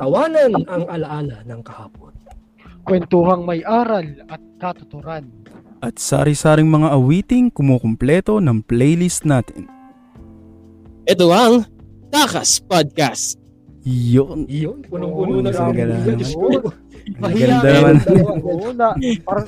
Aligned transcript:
tawanan 0.00 0.64
ang 0.64 0.88
alaala 0.88 1.44
ng 1.44 1.60
kahapon. 1.60 2.16
Kwentuhang 2.88 3.44
may 3.44 3.60
aral 3.68 4.08
at 4.32 4.40
katuturan. 4.56 5.28
At 5.84 6.00
sari-saring 6.00 6.72
mga 6.72 6.96
awiting 6.96 7.52
kumukumpleto 7.52 8.40
ng 8.40 8.64
playlist 8.64 9.28
natin. 9.28 9.68
Ito 11.04 11.28
ang 11.28 11.68
Takas 12.08 12.64
Podcast. 12.64 13.36
Yun. 13.84 14.48
Iyon, 14.48 14.84
punong-puno 14.88 15.40
Oo, 15.40 15.44
na 15.44 15.52
ang 15.52 15.72
ganda 15.76 15.96
naman. 16.00 16.16
Diyos 16.16 16.32
ko. 16.36 16.48
Ang 17.20 17.32
ganda 17.36 17.68
naman. 17.68 17.94
Parang 19.28 19.46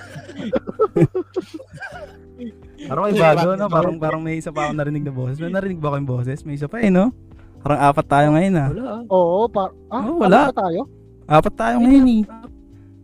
Parang 2.83 3.05
may 3.09 3.15
bago, 3.15 3.55
no? 3.55 3.67
Parang, 3.71 3.95
parang 4.01 4.23
may 4.25 4.43
isa 4.43 4.51
pa 4.51 4.67
ako 4.67 4.73
narinig 4.75 5.05
na 5.07 5.15
boses. 5.15 5.39
May 5.39 5.55
narinig 5.55 5.79
ba 5.79 5.95
kayong 5.95 6.09
boses? 6.09 6.43
May 6.43 6.59
isa 6.59 6.67
pa 6.67 6.83
eh, 6.83 6.91
no? 6.91 7.15
Parang 7.63 7.81
apat 7.81 8.07
tayo 8.07 8.27
ngayon, 8.35 8.55
ah. 8.55 8.69
Wala. 8.69 8.85
ah. 8.85 9.03
Oo, 9.09 9.39
par 9.47 9.69
ah, 9.89 10.03
Oo, 10.03 10.19
wala. 10.19 10.41
ba 10.51 10.57
tayo? 10.59 10.81
Apat 11.25 11.55
tayo 11.55 11.77
ngayon, 11.79 12.07
eh. 12.11 12.23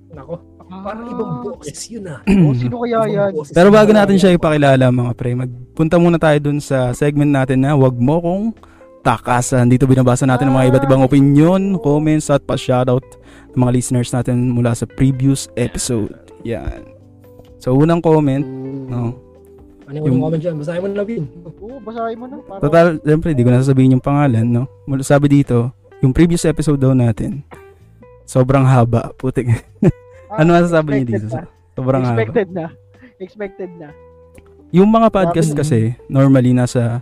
Nako, 0.09 0.35
parang 0.69 1.07
ibang 1.07 1.33
boses 1.43 1.79
yun 1.87 2.05
ah. 2.05 2.21
Oh, 2.45 2.53
sino 2.53 2.83
kaya 2.83 2.99
Ibang 2.99 3.15
yan? 3.15 3.31
boses 3.33 3.55
Pero 3.55 3.69
bago 3.71 3.91
natin 3.91 4.17
siya 4.19 4.35
ipakilala, 4.35 4.91
mga 4.91 5.13
pre, 5.15 5.33
magpunta 5.33 5.97
muna 5.97 6.19
tayo 6.19 6.39
dun 6.43 6.59
sa 6.59 6.91
segment 6.93 7.31
natin 7.31 7.63
na 7.63 7.73
wag 7.73 7.95
mo 7.95 8.19
kong 8.19 8.45
takasan. 9.01 9.71
Dito 9.71 9.87
binabasa 9.87 10.27
natin 10.27 10.51
ang 10.51 10.59
mga 10.59 10.75
iba't 10.75 10.85
ibang 10.85 11.03
opinion, 11.03 11.79
comments, 11.79 12.29
at 12.29 12.43
pa-shoutout 12.43 13.05
ng 13.55 13.61
mga 13.63 13.73
listeners 13.73 14.11
natin 14.11 14.51
mula 14.51 14.75
sa 14.75 14.85
previous 14.85 15.47
episode. 15.55 16.13
Yan. 16.43 16.83
So, 17.59 17.75
unang 17.75 18.03
comment, 18.03 18.43
no? 18.91 19.15
Ano 19.89 20.05
yung 20.05 20.21
comment 20.21 20.37
dyan? 20.37 20.57
Basahin 20.61 20.81
mo 20.85 20.89
na 20.93 21.05
Vin. 21.09 21.25
Oo, 21.49 21.81
basahin 21.81 22.17
mo 22.21 22.27
na. 22.29 22.37
Para, 22.45 22.61
Total, 22.61 22.87
siyempre, 23.01 23.33
di 23.33 23.41
ko 23.41 23.49
na 23.49 23.65
sasabihin 23.65 23.97
yung 23.97 24.05
pangalan, 24.05 24.45
no? 24.45 24.69
Mula 24.85 25.01
sabi 25.01 25.33
dito, 25.33 25.73
yung 26.05 26.13
previous 26.13 26.45
episode 26.45 26.77
daw 26.77 26.93
natin, 26.93 27.41
sobrang 28.29 28.69
haba. 28.69 29.13
Putik. 29.17 29.49
Ah, 30.29 30.45
ano 30.45 30.61
masasabi 30.61 31.01
niyo 31.01 31.05
dito? 31.09 31.25
expected 31.25 31.41
na. 31.41 31.73
Sobrang 31.73 32.03
haba. 32.05 32.21
Expected 32.21 32.49
na. 32.53 32.67
Expected 33.17 33.71
na. 33.81 33.89
Yung 34.77 34.93
mga 34.93 35.09
podcast 35.09 35.57
kasi, 35.57 35.97
normally 36.05 36.53
nasa 36.53 37.01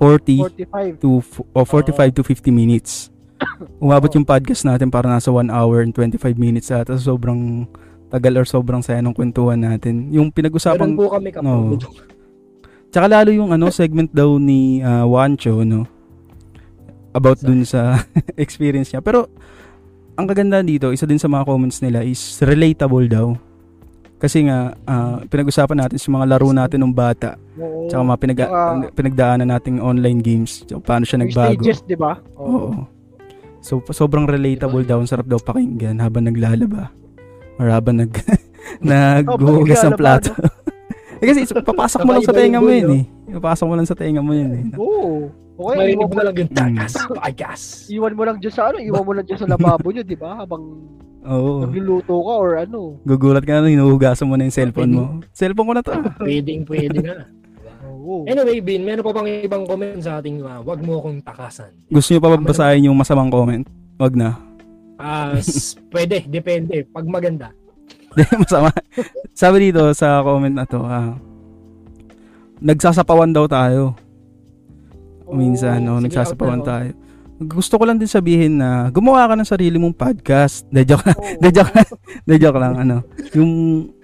40 0.00 0.64
45. 0.64 1.04
to 1.04 1.20
f- 1.20 1.44
o 1.52 1.60
45 1.68 2.16
to 2.16 2.22
50 2.24 2.48
minutes. 2.48 3.12
Umabot 3.84 4.08
yung 4.08 4.24
podcast 4.24 4.64
natin 4.64 4.88
para 4.88 5.04
nasa 5.04 5.28
1 5.28 5.52
hour 5.52 5.84
and 5.84 5.92
25 5.92 6.16
minutes 6.40 6.72
ata. 6.72 6.96
Sobrang 6.96 7.68
tagal 8.08 8.32
or 8.34 8.44
sobrang 8.44 8.80
saya 8.80 8.98
ng 8.98 9.12
kwentuhan 9.12 9.58
natin. 9.58 10.10
Yung 10.10 10.28
pinag-usapan, 10.28 10.88
Meron 10.88 10.98
po 10.98 11.10
kami 11.10 11.28
kapag 11.30 11.44
No. 11.44 11.76
tsaka 12.88 13.06
lalo 13.06 13.30
yung 13.30 13.50
ano 13.50 13.66
segment 13.68 14.10
daw 14.10 14.36
ni 14.36 14.78
ah, 14.80 15.04
Wancho, 15.04 15.62
no? 15.62 15.84
About 17.10 17.40
dun 17.40 17.62
sa 17.62 17.98
experience 18.36 18.88
niya. 18.88 19.00
Pero, 19.00 19.26
ang 20.14 20.24
kaganda 20.24 20.60
dito, 20.60 20.90
isa 20.90 21.04
din 21.04 21.16
sa 21.16 21.26
mga 21.26 21.44
comments 21.44 21.80
nila 21.80 22.00
is 22.00 22.20
relatable 22.38 23.04
daw. 23.04 23.32
Kasi 24.16 24.44
nga, 24.44 24.72
ah, 24.84 25.20
pinag-usapan 25.22 25.76
natin 25.78 25.98
sa 25.98 26.08
mga 26.08 26.24
laro 26.26 26.48
natin 26.48 26.80
ng 26.80 26.92
bata. 26.92 27.36
Oo. 27.54 27.84
Tsaka 27.86 28.00
mga 28.02 28.18
pinag- 28.18 28.40
Tsaka- 28.42 28.92
pinagdaanan 28.94 29.48
nating 29.50 29.76
online 29.76 30.20
games. 30.20 30.64
Tsaka 30.64 30.80
paano 30.80 31.04
siya 31.04 31.20
nagbago. 31.20 31.56
Stages, 31.58 31.80
di 31.82 31.96
ba? 31.96 32.16
Oo. 32.34 32.84
So, 33.60 33.82
sobrang 33.82 34.24
relatable 34.24 34.84
daw. 34.84 35.00
Ang 35.00 35.10
sarap 35.10 35.26
daw 35.26 35.36
pakinggan 35.36 35.98
habang 35.98 36.24
naglalaba. 36.24 36.88
Or 37.56 37.68
habang 37.72 37.96
nag, 37.98 38.12
naghuhugas 38.84 39.80
ng 39.80 39.96
naglalaba, 39.96 40.00
plato. 40.00 40.30
eh, 41.18 41.26
kasi 41.32 41.48
papasok 41.48 42.00
mo 42.04 42.10
lang 42.12 42.24
sa 42.24 42.34
tenga 42.36 42.60
mo 42.60 42.68
yun 42.68 42.90
eh. 42.92 43.04
Papasok 43.32 43.66
mo 43.66 43.74
lang 43.74 43.88
sa 43.88 43.96
tenga 43.96 44.20
mo 44.20 44.32
yun 44.36 44.50
eh. 44.52 44.64
Oo. 44.76 45.32
Okay, 45.56 45.72
Marinig 45.72 45.96
iwan 45.96 46.12
mo 46.12 46.20
lang 46.20 46.36
yung 46.36 46.52
tagas, 46.52 46.92
podcast. 47.00 47.64
iwan 47.88 48.12
mo 48.12 48.22
lang 48.28 48.36
dyan 48.44 48.52
sa 48.52 48.62
ano, 48.68 48.76
iwan 48.76 49.00
mo 49.00 49.12
lang 49.16 49.24
dyan 49.24 49.40
sa 49.40 49.48
lababo 49.48 49.88
nyo, 49.88 50.04
di 50.04 50.12
ba? 50.12 50.44
Habang 50.44 50.62
Oo. 51.24 51.64
nagluluto 51.64 52.12
ka 52.12 52.32
or 52.36 52.52
ano. 52.60 53.00
Gugulat 53.08 53.40
ka 53.40 53.64
na, 53.64 53.72
hinuhugasan 53.72 54.28
mo 54.28 54.36
na 54.36 54.44
yung 54.44 54.52
cellphone 54.52 54.92
mo. 54.92 55.04
Cellphone 55.32 55.64
ko 55.64 55.72
na 55.72 55.80
to. 55.80 55.96
Pwedeng, 56.20 56.68
pwede 56.68 57.00
nga. 57.00 57.24
Oo. 57.88 58.28
Anyway, 58.28 58.60
Bin, 58.60 58.84
meron 58.84 59.00
pa 59.00 59.16
bang 59.16 59.48
ibang 59.48 59.64
comment 59.64 59.96
sa 59.96 60.20
ating 60.20 60.44
uh, 60.44 60.60
wag 60.60 60.84
mo 60.84 61.00
akong 61.00 61.24
takasan? 61.24 61.72
Gusto 61.88 62.12
nyo 62.12 62.20
pa 62.20 62.30
ba 62.30 62.38
basahin 62.38 62.86
yung 62.92 62.98
masamang 63.00 63.32
comment? 63.32 63.64
Wag 63.96 64.12
na. 64.12 64.36
Ah, 64.96 65.36
s- 65.36 65.76
pwede, 65.88 66.24
depende. 66.24 66.84
Pag 66.88 67.04
maganda. 67.04 67.52
Masama. 68.40 68.72
Sabi 69.32 69.68
dito 69.68 69.92
sa 69.92 70.20
comment 70.20 70.52
na 70.52 70.64
to, 70.64 70.80
ah, 70.80 71.12
nagsasapawan 72.58 73.30
daw 73.30 73.44
tayo. 73.44 73.92
Minsan, 75.26 75.82
no, 75.82 75.98
sige, 75.98 76.08
nagsasapawan 76.08 76.60
out 76.60 76.64
na, 76.64 76.70
tayo. 76.70 76.90
Gusto 77.36 77.76
ko 77.76 77.84
lang 77.84 78.00
din 78.00 78.08
sabihin 78.08 78.56
na 78.56 78.88
gumawa 78.88 79.28
ka 79.28 79.36
ng 79.36 79.44
sarili 79.44 79.76
mong 79.76 79.92
podcast. 79.92 80.64
De 80.70 80.80
joke 80.80 81.04
lang. 81.04 81.20
De 81.36 81.48
joke 81.52 81.68
lang. 81.68 81.88
De 82.24 82.34
joke 82.40 82.56
lang 82.56 82.74
ano. 82.78 82.96
Yung 83.36 83.52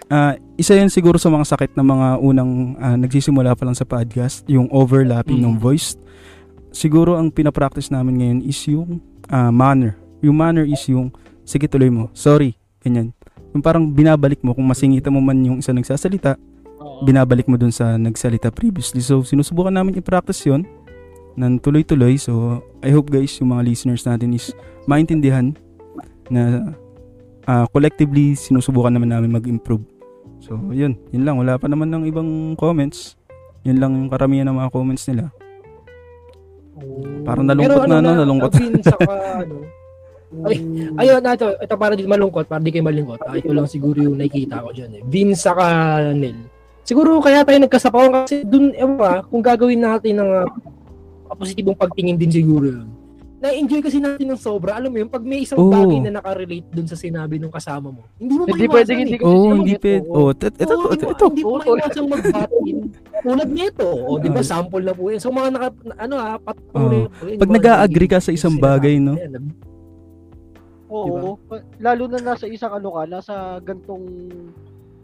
ah, 0.06 0.36
isa 0.60 0.76
yun 0.76 0.92
siguro 0.92 1.16
sa 1.16 1.32
mga 1.32 1.48
sakit 1.48 1.72
ng 1.72 1.86
mga 1.86 2.08
unang 2.20 2.50
ah, 2.76 2.97
nagsisimula 2.98 3.56
pa 3.56 3.64
lang 3.64 3.72
sa 3.72 3.88
podcast, 3.88 4.44
yung 4.44 4.69
overlapping 4.69 5.41
Mm. 5.41 5.47
ng 5.47 5.54
voice. 5.56 5.97
Siguro 6.69 7.16
ang 7.16 7.32
pinapractice 7.32 7.88
namin 7.88 8.20
ngayon 8.20 8.41
is 8.44 8.60
yung 8.69 9.00
ah, 9.31 9.48
manner. 9.48 9.97
Yung 10.22 10.38
manner 10.38 10.64
is 10.64 10.82
yung 10.88 11.10
sige 11.42 11.66
tuloy 11.66 11.90
mo. 11.90 12.08
Sorry, 12.14 12.54
ganyan. 12.80 13.10
Yung 13.52 13.60
parang 13.60 13.84
binabalik 13.90 14.40
mo 14.40 14.56
kung 14.56 14.64
masingita 14.64 15.12
mo 15.12 15.20
man 15.20 15.36
yung 15.44 15.60
isa 15.60 15.74
nagsasalita, 15.76 16.40
binabalik 17.04 17.50
mo 17.50 17.60
dun 17.60 17.74
sa 17.74 18.00
nagsalita 18.00 18.48
previously. 18.54 19.02
So, 19.04 19.20
sinusubukan 19.26 19.74
namin 19.74 19.98
i-practice 19.98 20.48
yun 20.48 20.64
ng 21.36 21.60
tuloy-tuloy. 21.60 22.16
So, 22.16 22.62
I 22.80 22.94
hope 22.94 23.12
guys, 23.12 23.36
yung 23.42 23.52
mga 23.52 23.66
listeners 23.68 24.06
natin 24.06 24.32
is 24.32 24.54
maintindihan 24.88 25.52
na 26.32 26.72
ah, 27.44 27.66
collectively 27.68 28.38
sinusubukan 28.38 28.94
naman 28.94 29.12
namin 29.12 29.34
mag-improve. 29.34 29.84
So, 30.42 30.58
yun. 30.74 30.98
Yun 31.14 31.22
lang. 31.22 31.36
Wala 31.38 31.58
pa 31.60 31.70
naman 31.70 31.90
ng 31.92 32.08
ibang 32.08 32.58
comments. 32.58 33.14
Yun 33.62 33.78
lang 33.78 33.92
yung 33.94 34.10
karamihan 34.10 34.48
ng 34.50 34.58
mga 34.58 34.70
comments 34.74 35.06
nila. 35.06 35.30
Parang 37.22 37.46
nalungkot 37.46 37.86
na, 37.86 38.02
ano, 38.02 38.10
nalungkot. 38.16 38.50
ah, 38.50 38.58
Bin, 38.58 38.72
saka, 38.82 39.04
ano, 39.46 39.81
Ay, 40.48 40.56
ayun, 40.97 41.20
na 41.20 41.37
ito, 41.37 41.47
ito 41.60 41.75
para 41.76 41.93
di 41.93 42.09
malungkot, 42.09 42.48
para 42.48 42.65
di 42.65 42.72
kayo 42.72 42.88
malungkot. 42.88 43.20
Ah, 43.28 43.37
ito 43.37 43.53
lang 43.53 43.69
siguro 43.69 44.00
yung 44.00 44.16
nakikita 44.16 44.65
ko 44.65 44.72
dyan 44.72 44.91
eh. 44.97 45.03
Vin 45.04 45.37
saka 45.37 46.00
Nel. 46.16 46.48
Siguro 46.82 47.20
kaya 47.20 47.44
tayo 47.44 47.60
nagkasapawan 47.60 48.25
kasi 48.25 48.43
dun, 48.43 48.72
ewan 48.75 48.97
ba, 48.97 49.22
kung 49.28 49.44
gagawin 49.44 49.84
natin 49.84 50.19
ng 50.19 50.31
uh, 50.43 51.37
positibong 51.37 51.76
pagtingin 51.76 52.16
din 52.16 52.32
siguro 52.32 52.66
yun. 52.66 52.88
Na-enjoy 53.43 53.82
kasi 53.82 53.98
natin 53.98 54.31
ng 54.31 54.38
sobra. 54.38 54.78
Alam 54.78 54.94
mo 54.94 54.98
yun, 55.03 55.10
pag 55.10 55.22
may 55.26 55.43
isang 55.43 55.59
Oo. 55.59 55.75
bagay 55.75 55.98
na 55.98 56.15
nakarelate 56.15 56.62
dun 56.70 56.87
sa 56.87 56.94
sinabi 56.94 57.43
ng 57.43 57.50
kasama 57.50 57.91
mo, 57.91 58.06
hindi 58.14 58.38
mo 58.38 58.47
Hindi 58.47 58.66
eh. 58.70 58.94
hindi 58.94 59.19
kasi 59.19 59.26
Oo, 59.26 59.43
sila 59.43 59.54
hindi 59.59 59.75
pwede. 59.82 60.06
oo. 60.06 60.14
Oh, 60.14 60.31
ito, 60.31 60.47
ito, 60.47 60.75
ito, 60.94 61.06
ito. 61.10 61.25
Hindi 61.26 61.43
mo 61.43 61.54
maiwasang 61.59 62.09
magbatin. 62.09 62.76
Tulad 63.22 63.49
nito. 63.50 63.88
O, 64.06 64.19
di 64.22 64.31
ba, 64.31 64.43
sample 64.47 64.84
na 64.87 64.94
po 64.94 65.10
yan. 65.10 65.19
So, 65.19 65.34
mga 65.34 65.49
naka, 65.59 65.69
ano 65.99 66.14
ha, 66.22 66.38
pat, 66.38 66.56
Oo. 66.70 67.10
Pag 67.34 67.50
nag-a-agree 67.50 68.10
ka 68.10 68.22
sa 68.22 68.31
isang 68.31 68.54
bagay, 68.62 69.03
no? 69.03 69.19
Oo. 70.92 71.41
Lalo 71.78 72.03
na 72.06 72.19
nasa 72.22 72.44
isang 72.44 72.70
ano 72.70 72.92
ka, 72.92 73.03
nasa 73.06 73.34
gantong 73.58 74.04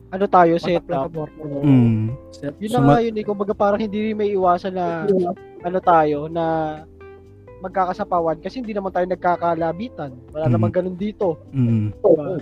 ano 0.09 0.25
tayo 0.27 0.57
setup. 0.57 1.13
Mm. 1.63 2.13
Yun 2.57 2.71
So, 2.71 2.77
na 2.77 2.81
ma- 2.83 2.89
nga 2.91 3.03
yun 3.03 3.15
eh, 3.15 3.25
kumbaga 3.25 3.53
parang 3.53 3.77
hindi 3.79 3.99
rin 4.03 4.17
may 4.17 4.31
iwasan 4.31 4.73
na 4.73 5.05
ano 5.61 5.79
tayo 5.81 6.29
na 6.29 6.45
magkakasapawan 7.59 8.39
kasi 8.39 8.63
hindi 8.63 8.71
naman 8.71 8.89
tayo 8.89 9.05
nagkakalabitan. 9.05 10.13
Wala 10.31 10.47
Mm. 10.47 10.53
naman 10.55 10.71
ganun 10.71 10.95
dito. 10.95 11.37
Mm. 11.51 11.91
Diba? 11.95 12.39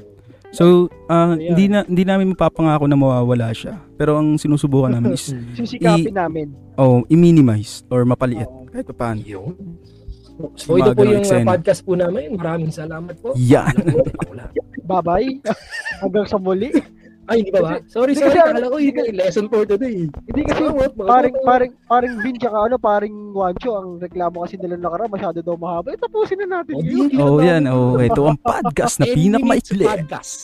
So, 0.53 0.87
ah, 1.07 1.35
Ayan. 1.35 1.53
hindi 1.53 1.65
na 1.67 1.83
hindi 1.83 2.05
namin 2.05 2.27
mapapangako 2.31 2.87
na 2.87 2.95
mawawala 2.95 3.51
siya. 3.51 3.83
Pero 3.95 4.15
ang 4.15 4.37
sinusubukan 4.37 4.93
namin 4.93 5.13
is 5.13 5.35
Sisikapin 5.59 6.15
namin. 6.15 6.47
oh, 6.77 7.03
i-minimize 7.09 7.83
or 7.89 8.05
mapaliit 8.05 8.47
Oo. 8.47 8.63
kahit 8.67 8.87
pa 8.87 8.95
paano. 8.95 9.21
Yun. 9.21 9.53
So, 10.55 10.77
ito 10.77 10.93
po 10.93 11.03
yung 11.03 11.25
uh, 11.25 11.43
podcast 11.47 11.81
po 11.81 11.93
namin. 11.93 12.35
Maraming 12.35 12.69
salamat 12.69 13.17
po. 13.19 13.33
Yan. 13.35 13.73
Bye-bye. 14.83 15.41
Hanggang 15.99 16.27
sa 16.27 16.37
muli. 16.37 16.71
Ay, 17.27 17.43
hindi 17.43 17.51
ba 17.51 17.59
ba? 17.59 17.71
Sorry, 17.87 18.15
Hindi 18.15 18.23
sorry. 18.23 18.39
kasi- 18.39 18.53
Akala 18.55 18.69
ko 18.69 18.79
yun 18.79 18.95
yung 18.95 19.17
lesson 19.19 19.47
for 19.49 19.67
today. 19.67 20.07
Hindi 20.07 20.41
kasi 20.47 20.63
Salamat, 20.63 20.91
mga 20.95 21.09
paring 21.11 21.37
paring 21.43 21.73
paring 21.83 22.15
Vin 22.23 22.37
tsaka 22.39 22.59
ano 22.61 22.77
paring 22.79 23.17
Wancho 23.35 23.71
ang 23.75 23.89
reklamo 23.99 24.37
kasi 24.41 24.55
nila 24.55 24.79
nakaraan 24.79 25.11
masyado 25.11 25.39
daw 25.43 25.59
mahaba. 25.59 25.91
Eh 25.91 25.99
tapusin 25.99 26.39
na 26.39 26.63
natin 26.63 26.73
O, 26.73 26.81
yun. 26.81 27.11
Oh, 27.19 27.43
yan. 27.43 27.67
Oh, 27.67 27.99
ito 27.99 28.23
ang 28.23 28.39
podcast 28.39 29.03
na 29.03 29.11
10 29.11 29.19
minutes 29.19 29.19
pinakamaikli. 29.19 29.85
podcast. 29.85 30.35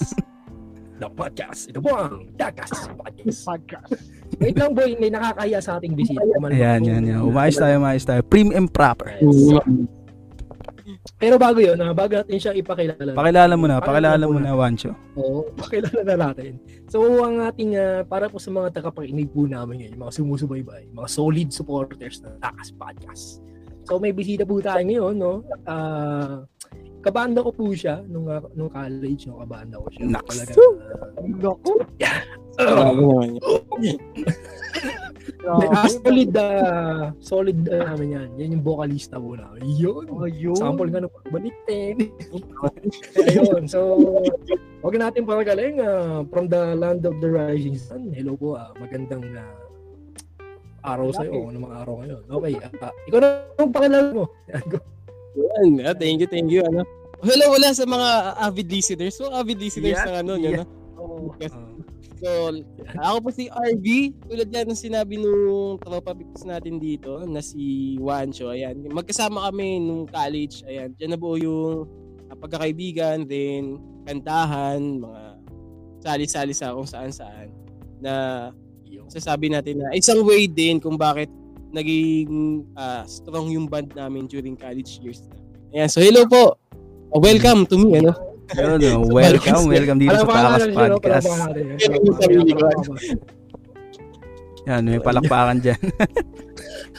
The 0.98 1.06
podcast. 1.08 1.60
Ito 1.70 1.78
po 1.78 1.90
ang 1.94 2.14
Dagas 2.34 2.70
Podcast. 2.90 3.40
Podcast. 3.46 3.90
Wait 4.40 4.56
lang, 4.56 4.72
boy. 4.72 4.96
May 4.96 5.10
nakakaya 5.12 5.58
sa 5.60 5.76
ating 5.76 5.92
bisita. 5.92 6.22
Kumalma 6.22 6.54
Ayan, 6.54 6.80
yan, 6.86 7.02
yan. 7.04 7.20
Umayos 7.20 7.56
tayo, 7.58 7.76
umayos 7.82 8.04
tayo. 8.06 8.20
Prim 8.24 8.54
and 8.54 8.70
proper. 8.72 9.12
Yes. 9.20 9.60
Pero 11.18 11.38
bago 11.38 11.58
yun, 11.62 11.78
ah, 11.82 11.94
bago 11.94 12.18
natin 12.18 12.38
siya 12.38 12.52
ipakilala. 12.54 13.14
Pakilala 13.14 13.54
mo 13.54 13.66
na, 13.70 13.78
pakilala 13.78 14.24
mo 14.26 14.38
na, 14.38 14.54
Wancho. 14.54 14.94
Oo, 15.18 15.46
pakilala 15.54 16.02
na 16.02 16.16
natin. 16.30 16.58
So, 16.90 17.02
ang 17.22 17.42
ating, 17.42 17.78
ah, 17.78 18.02
para 18.02 18.26
po 18.26 18.42
sa 18.42 18.50
mga 18.50 18.82
tagapakinig 18.82 19.30
po 19.30 19.46
namin 19.46 19.82
ngayon, 19.82 19.92
yung 19.98 20.02
mga 20.02 20.14
sumusubaybay, 20.18 20.82
mga 20.90 21.08
solid 21.10 21.48
supporters 21.54 22.22
ng 22.26 22.34
Takas 22.42 22.74
Podcast. 22.74 23.42
So, 23.86 23.98
may 23.98 24.14
bisita 24.14 24.46
po 24.46 24.58
tayo 24.62 24.82
ngayon, 24.82 25.14
no? 25.18 25.46
Ah, 25.66 26.46
kabanda 27.02 27.42
ko 27.42 27.50
po 27.50 27.70
siya 27.70 28.02
nung, 28.06 28.26
ah, 28.30 28.42
nung 28.54 28.70
college, 28.70 29.26
nung 29.30 29.42
kabanda 29.42 29.78
ko 29.78 29.86
siya. 29.90 30.02
Naks. 30.06 30.34
Talaga, 30.38 30.52
Naku. 31.22 31.72
Grabe 31.98 32.41
naman 32.58 33.38
yun. 33.80 33.98
uh, 35.46 35.58
grabe. 35.60 35.88
solid, 36.02 36.30
ah, 36.36 37.04
solid 37.18 37.58
ah, 37.70 37.92
namin 37.92 38.08
yan. 38.16 38.28
Yan 38.38 38.54
yung 38.58 38.64
vocalista 38.64 39.16
po 39.18 39.34
namin. 39.34 39.60
Yun. 39.66 40.06
Ayun. 40.22 40.58
Sample 40.58 40.90
nga 40.92 41.00
nung 41.02 41.14
balitin. 41.30 41.96
Ayun, 43.28 43.62
so, 43.66 43.98
wag 44.82 44.94
natin 44.98 45.26
pagaling 45.26 45.80
uh, 45.82 46.26
from 46.30 46.46
the 46.50 46.76
land 46.76 47.06
of 47.06 47.18
the 47.22 47.28
rising 47.28 47.78
sun. 47.78 48.12
Hello 48.12 48.36
po, 48.36 48.58
ah, 48.58 48.70
magandang 48.78 49.24
ah, 49.38 49.62
araw 50.82 51.14
sa 51.14 51.22
iyo. 51.26 51.46
Ano 51.48 51.58
mga 51.62 51.76
araw 51.86 51.94
ngayon? 52.02 52.22
Okay, 52.26 52.52
ah, 52.58 52.92
ikaw 53.06 53.18
na 53.22 53.28
ang 53.58 53.72
pakilala 53.72 54.08
mo. 54.10 54.24
Yun. 55.32 55.80
Ah, 55.86 55.96
thank 55.96 56.20
you, 56.20 56.28
thank 56.28 56.50
you. 56.52 56.60
Ano? 56.66 56.82
Hello, 57.22 57.54
wala 57.54 57.70
sa 57.70 57.86
mga 57.86 58.08
avid 58.50 58.66
listeners. 58.66 59.14
So, 59.14 59.30
avid 59.30 59.62
listeners 59.62 59.94
Yeah, 59.94 60.10
ng 60.10 60.16
ano, 60.26 60.32
yun, 60.34 60.52
yeah. 60.58 60.66
no? 60.66 60.82
Oo. 60.98 61.34
Yes. 61.38 61.54
Ah. 61.54 61.71
So, 62.22 62.54
ako 63.02 63.16
po 63.18 63.28
si 63.34 63.50
RV. 63.50 63.86
Tulad 64.30 64.46
yan 64.54 64.70
ng 64.70 64.78
sinabi 64.78 65.18
nung 65.18 65.74
tropa 65.82 66.14
pips 66.14 66.46
natin 66.46 66.78
dito 66.78 67.26
na 67.26 67.42
si 67.42 67.98
Wancho. 67.98 68.54
Ayan. 68.54 68.78
Magkasama 68.94 69.50
kami 69.50 69.82
nung 69.82 70.06
college. 70.06 70.62
Ayan. 70.70 70.94
Diyan 70.94 71.10
na 71.10 71.18
buo 71.18 71.34
yung 71.34 71.90
pagkakaibigan, 72.38 73.26
then 73.26 73.82
kantahan, 74.06 75.02
mga 75.02 75.22
sali-sali 76.02 76.54
sa 76.54 76.74
kung 76.74 76.88
saan-saan 76.88 77.50
na 78.02 78.14
sasabi 79.06 79.52
natin 79.52 79.78
na 79.78 79.92
isang 79.94 80.24
way 80.24 80.48
din 80.48 80.80
kung 80.80 80.96
bakit 80.96 81.28
naging 81.74 82.62
ah, 82.78 83.04
strong 83.04 83.50
yung 83.52 83.66
band 83.66 83.92
namin 83.98 84.30
during 84.30 84.54
college 84.54 85.02
years 85.02 85.26
na. 85.26 85.36
Ayan. 85.74 85.90
So, 85.90 85.98
hello 85.98 86.22
po. 86.30 86.54
Welcome 87.12 87.66
to 87.66 87.76
me. 87.76 87.98
Ano? 87.98 88.31
Yun, 88.52 88.78
oh, 88.92 89.08
welcome, 89.08 89.64
welcome 89.64 89.98
dito 89.98 90.12
sa 90.14 90.26
Takas 90.26 90.62
no? 90.66 90.76
Podcast. 90.76 91.26
Yan 94.62 94.82
may 94.84 95.00
palakpakan 95.00 95.58
dyan. 95.58 95.80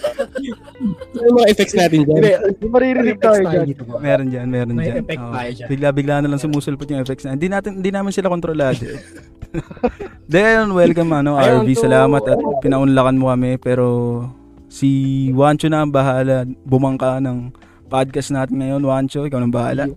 Ano 0.03 1.23
yung 1.23 1.35
mga 1.39 1.47
effects 1.47 1.71
natin 1.73 2.03
dyan? 2.03 2.19
Hindi, 2.19 2.31
maririnig 2.67 3.17
tayo 3.17 3.39
dyan. 3.39 3.67
meron 4.03 4.27
dyan, 4.27 4.47
meron 4.51 4.75
May 4.75 4.91
dyan. 4.91 5.00
effect 5.00 5.21
Oo. 5.21 5.31
tayo 5.31 5.50
dyan. 5.53 5.67
Bigla-bigla 5.71 6.15
na 6.19 6.27
lang 6.27 6.41
sumusulpot 6.41 6.88
yung 6.91 7.00
effects 7.00 7.23
na. 7.23 7.39
Hindi 7.39 7.47
natin 7.47 7.79
hindi 7.79 7.88
naman 7.88 8.11
sila 8.11 8.27
kontrolado. 8.27 8.83
Then, 10.27 10.75
welcome 10.75 11.07
ano, 11.13 11.39
RV. 11.39 11.69
to- 11.71 11.88
Salamat 11.88 12.23
at 12.27 12.39
pinaunlakan 12.59 13.15
mo 13.15 13.31
kami. 13.31 13.55
Pero 13.55 13.85
si 14.67 14.89
Wancho 15.31 15.71
na 15.71 15.88
ang 15.88 15.94
bahala 15.94 16.44
bumangka 16.67 17.23
ng 17.23 17.55
podcast 17.88 18.35
natin 18.35 18.59
ngayon. 18.59 18.83
Wancho, 18.83 19.23
ikaw 19.23 19.39
nang 19.39 19.55
bahala. 19.55 19.88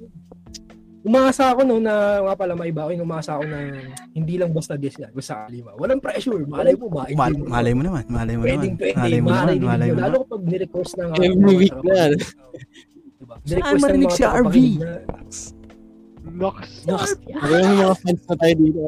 Umasa 1.07 1.55
ako 1.55 1.63
no 1.63 1.79
na 1.79 1.95
nga 2.19 2.35
pala 2.35 2.59
may 2.59 2.75
iba 2.75 2.83
ako 2.83 2.99
umasa 2.99 3.39
ako 3.39 3.47
na 3.47 3.79
hindi 4.11 4.35
lang 4.35 4.51
basta 4.51 4.75
guest 4.75 4.99
yan, 4.99 5.15
basta 5.15 5.47
lima. 5.47 5.71
Walang 5.79 6.03
pressure, 6.03 6.43
malay 6.45 6.75
mo 6.75 6.91
ba? 6.91 7.07
Mal- 7.09 7.47
malay 7.47 7.73
mo 7.73 7.87
naman, 7.87 8.03
malay 8.11 8.35
mo 8.35 8.43
Pwedeng 8.43 8.75
naman. 8.75 8.83
pwede, 8.83 8.99
Malay 8.99 9.19
mo 9.23 9.29
naman, 9.29 9.39
marinig 9.47 9.63
malay 9.63 9.89
mo 9.89 9.97
Lalo 9.97 10.11
naman. 10.11 10.25
kapag 10.27 10.43
nirequest 10.45 10.93
ng 10.99 11.11
Every 11.17 11.55
week 11.57 11.77
na. 11.79 11.99
Diba? 13.17 13.35
Saan 13.41 13.79
marinig 13.79 14.09
mga 14.09 14.19
si 14.19 14.25
RV? 14.27 14.57
Nox. 16.27 16.59
Nox, 16.85 17.03
Ano 17.33 17.55
yung 17.55 17.81
mga 17.81 17.97
fans 17.97 18.23
na 18.27 18.35
tayo 18.35 18.55
dito? 18.59 18.83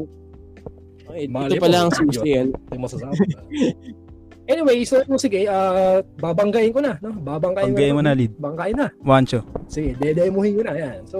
Okay, 1.08 1.24
dito 1.24 1.54
pala 1.56 1.76
mo. 1.78 1.80
ang 1.80 1.92
susi 1.94 2.28
yan. 2.28 2.48
Yung 2.74 2.82
masasabi. 2.82 3.14
Anyway, 4.48 4.80
so 4.88 5.04
sige, 5.20 5.44
ah 5.44 6.00
babanggain 6.16 6.72
ko 6.72 6.80
na, 6.80 6.96
no? 7.04 7.12
Babanggain 7.20 7.76
Pag 7.76 7.92
mo 7.92 8.00
na 8.00 8.16
lead. 8.16 8.32
Banggain 8.40 8.72
na. 8.72 8.88
Wancho. 9.04 9.44
Sige, 9.68 9.92
dedemuhin 10.00 10.56
ko 10.56 10.62
na 10.64 10.72
yan. 10.72 11.04
So, 11.04 11.18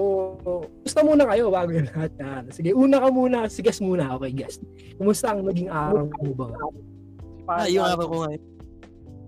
gusto 0.81 0.99
muna 1.05 1.29
kayo 1.29 1.53
bago 1.53 1.69
yung 1.69 1.85
lahat 1.93 2.09
yan. 2.17 2.43
Sige, 2.49 2.73
una 2.73 2.97
ka 2.97 3.13
muna, 3.13 3.45
si 3.45 3.61
guest 3.61 3.85
muna. 3.85 4.17
Okay, 4.17 4.33
guest. 4.33 4.65
Kumusta 4.97 5.37
ang 5.37 5.45
naging 5.45 5.69
araw 5.69 6.09
mo 6.09 6.33
ba? 6.33 6.49
Ah, 7.45 7.69
yung 7.69 7.85
araw 7.85 8.05
ko 8.09 8.15
ngayon. 8.25 8.43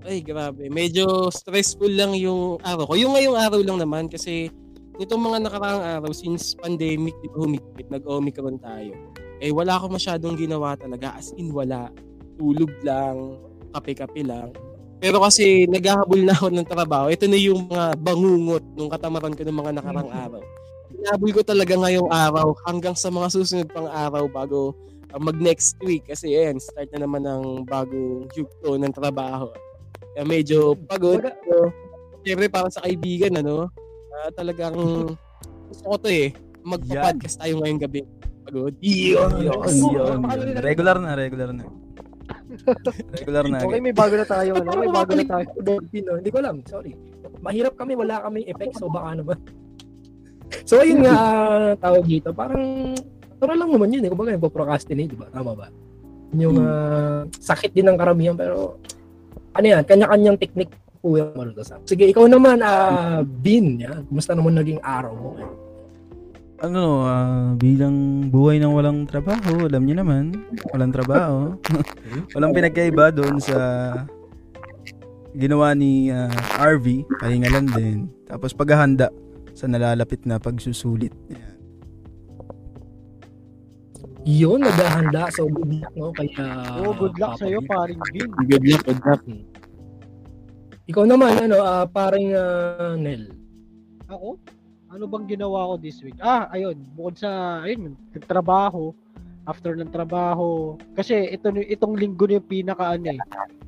Ay, 0.01 0.17
grabe. 0.25 0.65
Medyo 0.65 1.29
stressful 1.29 1.93
lang 1.93 2.17
yung 2.17 2.57
araw 2.65 2.89
ko. 2.89 2.93
Yung 2.97 3.13
ngayong 3.13 3.37
araw 3.37 3.61
lang 3.61 3.77
naman 3.77 4.09
kasi 4.09 4.49
nitong 4.97 5.21
mga 5.21 5.45
nakaraang 5.45 5.85
araw 6.01 6.09
since 6.09 6.57
pandemic, 6.57 7.13
di 7.21 7.29
ba 7.29 7.37
humigpit, 7.45 7.85
nag-omicron 7.93 8.57
tayo. 8.57 8.97
Eh, 9.37 9.53
wala 9.53 9.77
ako 9.77 9.93
masyadong 9.93 10.33
ginawa 10.41 10.73
talaga. 10.73 11.13
As 11.13 11.29
in, 11.37 11.53
wala. 11.53 11.93
Tulog 12.41 12.73
lang, 12.81 13.37
kape-kape 13.73 14.21
lang. 14.23 14.51
Pero 15.01 15.17
kasi 15.17 15.65
naghahabol 15.65 16.21
na 16.21 16.37
ako 16.37 16.47
ng 16.53 16.67
trabaho. 16.69 17.05
Ito 17.09 17.25
na 17.25 17.39
yung 17.41 17.65
mga 17.65 17.97
bangungot 17.97 18.63
nung 18.77 18.91
katamaran 18.93 19.33
ko 19.33 19.41
ng 19.41 19.57
mga 19.57 19.71
nakarang 19.81 20.09
araw. 20.13 20.43
Hinahabol 20.93 21.31
ko 21.33 21.41
talaga 21.41 21.73
ngayong 21.73 22.09
araw 22.13 22.53
hanggang 22.69 22.93
sa 22.93 23.09
mga 23.09 23.27
susunod 23.33 23.67
pang 23.73 23.89
araw 23.89 24.29
bago 24.29 24.77
uh, 25.09 25.17
mag 25.17 25.41
next 25.41 25.73
week 25.81 26.05
kasi 26.05 26.37
ayan, 26.37 26.61
start 26.61 26.93
na 26.93 27.09
naman 27.09 27.25
ng 27.25 27.65
bagong 27.65 28.29
yugto 28.37 28.77
ng 28.77 28.93
trabaho. 28.93 29.49
Kaya 30.13 30.23
medyo 30.27 30.77
pagod. 30.85 31.25
So, 31.49 31.73
Siyempre 32.21 32.53
para 32.53 32.69
sa 32.69 32.85
kaibigan, 32.85 33.33
ano, 33.41 33.73
ah, 34.21 34.29
talagang 34.37 34.77
gusto 35.73 35.85
ko 35.89 35.97
to 35.97 36.09
eh. 36.13 36.29
Magpa-podcast 36.61 37.41
tayo 37.41 37.57
ngayong 37.57 37.81
gabi. 37.81 38.05
Pagod. 38.45 38.73
Yun, 38.77 39.31
yun, 39.41 39.57
yun. 39.65 40.17
Regular 40.61 41.01
na, 41.01 41.17
regular 41.17 41.49
na. 41.49 41.65
Regular 43.15 43.43
na. 43.47 43.57
Okay, 43.63 43.79
may 43.79 43.95
bago 43.95 44.13
na 44.15 44.27
tayo. 44.27 44.51
Ano? 44.59 44.79
May 44.79 44.91
bago 44.91 45.11
na 45.15 45.25
tayo. 45.25 45.47
Dolphin, 45.59 46.03
no? 46.03 46.17
Hindi 46.19 46.29
ko 46.31 46.37
alam, 46.43 46.55
sorry. 46.67 46.91
Mahirap 47.41 47.73
kami, 47.79 47.93
wala 47.97 48.21
kaming 48.27 48.47
effect, 48.51 48.77
so 48.77 48.91
baka 48.91 49.17
naman. 49.17 49.37
so, 50.67 50.83
ayun 50.83 51.01
nga, 51.03 51.15
tawag 51.79 52.03
dito, 52.05 52.29
parang, 52.35 52.93
natural 53.41 53.57
lang 53.57 53.71
naman 53.73 53.93
yun, 53.95 54.03
eh. 54.05 54.09
Kumbaga, 54.11 54.37
procrastinate, 54.37 55.11
di 55.11 55.17
ba? 55.17 55.27
Tama 55.31 55.51
ba? 55.57 55.67
Yung 56.37 56.57
ah, 56.63 57.23
sakit 57.27 57.71
din 57.73 57.87
ng 57.89 57.97
karamihan, 57.97 58.35
pero, 58.37 58.77
ano 59.57 59.65
yan, 59.65 59.83
kanya-kanyang 59.87 60.37
technique 60.37 60.75
po 61.01 61.17
yung 61.17 61.33
malutas. 61.33 61.73
Sige, 61.89 62.05
ikaw 62.05 62.29
naman, 62.29 62.61
ah, 62.61 63.25
Bin, 63.25 63.81
yan. 63.81 64.05
Kumusta 64.05 64.37
naman 64.37 64.53
naging 64.59 64.79
araw 64.85 65.13
mo? 65.17 65.29
Ano, 66.61 67.09
ah, 67.09 67.57
bilang 67.57 68.29
buhay 68.29 68.61
ng 68.61 68.69
walang 68.69 69.09
trabaho, 69.09 69.65
alam 69.65 69.81
niyo 69.81 69.97
naman, 69.97 70.45
walang 70.69 70.93
trabaho. 70.93 71.57
walang 72.37 72.53
pinagkaiba 72.53 73.09
doon 73.09 73.41
sa 73.41 73.57
ginawa 75.33 75.73
ni 75.73 76.13
ah, 76.13 76.29
RV, 76.61 77.09
pahinga 77.17 77.49
lang 77.49 77.65
din. 77.73 77.97
Tapos 78.29 78.53
paghahanda 78.53 79.09
sa 79.57 79.65
nalalapit 79.65 80.21
na 80.29 80.37
pagsusulit. 80.37 81.11
Yan. 81.33 81.49
Yun, 84.21 84.61
naghahanda, 84.61 85.33
so 85.33 85.49
good 85.49 85.81
luck, 85.81 85.93
no? 85.97 86.13
Kaya, 86.13 86.45
Oh, 86.77 86.93
good 86.93 87.17
luck 87.17 87.41
Papa 87.41 87.41
sa'yo, 87.41 87.57
Bin. 87.57 87.69
paring 87.73 88.01
Bin. 88.13 88.29
Good 88.45 88.65
luck, 88.69 88.83
good 88.85 89.01
luck. 89.01 89.21
Ikaw 90.85 91.03
naman, 91.09 91.41
ano, 91.41 91.57
ah, 91.57 91.89
parang 91.89 92.25
ah, 92.37 92.93
Nel. 93.01 93.33
Ako? 94.05 94.37
Ano 94.91 95.07
bang 95.07 95.23
ginawa 95.23 95.71
ko 95.71 95.73
this 95.79 96.03
week? 96.03 96.19
Ah, 96.19 96.51
ayun. 96.51 96.75
Bukod 96.99 97.15
sa, 97.15 97.63
ayun, 97.63 97.95
trabaho. 98.27 98.91
After 99.47 99.73
ng 99.73 99.87
trabaho. 99.87 100.75
Kasi 100.93 101.31
ito, 101.31 101.47
itong 101.47 101.95
linggo 101.95 102.27
na 102.27 102.37
yung 102.37 102.49
pinaka, 102.51 102.99
ano 102.99 103.15
eh. 103.15 103.19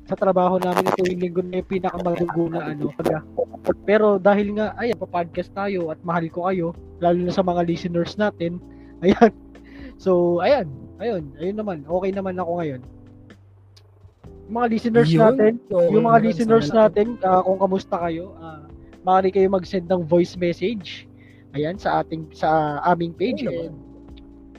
Sa 0.04 0.20
trabaho 0.20 0.60
namin, 0.60 0.84
ito 0.84 1.00
yung 1.08 1.22
linggo 1.24 1.40
na 1.40 1.64
yung 1.64 1.70
pinaka 1.72 1.96
madugo 2.04 2.52
na, 2.52 2.76
ano. 2.76 2.92
Pero 3.88 4.20
dahil 4.20 4.52
nga, 4.52 4.76
ayun, 4.76 5.00
pa-podcast 5.00 5.48
tayo 5.56 5.88
at 5.88 5.98
mahal 6.04 6.28
ko 6.28 6.44
kayo. 6.52 6.76
Lalo 7.00 7.16
na 7.24 7.32
sa 7.32 7.40
mga 7.40 7.64
listeners 7.64 8.20
natin. 8.20 8.60
Ayan. 9.04 9.32
So, 9.96 10.40
ayan. 10.44 10.68
Ayun. 11.00 11.32
Ayun 11.40 11.56
naman. 11.56 11.78
Okay 11.88 12.10
naman 12.12 12.36
ako 12.36 12.60
ngayon. 12.60 12.80
Yung 14.44 14.54
mga 14.60 14.68
listeners 14.76 15.08
Yun. 15.08 15.20
natin, 15.24 15.52
So, 15.72 15.88
yung 15.88 16.04
mga 16.04 16.18
yun, 16.20 16.26
listeners 16.28 16.68
natin, 16.68 17.06
ah, 17.24 17.40
kung 17.40 17.56
kamusta 17.56 17.96
kayo, 17.96 18.36
ah, 18.36 18.60
maaari 19.04 19.32
kayo 19.32 19.48
mag-send 19.48 19.88
ng 19.88 20.04
voice 20.04 20.36
message. 20.36 21.08
Ayan, 21.54 21.78
sa 21.78 22.02
ating 22.02 22.34
sa 22.34 22.82
aming 22.82 23.14
page. 23.14 23.46
Oo 23.46 23.70
And, 23.70 23.74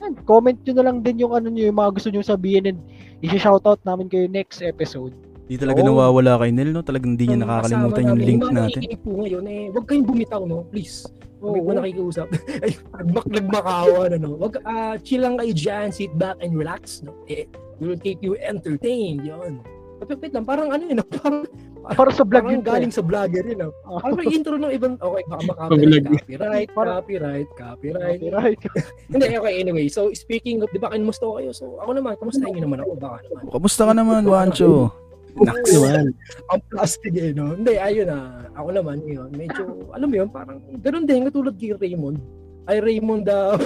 yan, 0.01 0.13
comment 0.27 0.59
nyo 0.63 0.73
na 0.75 0.85
lang 0.85 0.97
din 1.03 1.23
yung 1.23 1.33
ano 1.35 1.47
nyo, 1.51 1.71
yung 1.71 1.79
mga 1.79 1.91
gusto 1.95 2.09
nyo 2.11 2.21
sabihin 2.23 2.67
and 2.67 2.79
i-shoutout 3.23 3.79
namin 3.87 4.11
kayo 4.11 4.27
next 4.27 4.61
episode. 4.61 5.15
Di 5.45 5.61
talaga 5.61 5.85
Oo. 5.85 5.93
nawawala 5.93 6.41
kay 6.41 6.49
Nel, 6.49 6.73
no? 6.73 6.81
Talagang 6.81 7.13
di 7.13 7.29
niya 7.29 7.37
nakakalimutan 7.41 8.01
yung 8.01 8.17
namin, 8.17 8.27
link 8.27 8.41
natin. 8.49 8.55
nakikinig 8.81 9.01
po 9.05 9.09
ngayon, 9.21 9.43
eh, 9.45 9.63
huwag 9.69 9.85
kayong 9.85 10.07
bumitaw, 10.09 10.41
no? 10.45 10.65
Please. 10.73 11.05
Kami 11.37 11.59
po 11.61 11.71
nakikiusap. 11.77 12.27
Ay, 12.65 12.71
nagmak 12.97 13.27
nagmakawan, 13.29 14.09
ano? 14.17 14.29
Wag, 14.41 14.53
ah, 14.65 14.97
chill 15.05 15.21
lang 15.21 15.37
kayo 15.37 15.53
dyan, 15.53 15.93
sit 15.93 16.09
back 16.17 16.41
and 16.41 16.57
relax, 16.57 17.05
no? 17.05 17.13
Eh, 17.29 17.45
we 17.77 17.93
will 17.93 18.01
keep 18.01 18.17
you 18.25 18.33
entertained, 18.41 19.21
yun. 19.21 19.61
Kapit 20.03 20.31
lang, 20.35 20.45
parang 20.45 20.69
ano 20.69 20.83
yun, 20.83 20.97
no? 21.01 21.07
parang, 21.07 21.47
Para 21.85 22.11
sa 22.11 22.25
vlog 22.27 22.43
parang 22.45 22.59
yun. 22.59 22.63
galing 22.65 22.91
sa 22.91 23.01
vlogger 23.01 23.45
yun, 23.47 23.57
no? 23.63 23.69
Oh. 23.87 23.97
Parang 24.03 24.17
may 24.19 24.27
intro 24.27 24.55
ng 24.59 24.73
ibang, 24.73 24.93
okay, 24.99 25.23
baka 25.29 25.43
makapit, 25.47 26.03
copyright, 26.03 26.69
Parang- 26.75 26.95
copyright, 26.99 27.49
copyright. 27.55 28.21
Right. 28.35 28.59
Hindi, 29.13 29.25
okay, 29.39 29.53
anyway. 29.61 29.85
So, 29.87 30.11
speaking 30.11 30.61
of, 30.61 30.69
di 30.75 30.81
ba, 30.81 30.91
kinumusta 30.91 31.23
ko 31.25 31.39
kayo? 31.39 31.55
So, 31.55 31.79
ako 31.79 31.95
naman, 31.95 32.19
kamusta 32.19 32.43
niyo 32.43 32.61
naman 32.65 32.83
ako? 32.83 32.91
Baka 32.99 33.17
naman. 33.29 33.41
Kamusta 33.49 33.81
ka 33.87 33.93
naman, 33.95 34.21
Wancho? 34.27 34.91
Nax. 35.35 35.67
Naman. 35.67 36.05
ang 36.51 36.61
plastic 36.71 37.13
eh, 37.15 37.31
no? 37.35 37.55
Hindi, 37.55 37.75
ayun 37.75 38.07
na. 38.07 38.47
Ako 38.55 38.69
naman, 38.71 39.03
yun. 39.03 39.29
Medyo, 39.35 39.91
alam 39.91 40.07
mo 40.07 40.15
yun, 40.15 40.29
parang, 40.31 40.59
ganun 40.79 41.05
din, 41.07 41.27
katulad 41.27 41.55
kay 41.55 41.75
Raymond. 41.75 42.19
Ay, 42.65 42.81
Raymond, 42.81 43.27
uh, 43.29 43.59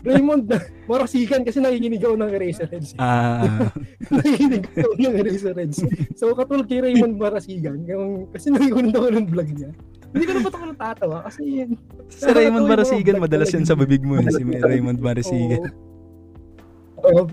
Raymond, 0.00 0.48
marasigan 0.90 1.44
kasi 1.44 1.60
nakikinig 1.60 2.00
ako 2.00 2.16
ng 2.16 2.30
Eraserheads. 2.32 2.90
Ah, 2.96 3.68
nakikinig 4.14 4.64
ako 4.72 4.92
ng 4.96 5.14
Eraserheads. 5.20 5.78
So, 6.16 6.32
katulad 6.32 6.64
kay 6.64 6.80
Raymond 6.80 7.20
Marasigan, 7.20 7.84
yung, 7.84 8.28
kasi 8.32 8.48
nakikinig 8.48 8.96
ako 8.96 9.08
ng 9.12 9.26
vlog 9.28 9.50
niya. 9.52 9.70
Hindi 10.10 10.24
ko 10.26 10.32
na 10.34 10.40
ba't 10.42 10.54
ako 10.58 10.66
natatawa 10.74 11.16
kasi 11.22 11.42
yun. 11.46 11.70
si 12.10 12.26
Raymond 12.26 12.66
Marasigan, 12.66 13.22
madalas 13.22 13.52
yan 13.54 13.62
sa 13.62 13.78
bibig 13.78 14.02
mo. 14.02 14.18
Eh. 14.18 14.26
Si 14.26 14.42
Raymond 14.42 14.98
Marasigan. 14.98 15.70
Oo, 17.00 17.24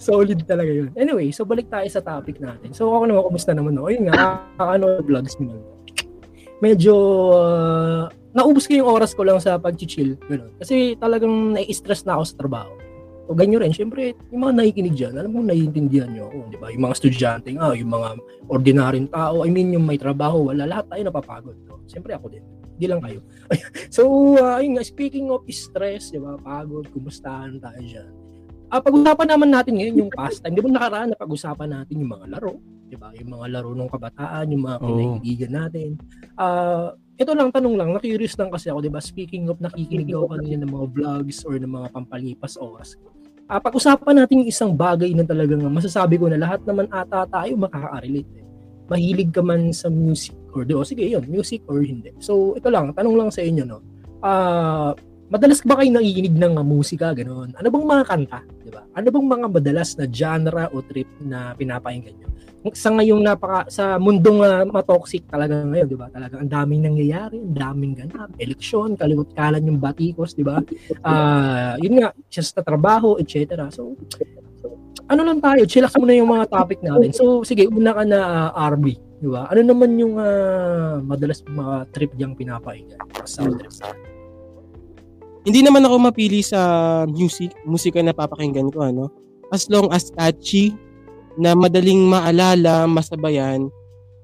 solid 0.00 0.42
talaga 0.48 0.72
yun. 0.72 0.90
Anyway, 0.98 1.30
so 1.30 1.46
balik 1.46 1.70
tayo 1.70 1.86
sa 1.86 2.02
topic 2.02 2.40
natin. 2.40 2.74
So 2.74 2.90
ako 2.90 3.04
naman, 3.10 3.22
kumusta 3.28 3.52
naman 3.54 3.78
ako? 3.78 3.86
Ayun 3.92 4.04
nga, 4.10 4.42
ano 4.58 4.86
vlogs 5.04 5.36
mo. 5.38 5.54
Medyo, 6.64 6.94
uh, 7.36 8.08
naubos 8.34 8.66
ko 8.66 8.74
yung 8.74 8.90
oras 8.90 9.14
ko 9.14 9.22
lang 9.22 9.38
sa 9.38 9.56
pag-chill. 9.56 10.18
Ganun. 10.26 10.50
Kasi 10.58 10.98
talagang 10.98 11.54
nai-stress 11.54 12.02
na 12.02 12.18
ako 12.18 12.22
sa 12.26 12.36
trabaho. 12.36 12.72
So 13.24 13.32
ganyan 13.32 13.64
rin, 13.64 13.72
syempre, 13.72 14.12
yung 14.28 14.44
mga 14.44 14.54
nakikinig 14.60 14.94
dyan, 15.00 15.14
alam 15.16 15.32
mo, 15.32 15.40
naiintindihan 15.40 16.12
nyo 16.12 16.28
ako, 16.28 16.38
di 16.52 16.58
ba? 16.60 16.68
Yung 16.68 16.84
mga 16.84 16.94
estudyante 17.00 17.48
nga, 17.56 17.72
yung 17.72 17.88
mga 17.88 18.08
ordinaryong 18.52 19.08
tao, 19.08 19.48
I 19.48 19.48
mean, 19.48 19.72
yung 19.72 19.88
may 19.88 19.96
trabaho, 19.96 20.52
wala, 20.52 20.68
lahat 20.68 20.92
tayo 20.92 21.02
napapagod. 21.08 21.56
No? 21.64 21.80
Siyempre 21.88 22.12
ako 22.12 22.28
din. 22.28 22.44
Hindi 22.76 22.86
lang 22.90 23.00
kayo. 23.00 23.24
so, 23.96 24.02
uh, 24.36 24.60
nga, 24.60 24.82
speaking 24.84 25.32
of 25.32 25.40
stress, 25.48 26.12
di 26.12 26.20
ba, 26.20 26.36
pagod, 26.36 26.84
kumustahan 26.92 27.56
tayo 27.64 27.80
dyan. 27.80 28.12
Ah, 28.68 28.82
pag-usapan 28.84 29.28
naman 29.30 29.48
natin 29.54 29.78
ngayon 29.80 29.96
yung 30.04 30.12
pastime. 30.12 30.52
Di 30.52 30.60
ba 30.60 30.68
nakaraan 30.68 31.14
na 31.14 31.16
pag-usapan 31.16 31.68
natin 31.80 32.04
yung 32.04 32.12
mga 32.12 32.26
laro, 32.28 32.60
di 32.90 32.96
ba? 32.98 33.08
Yung 33.16 33.30
mga 33.40 33.46
laro 33.56 33.70
ng 33.72 33.88
kabataan, 33.88 34.52
yung 34.52 34.62
mga 34.68 34.78
Oo. 34.82 34.86
kinaibigan 34.90 35.52
natin. 35.54 35.88
Ah, 36.36 36.92
ito 37.14 37.30
lang 37.30 37.54
tanong 37.54 37.74
lang, 37.78 37.88
na-curious 37.94 38.34
lang 38.34 38.50
kasi 38.50 38.70
ako, 38.70 38.82
di 38.82 38.90
ba? 38.90 38.98
Speaking 38.98 39.46
of 39.46 39.62
nakikinig 39.62 40.10
ako 40.10 40.34
kanina 40.34 40.66
ng 40.66 40.70
mga 40.70 40.86
vlogs 40.90 41.38
or 41.46 41.54
ng 41.54 41.70
mga 41.70 41.88
pampalipas 41.94 42.58
oras. 42.58 42.98
Ah, 43.46 43.60
pag-usapan 43.60 44.24
natin 44.24 44.42
yung 44.42 44.50
isang 44.50 44.72
bagay 44.72 45.12
na 45.12 45.22
talagang 45.22 45.62
masasabi 45.68 46.16
ko 46.16 46.26
na 46.32 46.40
lahat 46.40 46.64
naman 46.64 46.88
ata 46.90 47.28
tayo 47.28 47.54
makaka-relate. 47.60 48.30
Eh. 48.40 48.44
Mahilig 48.90 49.30
ka 49.30 49.44
man 49.44 49.70
sa 49.70 49.86
music 49.92 50.34
or 50.56 50.66
di, 50.66 50.74
o 50.74 50.82
sige 50.82 51.04
yun, 51.06 51.22
music 51.28 51.62
or 51.70 51.84
hindi. 51.84 52.10
So, 52.18 52.56
ito 52.56 52.66
lang, 52.72 52.90
tanong 52.96 53.14
lang 53.14 53.30
sa 53.30 53.44
inyo, 53.44 53.62
no? 53.62 53.78
Ah, 54.24 54.96
madalas 55.28 55.60
ba 55.62 55.78
kayo 55.78 55.90
nakikinig 55.92 56.34
ng 56.34 56.54
uh, 56.56 56.66
musika, 56.66 57.14
gano'n? 57.14 57.58
Ano 57.58 57.66
bang 57.68 57.86
mga 57.86 58.04
kanta, 58.06 58.40
ba? 58.74 58.82
Ano 58.98 59.06
bang 59.14 59.28
mga 59.30 59.46
madalas 59.46 59.94
na 59.94 60.10
genre 60.10 60.66
o 60.74 60.82
trip 60.82 61.06
na 61.22 61.54
pinapakinggan 61.54 62.14
nyo? 62.18 62.28
Sa 62.74 62.90
ngayong 62.96 63.20
napaka, 63.20 63.68
sa 63.68 64.00
mundong 64.00 64.40
uh, 64.40 64.64
matoxic 64.66 65.28
talaga 65.28 65.62
ngayon, 65.62 65.86
di 65.86 65.98
ba? 66.00 66.08
Talaga 66.08 66.40
ang 66.40 66.48
daming 66.48 66.88
nangyayari, 66.90 67.38
ang 67.38 67.54
daming 67.54 67.92
ganap, 67.92 68.32
eleksyon, 68.40 68.96
kalimot 68.96 69.30
kalan 69.36 69.68
yung 69.68 69.78
batikos, 69.78 70.32
di 70.32 70.42
ba? 70.42 70.64
Ah, 71.04 71.76
yun 71.76 72.00
nga, 72.00 72.16
just 72.32 72.56
na 72.56 72.64
trabaho, 72.64 73.20
etc. 73.20 73.68
So, 73.68 74.00
ano 75.12 75.20
lang 75.28 75.44
tayo, 75.44 75.68
chillax 75.68 75.92
muna 76.00 76.16
yung 76.16 76.32
mga 76.32 76.48
topic 76.48 76.80
natin. 76.80 77.12
So, 77.12 77.44
sige, 77.44 77.68
una 77.68 77.92
ka 77.92 78.02
na 78.08 78.48
uh, 78.48 78.72
RB, 78.72 78.96
di 79.20 79.28
ba? 79.28 79.44
Ano 79.52 79.60
naman 79.60 80.00
yung 80.00 80.16
uh, 80.16 81.04
madalas 81.04 81.44
mga 81.44 81.92
trip 81.92 82.16
diyang 82.16 82.32
pinapakinggan? 82.32 82.96
Sound 83.28 83.60
trip. 83.60 83.72
Hindi 85.44 85.60
naman 85.60 85.84
ako 85.84 85.96
mapili 86.08 86.40
sa 86.40 86.60
music, 87.04 87.52
musika 87.68 88.00
na 88.00 88.16
papakinggan 88.16 88.72
ko, 88.72 88.80
ano? 88.80 89.12
As 89.52 89.68
long 89.68 89.92
as 89.92 90.08
catchy, 90.08 90.72
na 91.34 91.54
madaling 91.54 92.06
maalala, 92.06 92.86
masabayan, 92.86 93.66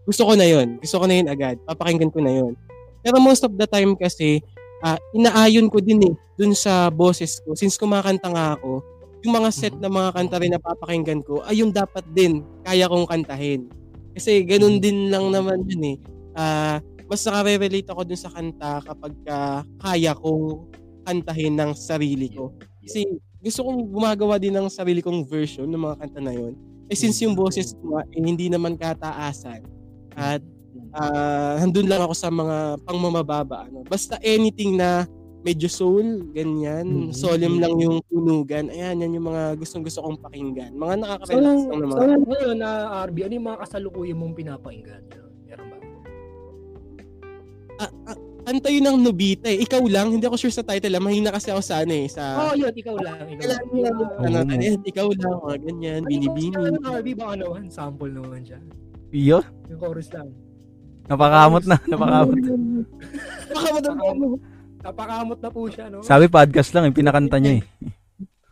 gusto 0.07 0.27
ko 0.27 0.33
na 0.35 0.47
yon 0.47 0.79
Gusto 0.83 1.03
ko 1.03 1.05
na 1.07 1.15
yun 1.19 1.29
agad. 1.31 1.59
Papakinggan 1.67 2.11
ko 2.11 2.19
na 2.23 2.33
yon 2.35 2.55
Pero 3.03 3.19
most 3.19 3.43
of 3.47 3.53
the 3.55 3.67
time 3.67 3.95
kasi, 3.99 4.43
ah, 4.83 4.99
inaayon 5.15 5.71
ko 5.71 5.79
din 5.83 6.03
eh, 6.07 6.15
dun 6.39 6.55
sa 6.55 6.89
boses 6.91 7.39
ko. 7.43 7.55
Since 7.55 7.79
kumakanta 7.79 8.31
nga 8.31 8.59
ako, 8.59 8.83
yung 9.21 9.35
mga 9.37 9.50
set 9.53 9.75
na 9.77 9.93
mga 9.93 10.17
kanta 10.17 10.37
rin 10.41 10.53
na 10.57 10.61
papakinggan 10.62 11.21
ko, 11.27 11.45
ay 11.45 11.61
yung 11.61 11.75
dapat 11.75 12.03
din, 12.15 12.43
kaya 12.65 12.89
kong 12.89 13.07
kantahin. 13.07 13.69
Kasi 14.17 14.43
ganun 14.43 14.83
din 14.83 15.12
lang 15.12 15.31
naman 15.31 15.62
yun 15.69 15.95
eh. 15.95 15.97
Ah, 16.35 16.79
mas 17.11 17.27
nakare-relate 17.27 17.91
ako 17.91 18.03
dun 18.07 18.21
sa 18.21 18.31
kanta 18.31 18.79
kapag 18.87 19.12
ka 19.27 19.67
kaya 19.83 20.15
kong 20.15 20.71
kantahin 21.11 21.59
ng 21.59 21.75
sarili 21.75 22.31
ko. 22.31 22.55
Kasi 22.81 23.05
gusto 23.43 23.67
kong 23.67 23.90
gumagawa 23.90 24.38
din 24.38 24.55
ng 24.55 24.71
sarili 24.71 25.02
kong 25.02 25.26
version 25.26 25.67
ng 25.67 25.83
mga 25.83 25.97
kanta 25.99 26.21
na 26.23 26.31
yon. 26.31 26.55
Eh 26.87 26.95
since 26.95 27.19
yung 27.21 27.35
boses 27.35 27.75
ko 27.75 27.99
nga, 27.99 28.02
eh, 28.07 28.23
hindi 28.23 28.47
naman 28.47 28.79
kataasan 28.79 29.67
at 30.14 30.38
ah 30.90 31.59
handun 31.59 31.87
lang 31.87 32.02
ako 32.02 32.14
sa 32.14 32.31
mga 32.31 32.79
pangmamababa 32.83 33.67
ano. 33.67 33.83
Basta 33.87 34.19
anything 34.23 34.75
na 34.75 35.07
medyo 35.40 35.73
soul, 35.73 36.21
ganyan, 36.37 36.85
Mhm. 36.85 37.17
solemn 37.17 37.57
lang 37.57 37.73
yung 37.81 38.05
tunugan. 38.12 38.69
Ayan, 38.69 39.00
yan 39.00 39.17
yung 39.17 39.33
mga 39.33 39.57
gustong-gusto 39.57 40.05
kong 40.05 40.21
pakinggan. 40.21 40.76
Mga 40.76 40.95
So, 40.95 41.00
nakaka-relax 41.00 41.40
lang, 41.40 41.57
lang 41.57 41.64
so, 41.64 41.97
naman. 41.97 42.09
lang 42.12 42.23
ngayon 42.29 42.57
na 42.61 42.71
RB, 43.09 43.17
ano 43.25 43.33
yung 43.33 43.49
mga 43.49 43.61
kasalukuyan 43.64 44.19
mong 44.21 44.35
pinapakinggan? 44.37 45.02
Meron 45.49 45.67
ba? 45.73 45.79
Kanta 48.50 48.66
yun 48.66 48.83
ng 48.83 48.99
Nobita 49.07 49.47
eh. 49.47 49.62
Ikaw 49.62 49.87
lang, 49.87 50.11
hindi 50.11 50.26
ako 50.26 50.35
sure 50.35 50.50
sa 50.50 50.66
title. 50.66 50.90
Ah. 50.90 50.99
Mahina 50.99 51.30
kasi 51.30 51.54
ako 51.54 51.62
sa 51.62 51.87
ano 51.87 51.95
eh. 51.95 52.11
Sa... 52.11 52.23
Oo, 52.35 52.47
oh, 52.50 52.54
yun, 52.59 52.75
ikaw 52.75 52.97
lang. 52.99 53.23
Ikaw 53.30 53.47
lang. 53.47 53.62
Ano, 54.19 54.37
Oo. 54.42 54.50
ayan, 54.59 54.80
ikaw 54.83 55.07
lang, 55.14 55.35
mga 55.38 55.59
ganyan, 55.62 56.02
Ano 56.02 56.11
binibini. 56.11 56.54
yung 56.59 56.83
RB 56.83 57.09
ba 57.14 57.38
ano? 57.38 57.47
Sample 57.71 58.11
naman 58.11 58.42
siya. 58.42 58.59
iyo, 59.14 59.38
Yung 59.71 59.78
chorus 59.78 60.11
lang. 60.11 60.35
napakamot 61.07 61.62
na, 61.62 61.78
napakamot. 61.87 62.35
Napakamot 63.54 63.85
ako. 63.87 64.07
Napakamot 64.83 65.38
na 65.38 65.50
po 65.54 65.61
siya, 65.71 65.87
no? 65.87 66.02
Sabi 66.02 66.26
podcast 66.26 66.75
lang, 66.75 66.90
yung 66.90 66.99
pinakanta 66.99 67.38
niya 67.38 67.62
eh. 67.62 67.62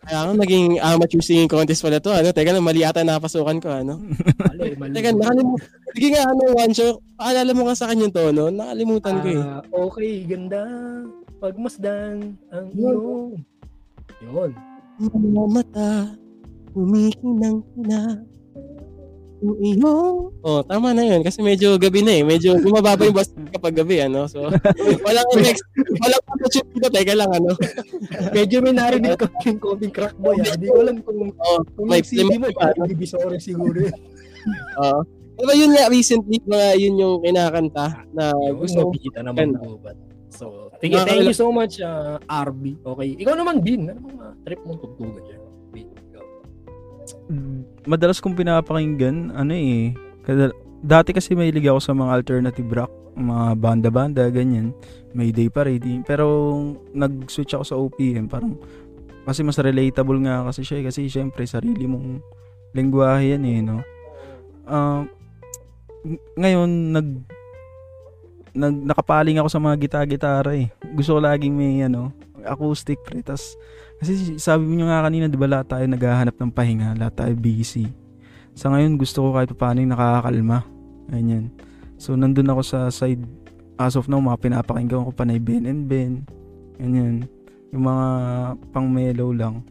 Kaya 0.08 0.24
nga, 0.24 0.40
naging 0.40 0.80
amateur 0.80 1.20
singing 1.20 1.52
contest 1.52 1.84
pala 1.84 2.00
to. 2.00 2.08
Ano? 2.08 2.32
Teka 2.32 2.56
lang, 2.56 2.64
mali 2.64 2.80
ata 2.80 3.04
napasukan 3.04 3.60
ko. 3.60 3.68
Ano? 3.68 4.00
Mali, 4.40 4.72
mali. 4.80 4.96
Teka, 4.96 5.12
nakalimutan. 5.12 5.68
Sige 5.92 6.08
nga, 6.16 6.22
ano, 6.24 6.42
one 6.56 6.72
show. 6.72 6.92
Paalala 7.20 7.52
mo 7.52 7.68
nga 7.68 7.76
sa 7.76 7.92
kanya 7.92 8.08
to, 8.08 8.32
no? 8.32 8.48
Nakalimutan 8.48 9.20
ko 9.20 9.26
eh. 9.28 9.36
Ah, 9.44 9.60
okay, 9.68 10.24
ganda. 10.24 10.64
Pagmasdan 11.44 12.40
ang 12.48 12.66
iyong. 12.72 13.36
Yun. 14.24 14.50
Mga 14.96 15.44
mata, 15.52 16.16
umikinang 16.72 17.60
na. 17.76 18.24
Iyong... 19.38 20.34
Oh, 20.40 20.60
tama 20.62 20.90
na 20.90 21.02
yun. 21.02 21.20
Kasi 21.20 21.38
medyo 21.40 21.76
gabi 21.76 22.02
na 22.02 22.12
eh. 22.12 22.22
Medyo 22.22 22.58
bumababa 22.58 23.02
yung 23.02 23.14
bus 23.14 23.30
kapag 23.54 23.74
gabi, 23.76 24.02
ano? 24.02 24.26
So, 24.26 24.50
walang 25.00 25.28
next, 25.36 25.62
walang 25.96 26.22
opportunity 26.26 26.74
dito. 26.74 26.88
Teka 26.88 27.14
lang, 27.14 27.30
ano? 27.30 27.54
Medyo 28.36 28.58
may 28.60 28.72
narinig 28.72 29.14
ko 29.14 29.30
yung 29.46 29.58
konting 29.58 29.90
crack 29.90 30.16
boy. 30.16 30.34
ah. 30.36 30.52
Hindi 30.52 30.66
ko 30.66 30.78
alam 30.80 30.96
kung, 31.00 31.18
Oh, 31.36 31.60
kung 31.72 31.86
may 31.86 32.02
CD 32.02 32.34
mo, 32.34 32.50
ano? 32.50 32.82
divisory 32.84 33.38
siguro 33.38 33.78
yun. 33.78 33.94
Oo. 34.76 35.00
Diba 35.38 35.54
yun 35.54 35.70
nga, 35.70 35.86
recently, 35.86 36.42
mga 36.42 36.68
yun 36.76 36.98
yung 36.98 37.16
kinakanta 37.22 38.02
na 38.10 38.34
Gusto 38.52 38.90
gusto 38.90 38.90
ko. 38.90 38.98
kita 38.98 39.20
naman 39.22 39.54
gubat. 39.54 39.94
So, 40.28 40.74
thank 40.78 40.92
you, 40.92 41.00
thank 41.00 41.22
you 41.24 41.32
so 41.32 41.48
much, 41.48 41.78
uh, 41.78 42.18
RB. 42.26 42.74
Okay. 42.76 43.14
Ikaw 43.16 43.34
naman 43.34 43.62
din. 43.62 43.86
Ano 43.86 44.02
mga 44.04 44.26
trip 44.42 44.60
mong 44.62 44.82
tugtugan 44.82 45.22
dyan? 45.22 45.40
Bin, 45.70 45.86
ikaw. 45.94 46.24
Madalas 47.88 48.20
kong 48.20 48.36
pinapakinggan, 48.36 49.32
ano 49.32 49.56
eh, 49.56 49.96
kada, 50.20 50.52
dati 50.84 51.16
kasi 51.16 51.32
may 51.32 51.48
ako 51.48 51.80
sa 51.80 51.96
mga 51.96 52.12
alternative 52.20 52.68
rock, 52.68 52.92
mga 53.16 53.56
banda-banda, 53.56 54.28
ganyan. 54.28 54.76
May 55.16 55.32
day 55.32 55.48
parade. 55.48 56.04
Pero 56.04 56.28
nag-switch 56.92 57.56
ako 57.56 57.64
sa 57.64 57.80
OPM, 57.80 58.28
parang 58.28 58.60
kasi 59.24 59.40
mas 59.44 59.60
relatable 59.60 60.20
nga 60.24 60.44
kasi 60.48 60.64
siya 60.64 60.80
eh, 60.80 60.84
kasi 60.88 61.08
syempre 61.08 61.44
sarili 61.44 61.84
mong 61.84 62.20
lengguwahe 62.72 63.36
yan 63.36 63.44
eh, 63.44 63.60
no? 63.64 63.80
Ng- 64.68 65.08
ngayon, 66.38 66.70
nag 66.94 67.08
nag 68.58 68.76
nakapaling 68.90 69.38
ako 69.38 69.48
sa 69.48 69.60
mga 69.62 69.76
gita-gitara 69.80 70.52
eh. 70.56 70.68
Gusto 70.94 71.18
ko 71.18 71.20
laging 71.20 71.54
may 71.54 71.84
ano, 71.84 72.12
acoustic 72.44 73.00
pre. 73.04 73.20
Tas, 73.22 73.54
kasi 73.98 74.38
sabi 74.38 74.62
mo 74.64 74.86
nga 74.86 75.02
kanina, 75.02 75.26
di 75.26 75.34
ba 75.34 75.50
lahat 75.50 75.66
tayo 75.74 75.84
naghahanap 75.90 76.36
ng 76.38 76.52
pahinga, 76.54 76.94
lahat 76.94 77.14
tayo 77.18 77.34
busy. 77.34 77.90
Sa 78.54 78.70
ngayon, 78.70 78.94
gusto 78.98 79.26
ko 79.26 79.28
kahit 79.34 79.50
paano 79.58 79.82
yung 79.82 79.94
nakakalma. 79.94 80.62
Ganyan. 81.10 81.50
So, 81.98 82.14
nandun 82.14 82.46
ako 82.46 82.62
sa 82.62 82.78
side, 82.94 83.22
as 83.74 83.98
of 83.98 84.06
now, 84.06 84.22
mga 84.22 84.38
pinapakinggan 84.38 85.02
ko 85.02 85.10
panay 85.10 85.42
Ben 85.42 85.66
and 85.66 85.90
Ben. 85.90 86.22
Ganyan. 86.78 87.26
Yung 87.74 87.84
mga 87.86 88.06
pang 88.70 88.86
mellow 88.86 89.34
lang. 89.34 89.66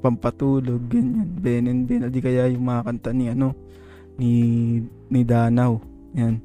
Pampatulog, 0.00 0.88
ganyan. 0.88 1.28
Ben 1.36 1.68
and 1.68 1.84
Ben. 1.84 2.04
O 2.04 2.12
di 2.12 2.24
kaya 2.24 2.48
yung 2.48 2.64
mga 2.64 2.88
kanta 2.88 3.10
ni, 3.12 3.28
ano, 3.28 3.52
ni, 4.16 4.32
ni 5.12 5.20
Danaw. 5.24 5.76
Yan. 6.16 6.40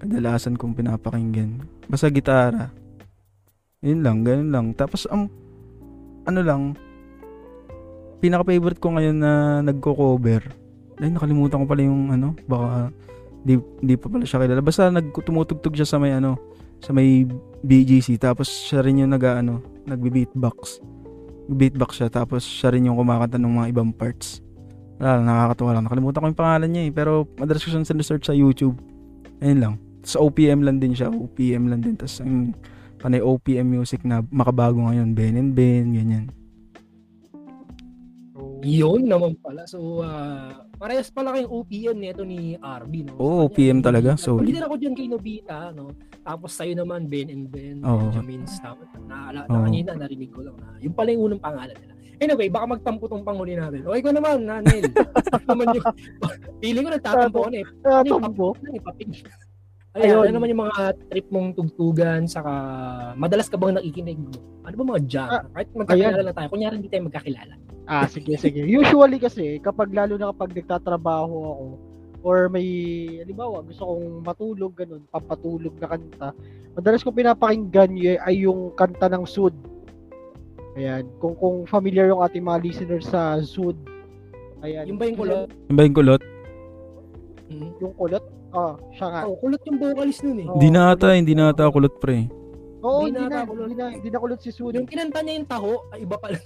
Kadalasan 0.00 0.56
kong 0.56 0.80
pinapakinggan. 0.80 1.60
Basta 1.88 2.08
gitara. 2.08 2.72
Yun 3.84 4.00
lang, 4.00 4.24
ganun 4.24 4.48
lang. 4.48 4.66
Tapos, 4.72 5.04
ang, 5.12 5.28
ano 6.24 6.40
lang, 6.40 6.62
pinaka-favorite 8.24 8.80
ko 8.80 8.96
ngayon 8.96 9.16
na 9.20 9.32
nagko-cover 9.60 10.42
Ay, 11.02 11.10
nakalimutan 11.10 11.60
ko 11.60 11.66
pala 11.66 11.82
yung 11.82 12.14
ano, 12.14 12.38
baka 12.46 12.94
di, 13.42 13.58
di 13.82 13.94
pa 13.98 14.06
pala 14.08 14.24
siya 14.24 14.40
kilala. 14.40 14.62
Basta 14.62 14.88
nagtumutugtog 14.88 15.74
siya 15.74 15.84
sa 15.84 15.98
may 15.98 16.14
ano, 16.14 16.38
sa 16.80 16.94
may 16.94 17.26
BGC 17.66 18.16
tapos 18.22 18.46
siya 18.46 18.80
rin 18.80 19.02
yung 19.02 19.12
nag 19.12 19.24
ano, 19.26 19.60
nagbe-beatbox. 19.84 20.80
Beatbox 21.50 22.00
siya 22.00 22.08
tapos 22.08 22.46
siya 22.46 22.72
rin 22.72 22.88
yung 22.88 22.96
kumakanta 22.96 23.36
ng 23.36 23.52
mga 23.58 23.66
ibang 23.74 23.90
parts. 23.92 24.40
Wala 25.02 25.18
lang, 25.18 25.26
nakakatuwa 25.26 25.70
lang. 25.74 25.84
Nakalimutan 25.90 26.20
ko 26.22 26.26
yung 26.30 26.40
pangalan 26.40 26.70
niya 26.70 26.82
eh. 26.86 26.92
Pero 26.94 27.12
madalas 27.36 27.60
ko 27.66 27.68
siyang 27.74 27.88
sinesearch 27.88 28.24
sa 28.30 28.34
YouTube. 28.36 28.78
Ayun 29.42 29.58
lang. 29.60 29.74
Sa 30.06 30.22
OPM 30.22 30.62
lang 30.62 30.78
din 30.78 30.94
siya. 30.94 31.10
OPM 31.10 31.66
lang 31.66 31.82
din. 31.82 31.98
Tapos 31.98 32.22
ang 32.22 32.54
panay 33.04 33.20
OPM 33.20 33.68
music 33.68 34.00
na 34.08 34.24
makabago 34.32 34.80
ngayon. 34.80 35.12
Ben 35.12 35.36
and 35.36 35.52
Ben, 35.52 35.92
ganyan. 35.92 36.24
Yun 38.64 39.04
naman 39.04 39.36
pala. 39.44 39.68
So, 39.68 40.00
ah, 40.00 40.64
parehas 40.80 41.12
pala 41.12 41.36
kayong 41.36 41.52
OPM 41.52 42.00
nito 42.00 42.24
ni 42.24 42.56
RB, 42.56 43.04
no? 43.04 43.12
Oo, 43.20 43.44
kanya, 43.44 43.52
OPM 43.52 43.78
talaga. 43.84 44.10
Solid. 44.16 44.48
Pagdating 44.48 44.64
ako 44.64 44.74
dyan 44.80 44.94
kay 44.96 45.06
Nobita, 45.12 45.68
no? 45.76 45.92
Tapos 46.24 46.56
sa'yo 46.56 46.72
naman, 46.72 47.04
Ben 47.04 47.28
and 47.28 47.52
Ben, 47.52 47.84
Oo. 47.84 48.08
Benjamin 48.08 48.48
Stout. 48.48 48.80
Naala, 49.04 49.44
Oo. 49.44 49.52
na 49.52 49.68
kanina, 49.68 49.92
narinig 49.92 50.32
ko 50.32 50.40
lang 50.40 50.56
na. 50.56 50.80
Yung 50.80 50.96
pala 50.96 51.12
yung 51.12 51.28
unang 51.28 51.44
pangalan 51.44 51.76
nila. 51.76 51.92
Anyway, 52.24 52.48
baka 52.48 52.64
magtampo 52.72 53.04
tong 53.04 53.20
panghuli 53.20 53.52
natin. 53.52 53.84
O, 53.84 53.92
ikaw 53.92 54.16
naman, 54.16 54.48
Nanel. 54.48 54.80
Naman 55.50 55.76
yung, 55.76 55.84
feeling 56.64 56.88
ko 56.88 56.90
nagtatampo 56.96 57.38
ka 57.44 57.50
na 57.52 57.58
eh. 57.60 57.66
Ah, 57.84 58.00
Ano 58.00 58.32
Ayun. 59.94 60.06
Ayun, 60.10 60.22
ano 60.26 60.34
naman 60.42 60.50
yung 60.50 60.62
mga 60.66 60.78
trip 61.06 61.26
mong 61.30 61.48
tugtugan, 61.54 62.26
saka 62.26 62.50
madalas 63.14 63.46
ka 63.46 63.54
bang 63.54 63.78
nakikinig 63.78 64.18
mo? 64.18 64.34
Ano 64.66 64.74
ba 64.74 64.84
mga 64.90 65.02
jam? 65.06 65.28
Ah, 65.30 65.46
Kahit 65.54 65.70
magkakilala 65.70 66.20
na 66.26 66.34
tayo, 66.34 66.48
kunyari 66.50 66.74
hindi 66.82 66.90
tayo 66.90 67.06
magkakilala. 67.06 67.54
Ah, 67.86 68.06
sige, 68.10 68.34
sige. 68.34 68.66
Usually 68.82 69.22
kasi, 69.22 69.62
kapag 69.62 69.94
lalo 69.94 70.18
na 70.18 70.34
kapag 70.34 70.50
nagtatrabaho 70.50 71.36
ako, 71.46 71.64
or 72.24 72.50
may, 72.50 72.66
halimbawa, 73.22 73.62
gusto 73.62 73.86
kong 73.86 74.24
matulog, 74.26 74.72
ganun, 74.74 75.06
pampatulog 75.14 75.78
na 75.78 75.86
kanta, 75.86 76.28
madalas 76.74 77.06
kong 77.06 77.14
pinapakinggan 77.14 77.94
y- 77.94 78.18
ay 78.18 78.50
yung 78.50 78.74
kanta 78.74 79.06
ng 79.06 79.22
Sud. 79.30 79.54
Ayan. 80.74 81.06
Kung 81.22 81.38
kung 81.38 81.70
familiar 81.70 82.10
yung 82.10 82.24
ating 82.24 82.42
mga 82.42 82.66
listeners 82.66 83.06
sa 83.06 83.38
Sud, 83.46 83.78
ayan. 84.58 84.90
Yung 84.90 84.98
ba 84.98 85.06
yung 85.06 85.18
kulot? 85.22 85.48
Yung 85.70 85.76
ba 85.78 85.86
yung 85.86 85.94
kulot? 85.94 86.22
Hmm. 87.50 87.70
Yung 87.80 87.94
kulot? 87.96 88.24
Ah, 88.54 88.74
siya 88.94 89.06
nga. 89.10 89.20
Oh, 89.28 89.36
kulot 89.36 89.60
yung 89.66 89.78
vocalist 89.78 90.22
nun 90.24 90.38
eh. 90.40 90.48
Hindi 90.48 90.68
na 90.70 90.94
ata, 90.94 91.12
kulot. 91.12 91.18
hindi 91.20 91.32
na 91.34 91.44
ata 91.52 91.68
kulot 91.68 91.94
pre. 92.00 92.30
Oo, 92.84 93.08
Hindi 93.08 93.16
hindi 93.16 93.32
na 93.32 93.48
kulot. 93.48 93.64
hindi 93.64 93.76
na, 93.80 93.86
hindi 93.96 94.08
na 94.12 94.18
kulot 94.20 94.40
si 94.44 94.50
Sud. 94.52 94.72
Yung 94.76 94.84
kinanta 94.88 95.20
niya 95.24 95.40
yung 95.40 95.48
taho, 95.48 95.72
ay 95.92 96.04
iba 96.04 96.16
pala. 96.20 96.36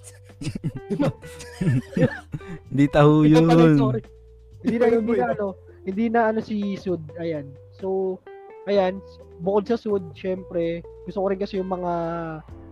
Hindi 2.70 2.86
taho 2.88 3.26
pala 3.26 3.64
yun. 3.74 3.98
hindi 4.62 4.76
na, 4.78 4.86
hindi 4.90 5.14
na, 5.18 5.26
ano, 5.34 5.46
hindi 5.82 6.04
na 6.10 6.20
ano 6.30 6.40
si 6.42 6.78
Sud. 6.78 7.02
Ayan. 7.18 7.50
So, 7.78 8.18
ayan, 8.66 9.02
bukod 9.42 9.66
sa 9.66 9.78
Sud, 9.78 10.14
syempre, 10.14 10.82
gusto 11.06 11.22
ko 11.22 11.26
rin 11.30 11.38
kasi 11.38 11.58
yung 11.58 11.70
mga, 11.70 11.92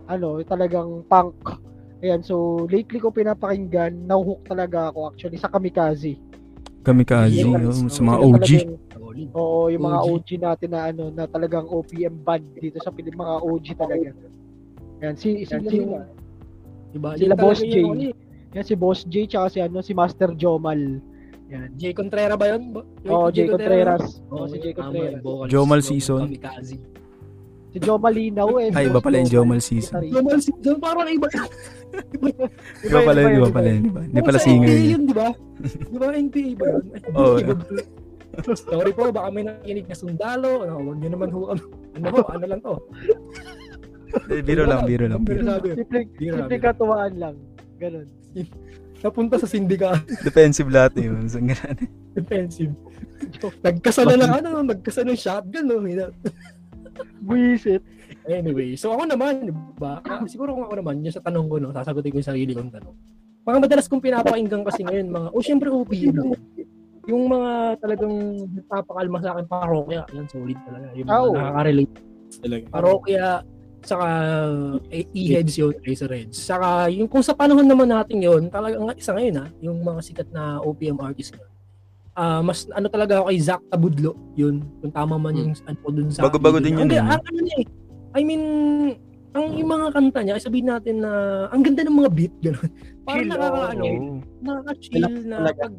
ano, 0.07 0.39
talagang 0.43 1.03
punk. 1.07 1.59
Ayan, 2.03 2.21
so, 2.23 2.67
lately 2.69 2.99
ko 3.01 3.09
pinapakinggan, 3.11 4.05
nahuhook 4.05 4.45
talaga 4.47 4.91
ako 4.93 5.11
actually 5.11 5.39
sa 5.39 5.49
Kamikaze. 5.51 6.15
Kamikaze, 6.87 7.35
Yes. 7.35 7.51
oh, 7.75 7.91
sa 7.91 8.01
mga 8.01 8.17
OG. 8.21 8.49
Oo, 9.33 9.67
yung 9.67 9.83
mga 9.83 9.99
OG. 9.99 10.11
OG 10.13 10.29
natin 10.39 10.69
na 10.71 10.81
ano, 10.85 11.03
na 11.09 11.23
talagang 11.25 11.67
OPM 11.67 12.15
band 12.17 12.47
dito 12.55 12.79
sa 12.79 12.89
Pilipinas, 12.89 13.19
mga 13.19 13.35
OG 13.43 13.65
talaga. 13.75 14.09
Ayan, 14.97 15.15
si, 15.15 15.27
si, 15.37 15.45
Sila 15.45 15.67
si. 15.67 15.77
Diba? 16.89 17.09
Sila 17.13 17.35
Boss 17.35 17.59
J. 17.59 17.75
yan, 18.55 18.63
si 18.63 18.73
Boss 18.73 19.03
J, 19.03 19.27
tsaka 19.27 19.47
si, 19.49 19.59
ano, 19.59 19.83
si 19.83 19.91
Master 19.91 20.31
Jomal. 20.33 21.03
Yan. 21.47 21.69
Jay 21.75 21.91
Contreras 21.91 22.35
ba 22.35 22.47
yun? 22.49 22.71
Bo- 22.71 22.87
Oo, 23.05 23.27
Jay 23.29 23.47
Contreras. 23.47 24.19
Oo, 24.27 24.35
Oo, 24.37 24.47
si 24.47 24.57
Jay 24.57 24.71
tama, 24.71 24.91
Contreras. 24.91 25.21
Jomal 25.47 25.79
Season. 25.81 26.23
Kamikaze. 26.23 26.75
Si 27.77 27.85
Jomal 27.85 28.09
Linaw 28.09 28.57
eh. 28.57 28.73
Ay, 28.73 28.89
iba 28.89 28.97
pala 28.97 29.21
yung 29.21 29.29
Jomal 29.29 29.61
Season. 29.61 30.01
Jomal 30.01 30.41
Season, 30.41 30.81
parang 30.81 31.05
iba. 31.05 31.29
Iba 32.81 32.99
pala 33.05 33.19
yun, 33.21 33.33
iba 33.37 33.49
pala 33.53 33.67
yun. 33.69 33.83
Iba. 33.93 34.01
Hindi 34.01 34.21
pala 34.25 34.39
singer 34.41 34.73
yun. 34.73 34.89
yun, 34.89 35.01
di 35.05 35.13
ba? 35.13 35.29
Di 35.61 35.97
ba 36.01 36.05
NPA 36.09 36.51
ba 36.57 36.65
yun? 36.73 36.85
Oo. 37.13 37.35
iba 37.37 37.53
ba? 37.53 37.65
Sorry 38.57 38.91
po, 38.97 39.13
baka 39.13 39.29
may 39.29 39.45
nakikinig 39.45 39.85
na 39.85 39.93
sundalo. 39.93 40.65
Ano, 40.65 40.73
huwag 40.89 40.97
nyo 40.97 41.09
naman 41.13 41.29
ho. 41.29 41.39
Ano, 41.53 41.61
ano 42.01 42.17
ano 42.25 42.45
lang 42.49 42.59
to. 42.65 42.73
Eh, 44.33 44.41
Biro 44.41 44.65
lang, 44.65 44.81
biro 44.89 45.05
lang. 45.05 45.21
Biro. 45.21 45.45
sabi, 45.45 45.77
Simple, 46.17 46.57
katuwaan 46.57 47.13
lang. 47.13 47.35
Ganun. 47.77 48.09
napunta 49.05 49.37
sa 49.37 49.45
sindikato. 49.45 50.01
Defensive 50.25 50.73
lahat 50.73 50.97
yun. 50.97 51.29
Sa 51.29 51.37
ganun. 51.37 51.77
Defensive. 52.17 52.73
Nagkasala 53.61 54.17
ng 54.17 54.33
ano, 54.41 54.49
nagkasala 54.65 55.13
ng 55.13 55.21
shotgun. 55.21 55.65
No? 55.69 55.77
Buisit. 57.19 57.81
Anyway, 58.25 58.75
so 58.75 58.91
ako 58.91 59.03
naman, 59.07 59.51
ba? 59.75 59.99
Ah, 60.03 60.23
siguro 60.25 60.53
kung 60.53 60.65
ako 60.67 60.75
naman, 60.79 61.03
yung 61.03 61.11
sa 61.11 61.23
tanong 61.23 61.47
ko, 61.47 61.55
no, 61.59 61.71
sasagutin 61.71 62.11
ko 62.11 62.17
yung 62.19 62.29
sarili 62.29 62.51
kong 62.53 62.71
tanong. 62.71 62.95
Mga 63.43 63.57
madalas 63.63 63.87
kong 63.87 64.03
pinapakinggan 64.03 64.63
kasi 64.63 64.83
ngayon, 64.83 65.07
mga, 65.07 65.27
oh, 65.31 65.43
syempre 65.43 65.67
OPM 65.71 66.13
din. 66.13 66.31
Yung 67.07 67.31
mga 67.31 67.79
talagang 67.79 68.13
nagpapakalma 68.51 69.17
sa 69.23 69.31
akin, 69.31 69.45
parokya, 69.47 70.03
yan, 70.11 70.27
solid 70.27 70.59
talaga. 70.67 70.87
Yung 70.91 71.07
mga 71.07 71.15
Oh. 71.15 71.31
nakaka-relate. 71.31 71.93
Talaga. 72.43 72.65
Parokya, 72.67 73.25
saka 73.79 74.07
eh, 74.91 75.05
e-heads 75.15 75.55
yun, 75.55 75.75
Razorheads. 75.79 76.35
Saka 76.35 76.91
yung 76.91 77.07
kung 77.07 77.23
sa 77.23 77.31
panahon 77.31 77.63
naman 77.63 77.87
natin 77.87 78.19
yun, 78.19 78.51
talagang 78.51 78.83
isa 78.91 79.15
ngayon 79.15 79.35
ha, 79.39 79.47
yung 79.63 79.79
mga 79.79 79.99
sikat 80.03 80.27
na 80.35 80.59
OPM 80.59 80.99
artist 80.99 81.31
ngayon. 81.31 81.51
Ah, 82.17 82.41
mas 82.41 82.65
ano 82.73 82.89
talaga 82.89 83.21
ako 83.21 83.29
kay 83.29 83.39
Zach 83.45 83.61
Tabudlo, 83.69 84.17
yun. 84.33 84.65
Kung 84.81 84.89
tama 84.89 85.21
man 85.21 85.37
yung 85.37 85.53
ano 85.53 85.77
ko 85.85 85.89
dun 85.93 86.09
sa 86.09 86.25
Bago-bago 86.25 86.57
din 86.57 86.73
yun, 86.73 86.89
Ang, 86.89 86.97
eh, 86.97 86.97
ang, 86.97 87.21
ano 87.21 87.39
niya 87.45 87.57
eh, 87.61 87.67
I 88.17 88.21
mean, 88.25 88.43
ang 89.37 89.53
yung 89.53 89.69
mga 89.69 89.87
kanta 89.93 90.19
niya, 90.25 90.41
sabihin 90.41 90.65
natin 90.65 91.05
na 91.05 91.45
ang 91.53 91.61
ganda 91.61 91.85
ng 91.85 91.93
mga 91.93 92.11
beat, 92.17 92.33
gano'n. 92.41 92.71
Parang 93.05 93.21
Chill, 93.21 93.29
nakaka, 93.29 93.53
oh. 93.53 93.69
ano, 93.69 93.85
nakaka-chill 94.41 95.05
na 95.29 95.37
pag 95.53 95.73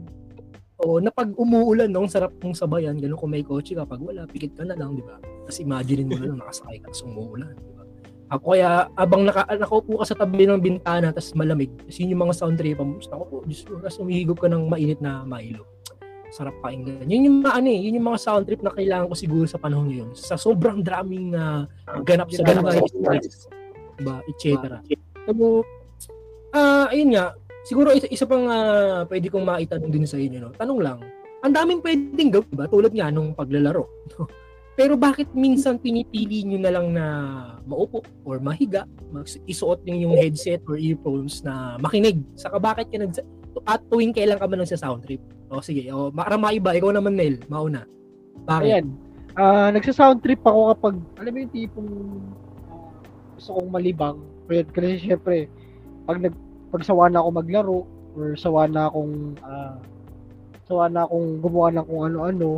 Oh, 0.79 1.03
na 1.03 1.11
pag 1.11 1.35
umuulan, 1.35 1.90
no, 1.90 2.07
ang 2.07 2.12
sarap 2.14 2.31
mong 2.38 2.55
sabayan, 2.55 2.94
ganun 2.94 3.18
kung 3.18 3.35
may 3.35 3.42
kotse 3.42 3.74
ka, 3.74 3.83
pag 3.83 3.98
wala, 3.98 4.31
pikit 4.31 4.55
ka 4.55 4.62
na 4.62 4.79
lang, 4.79 4.94
di 4.94 5.03
ba? 5.03 5.18
Tapos 5.18 5.59
imagine 5.59 6.07
mo 6.07 6.14
na 6.14 6.31
lang, 6.31 6.38
nakasakay 6.38 6.79
ka, 6.79 6.94
tapos 6.94 7.03
umuulan, 7.03 7.51
di 7.51 7.72
ba? 7.74 7.83
Ako 8.31 8.55
kaya, 8.55 8.87
abang 8.94 9.27
naka, 9.27 9.42
nakaupo 9.59 9.98
ka 9.98 10.07
sa 10.07 10.14
tabi 10.14 10.46
ng 10.46 10.62
bintana, 10.62 11.11
tapos 11.11 11.35
malamig, 11.35 11.74
tapos 11.83 11.98
yun 11.98 12.14
yung 12.14 12.22
mga 12.31 12.35
sound 12.38 12.62
trip, 12.62 12.79
tapos 12.79 13.11
ako 13.11 13.22
po, 13.27 13.37
Diyos 13.51 13.62
ko, 13.66 13.72
tapos 13.83 13.98
umihigop 13.98 14.38
ka 14.38 14.46
ng 14.46 14.70
mainit 14.70 15.03
na 15.03 15.27
Milo. 15.27 15.66
Sarap 16.38 16.55
pakinggan. 16.62 17.03
Yun 17.11 17.27
yung 17.27 17.37
mga 17.42 17.51
ano 17.59 17.66
eh, 17.66 17.81
yun 17.83 17.98
yung 17.98 18.09
mga 18.14 18.20
sound 18.22 18.46
trip 18.46 18.62
na 18.62 18.70
kailangan 18.70 19.11
ko 19.11 19.14
siguro 19.18 19.42
sa 19.51 19.59
panahon 19.59 19.90
ngayon. 19.90 20.14
Sa 20.14 20.38
sobrang 20.38 20.79
daming 20.87 21.35
na 21.35 21.66
ganap 22.07 22.31
sa 22.31 22.46
buhay, 22.46 22.79
stress, 22.87 23.51
diba, 23.98 24.22
et 24.22 24.37
cetera. 24.38 24.79
So, 25.27 25.66
ah, 26.55 26.87
ayun 26.94 27.18
nga, 27.18 27.35
siguro 27.66 27.90
isa, 27.90 28.07
isa 28.07 28.22
pang 28.22 28.46
ah, 28.46 29.03
pwede 29.11 29.27
kong 29.35 29.42
maitanong 29.42 29.90
din 29.90 30.07
sa 30.07 30.14
inyo, 30.14 30.38
no? 30.38 30.55
Tanong 30.55 30.79
lang, 30.79 31.03
ang 31.42 31.51
daming 31.51 31.83
pwedeng 31.83 32.31
gawin, 32.31 32.55
diba? 32.55 32.70
Tulad 32.70 32.94
nga 32.94 33.11
nung 33.11 33.35
paglalaro. 33.35 33.90
Pero 34.79 34.94
bakit 34.94 35.27
minsan 35.35 35.74
pinipili 35.83 36.46
nyo 36.46 36.62
na 36.62 36.70
lang 36.70 36.94
na 36.94 37.05
maupo 37.66 37.98
or 38.22 38.38
mahiga, 38.38 38.87
isuot 39.51 39.83
yung, 39.90 40.07
yung 40.07 40.14
headset 40.14 40.62
or 40.70 40.79
earphones 40.79 41.42
na 41.42 41.74
makinig? 41.83 42.22
Saka 42.38 42.62
bakit 42.62 42.87
ka 42.94 43.03
nag 43.03 43.11
at 43.66 43.83
tuwing 43.88 44.14
kailan 44.14 44.38
ka 44.38 44.47
ba 44.47 44.57
nagsa 44.59 44.79
sound 44.79 45.03
trip? 45.07 45.23
O 45.49 45.64
sige, 45.64 45.88
o 45.88 46.12
para 46.12 46.37
maiba, 46.37 46.77
ikaw 46.77 46.92
naman 46.92 47.16
Nel, 47.16 47.40
mauna. 47.49 47.88
Bakit? 48.44 48.68
Ayan. 48.68 48.87
Ah, 49.38 49.71
nagsa-sound 49.71 50.18
trip 50.18 50.42
ako 50.42 50.75
kapag, 50.75 50.94
alam 51.23 51.31
mo 51.31 51.38
yung 51.47 51.55
tipong 51.55 51.90
ah, 52.75 52.90
gusto 53.38 53.51
kong 53.55 53.71
malibang. 53.71 54.18
Ayan, 54.51 54.66
kasi 54.75 54.99
syempre, 54.99 55.47
pag 56.11 56.18
nag 56.18 56.35
pag 56.68 56.83
sawa 56.83 57.09
na 57.09 57.23
ako 57.23 57.29
maglaro 57.33 57.79
or 58.18 58.35
sawa 58.35 58.66
na 58.66 58.90
akong 58.90 59.38
ah, 59.47 59.79
sawa 60.66 60.90
na 60.90 61.07
akong 61.07 61.38
gumawa 61.38 61.71
ng 61.71 61.87
kung 61.87 62.03
ano-ano, 62.03 62.51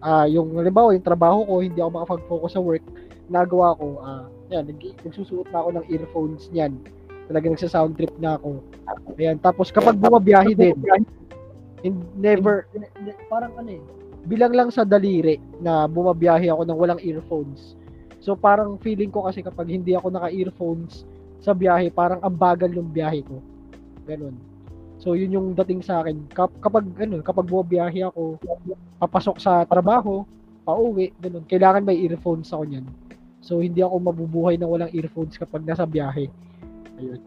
ah 0.00 0.24
yung 0.24 0.56
halimbawa 0.56 0.96
yung 0.96 1.04
trabaho 1.04 1.44
ko, 1.44 1.54
hindi 1.60 1.78
ako 1.78 1.90
makapag-focus 2.00 2.52
sa 2.56 2.64
work, 2.64 2.84
nagawa 3.28 3.76
ko, 3.76 3.86
ah 4.00 4.24
yan, 4.48 4.72
nag- 4.72 4.98
nagsusuot 5.04 5.52
na 5.52 5.58
ako 5.60 5.68
ng 5.76 5.86
earphones 5.92 6.48
niyan. 6.48 6.80
Talaga 7.32 7.48
nagsa-sound 7.48 7.96
trip 7.96 8.12
na 8.20 8.36
ako. 8.36 8.60
Ayan, 9.16 9.40
tapos 9.40 9.72
kapag 9.72 9.96
bumabiyahe 9.96 10.52
din, 10.52 10.76
in- 11.80 12.04
never, 12.20 12.68
ne- 12.76 12.92
ne- 13.00 13.16
parang 13.32 13.56
ano 13.56 13.72
eh, 13.72 13.80
bilang 14.28 14.52
lang 14.52 14.68
sa 14.68 14.84
daliri 14.84 15.40
na 15.64 15.88
bumabiyahe 15.88 16.52
ako 16.52 16.68
ng 16.68 16.76
walang 16.76 17.00
earphones. 17.00 17.72
So 18.20 18.36
parang 18.36 18.76
feeling 18.84 19.08
ko 19.08 19.24
kasi 19.24 19.40
kapag 19.40 19.72
hindi 19.72 19.96
ako 19.96 20.12
naka-earphones 20.12 21.08
sa 21.40 21.56
biyahe, 21.56 21.88
parang 21.88 22.20
ang 22.20 22.36
bagal 22.36 22.68
yung 22.68 22.92
biyahe 22.92 23.24
ko. 23.24 23.40
Ganun. 24.04 24.36
So 25.00 25.16
yun 25.16 25.32
yung 25.32 25.48
dating 25.56 25.80
sa 25.80 26.04
akin. 26.04 26.30
Kap- 26.36 26.60
kapag 26.60 26.84
ano, 27.00 27.18
kapag 27.24 27.48
bumabiyahe 27.48 28.06
ako, 28.12 28.36
papasok 29.00 29.40
sa 29.40 29.64
trabaho, 29.64 30.22
pauwi, 30.68 31.10
ganun. 31.18 31.48
Kailangan 31.48 31.82
may 31.82 31.96
earphones 31.98 32.52
ako 32.52 32.68
niyan. 32.68 32.86
So 33.42 33.58
hindi 33.58 33.82
ako 33.82 33.98
mabubuhay 33.98 34.54
na 34.54 34.70
walang 34.70 34.94
earphones 34.94 35.34
kapag 35.34 35.66
nasa 35.66 35.82
biyahe. 35.82 36.30
Ayun. 37.02 37.20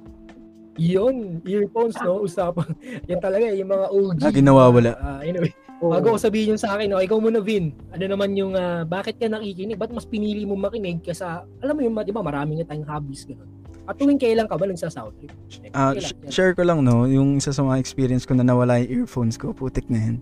Yun, 0.76 1.16
earphones, 1.48 1.96
no? 2.04 2.20
Usapan. 2.20 2.68
Yan 3.08 3.20
talaga, 3.24 3.48
yung 3.56 3.72
mga 3.72 3.86
OG. 3.96 4.20
Lagi 4.20 4.42
nawawala. 4.44 4.92
Ah, 5.00 5.24
anyway, 5.24 5.52
Oo. 5.80 5.96
bago 5.96 6.16
ko 6.16 6.20
sabihin 6.20 6.56
yung 6.56 6.60
sa 6.60 6.76
akin, 6.76 6.92
no, 6.92 7.00
ikaw 7.00 7.16
muna, 7.16 7.40
Vin. 7.40 7.72
Ano 7.96 8.04
naman 8.04 8.36
yung, 8.36 8.60
ah, 8.60 8.84
bakit 8.84 9.16
ka 9.16 9.32
nakikinig? 9.32 9.80
Ba't 9.80 9.96
mas 9.96 10.04
pinili 10.04 10.44
mo 10.44 10.60
makinig 10.60 11.00
kasa, 11.00 11.48
alam 11.64 11.74
mo 11.80 11.82
yung, 11.84 11.96
di 12.04 12.12
ba, 12.12 12.20
marami 12.20 12.60
nga 12.60 12.76
tayong 12.76 12.88
hobbies, 12.92 13.24
gano'n. 13.24 13.48
At 13.86 14.02
tuwing 14.02 14.18
kailan 14.18 14.50
ka 14.50 14.58
ba 14.58 14.66
nagsa-sound 14.66 15.14
trip? 15.22 15.32
Ah, 15.72 15.94
Kailan? 15.94 16.04
sh- 16.04 16.18
share 16.34 16.58
ko 16.58 16.66
lang 16.66 16.82
no, 16.82 17.06
yung 17.06 17.38
isa 17.38 17.54
sa 17.54 17.62
mga 17.62 17.78
experience 17.78 18.26
ko 18.26 18.34
na 18.34 18.42
nawala 18.42 18.82
yung 18.82 19.06
earphones 19.06 19.38
ko, 19.38 19.54
putik 19.54 19.86
na 19.88 20.02
yan. 20.02 20.16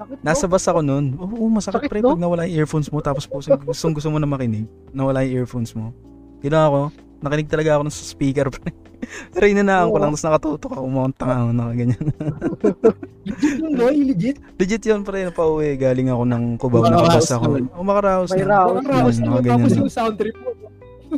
Sakit? 0.00 0.16
Nasa 0.24 0.48
bus 0.48 0.64
ako 0.66 0.80
noon. 0.82 1.14
Oo, 1.20 1.46
masakit 1.46 1.86
Sakit, 1.86 1.90
pre 1.92 2.00
pag 2.02 2.18
nawala 2.18 2.48
yung 2.48 2.64
earphones 2.64 2.88
mo 2.88 2.98
tapos 3.04 3.28
po 3.28 3.38
gustong 3.38 3.92
gusto 3.94 4.08
mo 4.10 4.16
na 4.18 4.26
makinig, 4.26 4.64
nawala 4.90 5.22
yung 5.28 5.44
earphones 5.44 5.76
mo. 5.76 5.92
Ginawa 6.40 6.64
ako, 6.66 6.80
nakinig 7.22 7.52
talaga 7.52 7.78
ako 7.78 7.92
sa 7.92 8.02
speaker 8.02 8.48
pre. 8.50 8.72
Pero 9.34 9.44
inanaan 9.50 9.90
ko 9.90 9.96
Oo. 9.98 10.02
lang 10.02 10.10
tapos 10.14 10.24
nakatutok 10.26 10.70
ako, 10.78 10.82
umunta 10.86 11.24
ako 11.26 11.50
nakaganyan. 11.52 12.04
Legit 13.22 13.54
yun, 13.58 13.72
boy, 13.78 13.96
legit. 13.98 14.36
Legit 14.60 14.82
yun 14.86 15.00
pre, 15.02 15.26
napauwi. 15.26 15.74
Galing 15.78 16.08
ako 16.10 16.22
ng 16.26 16.44
Cubao, 16.58 16.82
nakabas 16.86 17.30
ako. 17.30 17.44
naman. 17.50 17.62
Oh, 17.74 17.84
na. 17.86 18.00
raos. 18.02 18.30
Mga 18.30 18.46
raos 18.46 19.16
mo, 19.18 19.26
nakaganyan 19.26 19.52
tapos 19.58 19.70
lang. 19.70 19.80
yung 19.82 19.92
sound 19.92 20.14
trip 20.18 20.36
mo. 20.38 20.50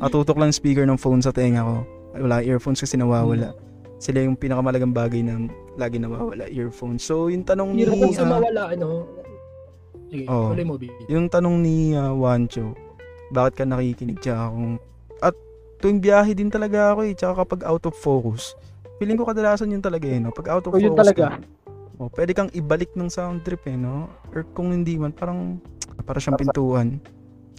Atutok 0.03 0.37
lang 0.40 0.49
yung 0.51 0.59
speaker 0.59 0.85
ng 0.88 0.99
phone 0.99 1.23
sa 1.23 1.31
tenga 1.31 1.62
ko. 1.62 1.77
Wala, 2.14 2.42
earphones 2.42 2.83
kasi 2.83 2.94
nawawala. 2.99 3.55
Sila 3.99 4.23
yung 4.23 4.37
pinakamalagang 4.37 4.92
bagay 4.92 5.23
na 5.23 5.49
lagi 5.79 5.99
nawawala, 5.99 6.47
earphones. 6.51 7.03
So, 7.03 7.31
yung 7.31 7.47
tanong 7.47 7.79
ni... 7.79 7.87
Earphones 7.87 8.18
na 8.18 8.25
ah, 8.27 8.31
mawala, 8.38 8.62
ano. 8.75 8.88
Sige, 10.11 10.25
tuloy 10.31 10.66
mo, 10.66 10.75
yung 11.11 11.27
tanong 11.27 11.57
ni 11.59 11.77
uh, 11.99 12.14
Wancho, 12.14 12.77
bakit 13.35 13.59
ka 13.59 13.64
nakikinig 13.66 14.23
tsaka 14.23 14.47
kung 14.55 14.79
tuwing 15.85 16.01
biyahe 16.01 16.33
din 16.33 16.49
talaga 16.49 16.97
ako 16.97 17.05
eh, 17.05 17.12
tsaka 17.12 17.44
kapag 17.44 17.61
out 17.68 17.85
of 17.85 17.92
focus. 18.01 18.57
Feeling 18.97 19.20
ko 19.20 19.29
kadalasan 19.29 19.68
yun 19.68 19.85
talaga 19.85 20.09
eh, 20.09 20.16
no? 20.16 20.33
Pag 20.33 20.49
out 20.49 20.64
of 20.64 20.73
Oh, 20.73 20.81
yun 20.81 20.97
focus 20.97 21.12
talaga. 21.12 21.37
ka, 21.37 21.44
oh, 22.01 22.09
pwede 22.16 22.33
kang 22.33 22.49
ibalik 22.57 22.97
ng 22.97 23.12
sound 23.12 23.44
trip 23.44 23.61
eh, 23.68 23.77
no? 23.77 24.09
Or 24.33 24.49
kung 24.57 24.73
hindi 24.73 24.97
man, 24.97 25.12
parang 25.12 25.61
para 26.09 26.16
siyang 26.16 26.40
pintuan. 26.40 27.05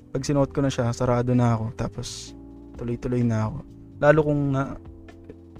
Pag 0.10 0.26
sinuot 0.26 0.50
ko 0.50 0.66
na 0.66 0.74
siya, 0.74 0.90
sarado 0.90 1.38
na 1.38 1.54
ako, 1.54 1.78
tapos 1.78 2.34
tuloy-tuloy 2.82 3.22
na 3.22 3.46
ako. 3.46 3.58
Lalo 4.02 4.20
kung 4.26 4.42
na, 4.50 4.74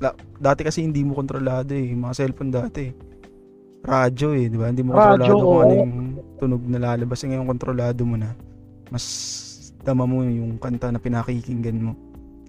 la- 0.02 0.18
dati 0.42 0.66
kasi 0.66 0.82
hindi 0.82 1.06
mo 1.06 1.14
kontrolado 1.14 1.70
eh, 1.70 1.94
mga 1.94 2.18
cellphone 2.18 2.50
dati. 2.50 2.86
Radyo 3.86 4.34
eh, 4.34 4.50
di 4.50 4.58
ba? 4.58 4.74
Hindi 4.74 4.82
mo 4.82 4.98
Radyo, 4.98 5.06
kontrolado 5.06 5.38
kung 5.38 5.60
ano 5.62 5.74
yung 5.78 5.94
tunog 6.42 6.64
na 6.66 6.80
lalabas. 6.82 7.22
Eh, 7.22 7.30
ngayon 7.30 7.46
kontrolado 7.46 8.02
mo 8.10 8.18
na. 8.18 8.34
Mas 8.90 9.06
dama 9.86 10.10
mo 10.10 10.26
yung 10.26 10.58
kanta 10.58 10.90
na 10.90 10.98
pinakikinggan 10.98 11.78
mo. 11.78 11.94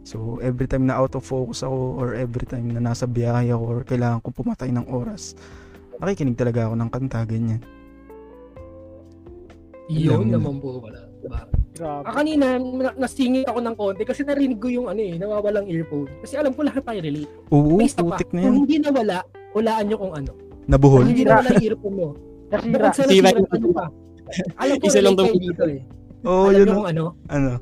So, 0.07 0.39
every 0.39 0.71
time 0.71 0.87
na 0.87 0.95
out 0.95 1.19
of 1.19 1.27
focus 1.27 1.67
ako 1.67 1.99
or 1.99 2.15
every 2.15 2.47
time 2.47 2.71
na 2.71 2.79
nasa 2.81 3.05
biyahe 3.05 3.51
ako 3.51 3.65
or 3.67 3.79
kailangan 3.83 4.23
ko 4.23 4.31
pumatay 4.31 4.71
ng 4.71 4.87
oras, 4.87 5.35
nakikinig 5.99 6.39
talaga 6.39 6.71
ako 6.71 6.75
ng 6.79 6.91
kanta, 6.95 7.27
ganyan. 7.27 7.59
Yun 9.87 10.31
naman 10.31 10.59
po 10.59 10.79
pala. 10.79 11.11
Diba? 11.19 11.43
Grabe. 11.77 12.05
Ah, 12.07 12.15
kanina, 12.15 12.47
na- 12.57 12.97
nasingit 12.97 13.47
ako 13.47 13.59
ng 13.61 13.75
konti 13.75 14.03
kasi 14.03 14.23
narinig 14.23 14.57
ko 14.57 14.71
yung 14.71 14.87
ano 14.87 14.99
eh, 14.99 15.15
nawawalang 15.15 15.67
earphone. 15.67 16.07
Kasi 16.23 16.39
alam 16.39 16.55
ko 16.55 16.63
lahat 16.63 16.83
tayo 16.83 16.99
relate. 17.03 17.31
Oo, 17.51 17.77
May 17.77 17.91
putik 17.91 18.31
na 18.31 18.41
kung 18.41 18.47
yan. 18.47 18.55
hindi 18.63 18.77
nawala, 18.79 19.17
hulaan 19.53 19.85
nyo 19.85 19.97
kung 19.99 20.15
ano. 20.15 20.33
Kung 20.33 20.67
Nabuhol. 20.67 21.03
hindi 21.05 21.23
Nasira. 21.23 21.31
nawala 21.37 21.49
yung 21.53 21.65
earphone 21.67 21.95
mo. 21.95 22.09
Nasira. 22.47 22.85
Nasira, 22.89 23.29
ano 23.35 23.67
pa? 23.75 23.85
Alam 24.57 24.75
ko 24.77 24.85
Isa 24.87 24.99
lang 24.99 25.15
relate 25.15 25.27
kayo 25.29 25.39
dito 25.43 25.65
eh. 25.67 25.81
Oo, 26.25 26.45
alam 26.47 26.55
yun. 26.57 26.67
ang- 26.67 26.77
kung 26.77 26.89
ano? 26.89 27.05
Ano? 27.29 27.53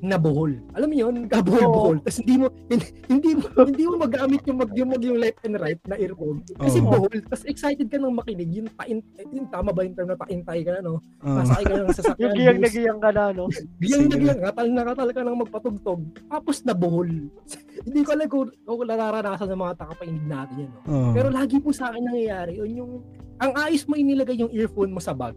Ano? 0.00 0.16
Nabuhol. 0.16 0.52
Alam 0.72 0.88
mo 0.88 0.96
yun? 0.96 1.14
Kabuhol-buhol. 1.28 1.96
Tapos 2.00 2.18
hindi 2.24 2.34
mo, 2.40 2.46
hindi, 2.72 2.86
hindi 3.06 3.30
mo, 3.36 3.44
hindi 3.68 3.84
mo 3.84 3.94
magamit 4.00 4.42
yung 4.48 4.58
mag, 4.58 4.70
yung, 4.72 4.90
mag, 4.96 5.02
yung 5.04 5.18
left 5.20 5.40
and 5.44 5.56
right 5.60 5.80
na 5.84 5.96
earphone. 6.00 6.40
Kasi 6.56 6.80
Oo. 6.80 6.88
buhol. 6.88 7.16
Tapos 7.28 7.44
excited 7.44 7.86
ka 7.92 8.00
nang 8.00 8.16
makinig. 8.16 8.48
Yung, 8.48 8.68
pain, 8.72 9.04
yung 9.28 9.48
tama 9.52 9.70
ba 9.76 9.84
yung 9.84 9.92
term 9.92 10.08
na 10.08 10.16
paintay 10.16 10.64
ka 10.64 10.80
na, 10.80 10.80
no? 10.80 11.04
Oo. 11.04 11.36
Masakay 11.36 11.64
ka 11.68 11.74
ng 11.76 11.92
sasakyan. 12.00 12.20
Yung 12.24 12.34
giyang 12.36 12.60
nagiyang 12.64 13.00
ka 13.00 13.10
na, 13.12 13.24
no? 13.36 13.44
Biyang 13.80 14.04
Sige. 14.08 14.12
naglang, 14.16 14.40
katal 14.40 14.68
na 14.72 14.82
katal 14.88 15.10
ka 15.12 15.20
nang 15.20 15.38
magpatugtog. 15.44 16.00
Tapos 16.32 16.56
nabuhol. 16.64 17.10
Hindi 17.86 18.00
ko 18.04 18.10
alam 18.16 18.26
kung, 18.28 18.48
kung 18.64 18.80
nararanasan 18.88 19.48
ng 19.52 19.60
mga 19.60 19.74
takapainig 19.84 20.24
natin 20.24 20.56
yan. 20.64 20.70
No? 20.72 20.80
Oo. 20.88 21.10
Pero 21.12 21.28
lagi 21.28 21.56
po 21.60 21.70
sa 21.76 21.92
akin 21.92 22.02
nangyayari, 22.08 22.56
yun 22.56 22.72
yung, 22.72 22.92
ang 23.40 23.52
ayos 23.56 23.84
mo 23.84 23.96
inilagay 23.96 24.36
yung 24.40 24.52
earphone 24.52 24.92
mo 24.92 25.00
sa 25.00 25.12
bag. 25.12 25.36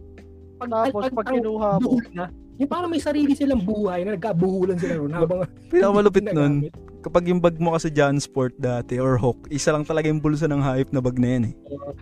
Pag, 0.56 0.70
Tapos 0.70 1.10
pag 1.12 1.26
ang 1.28 1.36
kinuha 1.40 1.68
mo, 1.80 1.98
buhol 1.98 2.08
na, 2.14 2.26
yung 2.54 2.70
parang 2.70 2.90
may 2.90 3.02
sarili 3.02 3.34
silang 3.34 3.62
buhay 3.66 4.06
na 4.06 4.14
nagkabuhulan 4.14 4.78
sila 4.78 4.94
ron 5.02 5.10
habang 5.10 5.40
Pinakamalupit 5.66 6.22
ginagamit. 6.22 6.70
kapag 7.02 7.24
yung 7.26 7.42
bag 7.42 7.58
mo 7.58 7.74
kasi 7.74 7.90
John 7.90 8.22
Sport 8.22 8.54
dati 8.56 9.02
or 9.02 9.18
Hawk, 9.18 9.50
isa 9.50 9.74
lang 9.74 9.82
talaga 9.82 10.06
yung 10.06 10.22
bulsa 10.22 10.46
ng 10.46 10.62
hype 10.62 10.94
na 10.94 11.02
bag 11.02 11.18
na 11.18 11.28
yan 11.34 11.44
eh. 11.50 11.54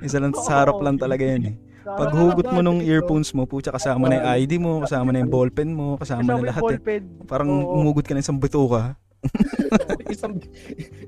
Isa 0.04 0.20
lang 0.20 0.36
sa 0.36 0.62
harap 0.62 0.78
lang 0.84 1.00
talaga 1.00 1.24
yan 1.24 1.52
eh. 1.52 1.54
Pag 1.82 2.14
hugot 2.14 2.46
mo 2.54 2.60
nung 2.62 2.78
earphones 2.78 3.34
mo, 3.34 3.42
pucha 3.42 3.74
kasama 3.74 4.06
na 4.06 4.22
yung 4.22 4.28
ID 4.44 4.52
mo, 4.62 4.72
kasama 4.86 5.10
na 5.10 5.24
yung 5.24 5.32
ballpen 5.32 5.74
mo, 5.74 5.98
kasama 5.98 6.22
kasama 6.22 6.38
na 6.38 6.48
lahat 6.54 6.62
eh. 6.78 7.02
Parang 7.26 7.50
umugot 7.50 8.06
ka 8.06 8.14
na 8.14 8.22
isang 8.22 8.38
bituka. 8.38 8.94
isang 10.10 10.34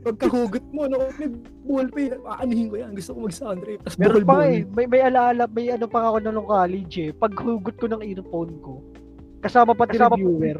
pagkahugot 0.07 0.63
mo 0.71 0.87
no 0.87 1.11
may 1.19 1.27
ballpen 1.67 2.15
aanihin 2.23 2.71
ko 2.71 2.77
yan 2.79 2.95
gusto 2.95 3.11
ko 3.11 3.27
mag 3.27 3.35
sound 3.35 3.59
trip 3.67 3.83
tapos 3.83 3.99
Meron 3.99 4.23
pa 4.23 4.47
eh. 4.47 4.63
May, 4.71 4.87
may 4.87 5.03
alaala, 5.03 5.51
may 5.51 5.67
ano 5.75 5.91
pa 5.91 6.15
ako 6.15 6.17
na 6.23 6.31
nung 6.31 6.47
college 6.47 6.95
eh. 7.03 7.11
Pag 7.11 7.35
hugot 7.35 7.75
ko 7.75 7.91
ng 7.91 8.03
earphone 8.07 8.55
ko, 8.63 8.79
kasama 9.45 9.73
pa 9.77 9.85
din 9.85 10.01
Kasama 10.01 10.17
reviewer. 10.17 10.59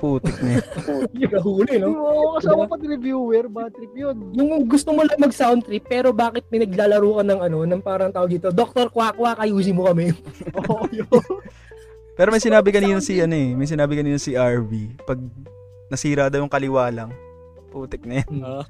Putik 0.00 0.32
na 0.40 0.56
yung 1.20 1.32
nahuli 1.36 1.74
no 1.76 1.92
Oo, 1.92 2.40
kasama 2.40 2.64
pa 2.64 2.78
din 2.80 2.94
reviewer. 2.96 3.44
Bad 3.50 3.74
trip 3.76 3.92
yun. 3.92 4.16
yung 4.32 4.64
gusto 4.64 4.94
mo 4.94 5.04
lang 5.04 5.18
mag 5.20 5.34
sound 5.34 5.66
trip 5.66 5.84
pero 5.84 6.14
bakit 6.14 6.46
may 6.48 6.64
naglalaro 6.64 7.20
ka 7.20 7.24
ng 7.26 7.40
ano 7.44 7.58
ng 7.68 7.82
parang 7.84 8.08
tawag 8.08 8.32
dito 8.32 8.48
Dr. 8.48 8.88
Kwakwa 8.88 9.36
ayusin 9.36 9.76
mo 9.76 9.90
kami 9.90 10.14
Oo, 10.64 10.86
yun. 10.88 11.04
Pero 12.16 12.28
may 12.32 12.40
sinabi 12.40 12.68
kanina 12.72 13.00
si 13.00 13.20
ano 13.20 13.32
eh, 13.32 13.52
may 13.52 13.68
sinabi 13.68 13.96
kanina 13.96 14.16
si 14.20 14.36
RV, 14.36 14.72
pag 15.04 15.20
nasira 15.88 16.28
daw 16.28 16.44
yung 16.44 16.52
kaliwa 16.52 16.84
lang, 16.92 17.10
putik 17.72 18.04
na 18.04 18.20
yan. 18.20 18.30
Ah. 18.44 18.64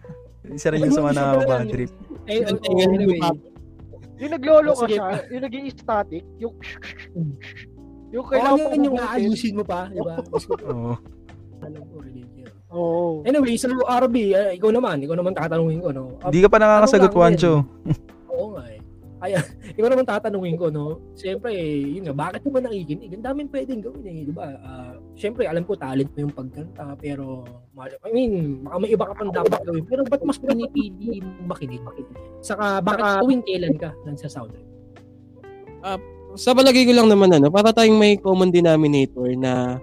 Isa 0.50 0.70
rin 0.70 0.86
yung 0.86 0.94
sa 0.94 1.02
mga 1.02 1.18
nakaka-bad 1.18 1.66
trip. 1.68 1.90
eh 2.30 2.46
Ang 2.46 2.58
oh, 2.58 2.62
tingin 2.62 2.88
mo, 2.88 2.94
anyway. 2.96 3.20
Yung 4.20 4.32
naglolo 4.36 4.72
ka 4.76 4.86
Sige. 4.86 4.94
siya, 5.00 5.08
yung 5.32 5.42
naging 5.48 5.66
static, 5.72 6.24
yung 6.36 6.54
yung 8.10 8.26
kailangan 8.26 8.58
kailangan 8.58 8.74
yun 8.74 8.86
yung 8.86 8.98
aayusin 8.98 9.54
mo 9.54 9.64
pa 9.64 9.86
di 9.86 10.00
ba 10.02 10.14
Oo. 10.70 10.94
alam 11.60 11.82
ko 11.90 11.96
yun. 12.04 12.26
Oo. 12.70 13.22
anyway 13.26 13.54
sa 13.58 13.70
RB 14.02 14.16
eh, 14.30 14.54
ikaw 14.54 14.70
naman 14.70 15.02
ikaw 15.02 15.14
naman 15.18 15.34
tatanungin 15.34 15.82
ko 15.82 15.90
no 15.90 16.18
Hindi 16.22 16.42
ka 16.42 16.48
pa 16.50 16.58
nakakasagot, 16.58 17.12
Wancho. 17.14 17.62
Oo 18.30 18.54
nga 18.54 18.64
eh. 18.70 18.80
Ay, 19.20 19.36
ikaw 19.76 19.92
naman 19.92 20.08
tatanungin 20.08 20.56
ko, 20.56 20.72
no? 20.72 21.12
Siyempre, 21.12 21.52
eh, 21.52 22.00
yun 22.00 22.08
nga, 22.08 22.16
bakit 22.16 22.40
mo 22.40 22.56
ba 22.56 22.64
nakikinig? 22.64 23.12
Ang 23.12 23.20
daming 23.20 23.52
pwedeng 23.52 23.84
gawin 23.84 24.00
eh, 24.08 24.24
di 24.24 24.32
ba? 24.32 24.48
Ah, 24.64 24.96
Siyempre, 25.12 25.44
alam 25.44 25.68
ko 25.68 25.76
talent 25.76 26.08
mo 26.16 26.24
yung 26.24 26.32
pagkanta, 26.32 26.96
pero, 26.96 27.44
I 28.00 28.10
mean, 28.16 28.64
baka 28.64 28.76
may 28.80 28.96
iba 28.96 29.04
ka 29.04 29.12
pang 29.20 29.28
dapat 29.28 29.60
gawin. 29.60 29.84
Pero 29.84 30.08
ba't 30.08 30.24
mas 30.24 30.40
pinipili 30.40 31.20
mo 31.20 31.52
makinig? 31.52 31.84
Saka, 32.40 32.80
bakit 32.80 33.20
tuwing 33.20 33.44
kailan 33.44 33.76
ka 33.76 33.92
nagsa 34.08 34.32
sound 34.32 34.56
trip? 34.56 34.64
Sa 36.38 36.54
palagay 36.54 36.86
ko 36.86 36.92
lang 36.94 37.08
naman 37.10 37.30
ano, 37.34 37.48
para 37.50 37.74
tayong 37.74 37.98
may 37.98 38.18
common 38.18 38.50
denominator 38.50 39.30
na 39.34 39.78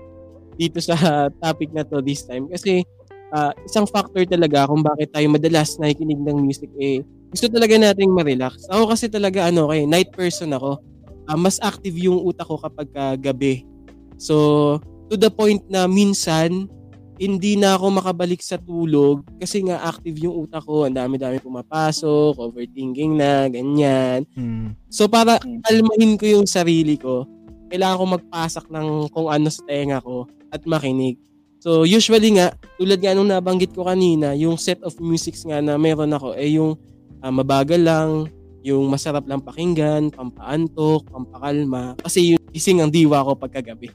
dito 0.56 0.80
sa 0.80 0.96
topic 1.44 1.72
na 1.74 1.84
to 1.84 2.00
this 2.04 2.24
time 2.24 2.48
kasi 2.52 2.84
ah, 3.32 3.52
isang 3.68 3.88
factor 3.88 4.24
talaga 4.24 4.68
kung 4.68 4.84
bakit 4.84 5.12
tayo 5.12 5.28
madalas 5.28 5.76
nakikinig 5.78 6.20
ng 6.22 6.38
music 6.44 6.72
eh 6.80 7.04
gusto 7.28 7.52
talaga 7.52 7.76
nating 7.76 8.12
ma-relax. 8.12 8.68
Ako 8.72 8.88
kasi 8.88 9.12
talaga 9.12 9.52
ano, 9.52 9.68
kay 9.68 9.84
night 9.84 10.16
person 10.16 10.56
ako. 10.56 10.80
Ah, 11.28 11.36
mas 11.36 11.60
active 11.60 12.00
yung 12.00 12.24
utak 12.24 12.48
ko 12.48 12.56
kapag 12.56 12.88
ah, 12.96 13.16
gabi. 13.20 13.68
So, 14.16 14.80
to 15.12 15.20
the 15.20 15.28
point 15.28 15.64
na 15.68 15.86
minsan 15.92 16.72
hindi 17.18 17.58
na 17.58 17.74
ako 17.74 18.02
makabalik 18.02 18.42
sa 18.46 18.62
tulog 18.62 19.26
kasi 19.42 19.66
nga 19.66 19.82
active 19.82 20.22
yung 20.22 20.46
utak 20.46 20.62
ko. 20.64 20.86
Ang 20.86 20.98
dami-dami 20.98 21.42
pumapasok, 21.42 22.38
overthinking 22.38 23.18
na, 23.18 23.50
ganyan. 23.50 24.24
Hmm. 24.38 24.78
So 24.88 25.10
para 25.10 25.42
kalmahin 25.42 26.16
ko 26.16 26.26
yung 26.30 26.48
sarili 26.48 26.96
ko, 26.96 27.26
kailangan 27.74 28.00
ko 28.00 28.06
magpasak 28.18 28.66
ng 28.70 29.12
kung 29.12 29.28
ano 29.28 29.50
sa 29.50 29.62
tenga 29.66 29.98
ko 30.00 30.30
at 30.54 30.64
makinig. 30.64 31.18
So 31.58 31.84
usually 31.84 32.38
nga, 32.38 32.54
tulad 32.78 33.02
nga 33.02 33.18
nung 33.18 33.34
nabanggit 33.34 33.74
ko 33.74 33.84
kanina, 33.90 34.38
yung 34.38 34.56
set 34.56 34.80
of 34.86 34.94
musics 35.02 35.44
nga 35.44 35.60
na 35.60 35.76
meron 35.76 36.14
ako 36.14 36.38
ay 36.38 36.56
yung 36.56 36.78
ah, 37.26 37.34
mabagal 37.34 37.82
lang, 37.82 38.30
yung 38.62 38.86
masarap 38.88 39.26
lang 39.26 39.42
pakinggan, 39.42 40.14
pampaantok, 40.14 41.08
pampakalma. 41.10 41.98
Kasi 42.00 42.38
yung 42.38 42.44
gising 42.54 42.80
ang 42.84 42.94
diwa 42.94 43.26
ko 43.26 43.34
pagkagabi. 43.34 43.90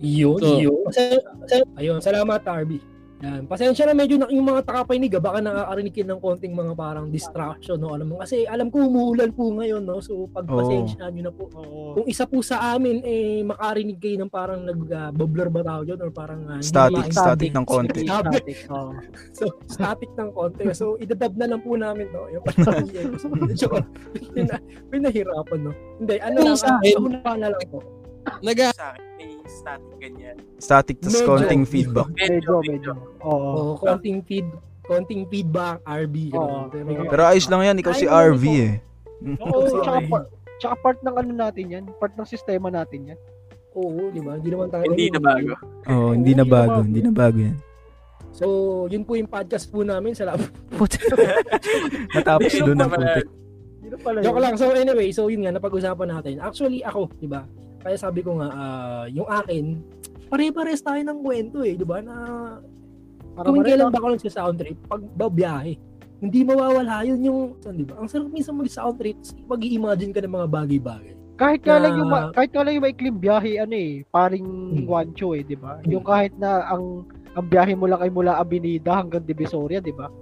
Yun, 0.00 0.40
So- 0.40 0.58
yun. 0.58 0.84
Sa, 0.90 1.02
sa, 1.46 1.56
ayun, 1.76 2.00
salamat, 2.00 2.40
Arby. 2.42 2.80
Yan. 3.20 3.44
Pasensya 3.44 3.84
na 3.84 3.92
medyo 3.92 4.16
na, 4.16 4.32
yung 4.32 4.48
mga 4.48 4.64
takapanig, 4.64 5.12
ah, 5.12 5.20
baka 5.20 5.44
nakakarinig 5.44 5.92
kayo 5.92 6.08
ng 6.08 6.20
konting 6.24 6.56
mga 6.56 6.72
parang 6.72 7.12
distraction, 7.12 7.76
no? 7.76 7.92
Alam 7.92 8.16
mo, 8.16 8.24
kasi 8.24 8.48
alam 8.48 8.72
ko 8.72 8.80
umuulan 8.80 9.28
po 9.28 9.52
ngayon, 9.52 9.84
no? 9.84 10.00
So, 10.00 10.24
pagpasensya 10.32 11.12
nyo 11.12 11.28
na 11.28 11.32
po. 11.32 11.52
Oo. 11.52 12.00
Kung 12.00 12.06
isa 12.08 12.24
po 12.24 12.40
sa 12.40 12.72
amin, 12.72 13.04
eh, 13.04 13.44
makarinig 13.44 14.00
kayo 14.00 14.24
ng 14.24 14.32
parang 14.32 14.64
nag-bubbler 14.64 15.52
ba 15.52 15.60
tawag 15.60 15.92
yun? 15.92 16.00
Or 16.00 16.08
parang 16.08 16.48
ah, 16.48 16.64
hindi 16.64 16.72
Static, 16.72 16.96
maintindihan. 16.96 17.24
static 17.28 17.50
ng 17.52 17.66
konti. 17.68 18.00
Static. 18.08 18.56
Oo. 18.72 18.90
So, 19.36 19.44
static 19.68 20.10
ng 20.16 20.30
konti. 20.32 20.62
So, 20.72 20.84
idadab 20.96 21.36
na 21.36 21.46
lang 21.52 21.60
po 21.60 21.76
namin, 21.76 22.08
no? 22.16 22.24
Yung 22.32 22.44
yun. 22.88 23.12
So, 23.20 23.28
medyo, 23.36 23.68
pina- 24.32 24.64
pinahirapan, 24.88 25.60
no? 25.60 25.76
Hindi, 26.00 26.16
ano 26.24 26.36
lang, 26.40 26.56
sa 26.56 26.72
sa 26.72 26.80
akin- 26.80 27.20
na 27.20 27.48
lang 27.52 27.68
po. 27.68 27.84
Naga 28.40 28.72
sa 28.72 28.96
akin, 28.96 29.04
static 29.52 29.92
ganyan. 29.96 30.36
Static 30.56 30.96
tas 30.98 31.14
Medyo. 31.14 31.26
konting 31.26 31.62
feedback. 31.64 32.08
Medyo, 32.12 32.54
medyo. 32.62 32.92
Oo. 33.20 33.48
Oo, 33.50 33.72
konting 33.76 34.22
feed, 34.22 34.46
konting 34.82 35.22
feedback, 35.26 35.82
RB. 35.84 36.30
Oo. 36.32 36.66
Pero, 36.68 37.06
Pero 37.06 37.22
ayos 37.26 37.46
lang 37.46 37.62
yan, 37.64 37.76
ikaw 37.78 37.92
si 37.92 38.04
Ayos 38.04 38.10
lang 38.10 38.26
RV 38.32 38.44
ito. 38.44 38.62
eh. 38.62 38.74
Oo, 39.38 39.58
Sorry. 39.68 39.82
tsaka, 39.82 39.98
part, 40.06 40.26
tsaka 40.56 40.74
part 40.78 40.98
ng 41.00 41.16
ano 41.16 41.32
natin 41.32 41.64
yan. 41.68 41.84
Part 41.96 42.14
ng 42.14 42.24
sistema 42.24 42.68
natin 42.68 43.12
yan. 43.12 43.18
oo, 43.70 44.10
di 44.10 44.18
ba? 44.18 44.34
Hindi 44.34 44.50
naman 44.50 44.66
tayo. 44.66 44.82
Hindi 44.84 45.06
na 45.08 45.20
bago. 45.20 45.52
Oo, 45.86 46.08
hindi 46.10 46.32
na 46.34 46.44
bago, 46.44 46.78
hindi 46.80 47.00
na 47.00 47.12
bago 47.12 47.38
yan. 47.38 47.58
So, 48.30 48.46
yun 48.86 49.02
po 49.02 49.14
yung 49.14 49.26
podcast 49.26 49.66
po 49.68 49.82
namin. 49.82 50.10
Salamat. 50.12 50.50
Natapos 52.14 52.52
doon 52.56 52.78
ang 52.78 52.90
putik. 52.90 53.26
Joke 54.22 54.38
lang. 54.38 54.54
So, 54.54 54.70
anyway, 54.70 55.10
so 55.10 55.26
yun 55.26 55.42
nga, 55.42 55.52
napag-usapan 55.52 56.08
natin. 56.08 56.38
Actually, 56.38 56.82
ako, 56.82 57.10
di 57.16 57.26
ba? 57.26 57.42
Kaya 57.80 57.96
sabi 57.96 58.20
ko 58.20 58.36
nga, 58.40 58.48
ah, 58.52 59.04
yung 59.08 59.28
akin, 59.28 59.80
pare-pares 60.28 60.84
tayo 60.84 61.00
ng 61.00 61.18
kwento 61.24 61.64
eh, 61.64 61.74
di 61.74 61.84
ba? 61.84 62.04
Na 62.04 62.14
Para 63.34 63.46
kung 63.48 63.64
kailan 63.64 63.88
ba 63.88 63.98
ako 63.98 64.06
nagsa-sound 64.20 64.56
trip, 64.60 64.78
pag 64.84 65.02
babiyahe, 65.16 65.80
hindi 66.20 66.40
mawawala 66.44 67.08
yun 67.08 67.20
yung, 67.24 67.38
di 67.56 67.84
ba? 67.88 67.96
Ang 67.96 68.08
sarap 68.12 68.28
minsan 68.28 68.52
mag-sound 68.52 69.00
trip, 69.00 69.16
mag-i-imagine 69.48 70.12
ka 70.12 70.20
ng 70.20 70.34
mga 70.36 70.48
bagay-bagay. 70.52 71.14
Kahit 71.40 71.64
nga 71.64 71.80
lang 71.80 71.96
yung 71.96 72.12
kahit 72.36 72.52
nga 72.52 72.62
lang 72.68 72.72
yung 72.76 72.84
maikling 72.84 73.16
biyahe 73.16 73.64
ano 73.64 73.72
eh, 73.72 74.04
paring 74.12 74.44
Hmm. 74.44 74.84
Guancho 74.84 75.32
eh, 75.32 75.40
'di 75.40 75.56
ba? 75.56 75.80
Hmm. 75.80 75.88
Yung 75.88 76.04
kahit 76.04 76.36
na 76.36 76.68
ang 76.68 77.08
ang 77.32 77.46
biyahe 77.48 77.72
mo 77.72 77.88
lang 77.88 78.04
ay 78.04 78.12
mula 78.12 78.36
Avenida 78.36 79.00
hanggang 79.00 79.24
Divisoria, 79.24 79.80
'di 79.80 79.96
ba? 79.96 80.12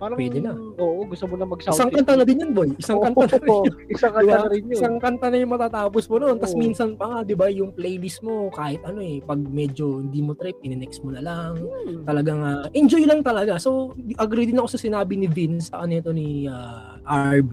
Parang 0.00 0.16
Pwede 0.16 0.40
na. 0.40 0.56
Oo, 0.80 1.04
gusto 1.04 1.28
mo 1.28 1.36
na 1.36 1.44
mag-sound 1.44 1.76
Isang 1.76 1.92
kanta 1.92 2.16
na 2.16 2.24
din 2.24 2.40
yun, 2.40 2.52
boy. 2.56 2.72
Isang 2.80 3.04
kanta 3.04 3.28
na 3.28 3.36
rin 3.36 3.52
yun. 3.52 3.74
Isang 3.92 4.12
kanta 4.16 4.36
na 4.40 4.48
rin 4.48 4.62
yun. 4.64 4.72
Isang 4.72 4.96
kanta 4.96 5.26
na 5.28 5.36
yung 5.36 5.52
matatapos 5.52 6.04
mo 6.08 6.16
noon. 6.16 6.36
Tapos 6.40 6.56
minsan 6.56 6.96
pa 6.96 7.04
nga, 7.04 7.18
di 7.20 7.36
ba, 7.36 7.52
yung 7.52 7.76
playlist 7.76 8.24
mo, 8.24 8.48
kahit 8.48 8.80
ano 8.88 9.04
eh, 9.04 9.20
pag 9.20 9.36
medyo 9.36 10.00
hindi 10.00 10.24
mo 10.24 10.32
trip, 10.32 10.56
ininext 10.64 11.04
mo 11.04 11.12
na 11.12 11.20
lang. 11.20 11.60
Hmm. 11.60 12.08
Talagang 12.08 12.40
ah, 12.40 12.64
enjoy 12.72 13.04
lang 13.04 13.20
talaga. 13.20 13.60
So, 13.60 13.92
agree 14.16 14.48
din 14.48 14.56
ako 14.56 14.72
sa 14.72 14.80
sinabi 14.80 15.20
ni 15.20 15.28
Vince 15.28 15.68
sa 15.68 15.84
kanito 15.84 16.16
ni 16.16 16.48
uh, 16.48 16.96
Arb. 17.04 17.52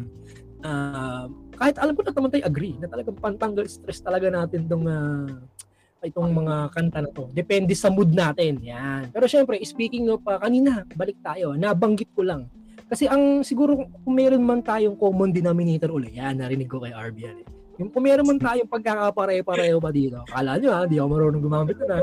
Ah, 0.64 1.28
kahit 1.60 1.76
alam 1.84 2.00
ko 2.00 2.02
na 2.08 2.16
naman 2.16 2.32
tayo 2.32 2.48
agree 2.48 2.80
na 2.80 2.88
talagang 2.88 3.20
pantanggal 3.20 3.68
stress 3.68 4.00
talaga 4.00 4.32
natin 4.32 4.72
tong 4.72 4.88
ah, 4.88 5.28
itong 6.04 6.32
mga 6.34 6.56
kanta 6.74 7.00
na 7.02 7.10
to. 7.10 7.30
Depende 7.34 7.74
sa 7.74 7.90
mood 7.90 8.14
natin. 8.14 8.62
Yan. 8.62 9.10
Pero 9.10 9.26
syempre, 9.26 9.58
speaking 9.66 10.12
of 10.14 10.22
ah, 10.30 10.38
kanina, 10.38 10.86
balik 10.94 11.18
tayo. 11.24 11.58
Nabanggit 11.58 12.14
ko 12.14 12.22
lang. 12.26 12.46
Kasi 12.88 13.04
ang 13.10 13.44
siguro 13.44 13.76
kung 13.76 14.16
meron 14.16 14.44
man 14.44 14.64
tayong 14.64 14.96
common 14.96 15.36
denominator 15.36 15.92
ulit, 15.92 16.16
yan, 16.16 16.40
narinig 16.40 16.72
ko 16.72 16.80
kay 16.80 16.96
Arb 16.96 17.20
yan 17.20 17.44
eh. 17.44 17.48
Yung 17.78 17.92
kung 17.94 18.08
meron 18.08 18.26
man 18.26 18.40
tayong 18.40 18.70
pagkakapare-pareho 18.72 19.78
pa 19.78 19.92
dito, 19.94 20.24
kala 20.26 20.58
nyo 20.58 20.70
ha, 20.74 20.88
di 20.90 20.98
ako 20.98 21.08
marunong 21.14 21.44
gumamit 21.44 21.78
na. 21.84 22.02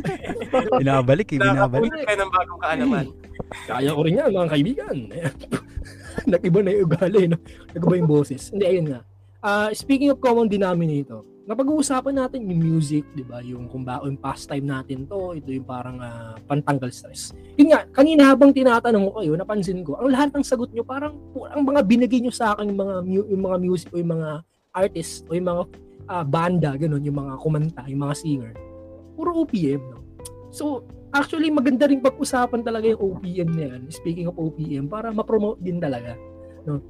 Binabalik 0.78 1.28
eh, 1.34 1.38
binabalik. 1.40 1.90
Nakapulot 1.90 2.06
ka 2.06 2.14
ng 2.14 2.30
bagong 2.30 2.60
kaalaman. 2.62 3.06
Kaya 3.66 3.90
ko 3.96 4.00
rin 4.06 4.20
yan, 4.20 4.30
mga 4.30 4.50
kaibigan. 4.52 4.96
Nag-iba 6.30 6.58
na 6.62 6.70
yung 6.76 6.84
ugali, 6.86 7.22
no? 7.26 7.38
Nag-iba 7.74 7.94
yung 7.98 8.10
boses. 8.10 8.42
Hindi, 8.54 8.64
ayun 8.68 8.86
nga. 8.92 9.00
Ah, 9.40 9.72
speaking 9.72 10.12
of 10.12 10.20
common 10.20 10.46
denominator, 10.46 11.24
napag-uusapan 11.48 12.14
natin 12.20 12.44
yung 12.48 12.60
music, 12.60 13.04
di 13.16 13.24
ba? 13.24 13.40
Yung 13.40 13.68
kung 13.68 13.84
ba 13.84 14.00
yung 14.04 14.20
pastime 14.20 14.64
natin 14.64 15.08
to, 15.08 15.36
ito 15.36 15.48
yung 15.50 15.64
parang 15.64 15.96
ah, 16.00 16.36
pantanggal 16.44 16.92
stress. 16.92 17.32
Yun 17.56 17.72
nga, 17.72 17.84
kanina 17.90 18.32
habang 18.32 18.52
tinatanong 18.52 19.08
ko 19.08 19.12
kayo, 19.22 19.32
napansin 19.36 19.80
ko, 19.80 19.96
ang 19.96 20.12
lahat 20.12 20.28
ng 20.36 20.44
sagot 20.44 20.70
nyo, 20.72 20.84
parang 20.84 21.16
ang 21.52 21.62
mga 21.64 21.80
binigay 21.84 22.20
nyo 22.20 22.32
sa 22.32 22.52
akin 22.54 22.70
yung 22.70 22.80
mga, 22.80 22.94
yung 23.32 23.42
mga 23.42 23.56
music 23.60 23.88
o 23.92 24.00
yung 24.00 24.12
mga 24.16 24.30
artist 24.76 25.24
o 25.26 25.34
yung 25.34 25.48
mga 25.48 25.62
ah, 26.10 26.24
banda, 26.26 26.70
ganun, 26.76 27.02
yung 27.04 27.18
mga 27.18 27.34
kumanta, 27.40 27.82
yung 27.88 28.02
mga 28.04 28.14
singer, 28.18 28.52
puro 29.16 29.44
OPM, 29.44 29.80
no? 29.80 30.00
So, 30.50 30.82
actually, 31.14 31.50
maganda 31.50 31.86
rin 31.86 32.02
pag-usapan 32.02 32.66
talaga 32.66 32.90
yung 32.90 33.02
OPM 33.14 33.50
na 33.54 33.64
yan. 33.74 33.80
Speaking 33.90 34.26
of 34.26 34.38
OPM, 34.38 34.90
para 34.90 35.14
ma-promote 35.14 35.62
din 35.62 35.78
talaga. 35.78 36.18
No? 36.66 36.82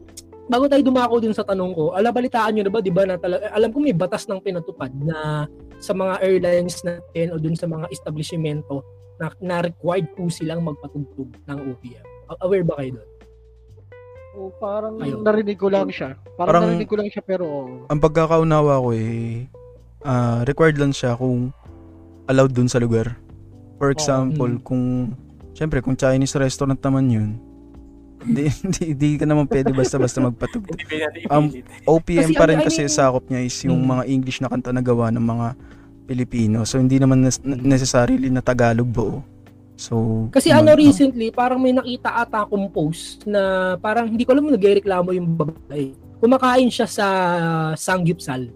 Bago 0.51 0.67
tayo 0.67 0.83
dumako 0.83 1.23
dun 1.23 1.31
sa 1.31 1.47
tanong 1.47 1.71
ko, 1.71 1.95
ala 1.95 2.11
balitaan 2.11 2.59
nyo 2.59 2.67
na 2.67 2.73
ba, 2.75 2.83
di 2.83 2.91
ba, 2.91 3.07
na 3.07 3.15
talaga, 3.15 3.55
alam 3.55 3.71
ko 3.71 3.79
may 3.79 3.95
batas 3.95 4.27
ng 4.27 4.43
pinatupad 4.43 4.91
na 4.99 5.47
sa 5.79 5.95
mga 5.95 6.19
airlines 6.21 6.83
natin 6.83 7.31
o 7.31 7.39
dun 7.39 7.55
sa 7.55 7.71
mga 7.71 7.87
establishmento 7.95 8.83
na, 9.23 9.31
na 9.39 9.63
required 9.63 10.11
po 10.19 10.27
silang 10.27 10.67
magpatugtog 10.67 11.31
ng 11.47 11.59
OPM. 11.71 12.07
Aware 12.43 12.67
ba 12.67 12.75
kayo 12.83 12.99
doon? 12.99 13.11
Oo, 14.31 14.51
parang 14.59 14.99
Ayun. 14.99 15.23
narinig 15.23 15.55
ko 15.55 15.71
lang 15.71 15.87
siya. 15.87 16.19
Parang, 16.35 16.51
Parang- 16.51 16.65
narinig 16.67 16.91
ko 16.91 16.97
lang 16.99 17.09
siya 17.11 17.23
pero 17.23 17.47
Ang 17.87 18.01
pagkakaunawa 18.03 18.83
ko 18.83 18.89
eh, 18.91 19.47
ah, 20.03 20.43
required 20.43 20.83
lang 20.83 20.91
siya 20.91 21.15
kung 21.15 21.55
allowed 22.27 22.51
dun 22.51 22.67
sa 22.67 22.83
lugar. 22.83 23.15
For 23.79 23.95
example, 23.95 24.59
Mm. 24.59 24.63
kung, 24.67 25.15
syempre, 25.55 25.79
kung 25.79 25.95
Chinese 25.95 26.35
restaurant 26.35 26.79
naman 26.79 27.07
yun, 27.07 27.31
di, 28.25 28.45
di, 28.49 28.85
di 28.93 29.09
ka 29.17 29.25
naman 29.25 29.49
pwede 29.49 29.73
basta-basta 29.73 30.21
magpatugtog. 30.21 30.77
Hindi 30.77 30.87
pa 30.87 30.97
natin 31.01 31.21
Um. 31.29 31.47
OPM 31.89 32.31
pa 32.37 32.45
ano, 32.45 32.51
rin 32.53 32.61
I 32.61 32.65
kasi 32.67 32.81
sakop 32.87 33.25
niya 33.29 33.41
is 33.41 33.57
yung 33.65 33.81
Mm. 33.81 33.89
mga 33.89 34.03
English 34.07 34.39
na 34.41 34.49
kanta 34.49 34.71
na 34.71 34.83
gawa 34.85 35.09
ng 35.09 35.25
mga 35.25 35.47
Pilipino. 36.05 36.67
So, 36.67 36.83
hindi 36.83 36.99
naman 36.99 37.23
necessarily 37.45 38.29
na 38.29 38.43
Tagalog 38.43 38.91
buo. 38.91 39.23
So, 39.81 40.29
Kasi 40.29 40.53
ano 40.53 40.77
recently, 40.77 41.33
parang 41.33 41.57
may 41.57 41.73
nakita 41.73 42.13
ata 42.13 42.45
akong 42.45 42.69
post 42.69 43.25
na 43.25 43.75
parang 43.81 44.13
hindi 44.13 44.29
ko 44.29 44.37
alam 44.37 44.45
kung 44.45 44.57
nagreklamo 44.59 45.09
yung 45.17 45.29
babae. 45.41 45.97
Kumakain 46.21 46.69
siya 46.69 46.85
sa 46.85 47.07
Sanggipsal 47.73 48.53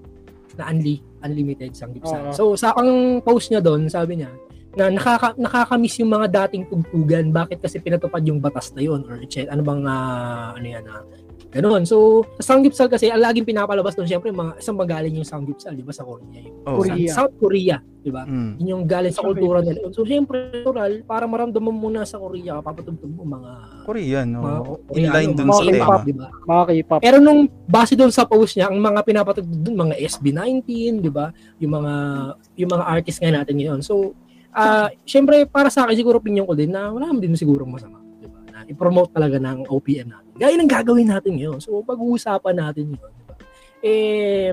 na 0.61 0.69
unli, 0.69 1.01
unlimited 1.25 1.73
Sanggipsal. 1.73 2.29
Oo. 2.29 2.35
So 2.37 2.43
sa 2.61 2.77
ang 2.77 3.25
post 3.25 3.49
niya 3.49 3.65
doon, 3.65 3.89
sabi 3.89 4.21
niya 4.21 4.29
na 4.75 4.91
nakaka 4.91 5.35
nakakamiss 5.39 5.99
yung 6.03 6.13
mga 6.13 6.27
dating 6.45 6.67
tugtugan. 6.71 7.31
Bakit 7.31 7.63
kasi 7.63 7.79
pinatupad 7.79 8.23
yung 8.27 8.39
batas 8.43 8.75
na 8.75 8.83
yun 8.83 9.03
or 9.07 9.23
etc. 9.23 9.51
Ano 9.51 9.63
bang 9.63 9.83
ah, 9.87 10.55
ano 10.55 10.67
yan 10.67 10.85
ah, 10.87 11.03
Ganon. 11.55 11.87
So, 11.87 12.27
sa 12.43 12.59
Sanggipsal 12.59 12.91
kasi, 12.91 13.15
ang 13.15 13.23
laging 13.23 13.47
pinapalabas 13.47 13.95
doon, 13.95 14.11
syempre, 14.11 14.35
mga, 14.35 14.59
isang 14.59 14.75
magaling 14.75 15.15
yung 15.15 15.23
Sanggipsal, 15.27 15.79
di 15.79 15.87
ba, 15.87 15.95
sa 15.95 16.03
Korea. 16.03 16.43
Yung, 16.43 16.57
Oh. 16.67 16.83
Korea. 16.83 17.15
South 17.15 17.35
Korea, 17.39 17.79
di 18.03 18.11
ba? 18.11 18.27
Mm. 18.27 18.59
Yun 18.59 18.69
yung 18.75 18.85
galing 18.91 19.15
sa 19.15 19.23
kultura 19.23 19.63
nila. 19.63 19.87
So, 19.95 20.03
syempre, 20.03 20.51
natural, 20.51 21.07
para 21.07 21.31
maramdaman 21.31 21.71
mo 21.71 21.95
na 21.95 22.03
sa 22.03 22.19
Korea, 22.19 22.59
papatugtog 22.59 23.07
mo 23.07 23.23
mga... 23.23 23.51
Korean, 23.87 24.27
mga 24.35 24.43
no? 24.43 24.83
Koreano, 24.83 24.99
Inline 24.99 25.33
dun 25.39 25.47
mga 25.47 25.55
sa 25.55 25.63
K-pop, 25.63 25.95
tema. 25.95 26.03
di 26.03 26.15
ba? 26.19 26.29
mga 26.43 26.63
K-pop. 26.67 27.01
Pero 27.07 27.17
nung 27.23 27.41
base 27.71 27.95
doon 27.95 28.11
sa 28.11 28.27
post 28.27 28.59
niya, 28.59 28.67
ang 28.67 28.79
mga 28.83 29.01
pinapatugtog 29.07 29.61
doon, 29.63 29.77
mga 29.79 29.95
SB19, 30.11 30.71
di 31.07 31.11
ba? 31.15 31.31
Yung 31.63 31.71
mga 31.71 31.93
yung 32.59 32.71
mga 32.75 32.85
artist 32.91 33.23
nga 33.23 33.31
natin 33.31 33.55
ngayon. 33.63 33.79
So, 33.79 34.11
ah 34.55 34.89
syempre, 35.03 35.45
para 35.51 35.69
sa 35.69 35.85
akin, 35.85 35.99
siguro 35.99 36.23
opinion 36.23 36.47
ko 36.47 36.55
din 36.55 36.71
na 36.71 36.95
wala 36.95 37.11
naman 37.11 37.21
din 37.21 37.35
siguro 37.35 37.67
masama. 37.67 37.99
Di 38.23 38.31
ba? 38.31 38.41
Na 38.49 38.63
i-promote 38.65 39.11
talaga 39.11 39.37
ng 39.43 39.67
OPM 39.69 40.09
natin. 40.09 40.33
Gaya 40.39 40.55
ng 40.55 40.71
gagawin 40.71 41.11
natin 41.11 41.37
ngayon. 41.37 41.59
So, 41.59 41.83
pag-uusapan 41.83 42.55
natin 42.57 42.95
yun. 42.95 43.03
Di 43.03 43.25
ba? 43.27 43.35
Eh, 43.85 44.51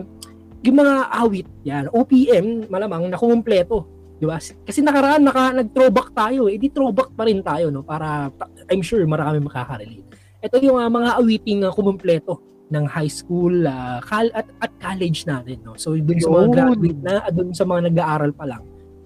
yung 0.62 0.78
mga 0.78 0.96
awit, 1.10 1.48
yan, 1.66 1.86
OPM, 1.90 2.70
malamang 2.70 3.10
nakumpleto. 3.10 3.90
Di 4.22 4.30
ba? 4.30 4.38
Kasi 4.38 4.86
nakaraan, 4.86 5.26
naka, 5.26 5.50
nag-throwback 5.58 6.14
tayo. 6.14 6.46
Eh, 6.46 6.62
di 6.62 6.70
throwback 6.70 7.10
pa 7.18 7.26
rin 7.26 7.42
tayo, 7.42 7.74
no? 7.74 7.82
Para, 7.82 8.30
I'm 8.70 8.86
sure, 8.86 9.02
marami 9.10 9.42
makaka-relate. 9.42 10.06
Ito 10.42 10.62
yung 10.62 10.78
ah, 10.78 10.90
mga 10.90 11.18
awiting 11.18 11.66
uh, 11.66 11.74
kumumpleto 11.74 12.42
ng 12.70 12.86
high 12.86 13.10
school 13.10 13.66
ah, 13.66 13.98
kal- 14.06 14.34
at, 14.38 14.46
at 14.62 14.72
college 14.78 15.26
natin. 15.26 15.62
No? 15.66 15.74
So, 15.78 15.98
dun 15.98 16.22
sa 16.22 16.30
mga 16.30 16.48
graduate 16.54 17.02
na, 17.02 17.14
dun 17.34 17.50
sa 17.58 17.66
mga 17.66 17.90
nag-aaral 17.90 18.32
pa 18.38 18.46
lang. 18.46 18.62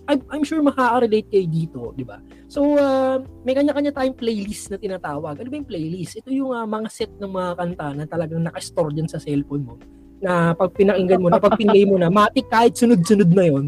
I'm, 0.06 0.22
I'm 0.30 0.44
sure 0.46 0.62
makaka-relate 0.62 1.30
kayo 1.34 1.46
dito, 1.50 1.80
di 1.98 2.06
ba? 2.06 2.22
So, 2.46 2.78
ah, 2.78 3.18
may 3.42 3.58
kanya-kanya 3.58 3.90
tayong 3.90 4.18
playlist 4.18 4.70
na 4.70 4.78
tinatawag. 4.78 5.42
Ano 5.42 5.48
ba 5.50 5.56
yung 5.58 5.70
playlist? 5.70 6.22
Ito 6.22 6.30
yung 6.30 6.54
ah, 6.54 6.70
mga 6.70 6.88
set 6.94 7.12
ng 7.18 7.32
mga 7.34 7.52
kanta 7.58 7.88
na 7.98 8.06
talagang 8.06 8.46
naka-store 8.46 8.94
dyan 8.94 9.10
sa 9.10 9.18
cellphone 9.18 9.66
mo 9.66 9.76
na 10.24 10.56
pag 10.56 10.72
pinakinggan 10.74 11.20
mo 11.22 11.28
na, 11.30 11.42
pag 11.42 11.58
pinlay 11.60 11.84
mo 11.84 12.00
na, 12.00 12.08
matik 12.08 12.48
kahit 12.48 12.74
sunod-sunod 12.78 13.30
na 13.30 13.46
yon 13.46 13.66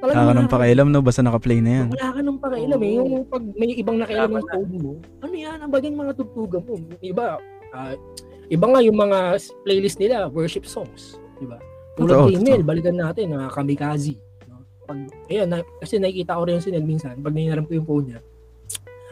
Wala 0.00 0.16
ka 0.16 0.32
nang 0.32 0.48
pakialam, 0.48 0.88
no? 0.88 1.04
Basta 1.04 1.20
naka-play 1.20 1.60
na 1.60 1.84
yan. 1.84 1.88
wala 1.92 2.08
ka 2.16 2.20
nang 2.24 2.38
pakialam 2.40 2.80
eh. 2.80 2.92
Yung 2.96 3.12
pag 3.28 3.42
may 3.52 3.70
ibang 3.76 3.98
nakialam 4.00 4.32
ng 4.32 4.46
phone 4.48 4.74
mo, 4.80 4.92
ano 5.20 5.34
yan, 5.36 5.58
ang 5.60 5.70
bagay 5.70 5.92
mga 5.92 6.16
tugtugan 6.16 6.62
mo. 6.64 6.74
Iba, 7.04 7.36
ah, 7.76 7.94
iba 8.48 8.66
nga 8.66 8.80
yung 8.80 8.96
mga 8.96 9.18
playlist 9.66 10.00
nila, 10.00 10.32
worship 10.32 10.64
songs. 10.64 11.20
Diba? 11.36 11.60
Tulad 12.00 12.16
Totoo, 12.16 12.26
kay 12.32 12.38
Mel, 12.40 12.62
balikan 12.64 12.96
natin, 12.96 13.36
na 13.36 13.52
kamikaze. 13.52 14.16
Pag, 14.90 15.30
ayun, 15.30 15.46
na, 15.46 15.62
kasi 15.78 16.02
nakikita 16.02 16.34
ko 16.34 16.42
rin 16.50 16.58
si 16.58 16.74
Nel 16.74 16.82
minsan, 16.82 17.14
pag 17.22 17.30
ninaram 17.30 17.62
ko 17.62 17.78
yung 17.78 17.86
phone 17.86 18.06
niya, 18.10 18.20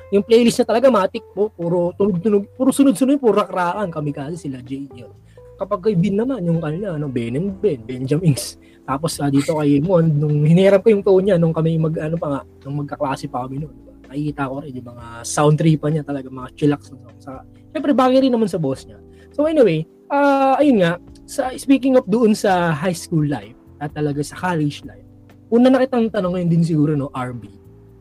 Yung 0.08 0.24
playlist 0.24 0.56
niya 0.56 0.66
talaga 0.66 0.88
matik 0.88 1.20
po, 1.36 1.52
puro 1.52 1.92
tunog-tunog, 1.92 2.56
puro 2.56 2.72
sunod-sunod, 2.72 3.20
puro 3.20 3.44
rakrakan 3.44 3.92
kami 3.92 4.10
kasi 4.10 4.48
sila 4.48 4.58
Jay 4.64 4.88
yun. 4.90 5.12
Kapag 5.60 5.84
kay 5.84 5.94
Bin 5.94 6.16
naman, 6.16 6.40
yung 6.48 6.64
kanila, 6.64 6.96
ano, 6.96 7.12
Ben 7.12 7.36
and 7.36 7.60
Ben, 7.60 7.84
Benjamins. 7.84 8.56
Tapos 8.88 9.20
ah, 9.20 9.28
dito 9.28 9.52
kay 9.60 9.84
Mon, 9.84 10.08
nung 10.08 10.48
hiniram 10.48 10.80
ko 10.80 10.88
yung 10.88 11.04
tone 11.04 11.28
niya, 11.28 11.36
nung 11.36 11.52
kami 11.52 11.76
mag, 11.76 11.92
ano 12.00 12.16
pa 12.16 12.26
nga, 12.32 12.40
nung 12.64 12.80
magkaklase 12.80 13.28
pa 13.28 13.44
kami 13.44 13.60
noon. 13.60 13.74
Diba? 13.76 13.92
Nakikita 14.08 14.48
ko 14.48 14.54
rin 14.64 14.72
yung 14.80 14.88
mga 14.96 15.06
sound 15.28 15.56
tripa 15.60 15.86
niya 15.92 16.02
talaga, 16.08 16.26
mga 16.32 16.50
chillax. 16.56 16.80
na 16.88 16.96
songs. 17.04 17.22
Sa, 17.22 17.32
Siyempre, 17.76 17.92
bagay 17.92 18.18
rin 18.24 18.32
naman 18.32 18.48
sa 18.48 18.56
boss 18.56 18.88
niya. 18.88 18.96
So 19.36 19.44
anyway, 19.44 19.84
ah 20.08 20.56
ayun 20.56 20.80
nga, 20.80 20.96
sa, 21.28 21.52
speaking 21.60 22.00
of 22.00 22.08
doon 22.08 22.32
sa 22.32 22.72
high 22.72 22.96
school 22.96 23.28
life, 23.28 23.58
at 23.78 23.94
talaga 23.94 24.24
sa 24.26 24.34
college 24.34 24.82
life, 24.88 25.06
una 25.48 25.72
na 25.72 25.80
kitang 25.80 26.12
tanong 26.12 26.32
ngayon 26.36 26.50
din 26.52 26.64
siguro, 26.64 26.92
no, 26.94 27.08
RB. 27.12 27.48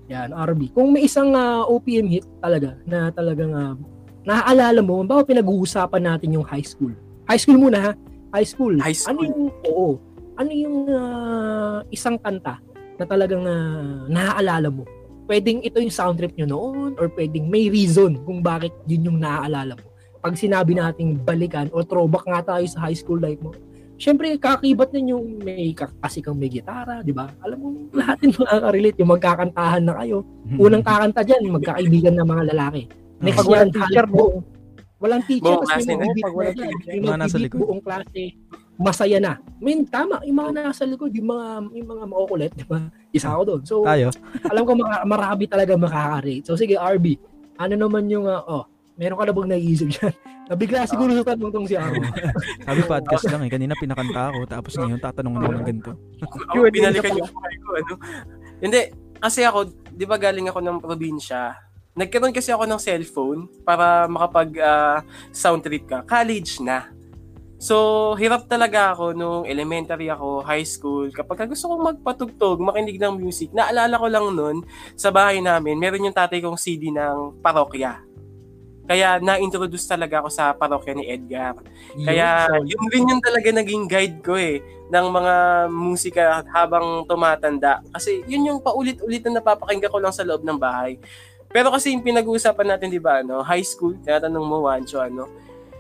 Yan, 0.07 0.31
RB. 0.31 0.71
Kung 0.71 0.95
may 0.95 1.03
isang 1.03 1.35
ah, 1.35 1.67
OPM 1.67 2.07
hit 2.07 2.25
talaga, 2.39 2.79
na 2.87 3.11
talagang 3.11 3.51
uh, 3.51 3.75
naaalala 4.23 4.79
mo, 4.83 5.03
baka 5.03 5.31
pinag-uusapan 5.31 6.03
natin 6.03 6.35
yung 6.39 6.47
high 6.47 6.63
school. 6.63 6.91
High 7.27 7.39
school 7.39 7.59
muna 7.59 7.79
ha, 7.79 7.91
high 8.35 8.47
school. 8.47 8.75
High 8.79 8.95
school. 8.95 9.11
Ano 9.15 9.19
yung, 9.23 9.41
oo, 9.67 9.87
ano 10.35 10.51
yung 10.51 10.77
ah, 10.91 11.79
isang 11.91 12.15
kanta 12.19 12.59
na 12.99 13.03
talagang 13.03 13.43
ah, 13.43 14.07
naaalala 14.07 14.71
mo? 14.71 14.83
Pwedeng 15.27 15.59
ito 15.59 15.83
yung 15.83 15.91
sound 15.91 16.15
trip 16.19 16.31
nyo 16.39 16.47
noon 16.47 16.91
or 16.95 17.11
pwedeng 17.19 17.51
may 17.51 17.67
reason 17.67 18.15
kung 18.23 18.39
bakit 18.39 18.71
yun 18.87 19.11
yung 19.11 19.19
naaalala 19.19 19.75
mo. 19.75 19.87
Pag 20.23 20.39
sinabi 20.39 20.75
nating 20.75 21.19
balikan 21.23 21.67
or 21.75 21.83
throwback 21.83 22.23
nga 22.23 22.55
tayo 22.55 22.63
sa 22.67 22.87
high 22.87 22.95
school 22.95 23.19
life 23.19 23.39
mo, 23.43 23.51
Siyempre, 23.97 24.37
kakibat 24.37 24.89
din 24.89 25.11
yung 25.11 25.41
may 25.41 25.73
ka- 25.73 25.89
kasi 25.97 26.21
kang 26.21 26.37
may 26.37 26.47
gitara, 26.47 27.01
di 27.01 27.09
ba? 27.09 27.33
Alam 27.41 27.57
mo, 27.57 27.67
lahat 27.91 28.17
din 28.19 28.29
makaka-relate. 28.31 28.97
Yung 28.97 29.11
magkakantahan 29.11 29.83
na 29.83 29.93
kayo. 29.97 30.21
Unang 30.55 30.81
kakanta 30.81 31.21
dyan, 31.21 31.41
yung 31.43 31.57
magkakaibigan 31.57 32.13
na 32.13 32.23
mga 32.23 32.53
lalaki. 32.53 32.85
Next 33.17 33.41
Pag 33.41 33.47
walang 33.47 33.61
yan, 33.63 33.75
teacher, 33.75 34.05
buong- 34.05 34.45
Walang 34.97 35.21
teacher, 35.25 35.53
Buong 35.53 35.61
na. 35.61 35.93
mag-beat 35.95 36.23
Pag 36.23 36.33
walang 36.33 36.55
na 36.55 36.65
teacher. 36.65 36.91
Mga 36.95 37.17
nasa 37.19 37.37
likod. 37.37 37.57
buong 37.59 37.81
klase. 37.81 38.23
Masaya 38.75 39.17
na. 39.17 39.33
I 39.37 39.61
mean, 39.63 39.79
tama. 39.85 40.21
Yung 40.21 40.37
mga 40.37 40.51
nasa 40.59 40.85
likod, 40.85 41.09
yung 41.11 41.27
mga, 41.27 41.45
yung 41.71 41.87
mga 41.87 42.03
makukulit, 42.07 42.51
di 42.53 42.65
ba? 42.65 42.81
Isa 43.09 43.29
ako 43.29 43.41
doon. 43.43 43.61
So, 43.63 43.75
Tayo. 43.81 44.09
alam 44.43 44.61
ko 44.61 44.71
mga, 44.73 44.95
marami 45.05 45.43
talaga 45.45 45.73
makaka-rate. 45.73 46.45
So, 46.45 46.53
sige, 46.53 46.77
RB. 46.77 47.17
Ano 47.57 47.73
naman 47.75 48.05
yung, 48.05 48.25
uh, 48.25 48.41
oh, 48.43 48.65
meron 48.97 49.17
ka 49.17 49.25
na 49.29 49.33
bang 49.33 49.49
naiisip 49.53 49.87
dyan? 49.93 50.13
Nabigla 50.49 50.87
siguro 50.87 51.11
sa 51.13 51.35
tanong 51.35 51.51
tong 51.53 51.67
si 51.67 51.75
RB. 51.75 52.03
Sabi 52.67 52.81
podcast 52.87 53.25
lang 53.27 53.43
eh. 53.45 53.51
Kanina 53.51 53.75
pinakanta 53.75 54.31
ako. 54.31 54.47
Tapos 54.47 54.73
ngayon 54.79 54.99
tatanungan 54.99 55.43
ako 55.43 55.53
ng 55.53 55.67
ganito. 55.67 55.91
Oh, 56.55 56.65
binalikan 56.75 57.13
yung 57.19 57.29
buhay 57.29 57.55
ko, 57.59 57.69
ano? 57.75 57.93
Hindi, 58.63 58.81
kasi 59.19 59.43
ako, 59.43 59.59
di 59.91 60.05
ba 60.07 60.17
galing 60.17 60.47
ako 60.49 60.59
ng 60.63 60.77
probinsya, 60.81 61.53
nagkaroon 61.99 62.33
kasi 62.33 62.49
ako 62.55 62.63
ng 62.65 62.81
cellphone 62.81 63.39
para 63.61 64.07
makapag 64.07 64.49
ah, 64.63 65.03
sound 65.35 65.61
trip 65.61 65.85
ka. 65.85 66.01
College 66.07 66.63
na. 66.63 66.89
So, 67.57 68.13
hirap 68.21 68.45
talaga 68.45 68.93
ako 68.93 69.17
nung 69.17 69.43
elementary 69.49 70.13
ako, 70.13 70.45
high 70.45 70.63
school. 70.65 71.09
Kapag 71.09 71.49
gusto 71.49 71.73
kong 71.73 71.89
magpatugtog, 71.89 72.61
makinig 72.61 73.01
ng 73.01 73.17
music, 73.17 73.49
naalala 73.49 73.97
ko 73.97 74.07
lang 74.07 74.25
nun, 74.37 74.57
sa 74.93 75.09
bahay 75.09 75.41
namin, 75.41 75.81
meron 75.81 76.05
yung 76.05 76.13
tatay 76.13 76.37
kong 76.37 76.55
CD 76.55 76.93
ng 76.93 77.41
parokya. 77.41 78.06
Kaya 78.87 79.19
na-introduce 79.19 79.83
talaga 79.83 80.23
ako 80.23 80.29
sa 80.31 80.55
parokya 80.55 80.95
ni 80.95 81.03
Edgar. 81.11 81.59
Kaya 82.07 82.47
yun 82.63 82.87
rin 82.87 83.11
yung 83.11 83.19
talaga 83.19 83.51
naging 83.51 83.83
guide 83.85 84.23
ko 84.23 84.39
eh 84.39 84.63
ng 84.87 85.05
mga 85.11 85.35
musika 85.67 86.39
habang 86.55 87.03
tumatanda. 87.03 87.83
Kasi 87.91 88.23
yun 88.31 88.47
yung 88.47 88.59
paulit-ulit 88.63 89.19
na 89.27 89.43
napapakinggan 89.43 89.91
ko 89.91 89.99
lang 89.99 90.15
sa 90.15 90.23
loob 90.23 90.47
ng 90.47 90.55
bahay. 90.55 90.95
Pero 91.51 91.67
kasi 91.71 91.91
yung 91.91 92.03
pinag-uusapan 92.03 92.75
natin, 92.75 92.87
di 92.91 92.99
ba, 92.99 93.19
ano, 93.19 93.43
high 93.43 93.63
school, 93.63 93.95
tinatanong 94.03 94.45
mo, 94.47 94.67
Wancho, 94.67 95.03
ano, 95.03 95.27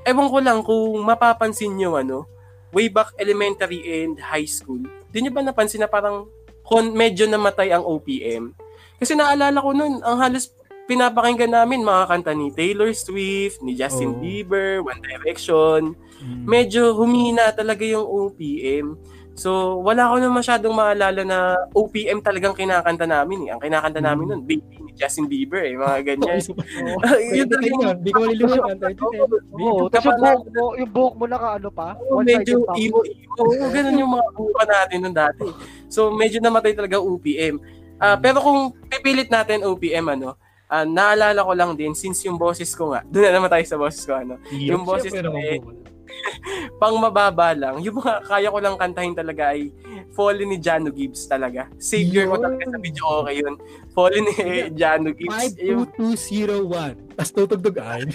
ewan 0.03 0.27
ko 0.27 0.37
lang 0.43 0.59
kung 0.63 1.03
mapapansin 1.03 1.75
nyo, 1.75 1.99
ano, 1.99 2.27
way 2.75 2.91
back 2.91 3.15
elementary 3.19 4.03
and 4.03 4.19
high 4.19 4.47
school, 4.47 4.79
di 5.11 5.23
nyo 5.23 5.31
ba 5.31 5.43
napansin 5.43 5.83
na 5.83 5.89
parang 5.91 6.27
kon 6.67 6.91
medyo 6.91 7.27
namatay 7.27 7.71
ang 7.71 7.83
OPM? 7.83 8.51
Kasi 8.99 9.15
naalala 9.15 9.59
ko 9.63 9.71
nun, 9.71 10.03
ang 10.03 10.17
halos 10.19 10.51
pinapakinggan 10.87 11.51
namin 11.51 11.83
mga 11.83 12.03
kanta 12.07 12.31
ni 12.31 12.49
Taylor 12.49 12.89
Swift, 12.91 13.59
ni 13.59 13.75
Justin 13.75 14.15
Oo. 14.15 14.19
Bieber, 14.19 14.79
One 14.81 14.97
Direction, 14.99 15.93
Mm. 16.17 16.43
medyo 16.49 16.97
humina 16.97 17.51
talaga 17.51 17.85
yung 17.85 18.01
OPM. 18.01 18.97
So, 19.37 19.77
wala 19.85 20.09
ko 20.09 20.17
na 20.17 20.33
masyadong 20.33 20.73
maalala 20.73 21.21
na 21.21 21.37
OPM 21.71 22.25
talagang 22.25 22.57
kinakanta 22.57 23.05
namin 23.05 23.45
eh. 23.45 23.49
Ang 23.53 23.61
kinakanta 23.61 24.01
namin 24.01 24.25
nun, 24.25 24.41
Baby 24.41 24.81
ni 24.81 24.97
Justin 24.97 25.29
Bieber 25.29 25.61
eh, 25.61 25.77
mga 25.77 25.97
ganyan. 26.09 26.41
yun 27.37 27.45
talaga 27.45 27.69
yung 27.69 27.83
Hindi 28.01 28.09
ko 28.09 28.19
malilimutan. 28.25 28.75
Oo, 29.61 29.85
tapos 29.93 30.09
yung 30.09 30.17
buhok 30.17 30.45
mo, 30.49 30.65
yung 30.73 30.89
buhok 30.89 31.13
mo 31.13 31.25
naka 31.29 31.49
ano 31.61 31.69
pa? 31.69 31.93
One-sided 32.09 32.49
medyo 32.49 32.55
pa. 32.65 32.73
emo-emo. 32.73 33.37
Oo, 33.37 33.63
ganun 33.69 34.01
yung 34.01 34.11
mga 34.17 34.27
buka 34.33 34.63
natin 34.65 34.97
nung 35.05 35.13
dati. 35.13 35.45
So, 35.85 36.09
medyo 36.09 36.41
namatay 36.41 36.73
talaga 36.73 36.97
OPM. 36.97 37.61
Ah, 37.97 38.17
pero 38.17 38.41
kung 38.41 38.73
pipilit 38.89 39.29
natin 39.29 39.61
OPM, 39.61 40.17
ano, 40.17 40.33
ah, 40.69 40.85
naalala 40.85 41.41
ko 41.43 41.51
lang 41.55 41.71
din, 41.75 41.95
since 41.95 42.23
yung 42.27 42.39
boses 42.39 42.71
ko 42.75 42.93
nga, 42.93 43.03
doon 43.07 43.23
na 43.27 43.31
naman 43.35 43.49
tayo 43.51 43.65
sa 43.65 43.77
boses 43.79 44.01
ko, 44.03 44.13
ano, 44.15 44.35
yung 44.51 44.83
boses 44.83 45.11
ko 45.11 45.31
eh, 45.39 45.59
pang 46.81 46.95
mababa 46.97 47.51
lang, 47.51 47.83
yung 47.83 47.99
mga 47.99 48.23
kaya 48.27 48.47
ko 48.51 48.59
lang 48.63 48.75
kantahin 48.79 49.15
talaga 49.15 49.51
ay 49.51 49.71
Fallen 50.17 50.49
ni 50.49 50.57
Jano 50.57 50.89
Gibbs 50.89 51.29
talaga. 51.29 51.69
Savior 51.77 52.25
ko 52.25 52.41
Yun. 52.41 52.43
talaga 52.43 52.63
sa 52.73 52.79
video 52.81 53.05
okay 53.21 53.35
yun. 53.37 53.53
Fallen 53.93 54.25
ni 54.25 54.33
Jano 54.73 55.13
Gibbs. 55.13 55.53
Yung 55.61 55.85
52201. 55.93 57.13
Tapos 57.13 57.31
tutugtog 57.37 57.77
ay. 57.77 58.09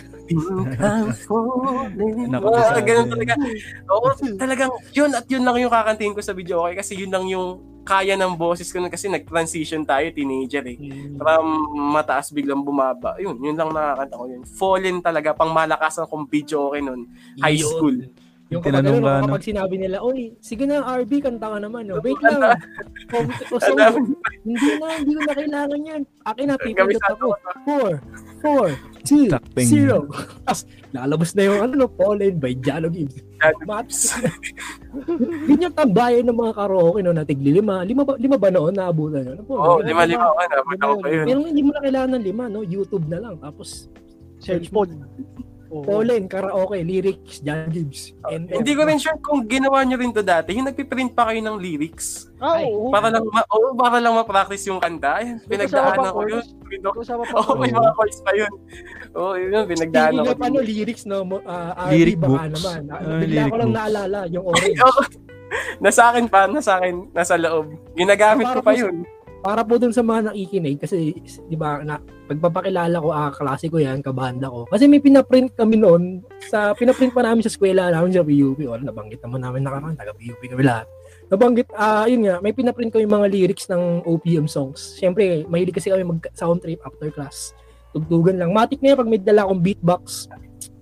Ganun 2.83 3.07
talaga. 3.07 3.35
Oo, 3.87 4.09
talagang 4.35 4.71
yun 4.91 5.11
at 5.15 5.27
yun 5.31 5.47
lang 5.47 5.57
yung 5.63 5.71
kakantahin 5.71 6.15
ko 6.15 6.23
sa 6.23 6.35
video 6.35 6.59
okay 6.67 6.75
kasi 6.75 6.99
yun 6.99 7.15
lang 7.15 7.27
yung 7.31 7.63
kaya 7.83 8.15
ng 8.15 8.39
boses 8.39 8.71
ko 8.71 8.79
nun 8.79 8.91
kasi 8.91 9.11
nag-transition 9.11 9.83
tayo, 9.83 10.07
teenager 10.15 10.63
eh. 10.71 10.79
From 11.19 11.45
mataas 11.91 12.31
biglang 12.31 12.63
bumaba. 12.63 13.19
Yun, 13.19 13.43
yun 13.43 13.59
lang 13.59 13.75
nakakanta 13.75 14.15
ko 14.15 14.25
yun. 14.31 14.43
Fallen 14.47 14.97
talaga, 15.03 15.35
pang 15.35 15.51
malakas 15.51 15.99
kong 16.07 16.31
video 16.31 16.71
okay 16.71 16.83
nun. 16.83 17.11
High 17.43 17.59
Yun. 17.59 17.71
school. 17.71 17.97
Yung 18.53 18.61
Tinanong 18.61 19.01
kapag, 19.01 19.09
ka, 19.09 19.13
ano, 19.17 19.25
no? 19.25 19.27
kapag 19.33 19.49
sinabi 19.49 19.75
nila, 19.81 19.97
oy, 20.05 20.37
sige 20.45 20.69
na, 20.69 20.85
RB, 20.85 21.25
kanta 21.25 21.49
ka 21.49 21.57
naman. 21.57 21.89
No? 21.89 22.05
Wait 22.05 22.21
lang. 22.21 22.53
Oh, 23.17 23.25
oh, 23.57 23.61
so, 23.65 23.73
hindi 24.45 24.69
na, 24.77 24.87
hindi 25.01 25.13
ko 25.17 25.23
na 25.25 25.35
kailangan 25.35 25.81
yan. 25.89 26.03
Akin 26.29 26.45
na, 26.53 26.57
pipindot 26.61 27.07
ako. 27.09 27.33
4, 27.65 27.97
4, 28.45 28.77
2, 29.09 29.33
Takping. 29.33 29.69
0. 29.73 30.05
Tapos, 30.45 30.63
lalabas 30.93 31.31
na 31.33 31.43
yung 31.49 31.59
ano, 31.65 31.89
Fallen 31.97 32.37
by 32.37 32.53
Jalo 32.61 32.93
Gibbs. 32.93 33.25
Mat- 33.67 33.91
Yun 35.51 35.65
yung 35.67 35.75
tambayan 35.75 36.25
ng 36.29 36.39
mga 36.39 36.53
karaoke 36.55 37.01
no, 37.03 37.17
na 37.17 37.27
tigli 37.27 37.51
lima. 37.51 37.83
Lima 37.83 38.07
ba, 38.07 38.15
lima 38.15 38.37
ba 38.39 38.49
noon 38.53 38.75
naabutan 38.77 39.27
yun? 39.27 39.39
Oo, 39.51 39.83
lima-lima 39.83 40.31
ko 40.31 40.43
na. 40.47 40.57
Ba't 40.63 40.81
ako 40.81 40.95
pa 41.03 41.09
yun? 41.11 41.27
Pero 41.27 41.39
hindi 41.43 41.63
mo 41.65 41.71
na 41.75 41.81
kailangan 41.83 42.11
ng 42.15 42.25
lima, 42.25 42.45
no? 42.47 42.61
YouTube 42.63 43.07
na 43.11 43.19
lang. 43.19 43.35
Tapos, 43.43 43.91
Cellphone. 44.43 45.07
Oo. 45.73 45.83
Fallen, 45.83 46.29
karaoke, 46.29 46.77
lyrics, 46.79 47.41
Jan 47.41 47.65
Gibbs. 47.67 48.13
And, 48.27 48.45
Hindi 48.45 48.77
ko 48.77 48.85
rin 48.85 49.01
sure 49.01 49.17
kung 49.19 49.49
ginawa 49.49 49.81
nyo 49.83 49.97
rin 49.97 50.13
to 50.13 50.21
dati. 50.21 50.53
Yung 50.53 50.69
nagpiprint 50.69 51.17
pa 51.17 51.33
kayo 51.33 51.41
ng 51.41 51.57
lyrics. 51.57 52.29
Ah, 52.37 52.61
Ay, 52.61 52.69
oo. 52.69 52.93
Para 52.93 53.09
lang, 53.09 53.25
ma- 53.25 53.49
oo, 53.49 53.73
para 53.73 53.97
lang 53.97 54.13
ma-practice 54.13 54.69
yung 54.69 54.77
kanta. 54.77 55.25
May 55.25 55.41
pinagdaanan 55.49 56.13
ko 56.13 56.21
yun. 56.29 56.45
Kasama 56.93 57.25
pa 57.25 57.41
Oo, 57.41 57.57
may 57.57 57.73
Oo. 57.73 57.81
mga 57.81 57.91
chords 57.97 58.21
pa 58.21 58.33
yun. 58.37 58.53
Oo, 59.15 59.33
yun, 59.35 59.65
pinagdaanan 59.65 60.21
ko. 60.23 60.31
of 60.31 60.41
ano, 60.43 60.59
lyrics, 60.61 61.05
no? 61.05 61.25
ah, 61.43 61.73
RB, 61.83 61.93
Lyric 61.95 62.17
baka 62.19 62.29
books. 62.29 62.53
naman. 62.53 62.81
Ah, 62.85 62.95
Ah, 62.95 63.17
bigla 63.17 63.33
lyric 63.33 63.49
ko 63.49 63.57
lang 63.57 63.65
books. 63.67 63.79
naalala, 63.81 64.21
yung 64.29 64.45
orange. 64.45 64.79
Nasa 65.85 66.03
akin 66.09 66.27
pa, 66.29 66.49
nasa 66.49 66.77
akin, 66.77 67.13
nasa 67.13 67.37
loob. 67.37 67.65
Ginagamit 67.93 68.45
ko 68.47 68.61
pa 68.61 68.73
yun. 68.73 69.05
Para 69.43 69.67
po 69.67 69.75
dun 69.75 69.91
sa 69.91 70.07
mga 70.07 70.31
nakikinig, 70.31 70.79
kasi, 70.79 71.19
di 71.51 71.59
ba, 71.59 71.83
na, 71.83 71.99
pagpapakilala 72.31 73.03
ko, 73.03 73.11
ah, 73.11 73.35
klase 73.35 73.67
ko 73.67 73.83
yan, 73.83 73.99
kabanda 73.99 74.47
ko. 74.47 74.71
Kasi 74.71 74.87
may 74.87 75.03
pinaprint 75.03 75.51
kami 75.59 75.83
noon, 75.83 76.23
sa, 76.47 76.71
pinaprint 76.79 77.11
pa 77.11 77.27
namin 77.27 77.43
sa 77.43 77.51
eskwela 77.51 77.91
namin 77.91 78.15
sa 78.15 78.23
PUP, 78.23 78.63
o 78.63 78.79
nabanggit 78.79 79.19
naman 79.27 79.43
namin 79.43 79.67
nakaraan, 79.67 79.99
taga 79.99 80.15
PUP 80.15 80.39
kami 80.47 80.63
lahat. 80.63 80.87
Nabanggit, 81.27 81.75
ah, 81.75 82.07
yun 82.07 82.23
nga, 82.23 82.39
may 82.39 82.55
pinaprint 82.55 82.95
yung 82.95 83.19
mga 83.19 83.27
lyrics 83.35 83.67
ng 83.67 84.07
OPM 84.07 84.47
songs. 84.47 84.95
Siyempre, 85.03 85.43
mahilig 85.51 85.75
kasi 85.75 85.91
kami 85.91 86.07
mag-sound 86.07 86.63
trip 86.63 86.79
after 86.87 87.11
class. 87.11 87.51
Tugtugan 87.91 88.39
lang. 88.39 88.55
Matik 88.55 88.79
na 88.79 88.95
yan 88.95 88.99
pag 89.03 89.11
may 89.11 89.19
dala 89.19 89.43
akong 89.43 89.59
beatbox, 89.59 90.31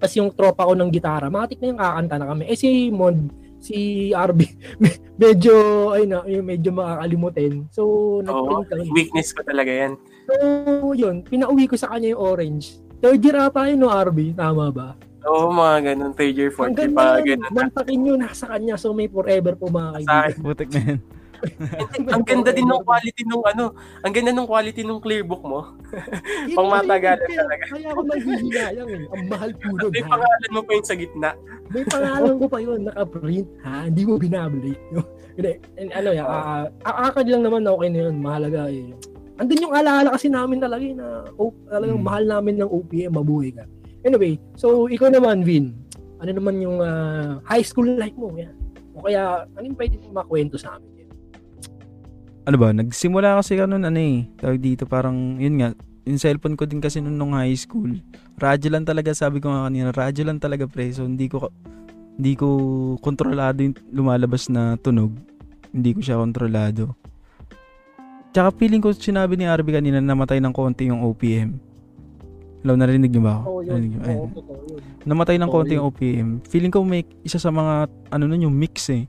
tapos 0.01 0.15
yung 0.17 0.31
tropa 0.37 0.69
ko 0.69 0.73
ng 0.77 0.93
gitara, 0.93 1.33
matik 1.33 1.61
na 1.61 1.67
yung 1.73 1.81
kakanta 1.81 2.17
na 2.21 2.27
kami. 2.29 2.45
Eh 2.49 2.57
si 2.57 2.93
Mod, 2.93 3.17
si 3.61 4.11
RB, 4.11 4.41
medyo, 5.23 5.55
ay 5.93 6.09
na, 6.09 6.25
yung 6.27 6.49
medyo 6.49 6.73
makakalimutin. 6.73 7.69
So, 7.71 8.19
nag-print 8.25 8.67
kami. 8.73 8.85
weakness 8.91 9.31
ko 9.31 9.45
talaga 9.45 9.71
yan. 9.71 9.95
So, 10.27 10.35
yun, 10.97 11.23
pinauwi 11.23 11.69
ko 11.69 11.77
sa 11.77 11.93
kanya 11.93 12.17
yung 12.17 12.23
orange. 12.25 12.81
Third 13.01 13.21
year 13.21 13.39
ata 13.39 13.69
yun, 13.69 13.81
no, 13.81 13.93
RB? 13.93 14.33
Tama 14.37 14.73
ba? 14.73 14.97
Oo, 15.29 15.53
mga 15.53 15.93
ganun. 15.93 16.13
Third 16.17 16.37
year, 16.37 16.51
fourth 16.53 16.73
year, 16.73 16.93
pa 16.93 17.21
ganun. 17.21 17.53
mantakin 17.53 18.01
yun, 18.09 18.19
nasa 18.21 18.49
kanya. 18.49 18.81
So, 18.81 18.97
may 18.97 19.09
forever 19.09 19.53
po 19.57 19.69
mga 19.69 19.89
Sa 19.89 19.97
kaibigan. 20.01 20.21
akin. 20.25 20.37
Putik 20.41 20.69
na 20.73 20.81
yan. 20.81 21.01
ang 22.15 22.25
ganda 22.25 22.51
din 22.53 22.69
ng 22.69 22.83
quality 22.85 23.23
nung 23.27 23.45
ano, 23.45 23.73
ang 24.05 24.13
ganda 24.13 24.33
ng 24.33 24.49
quality 24.49 24.81
nung 24.85 25.01
clear 25.01 25.25
book 25.25 25.43
mo. 25.45 25.75
Pang 26.55 26.69
matagalan 26.69 27.27
talaga. 27.27 27.65
Kaya 27.71 27.89
ako 27.93 28.01
nanghihinayang 28.07 28.91
eh. 28.91 29.05
Ang 29.17 29.25
mahal 29.29 29.51
po 29.57 29.67
nun. 29.73 29.91
May 29.93 30.05
pangalan 30.05 30.51
mo 30.53 30.61
pa 30.65 30.73
yun 30.77 30.87
sa 30.87 30.95
gitna. 30.97 31.31
May 31.71 31.85
pangalan 31.87 32.35
ko 32.37 32.47
pa 32.51 32.59
yun, 32.59 32.81
naka-print, 32.87 33.49
ha? 33.63 33.87
Hindi 33.87 34.03
mo 34.05 34.15
binabalik. 34.19 34.79
Hindi, 35.39 35.53
and 35.79 35.91
ano 35.95 36.09
yan, 36.11 36.27
ah, 36.27 36.67
uh, 36.85 37.23
lang 37.23 37.43
naman 37.47 37.63
na 37.65 37.73
okay 37.73 37.89
na 37.89 38.01
yun, 38.11 38.15
mahalaga 38.19 38.69
eh. 38.69 38.93
Andun 39.41 39.65
yung 39.65 39.73
alaala 39.73 40.13
kasi 40.13 40.29
namin 40.29 40.61
talaga 40.61 40.85
eh, 40.85 40.93
na 40.93 41.25
oh, 41.41 41.55
talagang 41.65 42.03
Mm. 42.03 42.05
mahal 42.05 42.25
namin 42.29 42.55
ng 42.61 42.69
OPM, 42.69 43.17
mabuhay 43.17 43.55
ka. 43.57 43.65
Anyway, 44.05 44.37
so 44.53 44.85
ikaw 44.91 45.09
naman, 45.09 45.41
Vin, 45.41 45.73
ano 46.21 46.31
naman 46.37 46.61
yung 46.61 46.85
ah, 46.85 47.41
high 47.49 47.65
school 47.65 47.89
life 47.89 48.13
mo? 48.21 48.29
Yan. 48.37 48.53
O 48.93 49.09
kaya, 49.09 49.49
ano 49.49 49.65
yung 49.65 49.79
pwede 49.81 49.97
mo 50.05 50.21
makwento 50.21 50.61
sa 50.61 50.77
amin? 50.77 51.00
Ano 52.49 52.57
ba, 52.57 52.73
nagsimula 52.73 53.37
kasi 53.37 53.61
ka 53.61 53.69
nun, 53.69 53.85
ano 53.85 54.01
eh, 54.01 54.25
tawag 54.41 54.61
dito, 54.65 54.89
parang, 54.89 55.37
yun 55.37 55.61
nga, 55.61 55.77
yung 56.09 56.17
cellphone 56.17 56.57
ko 56.57 56.65
din 56.65 56.81
kasi 56.81 57.05
nun 57.05 57.21
nung 57.21 57.37
high 57.37 57.53
school, 57.53 57.93
radyo 58.41 58.73
lang 58.73 58.89
talaga, 58.89 59.13
sabi 59.13 59.45
ko 59.45 59.53
nga 59.53 59.69
kanina, 59.69 59.93
radyo 59.93 60.25
lang 60.25 60.41
talaga 60.41 60.65
pre, 60.65 60.89
so 60.89 61.05
hindi 61.05 61.29
ko, 61.29 61.53
hindi 62.17 62.33
ko 62.41 62.49
kontrolado 63.05 63.61
yung 63.61 63.77
lumalabas 63.93 64.49
na 64.49 64.81
tunog, 64.81 65.13
hindi 65.69 65.93
ko 65.93 66.01
siya 66.01 66.17
kontrolado. 66.17 66.97
Tsaka 68.33 68.57
feeling 68.57 68.81
ko 68.81 68.95
sinabi 68.95 69.37
ni 69.37 69.45
Arby 69.45 69.75
kanina 69.75 69.99
na 70.01 70.15
namatay 70.15 70.41
ng 70.41 70.55
konti 70.55 70.89
yung 70.89 71.03
OPM. 71.03 71.59
Hello, 72.63 72.77
narinig 72.77 73.11
niyo 73.11 73.25
ba 73.25 73.41
ako? 73.41 73.45
Oo, 73.49 73.61
yun. 73.65 73.73
Narinig 73.73 73.91
niyo? 73.97 74.01
Ayun. 74.05 74.21
Oo, 74.21 74.29
totoo 74.37 74.63
yun. 74.69 74.81
namatay 75.09 75.37
ng 75.41 75.51
konti 75.51 75.73
yun. 75.75 75.77
yung 75.81 75.87
OPM. 75.91 76.29
Feeling 76.47 76.73
ko 76.73 76.79
may 76.85 77.03
isa 77.25 77.41
sa 77.41 77.51
mga 77.51 77.89
ano 78.13 78.25
nun 78.29 78.45
yung 78.49 78.57
mix 78.57 78.89
eh. 78.93 79.09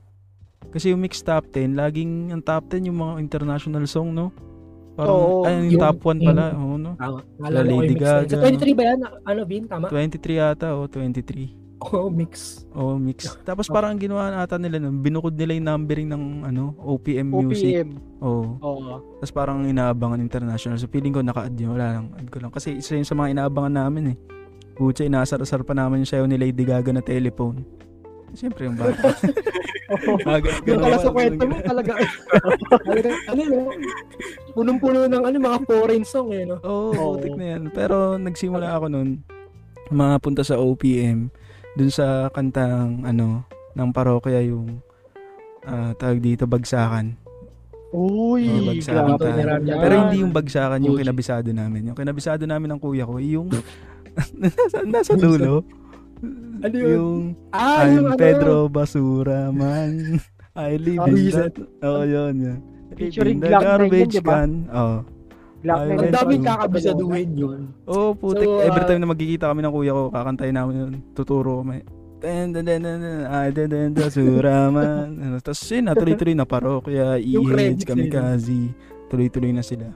Kasi 0.72 0.90
yung 0.90 1.00
mix 1.04 1.20
top 1.20 1.44
10, 1.52 1.76
laging 1.76 2.32
ang 2.32 2.40
top 2.40 2.72
10 2.72 2.88
yung 2.88 2.98
mga 2.98 3.12
international 3.20 3.84
song, 3.84 4.16
no? 4.16 4.32
Parang, 4.92 5.16
Oo, 5.16 5.44
ay, 5.44 5.68
yung, 5.68 5.76
yung- 5.76 5.82
top 5.84 5.98
1 6.04 6.20
pala, 6.20 6.44
oo, 6.56 6.74
no? 6.80 6.92
Tama. 6.96 7.20
Ko 7.24 7.48
Lady 7.48 7.72
yung 7.72 7.84
yun. 7.84 7.96
Sa 8.00 8.36
Gaga, 8.36 8.44
23 8.48 8.72
ba 8.76 8.82
yan? 8.88 8.98
Ano, 9.24 9.40
Vin? 9.44 9.64
Tama? 9.68 9.86
23 9.88 10.40
yata, 10.40 10.66
o 10.76 10.88
23. 10.88 11.62
Oo, 11.82 12.08
mix. 12.08 12.62
Oo, 12.78 12.94
mix. 12.94 13.18
Tapos 13.48 13.66
parang 13.66 13.96
ang 13.96 14.00
ginawa 14.00 14.38
ata 14.38 14.54
nila 14.56 14.78
nun, 14.78 15.02
binukod 15.02 15.34
nila 15.34 15.58
yung 15.58 15.66
numbering 15.66 16.08
ng 16.08 16.24
ano, 16.46 16.78
OPM 16.78 17.26
music. 17.26 17.82
OPM. 17.82 17.88
Oo. 18.22 18.44
Oo. 18.62 18.92
Tapos 19.18 19.32
parang 19.34 19.66
inaabangan 19.66 20.22
international. 20.22 20.78
So 20.78 20.86
feeling 20.86 21.10
ko 21.10 21.20
naka-add 21.26 21.58
yun. 21.58 21.74
Wala 21.74 21.98
lang. 21.98 22.06
Add 22.14 22.30
ko 22.30 22.38
lang. 22.38 22.54
Kasi 22.54 22.78
isa 22.78 22.94
yun 22.94 23.08
sa 23.08 23.18
mga 23.18 23.34
inaabangan 23.34 23.74
namin 23.82 24.14
eh. 24.14 24.16
Pucha, 24.78 25.04
inaasar-asar 25.04 25.66
pa 25.66 25.74
namin 25.74 26.06
yung 26.06 26.10
sayo 26.10 26.24
ni 26.24 26.38
Lady 26.38 26.62
Gaga 26.62 26.94
na 26.94 27.02
telephone. 27.02 27.66
Siyempre 28.32 28.64
yung 28.64 28.76
bata. 28.76 29.12
Aga- 30.24 30.64
Yung 30.64 30.80
ganun 30.80 30.82
pala 30.82 30.96
pa, 30.96 31.04
sa 31.04 31.10
kwento 31.12 31.44
mo 31.44 31.56
talaga. 31.60 31.92
talaga 32.80 33.10
ano 33.28 33.40
yun? 33.42 33.66
Punong-puno 34.52 35.04
ng 35.04 35.22
ano, 35.22 35.36
mga 35.36 35.58
foreign 35.68 36.04
song 36.04 36.32
eh, 36.32 36.44
no? 36.44 36.56
Oo, 36.64 36.90
Oo. 36.90 37.10
putik 37.16 37.36
na 37.36 37.56
yan. 37.56 37.62
Pero 37.70 38.16
nagsimula 38.16 38.72
ako 38.72 38.88
nun, 38.88 39.20
mga 39.88 40.16
punta 40.18 40.40
sa 40.40 40.56
OPM, 40.56 41.28
dun 41.74 41.90
sa 41.92 42.32
kantang, 42.32 43.04
ano, 43.04 43.44
ng 43.72 43.90
parokya 43.92 44.40
yung, 44.44 44.80
ah, 45.64 45.92
tawag 45.92 46.20
dito, 46.20 46.48
bagsakan. 46.48 47.16
Uy, 47.92 48.48
Oo, 48.48 48.72
bagsakan 48.72 49.20
grabe. 49.20 49.68
Pero 49.68 49.94
hindi 50.00 50.24
yung 50.24 50.32
bagsakan 50.32 50.80
yung 50.80 50.96
kinabisado 50.96 51.52
namin. 51.52 51.92
Yung 51.92 51.96
kinabisado 51.96 52.48
namin 52.48 52.72
ng 52.72 52.80
kuya 52.80 53.04
ko, 53.04 53.20
yung, 53.20 53.52
nasa, 54.40 54.80
nasa 54.84 55.12
dulo. 55.12 55.60
Ano 56.62 56.74
yun? 56.74 56.90
Yung, 56.94 57.20
Ah, 57.50 57.84
yung 57.84 58.06
I'm 58.06 58.14
ano, 58.14 58.16
Pedro 58.16 58.54
Basura 58.66 59.50
man. 59.50 60.22
I 60.54 60.76
live 60.76 61.00
Ah, 61.00 61.08
in 61.08 61.30
that. 61.30 61.54
Oo, 61.82 62.02
yun, 62.04 62.34
yun. 62.36 62.58
Featuring 62.92 63.40
Glock 63.40 63.56
9 63.56 63.64
yun, 63.64 63.64
garbage 63.64 64.12
di 64.12 64.20
ba? 64.20 64.32
can. 64.38 64.50
Oo. 64.68 64.96
Black 65.62 65.78
Ay, 65.78 65.86
Knight 65.86 65.90
Ang 65.92 66.02
Medyo- 66.02 66.16
daming 66.18 66.44
kakabisaduhin 66.44 67.30
yun. 67.32 67.60
Oo, 67.86 67.94
oh, 67.94 68.10
putik. 68.12 68.44
So, 68.44 68.60
Every 68.60 68.82
ah, 68.82 68.86
time 68.86 69.00
na 69.00 69.08
magkikita 69.08 69.44
kami 69.46 69.60
ng 69.62 69.72
kuya 69.72 69.92
ko, 69.92 70.02
kakantayin 70.10 70.54
namin 70.54 70.74
yun. 70.76 70.92
Tuturo 71.12 71.62
kami. 71.62 71.80
Den, 72.18 72.52
den, 72.52 72.62
den, 72.62 72.82
den, 72.82 73.02
ay, 73.26 73.50
den, 73.50 73.66
den, 73.66 73.90
basura 73.90 74.68
man. 74.74 75.18
Ano, 75.18 75.36
Tapos 75.38 75.62
yun, 75.64 75.86
na, 75.86 75.94
tuloy-tuloy 75.94 76.34
na 76.34 76.44
parokya, 76.44 77.18
Yung 77.18 77.48
EH, 77.48 77.82
kamikaze. 77.82 78.70
Tuloy-tuloy 79.08 79.50
na 79.50 79.62
sila. 79.62 79.88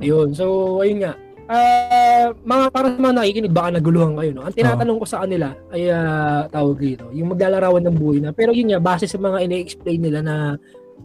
Ayun, 0.00 0.32
so 0.32 0.44
ayun 0.78 1.04
nga. 1.04 1.12
Ah, 1.50 2.30
mga 2.46 2.70
para 2.70 2.94
sa 2.94 3.02
mga 3.02 3.14
nakikinig 3.18 3.50
baka 3.50 3.74
naguluhan 3.74 4.14
kayo 4.14 4.30
no. 4.30 4.46
Ang 4.46 4.54
tinatanong 4.54 5.02
ko 5.02 5.06
sa 5.10 5.26
kanila 5.26 5.50
ay 5.74 5.90
ah, 5.90 6.46
tawag 6.46 6.78
dito, 6.78 7.10
yung 7.10 7.34
maglalarawan 7.34 7.82
ng 7.90 7.96
buhay 7.98 8.22
na. 8.22 8.30
Pero 8.30 8.54
yun 8.54 8.70
nga 8.70 8.78
base 8.78 9.10
sa 9.10 9.18
mga 9.18 9.50
ine-explain 9.50 9.98
nila 9.98 10.22
na 10.22 10.54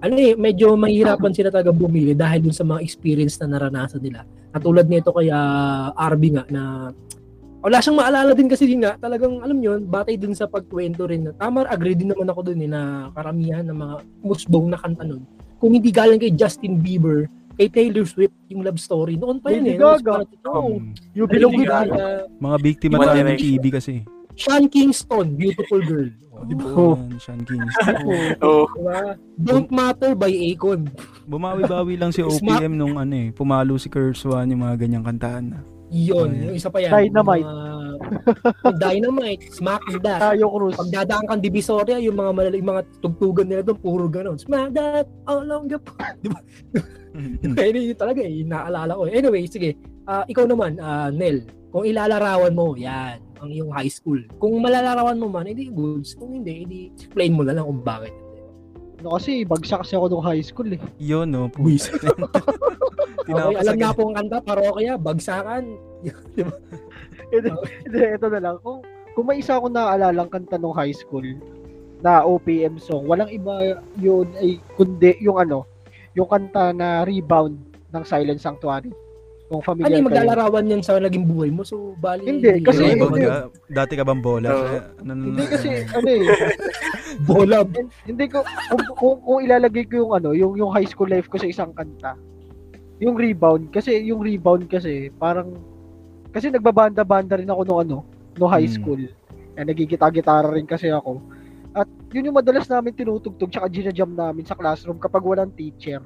ano 0.06 0.14
eh, 0.22 0.38
medyo 0.38 0.78
mahirapan 0.78 1.34
sila 1.34 1.50
talaga 1.50 1.74
bumili 1.74 2.14
dahil 2.14 2.46
dun 2.46 2.54
sa 2.54 2.62
mga 2.62 2.78
experience 2.86 3.42
na 3.42 3.58
naranasan 3.58 4.06
nila. 4.06 4.22
Katulad 4.54 4.86
nito 4.86 5.10
kay 5.10 5.34
ah, 5.34 5.90
RB 6.14 6.38
nga 6.38 6.46
na 6.54 6.94
wala 7.66 7.82
siyang 7.82 7.98
maalala 7.98 8.38
din 8.38 8.46
kasi 8.46 8.70
din 8.70 8.86
nga 8.86 8.94
talagang 9.02 9.42
alam 9.42 9.58
niyo 9.58 9.82
batay 9.82 10.14
dun 10.14 10.38
sa 10.38 10.46
pagkwento 10.46 11.10
rin 11.10 11.26
na 11.26 11.34
tama 11.34 11.66
agree 11.66 11.98
din 11.98 12.14
naman 12.14 12.30
ako 12.30 12.54
dun 12.54 12.62
eh 12.62 12.70
na 12.70 13.10
karamihan 13.18 13.66
ng 13.66 13.74
mga 13.74 13.96
musbong 14.22 14.70
na 14.70 14.78
kanta 14.78 15.02
nun 15.02 15.26
kung 15.58 15.74
hindi 15.74 15.90
galing 15.90 16.22
kay 16.22 16.30
Justin 16.38 16.78
Bieber 16.78 17.26
kay 17.56 17.68
Taylor 17.68 18.04
Swift 18.04 18.36
yung 18.46 18.62
love 18.62 18.78
story 18.78 19.16
noon 19.16 19.40
pa 19.40 19.50
yun 19.50 19.64
Lady 19.64 19.74
eh 19.74 19.80
Gaga. 19.80 20.28
Um, 20.46 20.92
Yung 21.14 21.26
Lady 21.26 21.34
bilog 21.34 21.54
Gaga, 21.58 21.80
Gaga. 21.86 22.06
mga 22.38 22.58
biktima 22.60 22.96
One 22.96 23.08
tayo 23.08 23.22
ng. 23.26 23.38
TV 23.38 23.64
kasi. 23.70 23.94
Sean 24.34 24.68
Kingston 24.68 25.32
Beautiful 25.34 25.80
Girl 25.82 26.12
Oh, 26.36 26.44
di 26.44 26.52
ba 26.54 26.68
Oh. 26.68 27.00
Sean 27.16 27.40
Kingston. 27.42 27.96
Oo. 28.42 28.68
Diba? 28.70 29.16
Don't 29.38 29.70
Matter 29.70 30.12
by 30.14 30.28
Akon 30.28 30.92
Bumawi-bawi 31.24 31.96
lang 31.96 32.12
si. 32.12 32.20
OPM 32.28 32.76
nung 32.76 32.96
ano 32.96 33.16
eh, 33.18 33.32
pumalo 33.32 33.76
si 33.76 33.88
Kurswan 33.88 34.48
yung 34.48 34.62
mga 34.62 34.76
ganyang 34.78 35.06
kantaan 35.06 35.46
na. 35.50 35.60
yun 35.88 36.28
Oh, 36.28 36.44
yung 36.44 36.54
isa 36.54 36.68
pa 36.68 36.78
yan 36.78 36.92
Dynamite. 36.92 37.48
Mga- 37.48 37.75
Dynamite 38.82 39.44
Smack 39.54 39.84
That 40.02 40.22
Tayo 40.22 40.48
Cruz. 40.52 40.76
pag 40.78 40.90
dadaan 40.92 41.26
kang 41.30 41.42
Divisoria 41.44 41.98
yung 42.02 42.18
mga 42.18 42.32
malali, 42.32 42.60
mga 42.62 42.84
tugtugan 43.02 43.48
nila 43.50 43.62
doon 43.66 43.80
puro 43.80 44.06
ganun 44.08 44.38
Smack 44.38 44.74
That 44.74 45.08
along 45.26 45.70
the 45.72 45.78
Pero 47.56 47.78
yun 47.88 47.98
talaga 47.98 48.22
eh, 48.22 48.44
naalala 48.44 48.92
ko. 48.98 49.08
Anyway, 49.08 49.48
sige. 49.48 49.80
Ah, 50.06 50.28
ikaw 50.30 50.46
naman, 50.46 50.78
ah, 50.78 51.10
Nel, 51.10 51.48
kung 51.74 51.88
ilalarawan 51.88 52.54
mo, 52.54 52.78
yan, 52.78 53.18
ang 53.40 53.50
iyong 53.52 53.72
high 53.72 53.92
school. 53.92 54.20
Kung 54.40 54.60
malalarawan 54.60 55.20
mo 55.20 55.28
man, 55.28 55.48
edi 55.48 55.72
goods. 55.72 56.16
Kung 56.16 56.36
hindi, 56.36 56.64
edi 56.66 56.80
explain 56.96 57.36
mo 57.36 57.44
na 57.44 57.56
lang 57.56 57.66
kung 57.68 57.82
bakit. 57.84 58.14
No, 59.04 59.20
kasi 59.20 59.44
bagsak 59.44 59.84
kasi 59.84 59.94
ako 60.00 60.08
nung 60.08 60.26
high 60.26 60.42
school 60.42 60.70
eh. 60.72 60.80
Yun, 60.98 61.30
no. 61.30 61.52
Buwis. 61.52 61.92
Tinapos 63.28 63.54
Okay, 63.54 63.62
alam 63.62 63.76
na 63.78 63.92
po 63.92 64.02
ang 64.10 64.16
kanta, 64.18 64.38
parokya, 64.42 64.94
bagsakan. 64.98 65.64
Hindi, 66.06 66.42
hindi, 67.30 67.50
ito 68.16 68.28
na 68.28 68.40
lang. 68.40 68.56
Kung, 68.60 68.82
kung 69.12 69.26
may 69.26 69.40
isa 69.40 69.56
akong 69.56 69.72
naaalala 69.72 70.26
kanta 70.26 70.56
nung 70.56 70.74
high 70.74 70.92
school 70.92 71.26
na 72.00 72.22
OPM 72.22 72.78
song, 72.78 73.06
walang 73.06 73.30
iba 73.30 73.78
yun 73.96 74.28
ay 74.36 74.58
kundi 74.74 75.16
yung 75.20 75.38
ano, 75.38 75.64
yung 76.12 76.26
kanta 76.26 76.70
na 76.70 77.02
Rebound 77.02 77.56
ng 77.90 78.04
Silent 78.04 78.38
Sanctuary. 78.38 78.92
Kung 79.46 79.62
Ano 79.62 79.68
familiar 79.68 79.94
yung 79.94 80.10
kayo. 80.10 80.26
maglalarawan 80.26 80.66
yan 80.68 80.82
sa 80.82 80.98
naging 80.98 81.22
buhay 81.24 81.54
mo? 81.54 81.62
So, 81.62 81.94
bali... 81.96 82.26
Hindi, 82.26 82.66
kasi- 82.66 82.82
Kasi, 82.82 82.98
hindi. 82.98 83.30
dati 83.70 83.94
ka 83.94 84.02
bang 84.02 84.18
bola? 84.18 84.50
Oo. 84.50 84.66
Kaya, 84.66 84.82
ano, 85.04 85.22
Hindi 85.24 85.44
kasi 85.46 85.70
ano 85.96 86.08
eh, 86.10 86.26
Bola. 87.22 87.58
hin- 87.64 87.94
hindi 88.04 88.26
ko 88.26 88.42
kung, 88.42 88.84
kung, 88.96 89.18
kung 89.22 89.40
ilalagay 89.40 89.86
ko 89.86 89.94
yung 90.00 90.12
ano, 90.14 90.30
yung 90.34 90.54
yung 90.56 90.74
high 90.74 90.84
school 90.84 91.06
life 91.06 91.30
ko 91.30 91.38
sa 91.38 91.46
isang 91.46 91.72
kanta. 91.72 92.18
Yung 92.98 93.14
rebound 93.14 93.70
kasi 93.70 94.02
yung 94.02 94.20
rebound 94.20 94.66
kasi 94.66 95.14
parang 95.14 95.54
kasi 96.36 96.52
nagbabanda-banda 96.52 97.40
rin 97.40 97.48
ako 97.48 97.62
nung 97.64 97.80
ano, 97.80 97.98
no 98.36 98.52
high 98.52 98.68
Hmm. 98.68 98.76
school. 98.76 99.02
Eh, 99.56 99.64
nagigita-gitara 99.64 100.52
rin 100.52 100.68
kasi 100.68 100.92
ako. 100.92 101.24
At 101.72 101.88
yun 102.12 102.28
yung 102.32 102.40
madalas 102.40 102.68
namin 102.68 102.92
tinutugtog 102.92 103.48
tsaka 103.48 103.72
ginajam 103.72 104.12
namin 104.12 104.44
sa 104.44 104.56
classroom 104.56 105.00
kapag 105.00 105.24
walang 105.24 105.56
teacher. 105.56 106.04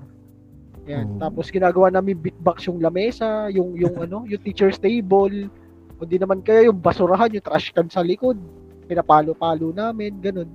Yan. 0.85 1.17
Oh. 1.17 1.29
Tapos 1.29 1.49
ginagawa 1.49 1.89
namin 1.89 2.17
beatbox 2.17 2.69
yung 2.69 2.77
lamesa, 2.77 3.49
yung 3.49 3.73
yung 3.73 3.97
ano, 4.05 4.25
yung 4.29 4.41
teacher's 4.45 4.77
table. 4.77 5.49
O 5.97 6.05
di 6.05 6.21
naman 6.21 6.45
kaya 6.45 6.69
yung 6.69 6.77
basurahan, 6.77 7.33
yung 7.33 7.41
trash 7.41 7.73
can 7.73 7.89
sa 7.89 8.05
likod. 8.05 8.37
Pinapalo-palo 8.85 9.73
namin, 9.73 10.17
ganun. 10.21 10.49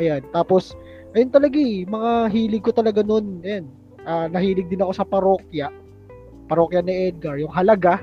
Ayan. 0.00 0.24
Tapos, 0.32 0.72
ayun 1.12 1.28
talaga 1.28 1.56
eh, 1.60 1.84
mga 1.84 2.10
hilig 2.32 2.64
ko 2.64 2.72
talaga 2.72 3.04
noon. 3.04 3.40
Ayan. 3.44 3.64
Ah, 4.08 4.28
nahilig 4.28 4.68
din 4.72 4.80
ako 4.80 4.92
sa 4.96 5.04
parokya. 5.04 5.68
Parokya 6.48 6.80
ni 6.80 7.12
Edgar, 7.12 7.36
yung 7.36 7.52
halaga. 7.52 8.00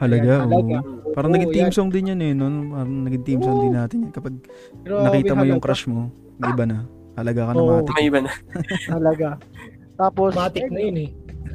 Halaga, 0.00 0.32
Ayan, 0.32 0.48
halaga. 0.48 0.78
oo. 0.80 1.12
Parang 1.12 1.30
Oo, 1.30 1.36
naging 1.36 1.52
team 1.52 1.68
yan. 1.68 1.74
song 1.74 1.90
din 1.90 2.10
yan 2.10 2.20
eh, 2.22 2.32
no? 2.32 2.46
Parang 2.72 2.94
naging 3.04 3.24
team 3.24 3.38
song 3.40 3.56
Oo. 3.56 3.62
din 3.62 3.74
natin 3.74 3.96
yan. 4.08 4.12
Kapag 4.12 4.34
Grabe, 4.80 5.04
nakita 5.04 5.32
mo 5.34 5.44
yung 5.44 5.60
crush 5.60 5.84
mo, 5.84 6.08
may 6.38 6.48
iba 6.48 6.64
na. 6.64 6.78
Halaga 7.14 7.40
ka 7.42 7.52
na 7.52 7.60
Oo. 7.60 7.70
matik. 7.76 7.94
May 7.94 8.06
iba 8.08 8.20
na. 8.22 8.32
Halaga. 8.96 9.28
Tapos, 9.94 10.32
Matic 10.32 10.72
na 10.72 10.80
yun 10.80 10.96
eh. 10.96 11.10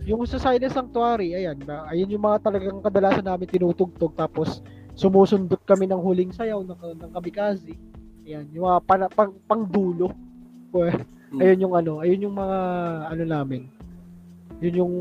yung 0.06 0.22
sa 0.24 0.38
Silent 0.38 0.70
Sanctuary, 0.70 1.34
ayan, 1.34 1.58
na, 1.66 1.90
ayun 1.90 2.14
yung 2.14 2.22
mga 2.22 2.38
talagang 2.46 2.78
kadalasan 2.78 3.26
namin 3.26 3.50
tinutugtog. 3.50 4.14
Tapos, 4.14 4.62
sumusundot 4.94 5.58
kami 5.66 5.90
ng 5.90 5.98
huling 5.98 6.30
sayaw 6.30 6.62
ng, 6.62 6.78
ng 7.02 7.12
kamikaze. 7.12 7.74
Ayan, 8.22 8.46
yung 8.54 8.70
mga 8.70 8.80
pana, 8.86 9.06
pang, 9.10 9.34
pangdulo. 9.44 10.14
Pwe- 10.70 10.94
Hmm. 11.26 11.42
Ayun 11.42 11.64
yung 11.68 11.74
ano, 11.74 11.92
ayun 12.00 12.22
yung 12.22 12.38
mga 12.38 12.58
ano 13.10 13.24
namin. 13.26 13.66
Yun 14.62 14.76
yung 14.78 14.94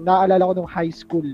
naalala 0.00 0.46
ko 0.46 0.52
nung 0.54 0.70
high 0.70 0.88
school. 0.88 1.26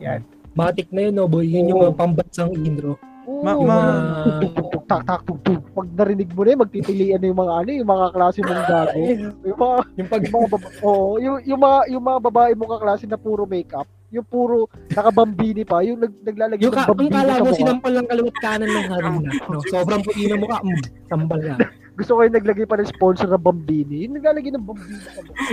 Yan. 0.00 0.24
Matik 0.54 0.88
na 0.94 1.10
yun, 1.10 1.14
no, 1.18 1.26
boy. 1.26 1.46
Yun 1.46 1.74
yung 1.74 1.82
mga 1.82 1.98
pambansang 1.98 2.54
intro. 2.62 2.94
Ma- 3.24 3.56
ma- 3.56 4.38
tug 4.38 4.84
tak 4.84 5.02
tak 5.08 5.20
tug 5.24 5.40
tug. 5.42 5.60
Pag 5.74 5.88
narinig 5.96 6.30
mo 6.30 6.44
na 6.44 6.50
yun, 6.54 6.60
magtitilian 6.62 7.18
na 7.18 7.26
yung 7.32 7.40
mga 7.40 7.54
ano, 7.56 7.70
yung 7.72 7.90
mga 7.90 8.06
klase 8.14 8.38
mong 8.44 8.64
gago. 8.68 8.98
Yung 9.42 9.58
mga 9.58 9.76
yung 9.98 10.08
pag 10.08 10.22
yung 10.22 10.34
mga 10.36 10.48
baba, 10.52 10.68
oo, 10.84 11.12
yung, 11.18 11.36
yung 11.42 11.60
mga 11.60 11.78
yung 11.90 12.04
mga 12.04 12.20
babae 12.30 12.52
mong 12.54 12.72
kaklase 12.78 13.04
na 13.08 13.18
puro 13.18 13.42
makeup, 13.48 13.88
yung 14.14 14.26
puro 14.28 14.70
nakabambini 14.92 15.64
pa, 15.66 15.82
yung 15.82 15.98
nag, 15.98 16.14
naglalagay 16.22 16.62
yung 16.62 16.76
ang 16.76 16.86
bambini 16.86 17.16
kala 17.16 17.32
sa 17.34 17.42
mo 17.42 17.56
sinampal 17.56 17.92
ng 17.96 18.08
kaliwat 18.12 18.36
kanan 18.38 18.70
ng 18.70 18.88
harina. 18.92 19.30
No, 19.50 19.58
sobrang 19.72 20.02
puti 20.04 20.22
na 20.30 20.36
mukha. 20.38 20.58
Mm, 20.62 20.80
sambal 21.10 21.40
ka. 21.42 21.54
Gusto 21.94 22.10
ko 22.14 22.20
yung 22.22 22.36
naglagay 22.36 22.66
pa 22.68 22.76
ng 22.78 22.90
sponsor 22.92 23.28
ng 23.32 23.42
bambini. 23.42 23.96
Yung 24.06 24.14
naglalagay 24.20 24.50
ng 24.54 24.66
bambini 24.68 24.98
sa 25.02 25.20
mukha. 25.24 25.44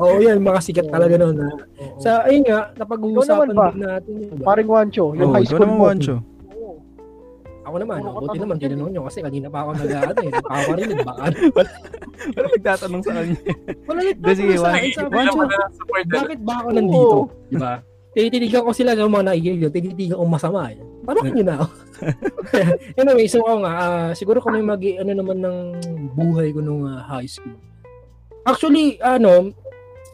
Oo, 0.00 0.16
yan. 0.18 0.38
Mga 0.40 0.60
sikat 0.64 0.86
talaga 0.88 1.14
noon. 1.20 1.36
Ha. 1.36 1.48
Oo. 1.52 2.00
Sa, 2.00 2.10
ayun 2.24 2.42
nga, 2.48 2.72
napag-uusapan 2.74 3.48
ba? 3.52 3.68
din 3.70 3.84
natin 3.84 4.12
yun. 4.16 4.30
Ba? 4.40 4.44
Paring 4.56 4.68
Wancho, 4.68 5.04
yung 5.12 5.30
Oh, 5.30 5.34
high 5.36 5.44
school 5.46 5.68
naman, 5.68 5.76
mo. 5.76 5.84
Wancho. 5.92 6.16
Ako 7.60 7.76
naman, 7.76 8.02
oh, 8.02 8.18
buti 8.24 8.38
naman 8.40 8.56
tinanong 8.58 8.90
nyo 8.90 9.02
kasi 9.06 9.20
kanina 9.20 9.46
pa 9.46 9.62
ako 9.62 9.78
nag-ano 9.78 10.12
eh. 10.16 10.30
Nakakarinig 10.32 10.98
baka. 11.06 11.22
Wala 12.34 12.46
nagtatanong 12.56 13.02
sa 13.04 13.12
kanya. 13.14 13.38
Wala 13.86 14.00
nagtatanong 14.00 14.58
sa 14.58 14.70
akin. 14.74 14.90
Sabi 14.90 15.06
ko, 15.06 15.14
Wala 15.14 15.30
na 15.30 15.42
ano. 15.44 16.10
bakit 16.10 16.40
ba 16.40 16.54
ako 16.64 16.68
nandito? 16.72 17.16
Diba? 17.52 17.74
Tinitinigan 18.10 18.66
ko 18.66 18.72
sila 18.74 18.90
sa 18.98 19.06
mga 19.06 19.26
nakikinig 19.28 19.62
yun. 19.62 19.72
Tinitinigan 19.76 20.18
ko 20.18 20.24
masama 20.26 20.72
eh. 20.72 20.82
Parang 21.06 21.24
nyo 21.30 21.44
na 21.46 21.56
ako. 21.62 21.66
anyway, 23.00 23.26
so 23.30 23.38
ako 23.44 23.56
nga, 23.62 23.72
ah, 23.76 24.10
siguro 24.16 24.42
kung 24.42 24.56
may 24.56 24.64
mag 24.64 24.82
ano 24.82 25.12
naman 25.14 25.38
ng 25.38 25.56
buhay 26.18 26.50
ko 26.50 26.58
nung 26.64 26.88
ah, 26.88 27.06
high 27.06 27.28
school. 27.28 27.54
Actually, 28.48 28.96
ano, 28.98 29.52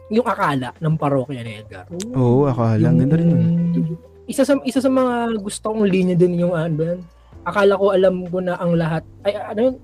yung 0.07 0.27
akala 0.27 0.71
ng 0.79 0.95
parokya 0.95 1.41
ni 1.43 1.59
Edgar. 1.59 1.85
Oo, 2.15 2.47
akala. 2.47 2.87
Ang 2.87 2.97
ganda 3.03 3.15
rin. 3.19 3.27
Yung- 3.31 3.99
Isa 4.27 4.43
sa 4.43 4.59
isa 4.67 4.83
sa 4.83 4.91
mga 4.91 5.39
gusto 5.39 5.71
kong 5.71 5.87
linya 5.87 6.11
din 6.11 6.35
yung 6.35 6.51
ano 6.51 6.75
ba 6.75 6.83
yan? 6.91 6.99
Akala 7.47 7.79
ko 7.79 7.95
alam 7.95 8.27
ko 8.27 8.43
na 8.43 8.59
ang 8.59 8.75
lahat. 8.75 9.03
Ay 9.23 9.39
ano 9.39 9.71
yun? 9.71 9.75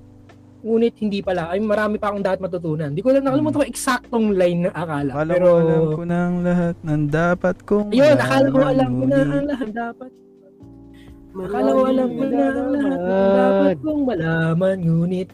Ngunit 0.63 0.95
hindi 0.99 1.19
pala. 1.23 1.47
Ay 1.47 1.63
marami 1.63 1.95
pa 1.95 2.11
akong 2.11 2.23
dapat 2.23 2.39
matutunan. 2.43 2.91
Hindi 2.91 2.99
ko 2.99 3.15
lang 3.15 3.23
nakalimutan 3.23 3.63
ko 3.63 3.67
eksaktong 3.67 4.35
line 4.35 4.67
ng 4.67 4.75
akala. 4.75 5.11
Akala 5.15 5.31
pero 5.31 5.47
ko 5.47 5.55
alam 5.59 5.83
ko 5.95 6.03
na 6.03 6.17
ang 6.19 6.37
lahat 6.43 6.75
ng 6.83 7.03
dapat 7.07 7.55
kong 7.63 7.87
Ayun, 7.95 8.17
akala 8.19 8.47
ko 8.47 8.59
alam 8.59 8.89
ko 8.91 9.03
na 9.07 9.19
ang 9.23 9.45
lahat 9.47 9.69
dapat. 9.71 10.09
Akala 11.33 11.69
ko 11.71 11.81
alam 11.87 12.09
ko 12.11 12.23
na 12.27 12.43
ang 12.43 12.69
lahat 12.75 12.99
ng 12.99 13.31
dapat 13.31 13.75
kong 13.79 14.01
malaman. 14.03 14.77
Ngunit 14.83 15.29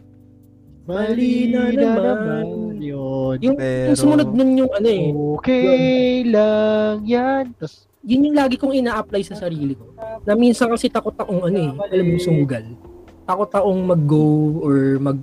Mali 0.86 1.34
na 1.50 1.62
naman. 1.70 2.46
Yun. 2.80 3.36
yung, 3.40 3.56
Pero- 3.56 3.88
yung 3.88 4.00
sumunod 4.00 4.30
nun 4.32 4.52
yung 4.58 4.72
ano 4.72 4.88
eh. 4.88 5.06
Okay 5.36 6.24
lang 6.26 7.04
yan. 7.04 7.52
Tapos, 7.56 7.86
Yun 8.00 8.32
yung 8.32 8.38
lagi 8.40 8.56
kong 8.56 8.72
ina-apply 8.72 9.22
sa 9.22 9.36
sarili 9.36 9.76
ko. 9.76 9.92
Na 10.24 10.32
minsan 10.32 10.72
kasi 10.72 10.88
takot 10.88 11.12
akong 11.12 11.44
ano 11.44 11.58
eh. 11.60 11.72
Alam 11.92 12.04
mo 12.06 12.12
yung 12.16 12.24
sumugal. 12.24 12.64
Takot 13.28 13.52
akong 13.52 13.82
mag-go 13.86 14.24
or 14.64 14.76
mag 14.98 15.20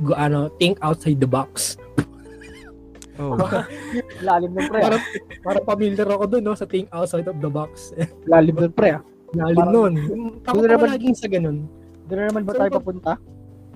go, 0.00 0.16
ano, 0.16 0.48
think 0.56 0.80
outside 0.80 1.20
the 1.20 1.28
box. 1.28 1.76
Oh. 3.14 3.36
lalim 4.26 4.50
ng 4.50 4.66
pre. 4.66 4.80
ah. 4.80 4.84
Parang, 4.88 5.02
parang 5.44 5.64
familiar 5.68 6.08
ako 6.08 6.24
dun, 6.26 6.42
no, 6.42 6.56
sa 6.56 6.64
think 6.64 6.88
outside 6.90 7.28
of 7.28 7.38
the 7.38 7.46
box. 7.46 7.92
Lalim 8.24 8.56
ng 8.58 8.72
pre. 8.72 8.96
ah. 8.96 9.02
Lalim 9.36 9.54
Parang- 9.54 9.74
nun. 9.76 9.92
Takot 10.42 10.64
ako 10.64 10.66
naman- 10.66 10.90
laging 10.96 11.14
sa 11.14 11.28
ganun. 11.28 11.68
Doon 12.04 12.16
na 12.18 12.24
naman 12.26 12.42
ba 12.42 12.52
So, 12.52 12.58
tayo 12.58 12.70
papunta? 12.74 13.12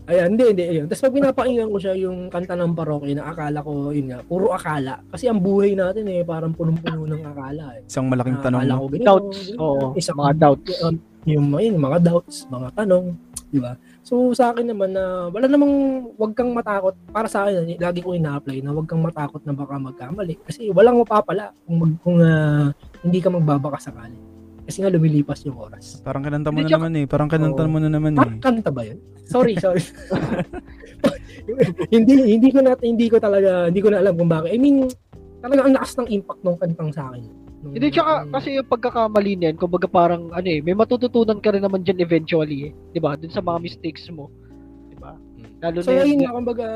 Ayan, 0.09 0.33
hindi, 0.33 0.45
hindi. 0.49 0.65
Ayun. 0.65 0.85
Tapos 0.89 1.05
pag 1.05 1.15
pinapakinggan 1.15 1.69
ko 1.69 1.77
siya 1.77 1.93
yung 1.95 2.33
kanta 2.33 2.57
ng 2.57 2.73
parokya 2.73 3.13
na 3.13 3.29
akala 3.29 3.61
ko, 3.61 3.93
yun 3.93 4.09
nga, 4.09 4.25
puro 4.25 4.57
akala. 4.57 5.05
Kasi 5.13 5.29
ang 5.29 5.37
buhay 5.37 5.77
natin 5.77 6.09
eh, 6.09 6.25
parang 6.25 6.57
punong-puno 6.57 7.05
ng 7.05 7.23
akala 7.23 7.77
eh. 7.77 7.85
Isang 7.85 8.09
malaking 8.09 8.41
Na 8.41 8.45
tanong. 8.49 8.61
akala 8.65 8.73
ko 8.73 8.85
ganito, 8.89 9.05
Doubts. 9.05 9.41
Oo. 9.55 9.87
Isang 9.93 10.17
Mga 10.17 10.33
doubts. 10.41 10.73
um, 10.81 10.97
yung, 11.29 11.47
yun, 11.55 11.77
mga 11.77 11.99
doubts, 12.01 12.49
mga 12.49 12.69
tanong, 12.73 13.05
di 13.49 13.61
ba? 13.61 13.77
So 14.01 14.33
sa 14.33 14.49
akin 14.49 14.65
naman 14.65 14.97
na 14.97 15.29
wala 15.29 15.45
namang 15.45 15.73
wag 16.17 16.33
kang 16.33 16.57
matakot 16.57 16.97
para 17.13 17.29
sa 17.29 17.45
akin 17.45 17.77
lagi 17.77 18.01
ko 18.01 18.17
ina-apply 18.17 18.65
na 18.65 18.73
wag 18.73 18.89
kang 18.89 19.05
matakot 19.05 19.45
na 19.45 19.53
baka 19.53 19.77
magkamali 19.77 20.41
kasi 20.41 20.73
walang 20.73 20.97
mapapala 20.97 21.53
kung 21.65 21.77
mag, 21.77 21.93
kung 22.01 22.17
ah, 22.19 22.73
hindi 23.05 23.21
ka 23.21 23.29
magbabaka 23.29 23.77
sakali. 23.77 24.17
Kasi 24.69 24.85
nga 24.85 24.93
lumilipas 24.93 25.41
yung 25.49 25.57
oras. 25.57 26.05
Parang 26.05 26.21
kinanta 26.21 26.53
mo 26.53 26.61
Hindi, 26.61 26.69
na 26.69 26.77
naman 26.77 26.93
eh. 27.01 27.05
Parang 27.09 27.29
kinanta 27.33 27.65
Oo. 27.65 27.73
mo 27.73 27.79
na 27.81 27.89
naman 27.89 28.13
eh. 28.21 28.37
kanta 28.37 28.69
ba 28.69 28.85
'yun? 28.85 29.01
Sorry, 29.25 29.57
sorry. 29.57 29.81
hindi 31.95 32.37
hindi 32.37 32.49
ko 32.53 32.61
na 32.61 32.77
hindi 32.77 33.09
ko 33.09 33.17
talaga 33.17 33.73
hindi 33.73 33.81
ko 33.81 33.89
na 33.89 34.05
alam 34.05 34.13
kung 34.13 34.29
bakit. 34.29 34.53
I 34.53 34.61
mean, 34.61 34.93
talaga 35.41 35.65
ang 35.65 35.73
lakas 35.73 35.93
ng 35.97 36.09
impact 36.13 36.43
ng 36.45 36.57
kantang 36.61 36.91
sa 36.93 37.09
akin. 37.09 37.25
Nung- 37.59 37.75
Hindi, 37.75 37.89
tsaka 37.91 38.13
nung- 38.23 38.33
kasi 38.37 38.49
yung 38.55 38.69
pagkakamali 38.69 39.33
niyan, 39.35 39.57
kumbaga 39.57 39.89
parang 39.89 40.31
ano 40.31 40.47
eh, 40.47 40.61
may 40.61 40.77
matututunan 40.77 41.41
ka 41.41 41.51
rin 41.51 41.65
naman 41.65 41.83
dyan 41.83 42.05
eventually 42.05 42.71
eh. 42.71 42.73
Di 42.93 43.01
ba? 43.01 43.17
Dun 43.17 43.33
sa 43.33 43.41
mga 43.41 43.59
mistakes 43.65 44.07
mo. 44.13 44.29
Di 44.87 44.97
ba? 45.01 45.17
Lalo 45.65 45.81
So 45.83 45.91
na 45.91 46.07
yun. 46.07 46.23
nga, 46.23 46.37
kumbaga, 46.37 46.67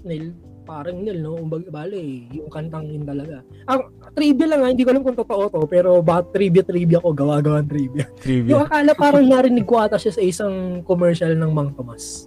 Neil, 0.00 0.32
parang 0.66 0.98
Neil, 0.98 1.22
no? 1.22 1.38
Kumbaga, 1.38 1.70
bale, 1.70 2.26
yung 2.34 2.50
kantang 2.50 2.90
yun 2.90 3.06
talaga. 3.06 3.46
Ang 3.70 3.80
trivia 4.12 4.46
lang 4.50 4.60
ha, 4.66 4.68
hindi 4.74 4.82
ko 4.82 4.90
alam 4.90 5.06
kung 5.06 5.14
totoo 5.14 5.46
to, 5.46 5.60
pero 5.70 6.02
bakit 6.02 6.34
trivia-trivia 6.34 6.98
ko, 6.98 7.14
gawa-gawa 7.14 7.62
trivia. 7.62 8.10
Yung 8.10 8.18
Trivia. 8.18 8.54
akala 8.66 8.92
parang 8.98 9.22
narinig 9.22 9.62
ko 9.62 9.78
ata 9.78 9.94
siya 9.94 10.12
sa 10.12 10.22
isang 10.22 10.82
commercial 10.82 11.30
ng 11.38 11.50
Mang 11.54 11.70
Tomas. 11.72 12.26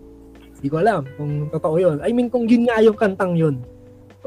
Hindi 0.55 0.67
ko 0.71 0.79
alam 0.79 1.03
kung 1.19 1.51
totoo 1.51 1.75
yun. 1.75 1.97
I 1.99 2.15
mean, 2.15 2.31
kung 2.31 2.47
yun 2.47 2.67
nga 2.67 2.79
yung 2.79 2.95
kantang 2.95 3.35
yun. 3.35 3.59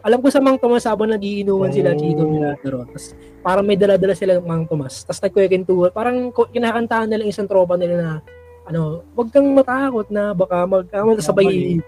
Alam 0.00 0.20
ko 0.20 0.28
sa 0.28 0.40
Mang 0.40 0.56
Tomas 0.56 0.84
habang 0.84 1.08
nagiinuman 1.08 1.68
sila 1.68 1.92
Oh. 1.92 1.98
Chito 2.00 2.24
Milagro. 2.24 2.88
Tapos 2.88 3.12
parang 3.44 3.64
may 3.64 3.76
dala-dala 3.76 4.16
sila 4.16 4.40
ng 4.40 4.46
Mang 4.48 4.64
Tomas. 4.64 5.04
Tapos 5.04 5.20
nagkwekentuhan. 5.20 5.92
Parang 5.92 6.32
kinakantahan 6.32 7.08
nila 7.08 7.28
yung 7.28 7.32
isang 7.32 7.48
tropa 7.48 7.76
nila 7.76 7.94
na 8.00 8.10
ano, 8.64 9.04
wag 9.12 9.28
kang 9.28 9.46
matakot 9.52 10.06
na 10.08 10.32
baka 10.32 10.64
mag 10.64 10.86
uh, 10.88 11.18
sabay 11.20 11.78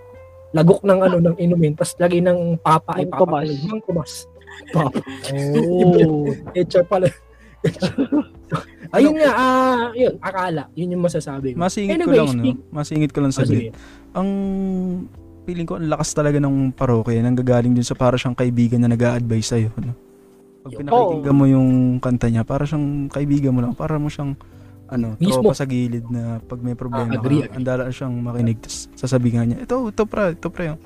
lagok 0.55 0.87
ng 0.87 1.01
ano 1.03 1.17
ng 1.19 1.37
inumin 1.37 1.75
tapos 1.75 1.99
lagi 1.99 2.23
ng 2.23 2.57
papa 2.63 2.97
ay 2.97 3.11
papa 3.11 3.27
pala. 3.43 3.53
Mang 3.67 3.83
Tomas. 3.83 4.25
Papa. 4.71 5.03
Oh. 5.35 6.31
Echa 6.55 6.87
pala. 6.87 7.11
Ayun 8.95 9.19
nga, 9.19 9.31
ah, 9.35 9.91
yun, 9.91 10.15
akala. 10.23 10.71
Yun 10.79 10.95
yung 10.95 11.03
masasabi 11.03 11.53
ko. 11.53 11.59
Masingit 11.59 11.99
ko 11.99 12.07
Anyway, 12.07 12.19
lang, 12.23 12.31
no? 12.39 12.45
Masingit 12.71 13.11
ko 13.11 13.19
lang 13.19 13.35
Ah, 13.35 13.43
sige. 13.43 13.51
saglit. 13.51 13.75
Ang 14.15 14.29
feeling 15.43 15.67
ko, 15.67 15.75
ang 15.83 15.91
lakas 15.91 16.15
talaga 16.15 16.39
ng 16.39 16.71
parokya. 16.71 17.19
Nanggagaling 17.19 17.75
dun 17.75 17.83
sa 17.83 17.99
para 17.99 18.15
siyang 18.15 18.39
kaibigan 18.39 18.79
na 18.79 18.95
nag 18.95 19.03
advise 19.03 19.51
sa'yo. 19.51 19.75
No? 19.75 19.91
Pag 20.63 20.73
pinakikinggan 20.79 21.35
mo 21.35 21.45
yung 21.51 21.69
kanta 21.99 22.31
niya, 22.31 22.47
para 22.47 22.63
siyang 22.63 23.11
kaibigan 23.11 23.51
mo 23.51 23.61
lang. 23.67 23.75
Para 23.75 23.99
mo 23.99 24.07
siyang 24.07 24.39
ano, 24.87 25.17
Mismo. 25.17 25.41
tropa 25.41 25.55
sa 25.55 25.65
gilid 25.65 26.05
na 26.07 26.39
pag 26.41 26.61
may 26.61 26.75
problema 26.75 27.09
Ah, 27.09 27.17
agree, 27.17 27.41
ka, 27.41 27.49
agree. 27.49 27.57
ang 27.57 27.65
dala 27.65 27.83
siyang 27.89 28.15
makinig. 28.17 28.59
Tapos 28.61 28.89
sasabihin 28.95 29.45
niya, 29.49 29.59
ito, 29.63 29.77
ito 29.89 30.03
pre, 30.05 30.33
ito 30.33 30.49
pre. 30.49 30.77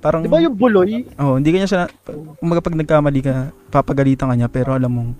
Parang, 0.00 0.20
Di 0.20 0.28
ba 0.28 0.36
yung 0.38 0.52
buloy? 0.52 1.04
oh, 1.16 1.36
hindi 1.36 1.48
kanya 1.48 1.68
siya, 1.68 1.82
kumaga 2.36 2.60
pag 2.60 2.76
nagkamali 2.76 3.20
ka, 3.20 3.34
papagalitan 3.68 4.28
ka 4.28 4.36
niya, 4.36 4.48
pero 4.48 4.76
alam 4.76 4.92
mong, 4.92 5.10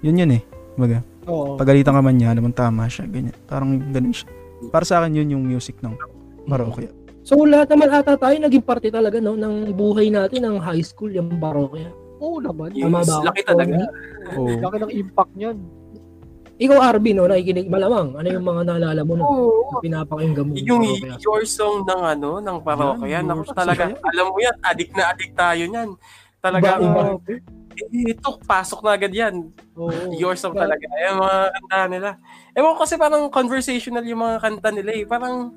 yun 0.00 0.16
yun 0.16 0.32
eh. 0.32 0.42
Kumaga, 0.72 1.04
Oo. 1.26 1.56
pagalitan 1.56 1.92
ka 1.92 2.00
man 2.00 2.16
niya, 2.16 2.32
alam 2.32 2.48
mong 2.48 2.56
tama 2.56 2.88
siya, 2.88 3.04
ganyan. 3.04 3.36
Parang 3.44 3.76
ganun 3.92 4.12
siya. 4.12 4.28
Para 4.72 4.88
sa 4.88 5.00
akin, 5.00 5.20
yun 5.20 5.36
yung 5.36 5.44
music 5.44 5.76
ng 5.80 5.92
parokya. 6.48 6.88
So 7.22 7.38
lahat 7.46 7.70
naman 7.70 7.86
ata 7.86 8.18
tayo 8.18 8.34
naging 8.34 8.66
parte 8.66 8.90
talaga 8.90 9.22
no 9.22 9.38
ng 9.38 9.70
buhay 9.72 10.10
natin 10.10 10.42
ng 10.42 10.56
high 10.58 10.82
school 10.82 11.06
yung 11.06 11.30
parokya. 11.38 11.86
Oo 12.18 12.42
naman. 12.42 12.74
Yes, 12.74 12.82
Tama 12.82 12.98
ba 12.98 13.14
laki 13.30 13.40
talaga. 13.46 13.78
Oo. 14.34 14.58
Laki 14.58 14.76
ng 14.80 14.92
impact 14.96 15.32
niyan. 15.38 15.56
Ikaw 16.56 16.78
Arby 16.78 17.12
no, 17.12 17.24
nakikinig 17.24 17.66
malamang. 17.66 18.12
Ano 18.12 18.28
yung 18.28 18.44
mga 18.44 18.62
naalala 18.68 19.02
mo 19.02 19.12
no? 19.16 19.24
Na 19.68 19.76
pinapakinggan 19.80 20.44
mo. 20.44 20.52
Yung 20.54 20.84
parokya? 20.84 21.16
your 21.18 21.42
song 21.42 21.82
ng 21.82 22.02
ano, 22.06 22.30
ng 22.38 22.58
parokya, 22.60 23.08
Yan, 23.18 23.24
naku 23.24 23.50
talaga, 23.50 23.88
alam 23.88 24.26
mo 24.28 24.38
yan, 24.38 24.56
adik 24.62 24.90
na 24.92 25.10
adik 25.10 25.32
tayo 25.32 25.64
niyan. 25.64 25.90
Talaga, 26.38 26.76
Iba, 26.76 27.16
iba. 27.16 27.34
eh, 27.88 28.12
ito, 28.12 28.28
pasok 28.42 28.84
na 28.84 28.94
agad 28.94 29.10
yan. 29.10 29.48
Oo. 29.74 30.12
Your 30.12 30.36
song 30.36 30.52
Ba- 30.52 30.66
talaga. 30.66 30.84
Yung 30.84 31.18
mga 31.18 31.36
kanta 31.50 31.78
nila. 31.88 32.10
Ewan 32.52 32.76
kasi 32.76 32.94
parang 32.94 33.22
conversational 33.28 34.04
yung 34.04 34.20
mga 34.20 34.36
kanta 34.38 34.68
nila 34.70 34.90
eh. 34.92 35.04
Parang 35.06 35.54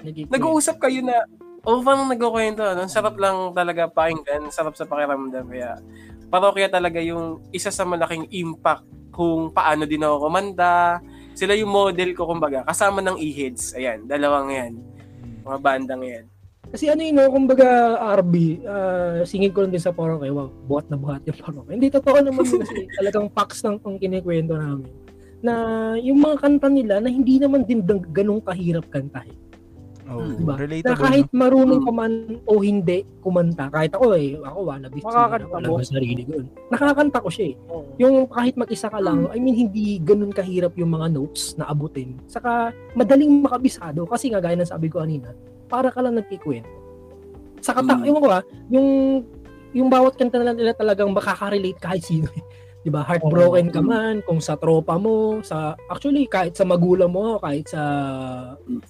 Naging- 0.00 0.28
nag-uusap 0.30 0.78
kayo 0.78 1.00
na, 1.00 1.24
o 1.64 1.80
parang 1.80 2.06
nagkukwento, 2.06 2.60
ano, 2.62 2.84
ang 2.84 2.92
sarap 2.92 3.16
lang 3.16 3.50
talaga 3.50 3.88
pakinggan, 3.88 4.46
sarap 4.48 4.76
sa 4.76 4.84
pakiramdam. 4.84 5.48
Kaya, 5.48 5.80
parokya 6.28 6.68
talaga 6.68 7.00
yung 7.00 7.40
isa 7.50 7.68
sa 7.68 7.82
malaking 7.82 8.28
impact 8.30 8.84
kung 9.14 9.54
paano 9.54 9.86
din 9.86 10.02
ako 10.02 10.26
kumanda. 10.26 10.98
Sila 11.38 11.54
yung 11.54 11.70
model 11.70 12.10
ko, 12.14 12.26
kumbaga, 12.26 12.66
kasama 12.66 12.98
ng 13.02 13.18
e-heads. 13.18 13.78
Ayan, 13.78 14.06
dalawang 14.10 14.50
yan. 14.50 14.72
Mga 15.46 15.58
bandang 15.62 16.02
yan. 16.02 16.26
Kasi 16.74 16.90
ano 16.90 17.06
yun, 17.06 17.14
no, 17.14 17.30
kumbaga 17.30 17.66
RB, 18.18 18.66
ah, 18.66 19.22
singing 19.22 19.54
ko 19.54 19.62
lang 19.62 19.70
din 19.70 19.78
sa 19.78 19.94
parokya, 19.94 20.34
wow, 20.34 20.50
buhat 20.66 20.90
na 20.90 20.98
buhat 20.98 21.22
yung 21.22 21.38
parokya. 21.38 21.78
Hindi 21.78 21.86
totoo 21.86 22.18
naman 22.18 22.42
yun 22.42 22.66
kasi 22.66 22.82
talagang 22.98 23.30
facts 23.30 23.62
lang 23.62 23.78
ang 23.78 23.94
kinikwento 23.94 24.58
namin. 24.58 24.90
Na 25.38 25.54
yung 26.02 26.18
mga 26.18 26.42
kanta 26.42 26.66
nila 26.66 26.98
na 26.98 27.06
hindi 27.06 27.38
naman 27.38 27.62
din 27.62 27.86
ganun 27.86 28.42
kahirap 28.42 28.90
kantahin. 28.90 29.38
Oh, 30.04 30.20
Diba? 30.20 30.54
relatable. 30.54 30.84
na 30.86 31.00
kahit 31.00 31.26
no? 31.26 31.36
marunong 31.40 31.80
ka 31.80 31.90
man 31.90 32.12
o 32.44 32.60
hindi 32.60 33.08
kumanta, 33.18 33.72
kahit 33.72 33.88
ako 33.90 34.12
eh, 34.12 34.36
ako 34.36 34.58
wala, 34.62 34.86
bis 34.86 35.00
Makakanta 35.00 35.48
wala 35.48 35.64
mo. 35.64 35.74
ba 35.74 35.82
sarili 35.82 36.22
ko. 36.22 36.32
Nakakanta 36.68 37.18
ko 37.18 37.28
siya 37.28 37.46
eh. 37.48 37.54
Oo. 37.66 37.88
Yung 37.96 38.14
kahit 38.26 38.54
mag-isa 38.54 38.86
ka 38.86 39.00
lang, 39.00 39.32
I 39.32 39.40
mean, 39.40 39.56
hindi 39.56 39.96
ganun 39.98 40.28
kahirap 40.28 40.76
yung 40.76 40.92
mga 40.92 41.08
notes 41.10 41.56
na 41.56 41.64
abutin. 41.66 42.20
Saka, 42.26 42.68
madaling 42.92 43.32
makabisado. 43.40 44.04
Kasi 44.04 44.28
nga, 44.28 44.38
gaya 44.38 44.54
ng 44.54 44.68
sabi 44.68 44.86
ko 44.86 45.00
kanina, 45.00 45.32
para 45.66 45.88
ka 45.88 45.98
lang 45.98 46.14
nagkikwento. 46.14 46.68
Saka, 47.58 47.80
ta- 47.80 47.96
Mm. 47.96 48.04
yung 48.04 48.18
ko 48.18 48.28
ah, 48.28 48.42
yung, 48.68 48.88
yung 49.72 49.88
bawat 49.88 50.14
kanta 50.14 50.36
na 50.36 50.52
nila 50.52 50.76
talagang 50.76 51.08
makaka-relate 51.10 51.80
kahit 51.80 52.04
sino. 52.04 52.28
eh. 52.30 52.44
'Di 52.84 52.92
ba? 52.92 53.00
Heartbroken 53.00 53.72
ka 53.72 53.80
man, 53.80 54.20
kung 54.28 54.44
sa 54.44 54.60
tropa 54.60 55.00
mo, 55.00 55.40
sa 55.40 55.72
actually 55.88 56.28
kahit 56.28 56.52
sa 56.52 56.68
magulang 56.68 57.08
mo, 57.08 57.40
kahit 57.40 57.64
sa 57.72 57.80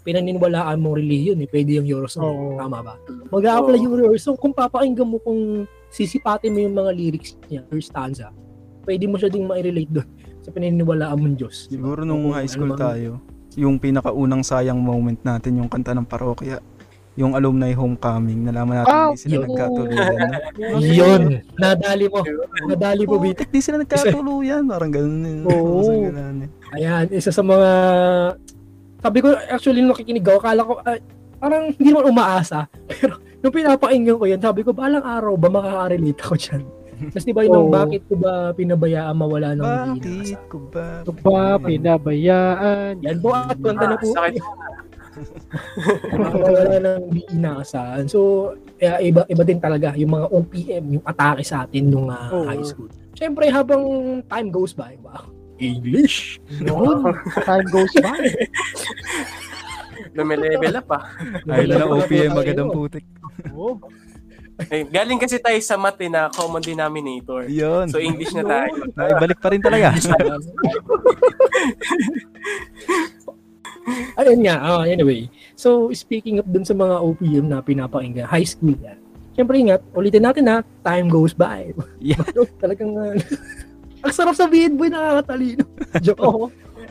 pinaniniwalaan 0.03 0.83
mong 0.83 0.99
religion, 0.99 1.39
eh, 1.39 1.47
pwede 1.47 1.79
yung 1.79 1.87
your 1.87 2.11
song. 2.11 2.27
Oo. 2.27 2.59
Tama 2.59 2.83
ba? 2.83 2.95
Mag-a-apply 3.31 3.79
Oo. 3.79 3.85
yung 3.87 3.95
your 4.03 4.19
song. 4.19 4.35
Kung 4.35 4.51
papakinggan 4.51 5.07
mo 5.07 5.23
kung 5.23 5.71
sisipatin 5.95 6.51
mo 6.51 6.59
yung 6.59 6.75
mga 6.75 6.91
lyrics 6.91 7.39
niya 7.47 7.63
or 7.71 7.79
stanza, 7.79 8.35
pwede 8.83 9.07
mo 9.07 9.15
siya 9.15 9.31
ding 9.31 9.47
ma-relate 9.47 9.95
doon 9.95 10.09
sa 10.45 10.51
pinaniniwalaan 10.51 11.15
mong 11.15 11.37
Diyos. 11.39 11.71
di 11.71 11.79
ba? 11.79 11.87
Siguro 11.87 12.03
nung 12.03 12.29
Kung 12.29 12.35
high 12.35 12.51
school 12.51 12.75
ano 12.75 12.83
tayo, 12.83 13.11
yung 13.55 13.79
pinakaunang 13.79 14.43
sayang 14.43 14.83
moment 14.83 15.23
natin, 15.23 15.63
yung 15.63 15.71
kanta 15.71 15.95
ng 15.95 16.03
parokya, 16.11 16.59
yung 17.15 17.33
alumni 17.33 17.71
homecoming, 17.71 18.43
nalaman 18.43 18.83
natin 18.83 18.91
Ah, 18.91 19.09
hindi 19.09 19.23
sila 19.23 19.35
yun. 19.35 19.43
nagkatuluyan. 19.47 20.15
no? 20.19 20.79
Yun! 20.99 21.23
Nadali 21.55 22.07
mo. 22.11 22.19
Nadali 22.67 23.03
mo, 23.07 23.15
Oo, 23.15 23.23
Bit. 23.23 23.47
di 23.47 23.61
sila 23.63 23.77
nagkatuluyan. 23.79 24.63
Parang 24.67 24.91
ganun. 24.91 25.23
yun. 25.23 25.41
Oo. 25.47 25.79
Parang 25.87 26.11
ganun 26.11 26.39
eh. 26.43 26.51
Ayan, 26.75 27.05
isa 27.15 27.31
sa 27.31 27.43
mga... 27.47 27.71
Sabi 28.99 29.19
ko, 29.23 29.31
actually, 29.47 29.79
nung 29.79 29.95
nakikinig 29.95 30.27
ako, 30.27 30.39
akala 30.41 30.61
ko, 30.65 30.73
ah, 30.83 30.99
parang 31.39 31.63
hindi 31.71 31.89
naman 31.93 32.09
umaasa. 32.09 32.67
Pero 32.91 33.21
nung 33.39 33.55
pinapakinggan 33.55 34.17
ko 34.17 34.25
yan, 34.27 34.41
sabi 34.41 34.61
ko, 34.65 34.75
balang 34.75 35.05
araw 35.05 35.37
ba 35.37 35.49
makaka-relate 35.53 36.19
ako 36.19 36.35
dyan? 36.35 36.63
Tapos 36.95 37.27
di 37.27 37.35
ba 37.35 37.43
yun, 37.43 37.59
Oo. 37.59 37.69
bakit 37.69 38.07
ko 38.07 38.15
ba 38.17 38.55
pinabayaan 38.55 39.15
mawala 39.15 39.53
ng 39.53 39.67
hindi 39.99 40.31
Bakit 40.31 40.43
ko 40.47 40.57
ba? 40.71 41.03
Ito 41.03 41.13
ba, 41.21 41.59
pinabayaan? 41.59 42.93
Yan 43.03 43.19
po 43.19 43.29
at 43.31 43.59
kwenta 43.59 43.85
na 43.87 43.97
po. 43.99 44.09
Sakit. 44.09 44.43
Wala 46.19 46.77
nang 46.81 47.05
inaasahan. 47.31 48.05
So, 48.11 48.53
kaya 48.79 49.01
iba, 49.01 49.23
iba 49.31 49.43
din 49.47 49.61
talaga 49.63 49.95
yung 49.95 50.13
mga 50.13 50.27
OPM, 50.31 50.85
yung 50.99 51.05
atake 51.07 51.43
sa 51.47 51.65
atin 51.65 51.89
nung 51.89 52.11
ah, 52.11 52.31
Oo. 52.33 52.47
high 52.49 52.65
school. 52.67 52.91
Siyempre, 53.15 53.47
habang 53.47 53.83
time 54.27 54.49
goes 54.51 54.75
by, 54.75 54.99
wow, 55.01 55.25
English. 55.63 56.43
Yun. 56.59 57.15
Time 57.49 57.67
goes 57.71 57.95
by. 58.03 58.27
Lumilevel 60.19 60.79
up 60.83 60.91
ah. 60.91 61.07
Ay, 61.47 61.71
na 61.71 61.87
OPM 61.87 62.35
magandang 62.35 62.75
putik. 62.75 63.07
Oo. 63.55 63.79
Eh, 64.71 64.87
galing 64.87 65.19
kasi 65.19 65.43
tayo 65.43 65.59
sa 65.67 65.75
math 65.75 65.99
eh, 65.99 66.07
na 66.07 66.31
common 66.31 66.63
denominator. 66.63 67.51
Yun. 67.51 67.91
So 67.91 67.99
English 67.99 68.31
na 68.39 68.47
tayo. 68.47 68.87
Naibalik 68.95 69.43
pa 69.43 69.51
rin 69.51 69.59
talaga. 69.59 69.91
Ayun 74.21 74.41
nga, 74.45 74.57
ah, 74.61 74.85
anyway. 74.85 75.29
So, 75.55 75.93
speaking 75.93 76.41
of 76.41 76.49
dun 76.49 76.65
sa 76.65 76.73
mga 76.73 77.01
OPM 77.01 77.47
na 77.49 77.61
pinapakinggan, 77.61 78.29
high 78.29 78.47
school 78.47 78.75
yan. 78.81 78.99
Siyempre 79.35 79.59
ingat, 79.59 79.83
ulitin 79.93 80.25
natin 80.25 80.45
na, 80.47 80.57
time 80.87 81.11
goes 81.11 81.35
by. 81.35 81.75
Yeah. 82.01 82.21
Talagang, 82.61 82.95
ah, 82.97 83.15
ang 84.05 84.13
sarap 84.15 84.37
sabihin, 84.37 84.77
boy, 84.77 84.89
nakakatalino. 84.89 85.65
Joke. 86.01 86.21
Oo. 86.23 86.45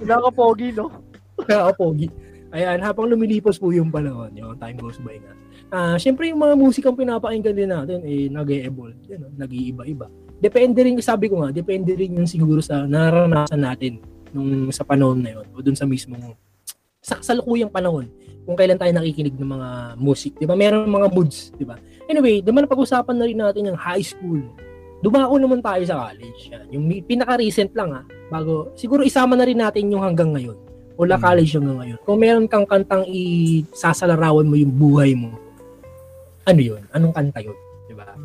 Nakakapogi, 0.04 0.74
no? 0.74 0.90
Kakapogi. 1.38 2.10
Ayan, 2.54 2.86
habang 2.86 3.10
lumilipos 3.10 3.58
po 3.58 3.74
yung 3.74 3.90
panahon, 3.90 4.30
yung 4.38 4.54
time 4.62 4.78
goes 4.78 5.02
by 5.02 5.18
nga. 5.18 5.34
Ah, 5.74 5.98
syempre 5.98 6.30
yung 6.30 6.38
mga 6.38 6.54
musikang 6.54 6.94
pinapakinggan 6.94 7.58
din 7.58 7.74
natin 7.74 8.06
eh 8.06 8.30
nag-evolve, 8.30 8.94
you 9.10 9.18
know, 9.18 9.34
nag-iiba-iba. 9.34 10.06
Depende 10.38 10.86
rin, 10.86 11.02
sabi 11.02 11.34
ko 11.34 11.42
nga, 11.42 11.50
depende 11.50 11.98
rin 11.98 12.14
yung 12.14 12.30
siguro 12.30 12.62
sa 12.62 12.86
naranasan 12.86 13.58
natin 13.58 13.98
nung 14.30 14.70
sa 14.70 14.86
panahon 14.86 15.26
na 15.26 15.34
yun 15.34 15.48
o 15.50 15.66
dun 15.66 15.74
sa 15.74 15.90
mismong 15.90 16.38
sa 17.04 17.20
kasalukuyang 17.20 17.68
panahon 17.68 18.08
kung 18.44 18.56
kailan 18.56 18.80
tayo 18.80 18.92
nakikinig 18.92 19.36
ng 19.36 19.52
mga 19.52 19.70
music, 20.00 20.40
'di 20.40 20.48
ba? 20.48 20.56
Meron 20.56 20.88
mga 20.88 21.08
moods, 21.12 21.52
'di 21.54 21.68
ba? 21.68 21.76
Anyway, 22.08 22.40
naman 22.40 22.64
pag-usapan 22.66 23.16
na 23.16 23.28
rin 23.28 23.38
natin 23.38 23.68
yung 23.68 23.80
high 23.80 24.04
school. 24.04 24.40
Dumako 25.04 25.36
naman 25.36 25.60
tayo 25.60 25.84
sa 25.84 26.08
college. 26.08 26.48
Yan. 26.48 26.66
Yung 26.72 26.84
pinaka-recent 27.04 27.76
lang 27.76 27.92
ha, 27.92 28.02
bago 28.32 28.72
siguro 28.74 29.04
isama 29.04 29.36
na 29.36 29.44
rin 29.44 29.60
natin 29.60 29.92
yung 29.92 30.00
hanggang 30.00 30.32
ngayon. 30.32 30.56
Wala 30.96 31.20
Hmm. 31.20 31.24
college 31.24 31.52
hanggang 31.52 31.78
ngayon. 31.84 32.00
Kung 32.04 32.18
meron 32.20 32.48
kang 32.48 32.64
kantang 32.64 33.04
isasalarawan 33.08 34.48
mo 34.48 34.56
yung 34.56 34.72
buhay 34.72 35.12
mo, 35.12 35.36
ano 36.44 36.62
yun? 36.62 36.84
Anong 36.92 37.12
kanta 37.12 37.40
yun? 37.40 37.56
Di 37.84 37.96
ba? 37.96 38.16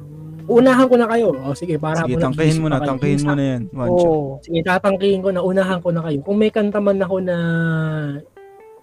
Unahan 0.49 0.87
ko 0.87 0.95
na 0.97 1.07
kayo. 1.07 1.35
O 1.35 1.53
sige, 1.53 1.77
para 1.77 2.03
Sige, 2.03 2.15
habang 2.15 2.31
tangkahin 2.31 2.59
mo 2.59 2.67
na, 2.71 2.79
tangkahin 2.81 3.21
mo 3.21 3.33
na 3.35 3.45
yan. 3.45 3.63
One. 3.71 3.89
Oo. 3.91 4.39
Sige, 4.41 4.59
tatangkihin 4.63 5.21
ko 5.21 5.31
na, 5.31 5.43
unahan 5.43 5.79
ko 5.79 5.91
na 5.91 6.03
kayo. 6.03 6.19
Kung 6.23 6.39
may 6.39 6.51
kanta 6.51 6.79
man 6.79 6.99
ako 6.99 7.17
na 7.21 7.37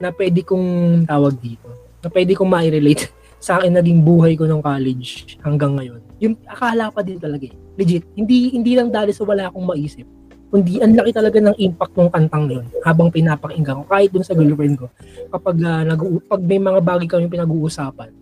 na 0.02 0.10
pwede 0.14 0.42
kong 0.42 0.68
tawag 1.08 1.36
dito, 1.40 1.68
na 2.04 2.08
pwede 2.12 2.32
kong 2.36 2.50
ma-relate 2.50 3.10
sa 3.46 3.62
akin 3.62 3.78
naging 3.78 4.02
buhay 4.02 4.34
ko 4.34 4.50
nung 4.50 4.64
college 4.64 5.38
hanggang 5.46 5.78
ngayon. 5.78 6.02
Yung 6.24 6.36
akala 6.48 6.90
pa 6.90 7.06
din 7.06 7.20
talaga 7.22 7.46
eh. 7.46 7.56
Legit. 7.76 8.08
Hindi 8.16 8.56
hindi 8.56 8.72
lang 8.74 8.90
dahil 8.90 9.12
sa 9.12 9.28
wala 9.28 9.52
akong 9.52 9.68
maisip. 9.68 10.08
Kundi 10.50 10.80
ang 10.80 10.96
laki 10.96 11.12
talaga 11.12 11.38
ng 11.42 11.58
impact 11.60 11.94
ng 12.00 12.10
kantang 12.10 12.46
yun 12.48 12.66
habang 12.86 13.12
pinapakinggan 13.12 13.84
ko. 13.84 13.86
Kahit 13.92 14.10
dun 14.14 14.24
sa 14.24 14.32
girlfriend 14.32 14.80
ko. 14.80 14.88
Kapag, 15.34 15.56
ah, 15.68 15.84
nag- 15.84 16.24
pag 16.32 16.40
may 16.40 16.62
mga 16.62 16.80
bagay 16.80 17.08
kami 17.12 17.28
pinag-uusapan, 17.28 18.14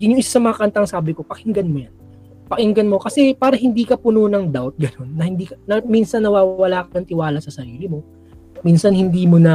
yun 0.00 0.16
yung 0.16 0.22
isa 0.22 0.40
sa 0.40 0.40
mga 0.40 0.56
kantang 0.56 0.88
sabi 0.88 1.12
ko, 1.12 1.20
pakinggan 1.20 1.68
mo 1.68 1.84
yan 1.84 1.94
pakinggan 2.52 2.84
mo 2.84 3.00
kasi 3.00 3.32
para 3.32 3.56
hindi 3.56 3.88
ka 3.88 3.96
puno 3.96 4.28
ng 4.28 4.52
doubt 4.52 4.76
ganun 4.82 5.10
na 5.16 5.24
hindi 5.24 5.48
ka, 5.48 5.56
na, 5.64 5.80
minsan 5.80 6.20
nawawala 6.20 6.84
ka 6.84 7.00
ng 7.00 7.08
tiwala 7.08 7.40
sa 7.40 7.48
sarili 7.48 7.88
mo 7.88 8.04
minsan 8.60 8.92
hindi 8.92 9.24
mo 9.24 9.40
na 9.40 9.54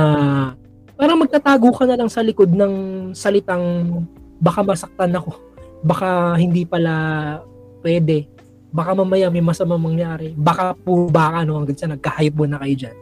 parang 0.97 1.21
magtatago 1.21 1.69
ka 1.77 1.85
na 1.85 1.95
lang 1.95 2.09
sa 2.09 2.25
likod 2.25 2.49
ng 2.49 2.73
salitang 3.13 3.85
baka 4.41 4.65
masaktan 4.65 5.13
ako. 5.13 5.37
Baka 5.85 6.33
hindi 6.41 6.65
pala 6.65 6.93
pwede. 7.85 8.25
Baka 8.73 8.97
mamaya 8.97 9.29
may 9.29 9.45
masama 9.45 9.77
mangyari. 9.77 10.33
Baka 10.33 10.73
po 10.73 11.07
baka 11.07 11.45
no 11.45 11.61
hanggang 11.61 11.77
sa 11.77 11.93
nagka-hype 11.93 12.35
na 12.49 12.57
kayo 12.65 12.75
dyan. 12.75 12.95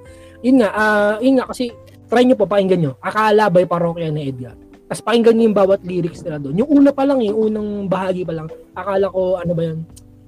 Yun 0.44 0.56
nga 0.62 0.70
ah 0.76 1.16
yun 1.24 1.40
nga 1.40 1.48
kasi 1.48 1.72
try 2.12 2.28
nyo 2.28 2.36
po 2.36 2.46
pakinggan 2.46 2.84
nyo. 2.84 2.94
Akala 3.00 3.48
by 3.48 3.64
parokya 3.64 4.12
ni 4.12 4.28
Edgar? 4.28 4.60
Tapos 4.86 5.02
pakinggan 5.02 5.34
nyo 5.40 5.44
yung 5.50 5.58
bawat 5.58 5.82
lyrics 5.88 6.22
nila 6.22 6.38
doon. 6.38 6.62
Yung 6.62 6.70
una 6.84 6.92
pa 6.92 7.08
lang 7.08 7.24
yung 7.24 7.50
unang 7.50 7.70
bahagi 7.88 8.28
pa 8.28 8.36
lang 8.36 8.52
akala 8.76 9.08
ko 9.08 9.40
ano 9.40 9.54
ba 9.56 9.64
yan 9.72 9.80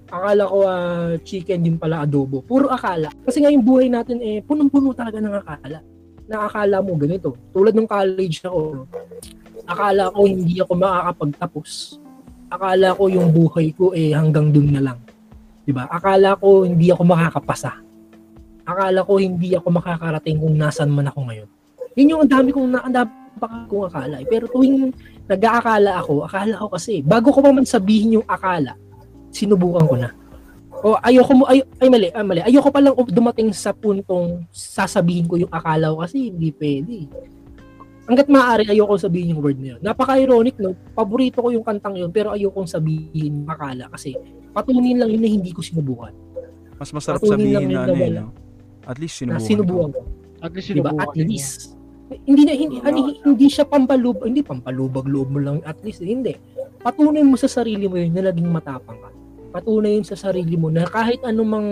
akala 0.07 0.43
ko 0.47 0.57
ah, 0.63 1.11
chicken 1.19 1.59
din 1.67 1.75
pala 1.75 2.07
adobo. 2.07 2.39
Puro 2.39 2.71
akala. 2.71 3.11
Kasi 3.27 3.43
nga 3.43 3.51
yung 3.51 3.67
buhay 3.67 3.91
natin 3.91 4.23
eh 4.23 4.39
punong-puno 4.39 4.95
talaga 4.95 5.19
ng 5.19 5.35
akala 5.35 5.83
na 6.27 6.45
akala 6.45 6.83
mo 6.83 6.93
ganito. 6.99 7.35
Tulad 7.55 7.73
ng 7.73 7.87
college 7.87 8.43
ako 8.43 8.85
akala 9.67 10.07
ko 10.15 10.19
hindi 10.23 10.63
ako 10.63 10.73
makakapagtapos. 10.79 11.99
Akala 12.47 12.95
ko 12.95 13.03
yung 13.11 13.27
buhay 13.35 13.75
ko 13.75 13.91
eh 13.91 14.15
hanggang 14.15 14.51
dun 14.55 14.71
na 14.71 14.81
lang. 14.91 14.99
'di 15.67 15.75
ba 15.75 15.83
akala 15.91 16.39
ko 16.39 16.63
hindi 16.63 16.87
ako 16.91 17.03
makakapasa. 17.03 17.75
Akala 18.63 19.03
ko 19.03 19.19
hindi 19.19 19.55
ako 19.55 19.67
makakarating 19.75 20.39
kung 20.39 20.55
nasan 20.55 20.91
man 20.91 21.11
ako 21.11 21.27
ngayon. 21.27 21.49
Yun 21.99 22.11
yung 22.15 22.21
ang 22.23 22.31
dami 22.31 22.49
kong 22.55 22.69
na 22.71 22.79
ang 22.83 22.95
dami 22.95 23.11
kong 23.67 23.85
akala 23.91 24.15
eh. 24.23 24.25
pero 24.25 24.49
tuwing 24.49 24.91
nag-aakala 25.27 25.99
ako 26.01 26.25
akala 26.25 26.55
ko 26.57 26.67
kasi 26.73 27.05
bago 27.05 27.29
ko 27.29 27.39
pa 27.43 27.53
man 27.53 27.67
sabihin 27.67 28.17
yung 28.17 28.25
akala 28.25 28.73
sinubukan 29.29 29.85
ko 29.85 29.95
na 29.99 30.09
o 30.85 30.93
ayoko 31.01 31.33
mo 31.33 31.43
ay, 31.49 31.65
ay 31.81 31.87
mali 31.89 32.07
ay 32.13 32.23
mali 32.23 32.41
ayoko 32.45 32.69
pa 32.69 32.77
lang 32.77 32.93
dumating 32.93 33.49
sa 33.49 33.73
puntong 33.73 34.45
sasabihin 34.53 35.25
ko 35.25 35.35
yung 35.41 35.49
akala 35.49 35.89
ko 35.89 36.05
kasi 36.05 36.29
hindi 36.29 36.53
pwede 36.53 37.09
hanggat 38.07 38.27
maaari 38.31 38.63
ayoko 38.71 38.95
sabihin 38.95 39.35
yung 39.35 39.43
word 39.43 39.59
na 39.59 39.75
yun. 39.75 39.79
Napaka-ironic, 39.83 40.55
no? 40.63 40.71
Paborito 40.95 41.43
ko 41.43 41.51
yung 41.51 41.67
kantang 41.67 41.99
yun, 41.99 42.07
pero 42.07 42.31
ayokong 42.31 42.63
sabihin 42.63 43.43
yung 43.43 43.49
akala 43.51 43.91
kasi 43.91 44.15
patunin 44.55 44.95
lang 44.95 45.11
yun 45.11 45.21
na 45.21 45.29
hindi 45.29 45.51
ko 45.51 45.59
sinubukan. 45.59 46.15
Mas 46.79 46.95
masarap 46.95 47.19
Patuloy 47.19 47.35
sabihin 47.35 47.51
lang 47.51 47.63
yun 47.67 47.71
na 47.75 47.75
na 47.75 47.83
ano 47.83 47.93
eh, 47.93 48.03
wala. 48.07 48.19
no? 48.23 48.31
At 48.87 48.97
least 49.03 49.15
Na 49.27 49.35
sinubukan. 49.43 49.43
sinubukan 49.43 49.89
ko. 49.91 50.01
At 50.39 50.51
least 50.55 50.67
Diba? 50.71 50.87
sinubukan 50.87 51.03
At 51.03 51.09
niya. 51.11 51.25
least. 51.27 51.59
Hindi 52.23 52.41
na 52.47 52.53
hindi, 52.55 52.75
ano, 52.79 52.97
hindi 53.11 53.47
siya 53.51 53.65
pampalub, 53.67 54.17
hindi 54.23 54.39
pampalubag-loob 54.39 55.27
mo 55.27 55.39
lang 55.43 55.57
at 55.67 55.75
least 55.83 55.99
hindi. 55.99 56.39
Patunay 56.79 57.19
mo 57.27 57.35
sa 57.35 57.51
sarili 57.51 57.91
mo 57.91 57.99
yun 57.99 58.15
na 58.15 58.31
naging 58.31 58.47
matapang 58.47 58.95
ka. 59.03 59.11
Patunay 59.57 59.97
yun 59.97 60.05
sa 60.05 60.13
sarili 60.13 60.53
mo 60.53 60.69
na 60.69 60.85
kahit 60.85 61.17
anumang 61.25 61.65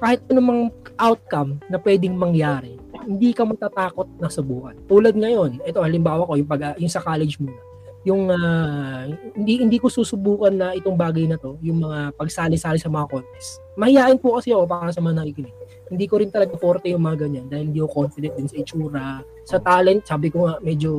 kahit 0.00 0.24
anumang 0.32 0.72
outcome 0.96 1.60
na 1.68 1.76
pwedeng 1.84 2.16
mangyari, 2.16 2.80
hindi 3.04 3.36
ka 3.36 3.44
matatakot 3.44 4.08
na 4.16 4.32
subukan. 4.32 4.72
Tulad 4.88 5.12
ngayon, 5.12 5.60
ito 5.68 5.84
halimbawa 5.84 6.24
ko 6.24 6.40
yung 6.40 6.48
pag 6.48 6.80
yung 6.80 6.88
sa 6.88 7.04
college 7.04 7.36
muna. 7.36 7.60
Yung 8.08 8.32
ah, 8.32 9.04
hindi 9.36 9.60
hindi 9.60 9.76
ko 9.76 9.92
susubukan 9.92 10.54
na 10.54 10.72
itong 10.72 10.96
bagay 10.96 11.28
na 11.28 11.36
to, 11.36 11.60
yung 11.60 11.84
mga 11.84 12.16
pagsali-sali 12.16 12.80
sa 12.80 12.88
mga 12.88 13.04
contest. 13.10 13.60
Mahihain 13.76 14.16
po 14.16 14.40
kasi 14.40 14.48
ako 14.48 14.64
para 14.64 14.88
sa 14.88 15.04
mga 15.04 15.20
nakikinig. 15.20 15.56
Hindi 15.92 16.04
ko 16.08 16.24
rin 16.24 16.32
talaga 16.32 16.56
forte 16.56 16.88
yung 16.88 17.04
mga 17.04 17.28
ganyan 17.28 17.46
dahil 17.52 17.68
hindi 17.68 17.84
ako 17.84 18.08
confident 18.08 18.32
din 18.32 18.48
sa 18.48 18.56
itsura, 18.56 19.08
sa 19.44 19.60
talent, 19.60 20.08
sabi 20.08 20.32
ko 20.32 20.48
nga, 20.48 20.56
medyo 20.64 20.90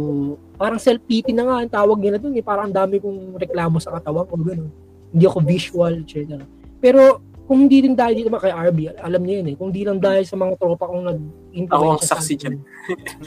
parang 0.54 0.78
self-pity 0.78 1.34
na 1.34 1.50
nga 1.50 1.56
ang 1.66 1.72
tawag 1.72 1.98
nila 1.98 2.22
dun. 2.22 2.38
Eh. 2.38 2.46
Parang 2.46 2.70
ang 2.70 2.76
dami 2.78 3.02
kong 3.02 3.42
reklamo 3.42 3.82
sa 3.82 3.96
katawan 3.98 4.30
ko, 4.30 4.38
gano'n. 4.38 4.89
Hindi 5.10 5.26
ako 5.26 5.40
visual, 5.42 5.94
etc. 6.02 6.42
Pero 6.78 7.20
kung 7.44 7.66
hindi 7.66 7.82
din 7.82 7.98
dahil 7.98 8.14
dito 8.14 8.30
kay 8.30 8.54
RB, 8.54 8.94
alam 8.94 9.22
niya 9.26 9.42
yun 9.42 9.48
eh. 9.50 9.56
Kung 9.58 9.74
hindi 9.74 9.82
lang 9.82 9.98
dahil 9.98 10.22
sa 10.22 10.38
mga 10.38 10.54
tropa 10.56 10.86
kong 10.86 11.02
Ako 11.02 11.02
ang 11.02 11.08
nag-influence 11.10 12.06
saksi 12.06 12.34
dyan. 12.38 12.56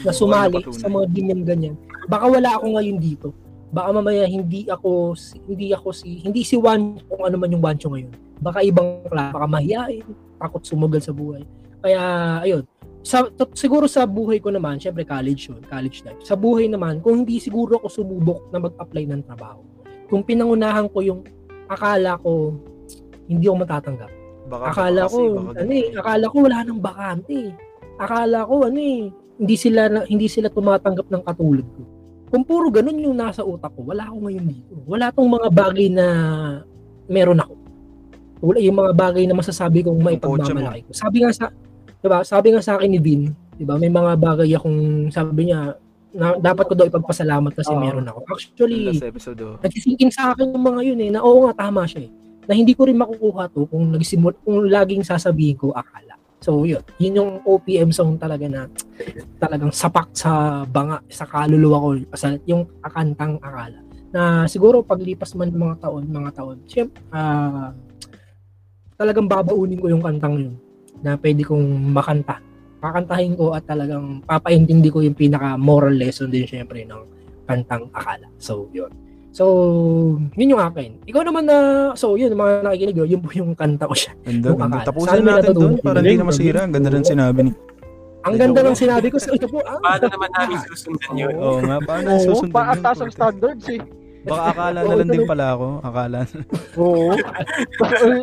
na 0.06 0.12
sumali 0.14 0.62
sa 0.70 0.86
mga 0.86 1.06
ganyan-ganyan. 1.10 1.74
Baka 2.06 2.30
wala 2.30 2.54
ako 2.54 2.78
ngayon 2.78 2.98
dito. 3.02 3.34
Baka 3.72 3.88
mamaya 3.90 4.22
hindi 4.28 4.68
ako 4.68 5.18
si- 5.18 5.42
hindi 5.42 5.74
ako 5.74 5.88
si 5.90 6.22
hindi 6.22 6.44
si 6.44 6.54
Juan 6.54 7.02
kung 7.08 7.24
ano 7.24 7.34
man 7.34 7.50
yung 7.50 7.64
Wancho 7.64 7.90
ngayon. 7.90 8.12
Baka 8.38 8.62
ibang 8.62 9.02
klase, 9.08 9.32
baka 9.32 9.46
mahihain, 9.48 10.06
takot 10.38 10.62
sumugal 10.62 11.02
sa 11.02 11.10
buhay. 11.10 11.42
Kaya 11.82 12.02
ayun, 12.42 12.62
sa 13.02 13.26
to- 13.26 13.50
siguro 13.58 13.90
sa 13.90 14.06
buhay 14.06 14.38
ko 14.38 14.54
naman, 14.54 14.78
syempre 14.78 15.02
college 15.02 15.50
yun, 15.50 15.58
college 15.66 16.06
life. 16.06 16.22
Sa 16.22 16.38
buhay 16.38 16.70
naman, 16.70 17.02
kung 17.02 17.26
hindi 17.26 17.42
siguro 17.42 17.82
ako 17.82 17.90
sumubok 17.90 18.54
na 18.54 18.62
mag-apply 18.62 19.04
ng 19.08 19.22
trabaho. 19.26 19.62
Kung 20.06 20.22
pinangunahan 20.22 20.86
ko 20.86 21.02
yung 21.02 21.20
akala 21.72 22.12
ko 22.18 22.52
hindi 23.26 23.44
ako 23.46 23.56
matatanggap. 23.58 24.10
Baka, 24.42 24.64
Akala 24.68 25.02
kasi, 25.06 25.14
ko, 25.14 25.20
baka 25.32 25.58
ano 25.58 25.72
eh, 25.72 25.86
akala 25.94 26.24
ko 26.26 26.36
wala 26.42 26.58
nang 26.60 26.80
bakante. 26.80 27.32
eh. 27.32 27.50
Akala 27.96 28.38
ko 28.44 28.54
ano 28.66 28.78
eh, 28.78 29.00
hindi 29.38 29.54
sila 29.56 29.80
hindi 30.04 30.26
sila 30.26 30.48
tumatanggap 30.48 31.06
ng 31.08 31.22
katulad 31.24 31.66
ko. 31.72 31.82
Kung 32.28 32.44
puro 32.44 32.68
ganun 32.68 32.96
yung 32.98 33.16
nasa 33.16 33.40
utak 33.40 33.72
ko, 33.72 33.84
wala 33.84 34.08
ako 34.08 34.16
ngayon 34.24 34.44
dito. 34.46 34.72
Wala 34.84 35.08
tong 35.08 35.28
mga 35.28 35.48
bagay 35.48 35.88
na 35.88 36.06
meron 37.06 37.38
ako. 37.38 37.54
Wala 38.42 38.58
yung 38.58 38.74
mga 38.74 38.92
bagay 38.92 39.24
na 39.24 39.36
masasabi 39.36 39.84
kong 39.84 40.00
may 40.00 40.16
Yung 40.16 40.24
kotse 40.26 40.50
mo. 40.50 40.58
pagmamalaki 40.58 40.80
ko. 40.82 40.90
Sabi 40.92 41.16
nga 41.22 41.30
sa, 41.30 41.46
'di 42.00 42.08
ba? 42.08 42.18
Sabi 42.22 42.46
nga 42.50 42.60
sa 42.60 42.72
akin 42.74 42.90
ni 42.90 42.98
Vin, 42.98 43.22
'di 43.54 43.64
ba? 43.64 43.76
May 43.76 43.88
mga 43.88 44.12
bagay 44.18 44.48
akong 44.52 44.80
sabi 45.08 45.48
niya 45.48 45.76
na 46.12 46.36
dapat 46.36 46.64
ko 46.68 46.74
daw 46.76 46.86
ipagpasalamat 46.88 47.52
kasi 47.56 47.72
Oo. 47.72 47.80
meron 47.80 48.06
ako. 48.08 48.20
Actually, 48.28 49.00
episode, 49.00 49.40
oh. 49.42 49.56
nagsisinkin 49.64 50.12
sa 50.12 50.36
akin 50.36 50.52
yung 50.52 50.64
mga 50.64 50.80
yun 50.92 51.00
eh, 51.00 51.10
na 51.12 51.20
oo 51.24 51.48
nga, 51.48 51.66
tama 51.66 51.88
siya 51.88 52.06
eh. 52.06 52.10
Na 52.44 52.52
hindi 52.52 52.76
ko 52.76 52.84
rin 52.84 52.98
makukuha 53.00 53.48
to 53.54 53.64
kung 53.70 53.88
nagsimul 53.94 54.36
kung 54.44 54.68
laging 54.68 55.02
sasabihin 55.06 55.56
ko 55.56 55.72
akala. 55.72 56.20
So 56.42 56.66
yun, 56.66 56.82
yun 56.98 57.22
yung 57.22 57.30
OPM 57.46 57.94
song 57.94 58.18
talaga 58.18 58.50
na 58.50 58.66
talagang 59.38 59.70
sapak 59.70 60.10
sa 60.12 60.62
banga, 60.66 60.98
sa 61.06 61.24
kaluluwa 61.24 61.78
ko, 61.78 61.88
sa 62.18 62.34
yung 62.44 62.66
akantang 62.82 63.38
akala. 63.38 63.78
Na 64.12 64.44
siguro 64.50 64.82
paglipas 64.82 65.32
man 65.38 65.54
mga 65.54 65.86
taon, 65.86 66.04
mga 66.10 66.30
taon, 66.34 66.58
syempre, 66.66 67.00
ah, 67.14 67.70
talagang 68.98 69.30
babaunin 69.30 69.80
ko 69.80 69.86
yung 69.88 70.02
kantang 70.02 70.36
yun 70.36 70.54
na 71.02 71.16
pwede 71.18 71.42
kong 71.46 71.94
makanta. 71.94 72.42
Kakantahin 72.82 73.38
ko 73.38 73.54
at 73.54 73.62
talagang 73.62 74.26
papaintindi 74.26 74.90
ko 74.90 74.98
yung 75.06 75.14
pinaka 75.14 75.54
moral 75.54 75.94
lesson 75.94 76.26
din 76.26 76.42
syempre 76.42 76.82
ng 76.82 77.02
kantang 77.46 77.86
akala. 77.94 78.26
So, 78.42 78.66
yun. 78.74 78.90
So, 79.32 79.44
yun 80.36 80.58
yung 80.58 80.60
akin. 80.60 81.00
Ikaw 81.08 81.22
naman 81.24 81.48
na, 81.48 81.56
so 81.96 82.18
yun, 82.20 82.34
mga 82.36 82.68
nakikinig, 82.68 82.96
yun, 82.98 83.08
yun 83.16 83.22
po 83.22 83.30
yung 83.32 83.54
kanta 83.56 83.88
ko 83.88 83.94
siya. 83.96 84.12
Ganda, 84.26 84.52
ganda. 84.52 84.66
akala. 84.66 84.86
Tapusin 84.90 85.24
natin 85.24 85.54
doon 85.56 85.74
para 85.80 85.98
hindi 86.02 86.18
na 86.20 86.26
masira. 86.28 86.60
Ang 86.66 86.74
ganda 86.74 86.90
rin 86.92 87.04
Oo. 87.06 87.10
sinabi 87.14 87.40
ni. 87.48 87.52
Ang 88.22 88.34
ganda 88.38 88.60
ng 88.62 88.78
sinabi 88.78 89.06
ko 89.10 89.18
sa 89.18 89.30
ito 89.34 89.46
po, 89.50 89.58
ah, 89.66 89.78
Paano 89.82 90.06
naman 90.06 90.30
namin 90.36 90.58
susundan 90.70 91.12
yun? 91.18 91.34
Oo 91.38 91.58
nga, 91.64 91.76
paano 91.82 92.08
susundan 92.22 92.66
yun? 92.70 92.82
taas 92.82 92.98
ang 93.02 93.12
standards 93.14 93.66
eh. 93.70 93.82
Baka 94.22 94.42
akala 94.54 94.80
na 94.82 94.94
lang 94.94 95.10
din 95.10 95.26
pala 95.26 95.44
ako. 95.58 95.66
Akala 95.82 96.18
na. 96.22 96.40
Oo. 96.80 97.10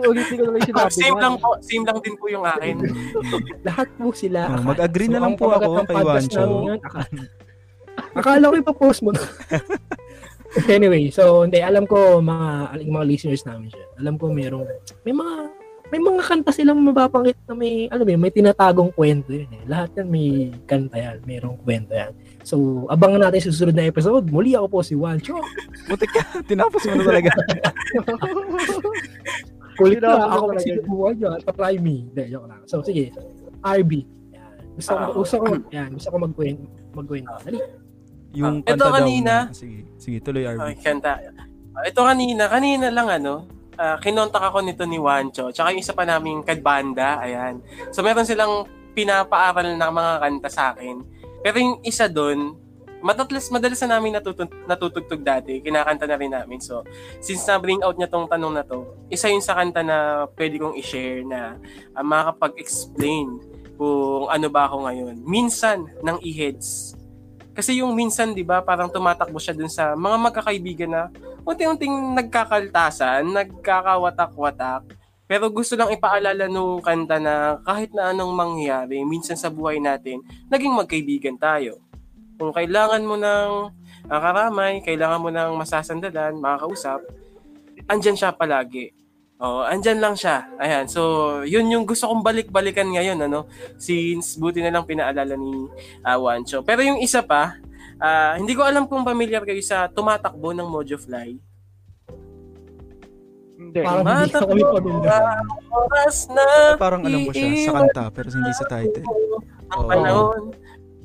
Ulitin 0.08 0.36
ko 0.39 0.43
na 0.47 0.52
lang 0.56 0.62
yung 0.64 0.78
Ah, 0.80 0.88
sinabi 0.88 0.95
same 0.95 1.16
mo. 1.16 1.22
lang 1.22 1.36
po, 1.36 1.50
same 1.60 1.84
lang 1.84 1.97
din 2.00 2.16
po 2.16 2.26
yung 2.32 2.45
akin. 2.47 2.76
lahat 3.68 3.88
po 4.00 4.08
sila. 4.16 4.39
Oh, 4.47 4.64
mag-agree 4.64 5.10
na 5.12 5.20
lang 5.20 5.36
ang 5.36 5.39
po 5.39 5.52
ako 5.52 5.84
kay 5.84 6.00
Wancho. 6.00 6.43
akala. 8.16 8.45
Ko 8.47 8.56
ipapost 8.56 9.00
mo. 9.04 9.12
na. 9.12 9.22
anyway, 10.76 11.14
so 11.14 11.45
hindi 11.45 11.62
alam 11.62 11.86
ko 11.86 12.24
mga 12.24 12.80
yung 12.82 12.95
mga 12.95 13.08
listeners 13.08 13.43
namin 13.45 13.70
siya. 13.70 13.86
Alam 14.02 14.16
ko 14.18 14.32
merong 14.34 14.66
may 15.06 15.14
mga 15.14 15.34
may 15.89 16.02
mga 16.02 16.22
kanta 16.22 16.54
silang 16.54 16.82
mababangit 16.86 17.38
na 17.50 17.54
may 17.58 17.89
ano 17.89 18.06
ba, 18.06 18.10
yun, 18.14 18.22
may 18.22 18.34
tinatagong 18.34 18.93
kwento 18.93 19.34
yun 19.34 19.50
eh. 19.50 19.64
Lahat 19.66 19.89
yan 19.97 20.08
may 20.10 20.54
kanta 20.70 20.97
yan, 20.97 21.18
mayroong 21.26 21.58
kwento 21.62 21.93
yan. 21.93 22.14
So, 22.42 22.56
abangan 22.88 23.26
natin 23.26 23.40
sa 23.42 23.50
susunod 23.50 23.74
na 23.74 23.86
episode. 23.86 24.26
Muli 24.28 24.54
ako 24.54 24.68
po 24.70 24.80
si 24.80 24.94
Wancho. 24.94 25.38
Butik 25.86 26.10
ka. 26.10 26.24
Tinapos 26.42 26.82
mo 26.84 26.94
na 26.94 27.06
talaga. 27.06 27.30
Kulit 29.76 30.00
na 30.00 30.28
ako 30.28 30.44
mo 30.44 30.54
kasi 30.54 30.70
talaga. 30.70 30.88
buwan 30.88 31.14
niya. 31.16 31.32
Try 31.46 31.76
me. 31.78 31.96
Hindi, 32.06 32.24
joke 32.28 32.48
lang. 32.48 32.62
So, 32.66 32.82
sige. 32.82 33.16
RB. 33.62 33.92
Yan. 34.32 34.56
Gusto 34.74 34.92
ko, 34.92 35.00
Ah. 35.00 35.08
gusto 35.14 35.36
ko, 35.38 35.46
yan. 35.70 35.90
Gusto 35.94 36.10
ko 36.10 36.18
magkwento. 36.18 36.64
Magkwento. 36.92 37.32
Dali. 37.44 37.60
Yung 38.32 38.56
Ah, 38.58 38.62
ito 38.62 38.68
kanta 38.70 38.82
daw 38.82 38.92
kanina. 38.94 39.34
na- 39.42 39.52
Sige, 39.52 39.78
sige, 39.96 40.18
tuloy 40.20 40.44
RB. 40.46 40.60
Okay, 40.62 40.76
kanta. 40.86 41.12
Ah, 41.72 41.84
ito 41.84 42.00
kanina, 42.00 42.44
kanina 42.46 42.88
lang 42.88 43.08
ano, 43.10 43.34
ah, 43.74 43.98
kinontak 43.98 44.44
ako 44.44 44.62
nito 44.62 44.84
ni 44.84 44.96
Wancho, 44.96 45.50
tsaka 45.50 45.72
yung 45.72 45.80
isa 45.80 45.92
pa 45.92 46.04
naming 46.04 46.44
kadbanda, 46.44 47.20
ayan. 47.20 47.64
So 47.90 48.00
meron 48.00 48.24
silang 48.24 48.64
pinapaaral 48.92 49.74
ng 49.74 49.92
mga 49.92 50.14
kanta 50.20 50.50
sa 50.50 50.64
akin. 50.72 51.02
Pero 51.40 51.56
yung 51.58 51.78
isa 51.88 52.06
doon, 52.12 52.58
madalas, 53.00 53.48
madalas 53.48 53.80
na 53.84 53.98
namin 53.98 54.16
natutug, 54.20 54.52
natutugtog 54.68 55.24
dati, 55.24 55.64
kinakanta 55.64 56.06
na 56.06 56.20
rin 56.20 56.32
namin. 56.32 56.60
So, 56.60 56.84
since 57.24 57.48
na-bring 57.48 57.80
out 57.84 57.96
niya 57.96 58.12
tong 58.12 58.28
tanong 58.28 58.54
na 58.54 58.64
to, 58.64 58.84
isa 59.08 59.32
yun 59.32 59.44
sa 59.44 59.56
kanta 59.56 59.80
na 59.84 60.28
pwede 60.36 60.60
kong 60.60 60.76
i-share 60.76 61.24
na 61.24 61.56
uh, 61.96 62.04
makakapag-explain 62.04 63.28
kung 63.80 64.28
ano 64.28 64.48
ba 64.52 64.68
ako 64.68 64.88
ngayon. 64.88 65.16
Minsan, 65.24 65.88
ng 66.04 66.20
e-heads. 66.20 67.00
Kasi 67.56 67.80
yung 67.80 67.96
minsan, 67.96 68.36
di 68.36 68.44
ba, 68.44 68.60
parang 68.64 68.92
tumatakbo 68.92 69.40
siya 69.40 69.56
dun 69.56 69.72
sa 69.72 69.96
mga 69.96 70.18
magkakaibigan 70.20 70.92
na 70.92 71.04
unti-unting 71.48 72.16
nagkakaltasan, 72.16 73.32
nagkakawatak-watak. 73.32 74.99
Pero 75.30 75.54
gusto 75.54 75.78
lang 75.78 75.94
ipaalala 75.94 76.50
nung 76.50 76.82
kanta 76.82 77.22
na 77.22 77.62
kahit 77.62 77.94
na 77.94 78.10
anong 78.10 78.34
mangyari, 78.34 79.06
minsan 79.06 79.38
sa 79.38 79.54
buhay 79.54 79.78
natin, 79.78 80.26
naging 80.50 80.74
magkaibigan 80.74 81.38
tayo. 81.38 81.78
Kung 82.42 82.50
kailangan 82.50 83.06
mo 83.06 83.14
ng 83.14 83.50
ah, 84.10 84.20
karamay, 84.26 84.82
kailangan 84.82 85.22
mo 85.22 85.30
ng 85.30 85.54
masasandalan, 85.54 86.34
makakausap, 86.42 87.06
andyan 87.86 88.18
siya 88.18 88.34
palagi. 88.34 88.90
Oh, 89.40 89.62
andyan 89.62 90.02
lang 90.02 90.18
siya. 90.18 90.50
Ayan. 90.58 90.90
So, 90.90 91.00
yun 91.46 91.70
yung 91.70 91.86
gusto 91.86 92.10
kong 92.10 92.26
balik-balikan 92.26 92.90
ngayon, 92.90 93.24
ano? 93.24 93.48
Since 93.80 94.36
buti 94.36 94.60
na 94.60 94.74
lang 94.74 94.84
pinaalala 94.90 95.38
ni 95.38 95.70
ah, 96.02 96.18
Wancho. 96.18 96.66
Pero 96.66 96.82
yung 96.82 97.00
isa 97.00 97.22
pa, 97.22 97.56
ah, 98.02 98.34
hindi 98.34 98.58
ko 98.58 98.66
alam 98.66 98.90
kung 98.90 99.06
familiar 99.06 99.46
kayo 99.46 99.62
sa 99.62 99.86
tumatakbo 99.94 100.58
ng 100.58 100.66
Mojo 100.66 100.98
Fly. 100.98 101.49
Hindi. 103.60 103.80
Parang 103.84 104.05
hindi 104.07 104.32
na 104.32 104.39
kami 104.39 104.62
pamilya. 104.64 105.18
Oras 105.68 106.18
na 106.32 106.45
Parang 106.80 107.01
alam 107.03 107.28
ko 107.28 107.32
siya 107.36 107.68
sa 107.68 107.74
kanta, 107.76 108.03
pero 108.16 108.28
hindi 108.32 108.51
sa 108.55 108.66
title. 108.66 109.03
ang 109.70 109.82
Oo. 109.84 109.89
panahon. 109.91 110.43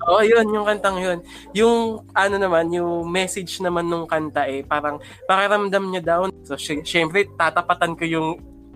Oo, 0.05 0.21
yun, 0.21 0.47
yung 0.53 0.67
kantang 0.69 1.01
yun. 1.01 1.19
Yung, 1.57 1.77
ano 2.13 2.37
naman, 2.37 2.69
yung 2.71 3.09
message 3.09 3.59
naman 3.59 3.89
nung 3.89 4.05
kanta 4.05 4.45
eh, 4.47 4.61
parang 4.63 5.01
pakiramdam 5.25 5.91
niya 5.91 6.03
daw. 6.05 6.21
So, 6.45 6.55
sy- 6.55 6.85
syempre, 6.85 7.27
tatapatan 7.35 7.99
ko 7.99 8.05
yung 8.07 8.29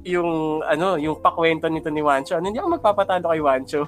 yung 0.08 0.64
ano, 0.64 0.96
yung 0.96 1.20
pakwento 1.20 1.68
nito 1.68 1.92
ni 1.92 2.00
Wancho. 2.00 2.38
Ano, 2.38 2.48
hindi 2.48 2.56
ako 2.56 2.80
magpapatalo 2.80 3.28
kay 3.28 3.42
Wancho. 3.44 3.84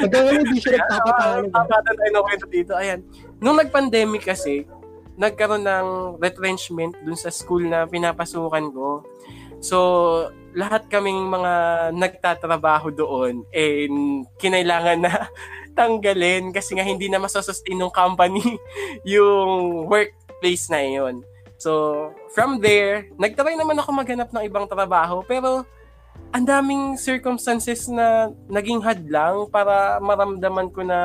Hanggang 0.00 0.22
ngayon, 0.24 0.44
hindi 0.48 0.60
siya 0.64 0.80
nagpapatalo. 0.80 1.44
Tapatan 1.52 1.92
tayo 1.92 2.10
ng 2.10 2.24
kwento 2.24 2.46
dito. 2.48 2.72
Ayan. 2.72 3.00
Nung 3.36 3.58
nag-pandemic 3.60 4.24
kasi, 4.24 4.64
nagkaroon 5.20 5.68
ng 5.68 5.88
retrenchment 6.16 6.96
dun 7.04 7.18
sa 7.18 7.28
school 7.28 7.68
na 7.68 7.84
pinapasukan 7.84 8.72
ko. 8.72 9.04
So, 9.60 9.76
lahat 10.56 10.88
kaming 10.88 11.28
mga 11.28 11.52
nagtatrabaho 11.92 12.88
doon, 12.90 13.44
eh, 13.52 13.84
kinailangan 14.40 14.98
na 15.04 15.28
tanggalin 15.78 16.50
kasi 16.50 16.74
nga 16.74 16.82
hindi 16.82 17.06
na 17.06 17.20
masasustain 17.20 17.78
ng 17.78 17.92
company 17.92 18.42
yung 19.12 19.84
workplace 19.86 20.72
na 20.72 20.80
yun. 20.80 21.20
So, 21.60 22.08
from 22.32 22.64
there, 22.64 23.12
nagtry 23.20 23.52
naman 23.52 23.76
ako 23.76 23.92
maghanap 23.92 24.32
ng 24.32 24.48
ibang 24.48 24.64
trabaho, 24.64 25.20
pero 25.20 25.68
ang 26.30 26.46
daming 26.46 26.94
circumstances 26.94 27.90
na 27.90 28.30
naging 28.46 28.78
hadlang 28.78 29.50
para 29.50 29.98
maramdaman 29.98 30.70
ko 30.70 30.86
na 30.86 30.98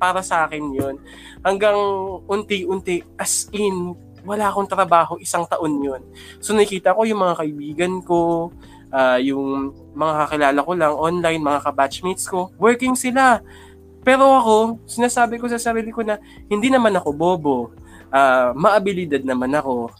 para 0.00 0.24
sa 0.24 0.48
akin 0.48 0.64
yun. 0.72 0.96
Hanggang 1.44 1.76
unti-unti, 2.24 3.04
as 3.20 3.52
in, 3.52 3.92
wala 4.24 4.48
akong 4.48 4.70
trabaho, 4.70 5.20
isang 5.20 5.44
taon 5.44 5.76
yun. 5.82 6.02
So 6.40 6.56
nakita 6.56 6.96
ko 6.96 7.04
yung 7.04 7.20
mga 7.20 7.44
kaibigan 7.44 7.94
ko, 8.00 8.48
ah, 8.88 9.20
yung 9.20 9.76
mga 9.92 10.12
kakilala 10.24 10.60
ko 10.64 10.72
lang 10.72 10.94
online, 10.96 11.42
mga 11.44 11.60
kabatchmates 11.68 12.24
ko, 12.24 12.48
working 12.56 12.96
sila. 12.96 13.44
Pero 14.02 14.24
ako, 14.24 14.82
sinasabi 14.88 15.36
ko 15.36 15.52
sa 15.52 15.60
sarili 15.60 15.92
ko 15.92 16.00
na 16.00 16.16
hindi 16.48 16.72
naman 16.72 16.96
ako 16.96 17.08
bobo. 17.12 17.58
Ah, 18.08 18.56
maabilidad 18.56 19.20
naman 19.20 19.52
ako 19.52 19.92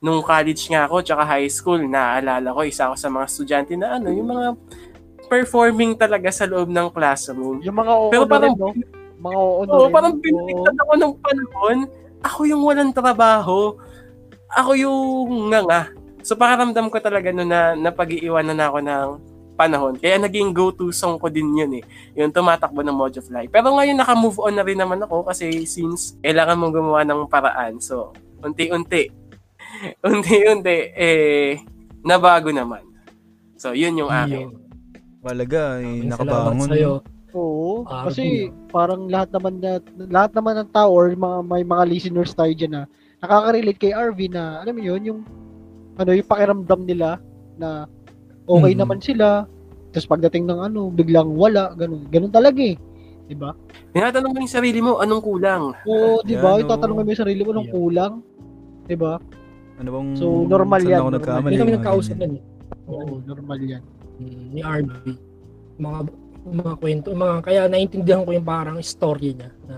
nung 0.00 0.20
college 0.20 0.68
nga 0.68 0.84
ako, 0.84 1.00
tsaka 1.00 1.24
high 1.24 1.48
school, 1.48 1.80
naaalala 1.80 2.52
ko, 2.52 2.60
isa 2.62 2.88
ako 2.88 2.96
sa 2.96 3.08
mga 3.08 3.24
estudyante 3.26 3.72
na 3.74 3.96
ano, 3.96 4.12
yung 4.12 4.28
mga 4.28 4.46
performing 5.26 5.98
talaga 5.98 6.30
sa 6.30 6.46
loob 6.46 6.70
ng 6.70 6.88
classroom. 6.92 7.58
Yung 7.64 7.76
mga 7.76 7.92
oo 7.92 8.08
Pero 8.12 8.24
parang- 8.28 8.54
no? 8.54 8.70
Mga 9.16 9.36
oo 9.36 9.60
rin. 9.64 9.90
parang 9.90 10.14
Oo. 10.14 10.22
binaliktad 10.22 10.76
ako 10.76 10.92
ng 10.94 11.12
panahon. 11.18 11.78
Ako 12.22 12.40
yung 12.46 12.62
walang 12.62 12.92
trabaho. 12.92 13.74
Ako 14.54 14.70
yung 14.78 14.98
nga 15.50 15.60
nga. 15.64 15.80
So 16.22 16.34
pakiramdam 16.34 16.90
ko 16.90 16.98
talaga 16.98 17.30
no 17.34 17.42
na 17.42 17.74
napag-iiwanan 17.74 18.54
na 18.54 18.66
ako 18.70 18.78
ng 18.82 19.08
panahon. 19.56 19.94
Kaya 19.96 20.20
naging 20.20 20.52
go-to 20.52 20.92
song 20.92 21.16
ko 21.16 21.26
din 21.26 21.48
yun 21.56 21.80
eh. 21.80 21.84
Yung 22.14 22.30
tumatakbo 22.30 22.84
ng 22.84 22.92
Mojo 22.94 23.24
Fly. 23.24 23.48
Pero 23.48 23.72
ngayon 23.72 23.96
naka-move 23.96 24.38
on 24.38 24.54
na 24.54 24.62
rin 24.62 24.76
naman 24.76 25.00
ako 25.00 25.26
kasi 25.26 25.64
since 25.64 26.14
kailangan 26.20 26.60
mong 26.60 26.74
gumawa 26.76 27.00
ng 27.02 27.24
paraan. 27.26 27.80
So, 27.80 28.12
unti-unti. 28.44 29.10
Unti-unti, 30.06 30.78
eh, 30.92 31.60
nabago 32.02 32.50
naman. 32.50 32.84
So, 33.56 33.72
yun 33.72 33.96
yung 33.96 34.12
akin. 34.12 34.48
Yun. 34.52 34.54
Malaga, 35.20 35.80
eh, 35.80 36.04
Maraming 36.04 36.10
nakabangon. 36.12 36.54
Salamat 36.54 36.70
sa'yo. 36.70 36.92
Oo. 37.36 37.84
Ah, 37.84 38.08
kasi 38.08 38.48
parang 38.72 39.10
lahat 39.12 39.28
naman 39.34 39.60
na, 39.60 39.76
lahat 40.08 40.32
naman 40.32 40.56
ng 40.56 40.70
tao 40.72 40.88
or 40.88 41.12
mga 41.12 41.38
may 41.44 41.62
mga 41.66 41.84
listeners 41.84 42.32
tayo 42.32 42.48
diyan 42.48 42.72
na 42.72 42.82
nakaka-relate 43.20 43.76
kay 43.76 43.92
RV 43.92 44.32
na 44.32 44.64
alam 44.64 44.72
mo 44.72 44.80
yun 44.80 45.02
yung 45.04 45.20
ano 46.00 46.10
yung 46.16 46.28
pakiramdam 46.28 46.80
nila 46.88 47.20
na 47.60 47.84
okay 48.48 48.72
Mhm. 48.72 48.80
naman 48.80 48.98
sila 49.04 49.44
tapos 49.92 50.08
pagdating 50.08 50.48
ng 50.48 50.60
ano 50.64 50.88
biglang 50.88 51.32
wala 51.36 51.76
ganun 51.76 52.08
ganun 52.08 52.32
talaga 52.32 52.60
eh 52.60 52.76
'di 53.28 53.36
ba? 53.36 53.52
Tinatanong 53.92 54.32
mo 54.32 54.38
yung 54.40 54.54
sarili 54.56 54.80
mo, 54.80 54.96
anong 55.02 55.20
kulang? 55.24 55.62
Oo, 55.84 56.24
'di 56.24 56.36
ba? 56.40 56.56
Yung 56.56 56.70
tatanungin 56.72 57.04
mo 57.04 57.10
yung 57.12 57.22
sarili 57.26 57.42
mo 57.44 57.50
nung 57.52 57.68
Yeah. 57.68 57.76
kulang, 57.76 58.12
'di 58.88 58.96
ba? 58.96 59.20
Ano 59.76 59.88
bang... 59.92 60.08
So, 60.16 60.26
normal 60.44 60.80
yan, 60.82 61.00
ako 61.00 61.08
normal. 61.08 61.16
nagkamali? 61.20 61.52
Hindi 61.52 61.60
kami 61.60 61.70
mga 61.70 61.78
nagkausap 61.80 62.16
nun 62.16 62.32
eh. 62.32 62.42
Oo, 62.86 63.12
normal 63.22 63.58
'yan. 63.60 63.82
Mm, 64.16 64.44
ni 64.54 64.60
RB. 64.64 64.92
Mga 65.76 65.98
mga 66.46 66.74
kwento, 66.78 67.08
mga 67.10 67.36
kaya 67.42 67.62
naintindihan 67.66 68.22
ko 68.22 68.30
yung 68.30 68.46
parang 68.46 68.78
story 68.78 69.34
niya 69.34 69.50
na 69.66 69.76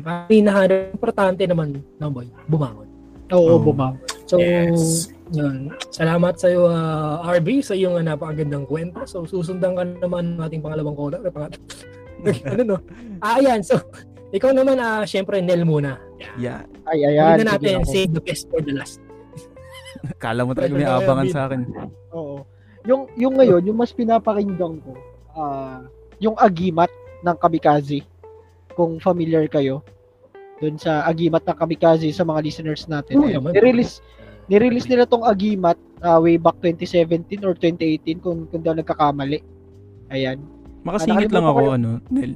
uh, 0.00 0.24
hinahanap 0.32 0.96
importante 0.96 1.44
naman 1.44 1.84
na 2.00 2.08
boy, 2.08 2.26
bumangon. 2.48 2.88
Oo, 3.30 3.58
Oo. 3.58 3.62
bumang. 3.62 3.94
So, 4.26 4.38
Yes. 4.42 5.12
yun. 5.30 5.70
Salamat 5.92 6.34
sa 6.40 6.50
iyo 6.50 6.66
RB 7.22 7.62
sa 7.62 7.74
iyong 7.76 7.98
uh, 7.98 8.02
napakagandang 8.02 8.66
kwento. 8.66 9.02
So, 9.06 9.22
susundan 9.28 9.74
ka 9.76 9.84
naman 9.84 10.38
ng 10.38 10.42
ating 10.42 10.62
pangalawang 10.64 10.96
caller. 10.98 11.20
Pang- 11.30 11.52
ano 12.48 12.62
no? 12.64 12.76
Ah, 13.24 13.38
ayan. 13.38 13.60
So, 13.62 13.78
ikaw 14.30 14.50
naman, 14.50 14.76
ah 14.76 15.02
syempre, 15.02 15.38
Nel 15.38 15.62
muna. 15.62 15.98
Yeah. 16.38 16.64
Ay, 16.84 17.02
Hindi 17.02 17.18
ayan. 17.18 17.36
na 17.40 17.46
natin 17.54 17.72
ako. 17.80 17.90
save 17.90 18.12
the 18.12 18.22
best 18.22 18.44
for 18.48 18.60
the 18.60 18.72
last. 18.72 18.98
Kala 20.22 20.42
mo 20.42 20.52
talaga 20.52 20.74
may 20.74 20.84
abangan 20.84 21.28
sa 21.28 21.40
akin. 21.46 21.60
Oo. 22.10 22.42
Yung 22.86 23.10
yung 23.14 23.34
ngayon, 23.34 23.62
yung 23.66 23.78
mas 23.78 23.90
pinapakinggan 23.90 24.78
ko, 24.80 24.92
ah 25.32 25.82
yung 26.18 26.34
Agimat 26.36 26.88
ng 27.20 27.36
Kamikaze. 27.36 28.00
Kung 28.72 29.00
familiar 29.00 29.48
kayo 29.48 29.80
doon 30.58 30.76
sa 30.76 31.04
Agimat 31.04 31.44
ng 31.44 31.56
Kamikaze 31.56 32.08
sa 32.12 32.24
mga 32.24 32.40
listeners 32.40 32.84
natin. 32.86 33.18
Oo 33.18 33.26
Ayan. 33.26 33.40
naman. 33.40 33.52
Nirelease 34.46 34.86
nila 34.86 35.04
tong 35.04 35.26
Agimat 35.26 35.74
ah, 36.00 36.16
way 36.16 36.36
back 36.36 36.54
2017 36.62 37.42
or 37.42 37.52
2018 37.52 38.22
kung 38.22 38.46
kung 38.46 38.62
daw 38.62 38.72
nagkakamali. 38.72 39.42
Ayan. 40.08 40.38
Makasingit 40.84 41.28
Ah, 41.28 41.34
lang 41.34 41.46
ako, 41.46 41.60
nakalimutan 41.66 41.82
ano, 41.82 41.90
Nel. 42.08 42.32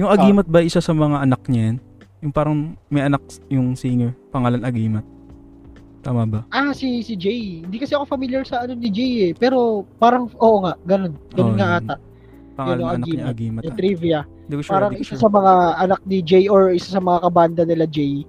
Yung 0.00 0.08
Agimat 0.08 0.48
ba 0.48 0.64
isa 0.64 0.80
sa 0.80 0.96
mga 0.96 1.28
anak 1.28 1.44
niya 1.44 1.62
yan? 1.68 1.76
Yung 2.24 2.32
parang 2.32 2.72
may 2.88 3.04
anak 3.04 3.20
yung 3.52 3.76
singer, 3.76 4.16
pangalan 4.32 4.64
Agimat. 4.64 5.04
Tama 6.00 6.24
ba? 6.24 6.40
Ah, 6.48 6.72
si 6.72 7.04
si 7.04 7.12
Jay. 7.20 7.60
Hindi 7.60 7.76
kasi 7.76 7.92
ako 7.92 8.08
familiar 8.08 8.40
sa 8.48 8.64
ano 8.64 8.72
ni 8.72 8.88
Jay 8.88 9.28
eh. 9.28 9.32
Pero 9.36 9.84
parang, 10.00 10.32
oo 10.40 10.64
nga, 10.64 10.72
ganun. 10.88 11.12
Ganun 11.36 11.52
Oo, 11.52 11.60
nga 11.60 11.68
ata. 11.76 11.94
Pangalan 12.56 12.80
ng 12.80 12.92
anak 12.96 13.08
niya 13.12 13.26
Agimat. 13.28 13.62
Yung 13.68 13.76
ah. 13.76 13.80
trivia. 13.80 14.20
Hindi 14.24 14.54
ko 14.56 14.62
sure, 14.64 14.72
parang 14.72 14.92
isa 14.96 15.12
sure. 15.12 15.20
sa 15.20 15.28
mga 15.28 15.52
anak 15.84 16.00
ni 16.08 16.18
Jay 16.24 16.44
or 16.48 16.72
isa 16.72 16.96
sa 16.96 17.02
mga 17.04 17.18
kabanda 17.28 17.62
nila 17.68 17.84
Jay. 17.84 18.24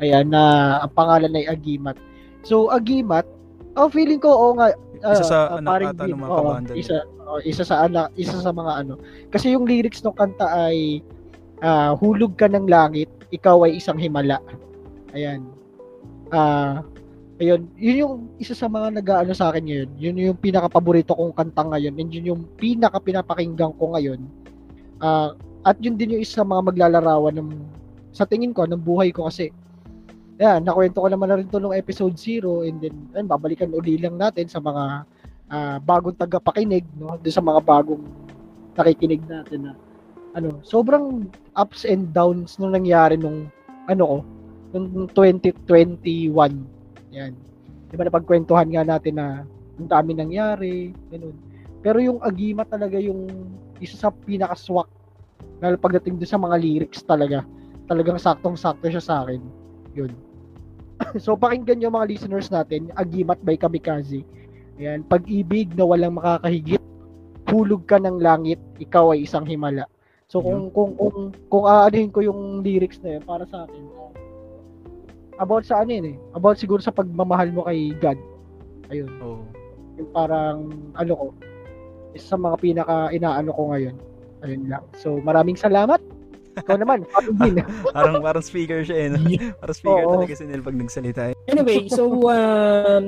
Ayan, 0.00 0.32
na 0.32 0.42
ang 0.80 0.92
pangalan 0.96 1.36
ay 1.36 1.44
Agimat. 1.52 2.00
So, 2.48 2.72
Agimat, 2.72 3.28
oh, 3.76 3.92
feeling 3.92 4.24
ko, 4.24 4.32
oo 4.32 4.50
nga, 4.56 4.72
Isa 5.00 5.24
sa 5.24 5.38
ah, 5.48 5.58
anak 5.58 5.96
ata 5.96 6.04
ng 6.04 6.20
mga 6.20 6.30
kabanda 6.36 6.70
nila. 6.76 6.80
Isa, 6.80 6.96
oh, 7.24 7.40
isa 7.40 7.64
sa 7.64 7.76
anak, 7.88 8.12
isa 8.20 8.36
sa 8.36 8.52
mga 8.52 8.72
ano. 8.84 8.94
Kasi 9.32 9.56
yung 9.56 9.64
lyrics 9.64 10.04
ng 10.04 10.12
kanta 10.12 10.44
ay 10.44 11.00
ah, 11.64 11.96
hulog 11.96 12.36
ka 12.36 12.48
ng 12.48 12.68
langit, 12.68 13.08
ikaw 13.32 13.64
ay 13.64 13.80
isang 13.80 13.96
himala. 13.96 14.36
Ayan. 15.16 15.48
Ah, 16.30 16.84
ayun, 17.40 17.64
yun 17.80 17.96
yung 18.04 18.14
isa 18.36 18.52
sa 18.52 18.68
mga 18.68 19.00
nag-ano 19.00 19.32
sa 19.32 19.48
akin 19.48 19.64
ngayon. 19.64 19.90
Yun 19.96 20.16
yung 20.20 20.38
pinaka-paborito 20.38 21.16
kong 21.16 21.32
kanta 21.32 21.64
ngayon. 21.64 21.96
And 21.96 22.10
yun 22.12 22.30
yung 22.36 22.42
pinaka-pinapakinggan 22.60 23.72
ko 23.80 23.96
ngayon. 23.96 24.20
Ah, 25.00 25.32
at 25.64 25.80
yun 25.80 25.96
din 25.96 26.16
yung 26.16 26.22
isa 26.24 26.44
sa 26.44 26.46
mga 26.46 26.72
maglalarawan 26.72 27.36
ng 27.36 27.50
sa 28.10 28.26
tingin 28.26 28.50
ko 28.50 28.66
ng 28.66 28.80
buhay 28.80 29.14
ko 29.14 29.30
kasi 29.30 29.54
yan, 30.40 30.64
nakwento 30.64 31.04
ko 31.04 31.08
naman 31.12 31.28
na 31.28 31.36
rin 31.36 31.52
to 31.52 31.60
nung 31.60 31.76
episode 31.76 32.16
0 32.16 32.64
and 32.64 32.80
then 32.80 32.96
ayun, 33.12 33.28
babalikan 33.28 33.68
uli 33.76 34.00
lang 34.00 34.16
natin 34.16 34.48
sa 34.48 34.56
mga 34.56 35.04
ah, 35.52 35.76
bagong 35.84 36.16
tagapakinig 36.16 36.88
no? 36.96 37.20
Doon 37.20 37.34
sa 37.36 37.44
mga 37.44 37.60
bagong 37.60 38.00
nakikinig 38.72 39.20
natin 39.28 39.68
na 39.68 39.72
ano 40.32 40.64
sobrang 40.64 41.28
ups 41.60 41.84
and 41.84 42.16
downs 42.16 42.56
nung 42.56 42.72
nangyari 42.72 43.20
nung 43.20 43.52
ano 43.84 44.02
ko 44.08 44.16
nung 44.80 45.12
2021 45.12 46.32
yan. 47.12 47.36
Di 47.92 47.94
ba 48.00 48.08
napagkwentuhan 48.08 48.72
nga 48.72 48.96
natin 48.96 49.20
na 49.20 49.44
ang 49.76 49.88
dami 49.92 50.16
nangyari 50.16 50.96
ganun. 51.12 51.36
Pero 51.84 52.00
yung 52.00 52.16
Agima 52.24 52.64
talaga 52.64 52.96
yung 52.96 53.28
isa 53.76 54.08
sa 54.08 54.08
pinaka-swak 54.08 54.88
lalo 55.60 55.76
pagdating 55.76 56.16
doon 56.16 56.32
sa 56.32 56.40
mga 56.40 56.56
lyrics 56.56 57.04
talaga. 57.04 57.44
Talagang 57.92 58.16
saktong-sakto 58.16 58.88
siya 58.88 59.04
sa 59.04 59.14
akin. 59.28 59.44
Yun 59.92 60.29
so 61.24 61.36
pakinggan 61.36 61.80
nyo 61.80 61.90
mga 61.92 62.10
listeners 62.10 62.48
natin 62.52 62.92
Agimat 62.96 63.40
by 63.42 63.56
Kamikaze 63.56 64.22
Ayan, 64.80 65.04
pag-ibig 65.04 65.76
na 65.76 65.84
walang 65.84 66.16
makakahigit, 66.16 66.80
hulog 67.52 67.84
ka 67.84 68.00
ng 68.00 68.16
langit, 68.16 68.56
ikaw 68.80 69.12
ay 69.12 69.28
isang 69.28 69.44
himala. 69.44 69.84
So 70.32 70.40
kung 70.40 70.72
kung 70.72 70.96
kung 70.96 71.36
kung 71.52 71.68
aanuhin 71.68 72.08
ko 72.08 72.24
yung 72.24 72.64
lyrics 72.64 72.96
na 73.04 73.20
yun 73.20 73.24
para 73.28 73.44
sa 73.44 73.68
akin, 73.68 73.84
about 75.36 75.68
sa 75.68 75.84
ano 75.84 75.92
yun 75.92 76.06
eh, 76.14 76.16
about 76.32 76.56
siguro 76.56 76.80
sa 76.80 76.96
pagmamahal 76.96 77.52
mo 77.52 77.68
kay 77.68 77.92
God. 78.00 78.16
Ayun, 78.88 79.12
Oo. 79.20 79.44
yung 80.00 80.10
parang 80.16 80.72
ano 80.96 81.12
ko, 81.12 81.26
isa 82.16 82.32
sa 82.32 82.40
mga 82.40 82.56
pinaka 82.64 83.12
inaano 83.12 83.52
ko 83.52 83.76
ngayon. 83.76 83.96
Ayun 84.40 84.64
lang. 84.64 84.84
So 84.96 85.20
maraming 85.20 85.60
salamat. 85.60 86.00
Ikaw 86.52 86.76
naman, 86.76 87.06
parang 87.06 87.34
din. 87.36 87.54
parang 87.96 88.14
parang 88.18 88.42
speaker 88.42 88.82
siya 88.82 88.96
eh. 88.96 89.08
no? 89.08 89.18
Parang 89.56 89.76
speaker 89.76 90.04
Oo. 90.04 90.12
talaga 90.16 90.34
si 90.34 90.44
Nel 90.44 90.60
pag 90.60 90.74
nagsalita. 90.74 91.22
eh. 91.30 91.34
Anyway, 91.46 91.86
so, 91.86 92.10
um, 92.10 93.04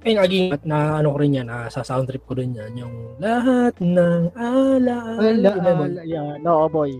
ayun, 0.00 0.20
agimat 0.20 0.62
na 0.62 1.00
ano 1.00 1.10
ko 1.10 1.18
rin 1.18 1.34
yan, 1.34 1.48
na 1.48 1.66
sa 1.66 1.80
sound 1.80 2.06
trip 2.06 2.22
ko 2.22 2.36
rin 2.36 2.52
yan, 2.52 2.76
yung 2.76 2.94
lahat 3.16 3.72
ng 3.78 4.30
ala, 4.34 4.96
Ala, 5.16 5.50
ala, 5.50 5.72
ala, 5.82 6.02
yeah, 6.02 6.36
no, 6.38 6.68
boy. 6.68 6.92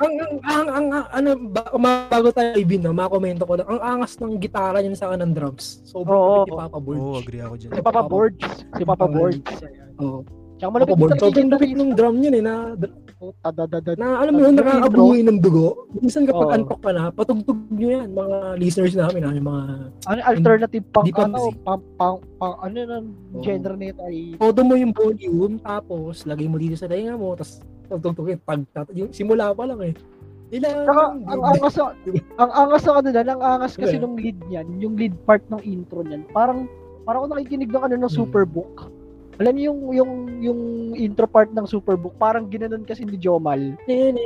ang, 0.00 0.12
ang, 0.18 0.34
ang, 0.42 0.66
ang, 0.66 0.86
ang, 0.90 1.06
ano, 1.12 1.30
ba, 1.46 1.62
bago 2.08 2.32
tayo 2.32 2.56
ibin, 2.56 2.82
no, 2.82 2.90
makomento 2.90 3.44
ko 3.44 3.54
lang, 3.54 3.68
ang 3.68 3.80
angas 4.00 4.18
ng 4.18 4.34
gitara 4.36 4.80
niya 4.80 4.96
sa 4.96 5.14
ng 5.14 5.30
drums. 5.30 5.84
Sobrang 5.86 6.16
Oo. 6.16 6.42
kapit 6.42 6.50
ni 6.50 6.58
Papa 6.58 6.78
Borg. 6.80 6.98
Oo, 6.98 7.14
agree 7.16 7.38
ako 7.38 7.54
dyan. 7.54 7.70
Si 7.70 7.80
Papa 7.80 8.02
Borges. 8.02 8.54
Si 8.72 8.82
Papa 8.82 9.06
Borges. 9.06 9.58
Ayan. 9.62 9.90
Oo. 10.00 10.18
Tsaka 10.58 10.68
Papa 10.68 10.74
malapit 10.74 10.96
Borg. 10.96 11.10
talaga 11.12 11.22
Sobrang 11.22 11.38
yung 11.38 11.50
lupit 11.54 11.72
ng 11.72 11.90
drum 11.94 12.16
niya 12.18 12.30
eh, 12.32 12.42
na. 12.42 12.54
Na 13.96 14.08
alam 14.18 14.32
mo 14.34 14.40
yun, 14.42 14.54
Yung 14.54 14.58
nakakabuhay 14.58 15.20
ng 15.22 15.38
dugo. 15.38 15.86
Minsan 15.94 16.26
kapag 16.26 16.48
Oo. 16.50 16.56
antok 16.58 16.80
ka 16.82 16.90
na, 16.90 17.14
patugtog 17.14 17.60
nyo 17.70 17.88
yan, 17.88 18.08
mga 18.10 18.36
listeners 18.58 18.94
namin, 18.98 19.22
ha, 19.22 19.30
yung 19.30 19.48
mga, 19.48 19.62
Ano 20.10 20.20
alternative 20.26 20.84
pang 20.90 21.06
pa 21.06 21.24
ano, 21.24 21.38
pang, 21.62 21.82
pang, 21.94 22.18
pang, 22.36 22.56
ano 22.60 22.78
ng 22.82 23.04
Oo. 23.38 23.42
genre 23.46 23.74
nito 23.78 24.02
ay 24.02 24.34
todo 24.36 24.60
mo 24.66 24.74
yung 24.74 24.90
volume, 24.92 25.54
tapos, 25.62 26.26
lagay 26.26 26.50
mo 26.50 26.58
dito 26.58 26.74
sa 26.74 26.90
tainga 26.90 27.14
mo, 27.14 27.38
tapos, 27.38 27.62
tugtugtugin, 27.86 28.42
pag, 28.42 28.60
yung 28.90 29.14
simula 29.14 29.54
pa 29.54 29.64
lang 29.68 29.80
eh. 29.82 29.94
Ilang, 30.52 30.84
Saka, 30.84 31.02
ang 31.16 31.42
angas 31.48 31.72
sa, 31.72 31.84
ang 32.36 32.50
angas 32.52 32.82
sa 32.84 32.92
ano 33.00 33.08
na, 33.08 33.22
ang 33.24 33.40
angas 33.40 33.72
kasi 33.72 33.96
Yeah. 33.96 34.02
nung 34.04 34.16
lead 34.20 34.36
niyan, 34.52 34.66
yung 34.84 34.94
lead 35.00 35.14
part 35.24 35.40
ng 35.48 35.64
intro 35.64 36.04
niyan, 36.04 36.28
parang, 36.28 36.68
parang 37.08 37.24
ako 37.24 37.28
nakikinig 37.32 37.72
ng 37.72 37.82
ano 37.82 37.94
ng 37.96 38.04
Hmm. 38.04 38.16
Alam 39.42 39.58
niyo 39.58 39.74
yung, 39.74 39.80
yung, 39.90 40.12
yung 40.38 40.60
intro 40.94 41.26
part 41.26 41.50
ng 41.50 41.66
Superbook, 41.66 42.14
parang 42.14 42.46
ginanon 42.46 42.86
kasi 42.86 43.02
ni 43.02 43.18
Jomal. 43.18 43.74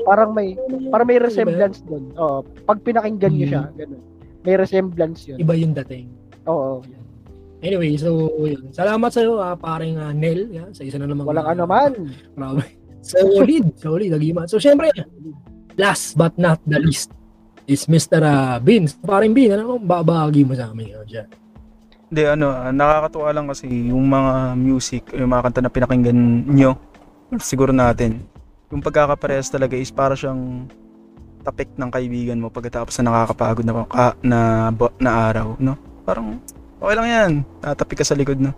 Parang 0.05 0.37
may, 0.37 0.53
parang 0.93 1.09
may 1.09 1.17
resemblance 1.17 1.81
doon. 1.89 2.13
Oo, 2.21 2.45
pag 2.69 2.85
pinakinggan 2.85 3.33
niyo 3.33 3.47
siya, 3.49 3.65
ganun. 3.73 4.05
May 4.45 4.61
resemblance 4.61 5.25
yun. 5.25 5.41
Iba 5.41 5.57
yung 5.57 5.73
dating. 5.73 6.13
Oo. 6.45 6.85
Anyway, 7.65 7.97
so 7.97 8.29
yun. 8.45 8.69
Salamat 8.77 9.09
sa 9.09 9.25
iyo, 9.25 9.41
paring 9.57 9.97
uh, 9.97 10.13
Nel, 10.13 10.53
yeah, 10.53 10.69
sa 10.77 10.85
isa 10.85 11.01
na 11.01 11.09
naman. 11.09 11.25
Walang 11.25 11.57
ano 11.57 11.65
man. 11.65 11.93
Grabe. 12.37 12.69
Solid, 13.01 13.73
solid, 13.81 14.13
agiman. 14.13 14.45
So 14.45 14.61
syempre, 14.61 14.93
last 15.81 16.19
but 16.21 16.37
not 16.37 16.61
the 16.69 16.77
least 16.77 17.17
is 17.65 17.89
Mr. 17.89 18.21
Uh, 18.21 18.61
Bin. 18.61 18.85
Paring 19.01 19.33
Bin, 19.33 19.57
ano 19.57 19.81
bang 19.81 20.05
babagi 20.05 20.45
mo 20.45 20.53
sa 20.53 20.69
amin? 20.69 20.93
Ano, 20.93 21.09
dyan? 21.09 21.27
Hindi, 22.07 22.23
ano, 22.23 22.55
ah, 22.55 22.71
nakakatuwa 22.71 23.29
lang 23.35 23.47
kasi 23.51 23.67
yung 23.67 24.07
mga 24.07 24.55
music, 24.55 25.11
yung 25.11 25.27
mga 25.27 25.43
kanta 25.51 25.61
na 25.63 25.75
pinakinggan 25.75 26.19
nyo, 26.47 26.79
siguro 27.43 27.75
natin, 27.75 28.23
yung 28.71 28.79
pagkakaparehas 28.79 29.51
talaga 29.51 29.75
is 29.75 29.91
para 29.91 30.15
siyang 30.15 30.71
tapik 31.43 31.71
ng 31.75 31.91
kaibigan 31.91 32.39
mo 32.39 32.47
pagkatapos 32.51 32.95
na 32.99 33.11
nakakapagod 33.11 33.67
na, 33.67 33.75
ka, 33.87 34.15
na, 34.23 34.71
na 35.03 35.11
araw, 35.31 35.59
no? 35.59 35.75
Parang, 36.07 36.39
okay 36.79 36.95
lang 36.95 37.09
yan. 37.11 37.31
Tatapik 37.63 38.03
ka 38.03 38.07
sa 38.07 38.15
likod, 38.15 38.39
no? 38.39 38.55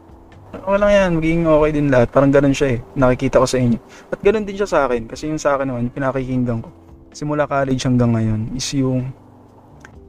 Okay 0.53 0.79
lang 0.81 0.93
yan, 0.93 1.11
magiging 1.17 1.45
okay 1.45 1.71
din 1.73 1.89
lahat. 1.89 2.09
Parang 2.13 2.33
ganun 2.33 2.57
siya 2.57 2.77
eh. 2.77 2.79
Nakikita 2.97 3.41
ko 3.41 3.49
sa 3.49 3.61
inyo. 3.61 3.81
At 4.13 4.21
ganun 4.25 4.45
din 4.49 4.57
siya 4.57 4.69
sa 4.69 4.79
akin. 4.89 5.09
Kasi 5.09 5.29
yung 5.29 5.41
sa 5.41 5.57
akin 5.57 5.73
naman, 5.73 5.93
pinakikinggan 5.93 6.65
ko. 6.65 6.69
Simula 7.13 7.49
college 7.49 7.81
hanggang 7.85 8.13
ngayon 8.13 8.57
is 8.57 8.69
yung 8.77 9.09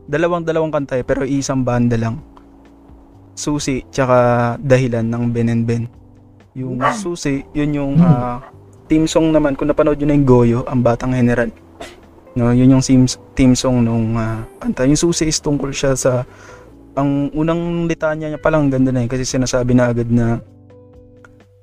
dalawang-dalawang 0.08 0.72
kanta 0.72 1.00
eh, 1.00 1.04
pero 1.04 1.28
isang 1.28 1.64
banda 1.64 2.00
lang. 2.00 2.20
Susi, 3.40 3.88
tsaka 3.88 4.60
Dahilan 4.60 5.08
ng 5.08 5.24
Ben 5.32 5.48
and 5.48 5.64
Ben. 5.64 5.88
Yung 6.60 6.84
Susi, 6.92 7.40
yun 7.56 7.72
yung 7.72 7.94
ah, 8.04 8.44
team 8.92 9.08
song 9.08 9.32
naman. 9.32 9.56
Kung 9.56 9.72
napanood 9.72 9.96
yun 9.96 10.12
na 10.12 10.16
yung 10.20 10.28
Goyo, 10.28 10.60
ang 10.68 10.84
Batang 10.84 11.16
General. 11.16 11.48
No, 12.36 12.52
yun 12.52 12.76
yung 12.76 12.84
team, 12.84 13.08
team 13.40 13.56
song 13.56 13.88
nung 13.88 14.20
ah, 14.20 14.44
kanta. 14.60 14.84
Yung 14.84 15.00
Susi 15.00 15.32
is 15.32 15.40
tungkol 15.40 15.72
siya 15.72 15.96
sa 15.96 16.28
ang 17.00 17.32
unang 17.32 17.88
litanya 17.88 18.28
niya 18.28 18.42
palang 18.44 18.68
ganda 18.68 18.92
na 18.92 19.06
eh 19.06 19.08
kasi 19.08 19.24
sinasabi 19.24 19.72
na 19.72 19.88
agad 19.88 20.12
na 20.12 20.44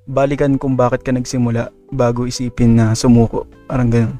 balikan 0.08 0.56
kung 0.56 0.78
bakit 0.78 1.04
ka 1.04 1.12
nagsimula 1.12 1.68
bago 1.92 2.24
isipin 2.24 2.72
na 2.72 2.96
sumuko. 2.96 3.44
Parang 3.68 3.92
ganun. 3.92 4.16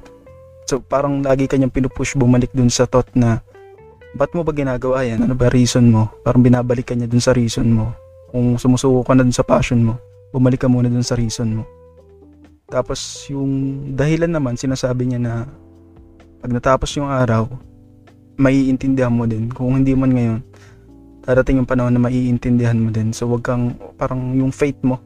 So 0.66 0.82
parang 0.82 1.22
lagi 1.24 1.48
kanyang 1.48 1.72
pinupush 1.72 2.18
bumalik 2.18 2.50
dun 2.52 2.68
sa 2.68 2.84
thought 2.84 3.08
na 3.16 3.40
ba't 4.16 4.32
mo 4.32 4.42
ba 4.42 4.56
ginagawa 4.56 5.04
yan? 5.04 5.28
Ano 5.28 5.36
ba 5.36 5.52
reason 5.52 5.92
mo? 5.92 6.08
Parang 6.24 6.40
binabalik 6.40 6.88
ka 6.88 6.94
niya 6.96 7.06
dun 7.06 7.20
sa 7.20 7.36
reason 7.36 7.68
mo. 7.68 7.92
Kung 8.32 8.56
sumusuko 8.56 9.04
ka 9.04 9.12
na 9.12 9.22
dun 9.22 9.36
sa 9.36 9.44
passion 9.44 9.84
mo, 9.84 10.00
bumalik 10.32 10.64
ka 10.64 10.68
muna 10.72 10.88
dun 10.88 11.04
sa 11.04 11.14
reason 11.14 11.60
mo. 11.60 11.62
Tapos 12.66 13.28
yung 13.30 13.78
dahilan 13.94 14.32
naman 14.32 14.58
sinasabi 14.58 15.06
niya 15.06 15.20
na 15.22 15.32
pag 16.42 16.50
natapos 16.50 16.90
yung 16.98 17.06
araw, 17.06 17.46
maiintindihan 18.40 19.12
mo 19.12 19.28
din. 19.28 19.52
Kung 19.52 19.78
hindi 19.78 19.92
man 19.94 20.12
ngayon, 20.12 20.40
darating 21.22 21.62
yung 21.62 21.68
panahon 21.68 21.94
na 21.94 22.02
maiintindihan 22.02 22.76
mo 22.76 22.90
din. 22.90 23.14
So 23.14 23.30
wag 23.30 23.46
kang 23.46 23.76
parang 24.00 24.34
yung 24.34 24.50
faith 24.50 24.78
mo. 24.82 24.98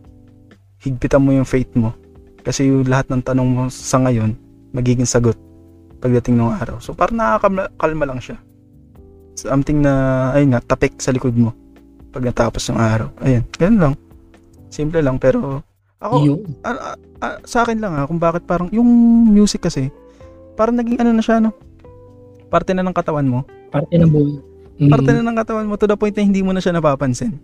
Higpitan 0.80 1.20
mo 1.20 1.36
yung 1.36 1.46
faith 1.46 1.70
mo. 1.76 1.92
Kasi 2.40 2.72
yung 2.72 2.88
lahat 2.88 3.12
ng 3.12 3.20
tanong 3.20 3.48
mo 3.48 3.62
sa 3.68 4.00
ngayon, 4.00 4.32
magiging 4.72 5.04
sagot 5.04 5.36
pagdating 6.00 6.40
ng 6.40 6.56
araw. 6.56 6.80
So 6.80 6.96
parang 6.96 7.20
nakakakalma 7.20 8.04
lang 8.08 8.20
siya. 8.24 8.40
Something 9.34 9.80
na, 9.80 9.92
ayun 10.34 10.52
nga, 10.52 10.60
tapik 10.62 10.98
sa 10.98 11.10
likod 11.10 11.32
mo 11.32 11.54
pag 12.10 12.26
natapos 12.26 12.66
yung 12.66 12.78
araw. 12.78 13.08
Ayun, 13.22 13.44
ganun 13.54 13.80
lang. 13.80 13.94
Simple 14.68 15.00
lang, 15.00 15.16
pero 15.16 15.62
ako, 16.00 16.14
Yun. 16.26 16.38
ah, 16.64 16.94
ah, 16.94 16.96
ah, 17.22 17.36
sa 17.44 17.62
akin 17.62 17.78
lang 17.78 17.92
ha, 17.94 18.08
kung 18.08 18.18
bakit 18.18 18.44
parang, 18.44 18.66
yung 18.72 18.88
music 19.28 19.62
kasi, 19.62 19.92
parang 20.56 20.74
naging 20.74 20.98
ano 20.98 21.14
na 21.14 21.22
siya, 21.22 21.38
no? 21.38 21.54
Parte 22.50 22.74
na 22.74 22.82
ng 22.82 22.96
katawan 22.96 23.26
mo. 23.26 23.46
Parte 23.70 23.94
ng 23.94 24.10
buhay. 24.10 24.34
Mm. 24.80 24.90
Parte 24.90 25.10
na 25.12 25.22
ng 25.22 25.38
katawan 25.38 25.68
mo 25.68 25.76
to 25.76 25.86
the 25.86 25.94
point 25.94 26.16
na 26.16 26.24
hindi 26.24 26.40
mo 26.40 26.50
na 26.50 26.58
siya 26.58 26.72
napapansin. 26.72 27.36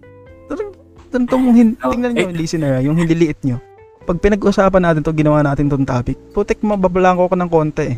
Tantong, 1.12 1.55
hin- 1.55 1.78
Oh, 1.84 1.93
tingnan 1.95 2.16
eh. 2.16 2.26
nyo, 2.26 2.34
listener, 2.34 2.76
ha, 2.76 2.80
yung 2.82 2.99
hindi 2.99 3.14
liit 3.14 3.39
nyo. 3.47 3.62
Pag 4.03 4.18
pinag-usapan 4.18 4.82
natin 4.82 5.01
to, 5.03 5.14
ginawa 5.14 5.43
natin 5.43 5.70
tong 5.70 5.87
topic, 5.87 6.18
putik 6.34 6.59
mababalangko 6.62 7.30
ka 7.30 7.37
ng 7.39 7.51
konti 7.51 7.84
eh. 7.95 7.97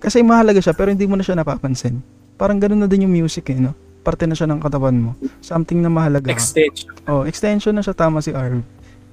Kasi 0.00 0.20
mahalaga 0.20 0.60
siya, 0.60 0.76
pero 0.76 0.92
hindi 0.92 1.04
mo 1.04 1.16
na 1.16 1.24
siya 1.24 1.36
napapansin. 1.36 2.00
Parang 2.34 2.58
ganun 2.58 2.82
na 2.82 2.88
din 2.88 3.06
yung 3.06 3.14
music 3.14 3.50
eh, 3.50 3.58
no? 3.58 3.72
Parte 4.04 4.28
na 4.28 4.36
siya 4.36 4.44
ng 4.50 4.60
katawan 4.60 4.94
mo. 4.94 5.10
Something 5.40 5.80
na 5.80 5.88
mahalaga. 5.88 6.28
Extension. 6.28 6.92
Oh, 7.08 7.24
extension 7.24 7.72
na 7.72 7.80
siya 7.80 7.96
tama 7.96 8.20
si 8.20 8.34
Arv. 8.34 8.60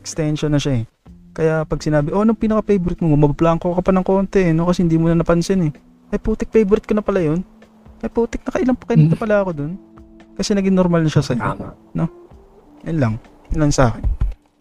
Extension 0.03 0.51
na 0.51 0.59
siya 0.59 0.81
eh. 0.81 0.85
Kaya 1.31 1.63
pag 1.63 1.79
sinabi, 1.79 2.11
oh, 2.11 2.27
anong 2.27 2.35
pinaka-favorite 2.35 2.99
mo? 2.99 3.15
Mabablangko 3.15 3.71
ka 3.71 3.81
pa 3.81 3.91
ng 3.95 4.03
konti 4.03 4.51
eh, 4.51 4.51
no? 4.51 4.67
Kasi 4.67 4.83
hindi 4.83 4.99
mo 4.99 5.07
na 5.07 5.23
napansin 5.23 5.69
eh. 5.69 5.71
Ay, 6.11 6.19
putik, 6.19 6.51
favorite 6.51 6.83
ko 6.83 6.91
na 6.91 7.05
pala 7.05 7.23
yun. 7.23 7.39
Ay, 8.03 8.11
putik, 8.11 8.43
nakailang 8.43 8.75
pa 8.75 8.91
na 8.99 9.15
pala 9.15 9.35
ako 9.39 9.51
dun. 9.55 9.71
Kasi 10.35 10.51
naging 10.51 10.75
normal 10.75 11.07
na 11.07 11.11
siya 11.11 11.23
sa'yo. 11.23 11.39
Tama. 11.39 11.71
Yan 12.83 12.97
lang. 12.99 13.13
Yan 13.55 13.59
lang 13.67 13.71
sa 13.71 13.93
akin. 13.93 14.03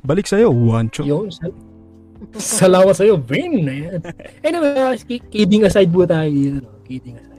Balik 0.04 0.30
sa'yo, 0.30 0.52
Wancho. 0.52 1.02
Yun. 1.02 1.32
Sal- 1.32 1.56
Salamat 2.36 2.94
sa'yo, 2.94 3.16
Vin. 3.16 3.64
Anyway, 4.46 4.72
uh, 4.76 4.94
ki- 4.94 5.24
kidding 5.26 5.64
aside 5.64 5.88
po 5.88 6.04
tayo. 6.04 6.30
No? 6.61 6.84
Kidding 6.84 7.16
aside. 7.16 7.29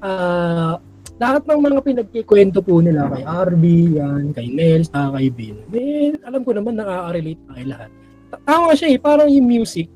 Ah, 0.00 0.80
lahat 1.16 1.44
ng 1.44 1.60
mga 1.60 1.80
pinagkikwento 1.82 2.58
po 2.58 2.80
nila 2.80 3.04
kay 3.08 3.22
RB, 3.22 3.64
yan, 3.94 4.32
kay 4.32 4.48
Nels, 4.48 4.88
ah, 4.90 5.12
kay 5.12 5.28
Vin, 5.28 5.60
eh, 5.70 6.16
alam 6.24 6.40
ko 6.40 6.56
naman 6.56 6.74
nakaka-relate 6.74 7.40
na 7.44 7.52
kay 7.52 7.66
lahat. 7.66 7.90
Ta- 8.30 8.42
Tama 8.42 8.72
siya 8.72 8.88
eh, 8.88 8.98
parang 8.98 9.28
yung 9.28 9.44
music, 9.44 9.92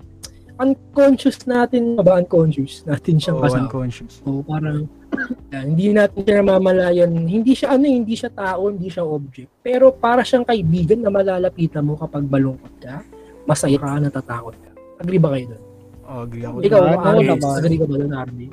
unconscious 0.54 1.42
natin, 1.44 1.96
ba 1.96 2.16
unconscious 2.16 2.84
natin 2.84 3.16
siyang 3.16 3.38
Oh, 3.38 3.42
kasama. 3.42 3.66
unconscious. 3.66 4.20
So 4.20 4.44
parang 4.44 4.86
yan, 5.48 5.64
hindi 5.72 5.86
natin 5.90 6.20
siya 6.20 6.36
namamalayan, 6.38 7.10
hindi 7.14 7.52
siya 7.54 7.74
ano, 7.74 7.84
hindi 7.86 8.14
siya 8.14 8.28
tao, 8.28 8.68
hindi 8.68 8.86
siya 8.86 9.02
object. 9.02 9.50
Pero 9.62 9.90
para 9.90 10.20
siyang 10.20 10.44
kaibigan 10.44 11.00
na 11.00 11.08
malalapitan 11.08 11.82
mo 11.82 11.96
kapag 11.96 12.26
balungkot 12.26 12.74
ka, 12.78 13.00
masaya 13.44 13.78
ka, 13.78 13.96
natatakot 13.96 14.54
ka. 14.54 14.70
Agree 15.00 15.18
ba 15.18 15.32
kayo 15.32 15.48
doon? 15.48 15.62
Oh, 16.04 16.20
agree 16.22 16.44
ako. 16.44 16.56
Ikaw, 16.60 16.80
Arby, 17.00 17.26
agree 17.32 17.78
ka 17.78 17.86
ba 17.86 17.94
doon, 17.96 18.12
Arby? 18.12 18.46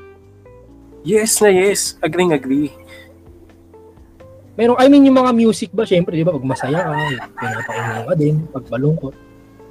Yes 1.02 1.42
na 1.42 1.50
yes. 1.50 1.98
Agree, 2.02 2.30
agree. 2.30 2.70
Meron, 4.54 4.78
I 4.78 4.86
mean, 4.92 5.08
yung 5.10 5.18
mga 5.18 5.34
music 5.34 5.70
ba, 5.74 5.88
syempre, 5.88 6.14
di 6.14 6.28
ba, 6.28 6.36
pag 6.36 6.46
masaya 6.46 6.80
ka, 6.86 6.94
pinapakinggan 7.40 8.04
ka 8.06 8.14
din, 8.20 8.36
pag 8.52 8.66
balungkot, 8.70 9.16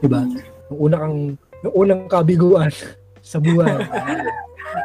di 0.03 0.09
ba? 0.11 0.27
Yung 0.73 0.79
una 0.91 0.97
kang, 0.99 1.19
yung 1.63 1.75
unang 1.77 2.03
kabiguan 2.11 2.73
sa 3.31 3.39
buhay. 3.39 3.71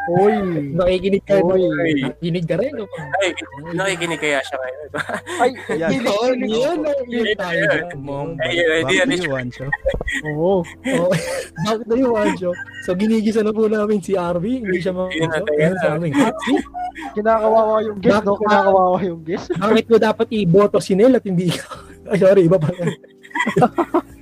Uy. 0.06 0.36
Nakikinig 0.74 1.24
ka, 1.26 1.42
Uy. 1.42 1.66
nakikinig 2.02 2.46
ka 2.46 2.56
rin. 2.62 2.74
Ay, 3.22 3.30
nakikinig 3.74 4.20
kaya 4.22 4.40
siya 4.46 4.58
ngayon. 4.62 4.90
Ay, 5.42 5.50
Yan. 5.76 5.90
hindi. 5.92 6.10
Yun, 6.14 6.38
yun, 6.46 6.80
yun 7.10 7.28
tayo. 7.36 7.64
Ay, 8.42 8.56
di, 8.86 8.96
to 9.02 9.06
di. 9.10 9.18
you, 9.26 9.32
Wancho. 9.34 9.66
Oo. 10.30 10.64
Back 11.66 11.80
to 11.90 11.96
you, 11.98 12.10
Wancho. 12.14 12.52
So, 12.86 12.94
ginigisa 12.94 13.42
na 13.42 13.52
po 13.52 13.66
namin 13.66 14.00
si 14.00 14.14
RV. 14.14 14.46
Hindi 14.46 14.78
siya 14.80 14.94
mga 14.94 15.10
Yun 15.14 15.30
na, 15.30 15.40
na. 15.42 15.78
sa 15.82 15.88
amin. 15.98 16.12
Kinakawawa 17.12 17.76
yung 17.84 18.00
guest, 18.00 18.24
no? 18.24 18.40
Kinakawawa 18.40 18.98
yung 19.04 19.22
guest. 19.26 19.48
Bakit 19.58 19.86
ko 19.90 19.96
dapat 20.00 20.28
iboto 20.32 20.78
si 20.80 20.96
Nel 20.96 21.18
at 21.20 21.26
hindi 21.28 21.52
ikaw? 21.52 21.76
Ay, 22.14 22.18
sorry, 22.22 22.42
iba 22.46 22.58
pa. 22.62 22.70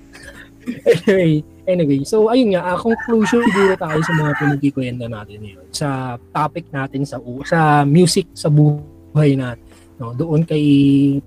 anyway, 1.08 1.44
anyway, 1.68 2.00
so 2.04 2.28
ayun 2.32 2.56
nga, 2.56 2.64
ah, 2.64 2.80
conclusion 2.80 3.44
siguro 3.52 3.76
tayo 3.76 4.00
sa 4.04 4.14
mga 4.16 4.32
pinagkikwenta 4.40 5.06
natin 5.08 5.38
ngayon. 5.44 5.68
Sa 5.72 6.18
topic 6.32 6.68
natin 6.72 7.04
sa 7.04 7.20
sa 7.48 7.84
music 7.84 8.32
sa 8.36 8.48
buhay 8.48 9.36
natin. 9.36 9.64
No, 10.02 10.12
doon 10.12 10.42
kay 10.44 10.66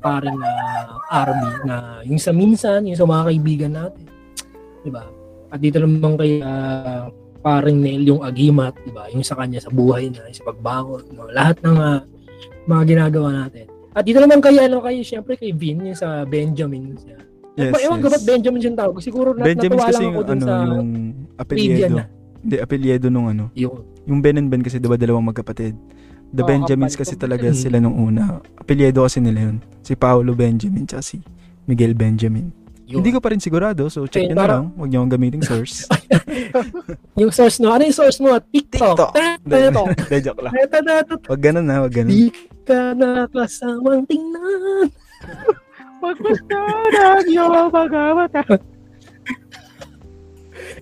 paring 0.03 0.37
uh, 0.43 0.99
RB 1.07 1.43
na 1.65 2.03
yung 2.03 2.19
sa 2.19 2.35
minsan, 2.35 2.83
yung 2.85 2.99
sa 2.99 3.07
mga 3.07 3.23
kaibigan 3.31 3.73
natin. 3.73 4.05
'Di 4.83 4.91
ba? 4.91 5.07
At 5.49 5.63
dito 5.63 5.79
naman 5.79 6.19
kay 6.19 6.43
ah, 6.43 7.09
paring 7.41 7.79
Nel 7.79 8.03
yung 8.03 8.23
agimat, 8.27 8.75
'di 8.83 8.93
ba? 8.93 9.07
Yung 9.15 9.23
sa 9.23 9.39
kanya 9.39 9.63
sa 9.63 9.71
buhay 9.71 10.11
na, 10.11 10.27
sa 10.35 10.45
pagbangon, 10.45 11.07
no? 11.15 11.31
lahat 11.31 11.63
ng 11.63 11.79
ah, 11.79 12.03
mga 12.67 12.83
ginagawa 12.85 13.47
natin. 13.47 13.71
At 13.97 14.05
dito 14.05 14.21
naman 14.21 14.45
kay 14.45 14.61
ano 14.61 14.85
kay 14.85 15.01
syempre 15.01 15.41
kay 15.41 15.57
Vin 15.57 15.81
yung 15.81 15.97
sa 15.97 16.27
Benjamin. 16.29 16.99
Yes, 17.57 17.73
Yes, 17.73 17.83
Ewan 17.83 17.99
ko 17.99 18.07
yes. 18.07 18.15
ba't 18.15 18.25
Benjamin 18.27 18.61
yung 18.63 18.77
tawag? 18.77 18.97
Siguro 19.01 19.29
nat- 19.33 19.47
Benjamin 19.47 19.75
natuwa 19.75 19.87
kasi 19.87 19.95
lang 19.95 20.05
yung 20.05 20.15
ako 20.15 20.23
dun 20.23 20.37
ano, 20.37 20.45
sa 20.45 20.55
yung 20.63 20.91
apelyedo. 21.35 21.89
na. 21.91 22.05
Hindi, 22.39 22.57
apelyedo 22.59 23.07
nung 23.09 23.27
ano. 23.27 23.45
Yung, 23.55 23.75
Yung 24.05 24.21
Ben 24.21 24.37
and 24.37 24.47
Ben 24.47 24.61
kasi 24.61 24.77
diba 24.77 24.95
dalawang 24.95 25.25
magkapatid. 25.25 25.75
The 26.29 26.43
Oo, 26.43 26.47
Benjamins 26.47 26.93
kapal 26.93 27.03
kasi 27.03 27.15
ko. 27.15 27.21
talaga 27.21 27.47
Mm. 27.49 27.57
sila 27.57 27.77
nung 27.79 27.97
una. 27.97 28.39
Apelyedo 28.55 29.03
kasi 29.03 29.19
nila 29.19 29.49
yun. 29.49 29.57
Si 29.81 29.95
Paolo 29.95 30.31
Benjamin 30.33 30.85
tsaka 30.85 31.03
si 31.03 31.19
Miguel 31.65 31.93
Benjamin. 31.93 32.53
yung, 32.87 33.03
Hindi 33.03 33.11
ko 33.11 33.19
pa 33.19 33.35
rin 33.35 33.41
sigurado, 33.41 33.89
so 33.89 34.05
check 34.05 34.23
Okay, 34.23 34.29
nyo 34.29 34.37
na 34.37 34.41
parang- 34.41 34.67
lang. 34.69 34.77
Huwag 34.77 34.89
nyo 34.89 34.99
akong 35.01 35.13
gamiting 35.13 35.43
source. 35.43 35.91
yung 37.19 37.33
source 37.33 37.59
mo. 37.59 37.67
Ano 37.69 37.83
yung 37.83 37.97
source 37.97 38.19
mo? 38.21 38.31
TikTok. 38.39 38.95
TikTok. 39.43 39.87
Hindi, 39.91 40.17
joke 40.23 40.41
lang. 40.41 40.53
Huwag 41.27 41.41
ganun 41.41 41.67
na, 41.67 41.75
huwag 41.81 41.91
ganun. 41.93 42.11
Di 42.11 42.31
ka 42.63 42.93
nakasamang 42.93 44.07
tingnan. 44.07 44.87
Pagpusta 46.07 46.59
ng 46.95 47.27
iyong 47.27 47.71
pagkabata. 47.75 48.43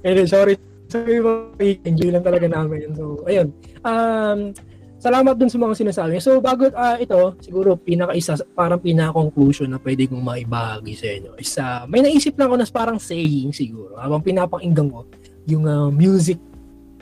Anyway, 0.05 0.29
sorry. 0.29 0.55
Sorry, 0.93 1.81
enjoy 1.83 2.13
lang 2.13 2.23
talaga 2.23 2.47
namin. 2.47 2.93
So, 2.93 3.25
ayun. 3.25 3.51
Um, 3.83 4.53
salamat 5.01 5.35
dun 5.35 5.51
sa 5.51 5.59
mga 5.59 5.75
sinasabi. 5.81 6.21
So, 6.21 6.39
bago 6.39 6.71
ah, 6.77 7.01
ito, 7.01 7.35
siguro 7.41 7.75
pinaka-isa, 7.75 8.39
parang 8.55 8.79
pinaka-conclusion 8.79 9.73
na 9.73 9.81
pwede 9.81 10.07
kong 10.07 10.23
maibahagi 10.23 10.95
sa 10.95 11.09
inyo. 11.09 11.33
Is, 11.41 11.57
ah, 11.59 11.83
may 11.89 12.05
naisip 12.05 12.37
lang 12.37 12.53
ako 12.53 12.57
na 12.61 12.67
parang 12.69 12.99
saying 13.01 13.51
siguro. 13.51 13.97
Habang 13.99 14.23
pinapakinggan 14.23 14.93
ko, 14.93 15.09
yung 15.49 15.65
ah, 15.67 15.89
music. 15.91 16.39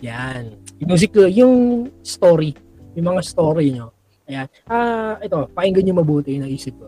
Yan. 0.00 0.56
Yung 0.80 0.88
music, 0.88 1.10
yung 1.34 1.54
story. 2.06 2.56
Yung 2.96 3.06
mga 3.12 3.20
story 3.22 3.76
nyo. 3.76 3.92
Ayan. 4.30 4.46
Ah, 4.70 5.20
ito, 5.20 5.50
pakinggan 5.52 5.84
nyo 5.84 5.94
mabuti 6.00 6.38
yung 6.38 6.48
naisip 6.48 6.74
ko. 6.78 6.86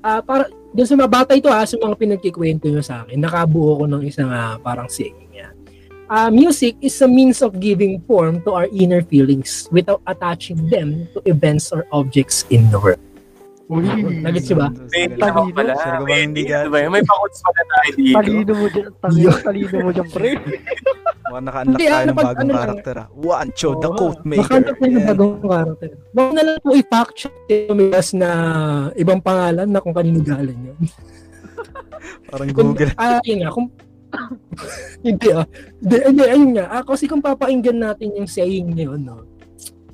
Ah, 0.00 0.22
para, 0.22 0.48
dun 0.72 0.86
sa 0.86 0.94
mga 0.96 1.10
bata 1.10 1.32
ito 1.34 1.48
ha, 1.48 1.64
sa 1.64 1.76
mga 1.76 1.96
pinagkikwento 1.96 2.68
nyo 2.68 2.82
sa 2.84 3.04
akin, 3.04 3.18
nakabuo 3.18 3.80
ko 3.80 3.84
ng 3.88 4.02
isang 4.04 4.28
ah, 4.30 4.56
parang 4.60 4.88
saying 4.88 5.28
yan. 5.32 5.52
uh, 6.08 6.30
music 6.30 6.76
is 6.80 7.00
a 7.02 7.08
means 7.08 7.40
of 7.44 7.60
giving 7.60 8.00
form 8.08 8.42
to 8.42 8.52
our 8.52 8.66
inner 8.72 9.02
feelings 9.02 9.68
without 9.70 10.00
attaching 10.06 10.68
them 10.68 11.06
to 11.14 11.22
events 11.28 11.70
or 11.72 11.86
objects 11.92 12.44
in 12.50 12.68
the 12.72 12.80
world. 12.80 13.00
Nagets 13.68 14.48
ba? 14.52 14.72
May 14.88 15.04
Talino. 15.06 15.28
ako 15.28 15.40
pala. 15.52 15.72
Sir, 15.76 15.94
May, 16.00 16.20
hindi 16.24 16.42
ka- 16.42 16.66
ba? 16.66 16.88
May 16.88 17.04
pakuts 17.04 17.38
pala 17.38 17.60
tayo 17.62 17.88
dito. 17.92 18.16
Talino 18.16 18.52
mo 18.54 18.66
dyan. 18.66 18.86
Talino, 18.96 19.30
talino 19.38 19.76
mo 19.78 19.90
dyan, 19.92 20.08
pre. 20.08 20.30
Mukhang 21.28 21.44
naka-unlock 21.44 21.76
tayo 21.78 21.92
ano 21.92 22.08
ng 22.08 22.16
bagong 22.16 22.40
ano 22.40 22.52
karakter 22.56 22.94
ah. 22.96 23.06
Wancho, 23.12 23.70
the 23.76 23.84
Oo. 23.84 23.96
quote 24.00 24.22
maker. 24.24 24.60
Tayo 24.64 24.88
ng 24.88 25.06
bagong 25.06 25.36
karakter. 25.44 25.88
Baka 26.08 26.30
na 26.32 26.42
lang 26.42 26.56
po 26.58 26.68
i-fact 26.72 27.12
check 27.14 27.34
tumigas 27.68 28.08
na 28.16 28.28
ibang 28.96 29.20
pangalan 29.20 29.68
na 29.68 29.78
kung 29.78 29.92
kanino 29.92 30.24
galing 30.24 30.56
yun. 30.64 30.78
Parang 32.32 32.48
Google. 32.48 32.92
ah, 32.96 33.20
yun 33.20 33.44
nga, 33.44 33.52
kung, 33.52 33.68
hindi 35.04 35.28
ah. 35.28 35.44
Hindi, 35.78 35.96
hindi, 36.08 36.22
ayun 36.24 36.50
nga. 36.56 36.64
Ah, 36.70 36.82
kasi 36.82 37.04
kung 37.04 37.20
papainggan 37.20 37.76
natin 37.76 38.16
yung 38.16 38.24
saying 38.26 38.72
na 38.72 38.82
yun, 38.88 39.00
no? 39.04 39.20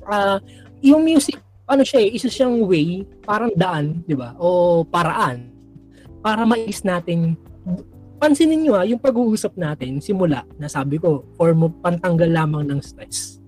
Ah, 0.07 0.39
yung 0.79 1.03
music, 1.03 1.35
ano 1.65 1.81
siya 1.81 2.01
eh, 2.05 2.09
isa 2.13 2.29
siyang 2.29 2.65
way, 2.65 3.05
parang 3.25 3.51
daan, 3.53 4.05
di 4.05 4.13
ba? 4.13 4.37
O 4.37 4.81
paraan, 4.85 5.49
para 6.21 6.45
mais 6.45 6.81
natin, 6.85 7.37
pansinin 8.21 8.65
nyo 8.65 8.73
ah, 8.77 8.85
yung 8.85 9.01
pag-uusap 9.01 9.57
natin, 9.57 10.01
simula, 10.01 10.45
na 10.61 10.69
sabi 10.69 11.01
ko, 11.01 11.25
for 11.37 11.51
mo 11.57 11.73
pantanggal 11.81 12.29
lamang 12.29 12.69
ng 12.69 12.79
stress. 12.81 13.41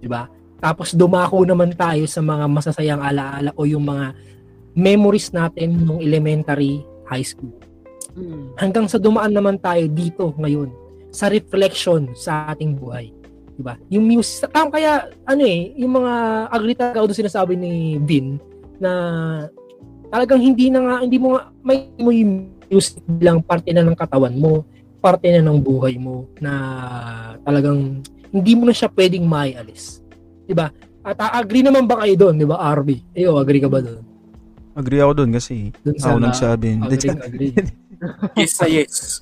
Di 0.00 0.08
ba? 0.08 0.28
Tapos 0.58 0.96
dumako 0.96 1.46
naman 1.46 1.76
tayo 1.76 2.08
sa 2.10 2.18
mga 2.18 2.50
masasayang 2.50 3.02
alaala 3.04 3.54
o 3.54 3.62
yung 3.62 3.86
mga 3.86 4.16
memories 4.74 5.30
natin 5.30 5.78
nung 5.86 6.02
elementary, 6.02 6.82
high 7.06 7.24
school 7.24 7.54
Hmm. 8.18 8.50
hanggang 8.58 8.90
sa 8.90 8.98
dumaan 8.98 9.30
naman 9.30 9.62
tayo 9.62 9.86
dito 9.86 10.34
ngayon 10.34 10.74
sa 11.14 11.30
reflection 11.30 12.10
sa 12.18 12.50
ating 12.50 12.74
buhay. 12.74 13.14
'Di 13.58 13.62
ba? 13.66 13.74
Yung 13.90 14.06
music 14.06 14.54
tam 14.54 14.70
kaya 14.70 15.10
ano 15.26 15.42
eh, 15.42 15.74
yung 15.74 15.98
mga 15.98 16.12
agree 16.54 16.78
talaga 16.78 17.02
ako 17.02 17.10
doon 17.10 17.22
sinasabi 17.26 17.52
ni 17.58 17.98
Vin 18.06 18.38
na 18.78 18.92
talagang 20.14 20.38
hindi 20.38 20.70
na 20.70 20.78
nga 20.86 20.94
hindi 21.02 21.18
mo 21.18 21.34
nga 21.34 21.50
may 21.66 21.90
mo 21.98 22.14
yung 22.14 22.54
music 22.70 23.02
bilang 23.18 23.42
parte 23.42 23.74
na 23.74 23.82
ng 23.82 23.98
katawan 23.98 24.38
mo, 24.38 24.62
parte 25.02 25.26
na 25.34 25.42
ng 25.42 25.58
buhay 25.58 25.98
mo 25.98 26.30
na 26.38 26.52
talagang 27.42 27.98
hindi 28.30 28.52
mo 28.54 28.70
na 28.70 28.74
siya 28.76 28.86
pwedeng 28.94 29.26
maialis. 29.26 29.98
'Di 30.46 30.54
ba? 30.54 30.70
At 31.02 31.18
agree 31.42 31.66
naman 31.66 31.90
ba 31.90 32.06
kayo 32.06 32.14
doon, 32.14 32.38
'di 32.38 32.46
ba, 32.46 32.62
RB? 32.78 33.02
Eyo, 33.18 33.34
agree 33.42 33.58
ka 33.58 33.66
ba 33.66 33.82
doon? 33.82 34.06
Agree 34.78 35.02
ako 35.02 35.12
dun 35.18 35.34
kasi 35.34 35.74
Doon 35.82 35.98
ako 35.98 36.18
nagsabi. 36.22 36.70
Agree, 36.78 37.10
agree. 37.26 37.52
Yes 38.38 38.54
yes. 38.70 39.18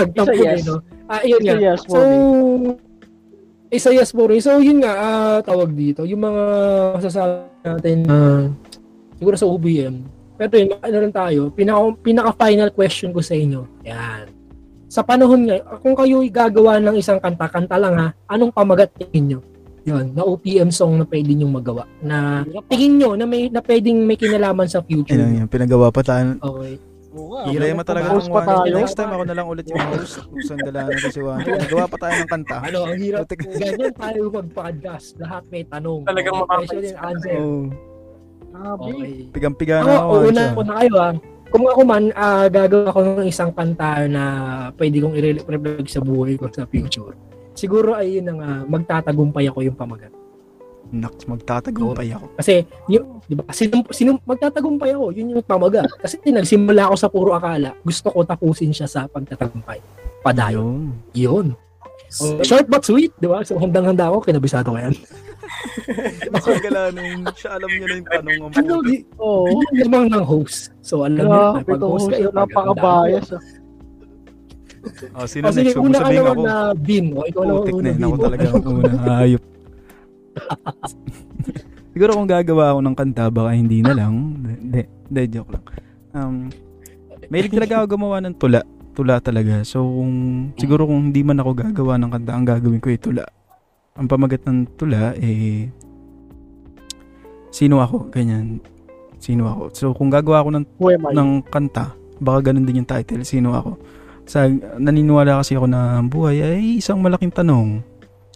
Nagtampo 0.00 0.32
Isa 0.32 0.48
yes. 0.56 0.64
no? 0.64 0.80
Ah, 1.12 1.20
yun 1.20 1.44
nga. 1.44 1.60
Yes, 1.60 1.84
So, 1.84 2.00
isa 3.70 3.90
yes 3.90 4.14
po 4.14 4.30
rin. 4.30 4.42
So, 4.42 4.58
yun 4.62 4.82
nga, 4.82 4.92
ah, 4.94 5.38
tawag 5.42 5.74
dito. 5.74 6.06
Yung 6.06 6.22
mga 6.22 6.44
masasabi 6.98 7.66
natin 7.66 7.96
na 8.06 8.16
siguro 9.18 9.34
sa 9.34 9.48
OBM. 9.48 9.94
Pero 10.36 10.52
yun, 10.52 10.70
ano 10.76 10.96
rin 11.00 11.14
tayo, 11.14 11.40
pinaka, 11.48 11.80
pinaka-final 12.04 12.70
question 12.76 13.10
ko 13.10 13.24
sa 13.24 13.32
inyo. 13.32 13.64
Yan. 13.88 14.28
Sa 14.86 15.00
panahon 15.02 15.48
nga, 15.48 15.56
kung 15.80 15.96
kayo 15.96 16.20
gagawa 16.28 16.78
ng 16.78 17.00
isang 17.00 17.18
kanta, 17.18 17.48
kanta 17.48 17.80
lang 17.80 17.96
ha, 17.96 18.08
anong 18.28 18.52
pamagat 18.52 18.92
tingin 19.00 19.36
nyo? 19.36 19.40
Yun, 19.86 20.18
na 20.18 20.26
OPM 20.26 20.74
song 20.74 20.98
na 20.98 21.06
pwede 21.06 21.30
nyo 21.30 21.46
magawa. 21.46 21.86
Na 22.02 22.42
tingin 22.66 22.98
nyo 22.98 23.14
na 23.14 23.22
may 23.22 23.46
na 23.46 23.62
pwedeng 23.62 24.02
may 24.02 24.18
kinalaman 24.18 24.66
sa 24.66 24.82
future. 24.82 25.14
Ayun, 25.14 25.46
yan, 25.46 25.48
pinagawa 25.48 25.94
pa 25.94 26.02
tayo. 26.02 26.34
Okay. 26.42 26.74
Oo 27.16 27.32
nga. 27.32 27.42
Problema 27.48 27.82
talaga 27.82 28.06
ng 28.12 28.28
Juan. 28.28 28.44
tayo. 28.44 28.74
Next 28.76 28.94
time 28.94 29.12
ako 29.16 29.24
na 29.24 29.34
lang 29.34 29.46
ulit 29.48 29.64
yung 29.72 29.80
host. 29.96 30.20
Kung 30.28 30.60
dalanan 30.60 30.92
ko 31.00 31.08
si 31.08 31.20
Juan. 31.24 31.40
Nagawa 31.40 31.84
pa 31.88 31.96
tayo 31.96 32.14
ng 32.20 32.30
kanta. 32.30 32.56
Ano, 32.60 32.78
ang 32.84 32.98
hirap. 33.00 33.24
Ganyan 33.32 33.94
tayo 33.96 34.20
mag-podcast. 34.28 35.16
Lahat 35.16 35.42
may 35.48 35.64
tanong. 35.64 36.04
Talagang 36.04 36.44
answer. 37.00 37.40
Oh. 37.40 37.66
Okay. 38.56 39.28
pigang-piga 39.36 39.84
na 39.84 40.00
ako. 40.00 40.32
una 40.32 40.32
Juan. 40.32 40.56
ko 40.56 40.62
na 40.64 40.74
kayo 40.80 40.94
ah. 40.96 41.12
Kung 41.46 41.64
ako 41.70 41.80
man, 41.86 42.04
ah, 42.18 42.46
gagawa 42.50 42.90
ko 42.90 43.00
ng 43.04 43.28
isang 43.30 43.52
kanta 43.54 44.08
na 44.10 44.22
pwede 44.76 44.98
kong 44.98 45.14
i-reflect 45.14 45.88
sa 45.88 46.02
buhay 46.02 46.34
ko 46.34 46.50
sa 46.50 46.66
future. 46.66 47.14
Siguro 47.56 47.96
ay 47.96 48.18
yun 48.18 48.32
ang 48.32 48.40
ah, 48.42 48.62
magtatagumpay 48.66 49.48
ako 49.48 49.64
yung 49.64 49.78
pamagat. 49.78 50.12
Naks, 50.88 51.26
magtatagumpay 51.26 52.08
ako. 52.12 52.26
Kasi, 52.36 52.62
yung, 52.86 53.18
di 53.24 53.34
ba, 53.34 53.42
sinum, 53.50 53.82
sinum, 53.90 54.16
magtatagumpay 54.22 54.94
ako, 54.94 55.10
yun 55.10 55.30
yung 55.30 55.42
pamagat. 55.42 55.90
Kasi 55.98 56.22
nagsimula 56.22 56.86
ako 56.86 56.94
sa 56.94 57.08
puro 57.08 57.30
akala, 57.32 57.74
gusto 57.80 58.08
ko 58.08 58.22
tapusin 58.22 58.70
siya 58.70 58.86
sa 58.86 59.06
pagtatagumpay. 59.06 59.82
Padayon. 60.22 60.94
Yun. 61.10 61.46
Yun. 61.48 61.48
Oh, 62.22 62.38
short 62.40 62.70
but 62.70 62.86
sweet, 62.86 63.10
di 63.18 63.26
ba? 63.26 63.42
So, 63.42 63.58
handang-handa 63.58 64.06
ako, 64.06 64.22
kinabisado 64.22 64.70
ko 64.70 64.78
yan. 64.78 64.94
Nakagalanin. 66.32 67.26
Siya 67.34 67.50
alam 67.52 67.66
niya 67.68 67.82
na 67.82 67.94
yung 67.94 68.06
tanong 68.08 68.36
ang 68.40 68.52
Ano, 68.56 68.74
di, 68.80 68.94
oh, 69.16 69.50
lamang 69.74 70.06
ng 70.10 70.22
host. 70.22 70.70
So, 70.80 71.02
alam 71.02 71.18
niyo, 71.18 71.26
Grabe, 71.26 71.56
may 71.56 71.66
pag-host 71.66 72.06
kayo. 72.08 72.28
napaka-bias. 72.30 73.28
Oh, 75.18 75.26
sino 75.26 75.50
Oh, 75.50 75.52
sige, 75.52 75.74
next? 75.74 75.76
Mo 75.76 75.82
una 75.82 75.98
ka 75.98 76.08
naman 76.08 76.30
ako. 76.30 76.42
na 76.46 76.54
Bin. 76.78 77.06
O, 77.10 77.26
ikaw 77.26 77.42
naman 77.42 77.62
una 77.66 77.82
na 77.82 77.90
yun. 77.90 77.98
Ako 77.98 78.14
Bin. 78.14 78.22
talaga 78.22 78.44
ang 78.46 78.64
una. 78.64 78.90
Ayop. 79.18 79.42
Siguro 81.96 82.12
kung 82.12 82.28
gagawa 82.28 82.76
ako 82.76 82.80
ng 82.84 82.96
kanta, 82.96 83.24
baka 83.32 83.56
hindi 83.56 83.80
na 83.80 83.96
lang. 83.96 84.36
Hindi, 84.44 84.84
hindi, 84.84 85.20
joke 85.32 85.50
lang. 85.56 85.64
Um, 86.12 86.36
Mahilig 87.32 87.56
talaga 87.56 87.80
ako 87.80 87.96
gumawa 87.96 88.20
ng 88.20 88.36
tula. 88.36 88.60
Tula 88.92 89.16
talaga. 89.20 89.64
So, 89.64 89.80
kung, 89.80 90.14
siguro 90.60 90.84
kung 90.84 91.08
hindi 91.08 91.24
man 91.24 91.40
ako 91.40 91.56
gagawa 91.56 91.96
ng 91.96 92.10
kanta, 92.12 92.32
ang 92.36 92.44
gagawin 92.44 92.80
ko 92.84 92.88
ay 92.92 93.00
tula. 93.00 93.24
Ang 93.96 94.06
pamagat 94.12 94.44
ng 94.44 94.76
tula, 94.76 95.16
eh, 95.16 95.72
sino 97.48 97.80
ako? 97.80 98.12
Ganyan. 98.12 98.60
Sino 99.16 99.48
ako? 99.48 99.62
So, 99.72 99.84
kung 99.96 100.12
gagawa 100.12 100.44
ako 100.44 100.50
ng 100.52 100.64
ng 101.16 101.30
kanta, 101.48 101.96
baka 102.20 102.52
ganun 102.52 102.68
din 102.68 102.84
yung 102.84 102.88
title, 102.88 103.24
sino 103.24 103.56
ako. 103.56 103.80
Sa 104.28 104.44
naniniwala 104.76 105.40
kasi 105.40 105.56
ako 105.56 105.66
na 105.70 106.02
buhay 106.04 106.44
ay 106.44 106.82
isang 106.82 107.00
malaking 107.00 107.32
tanong 107.32 107.80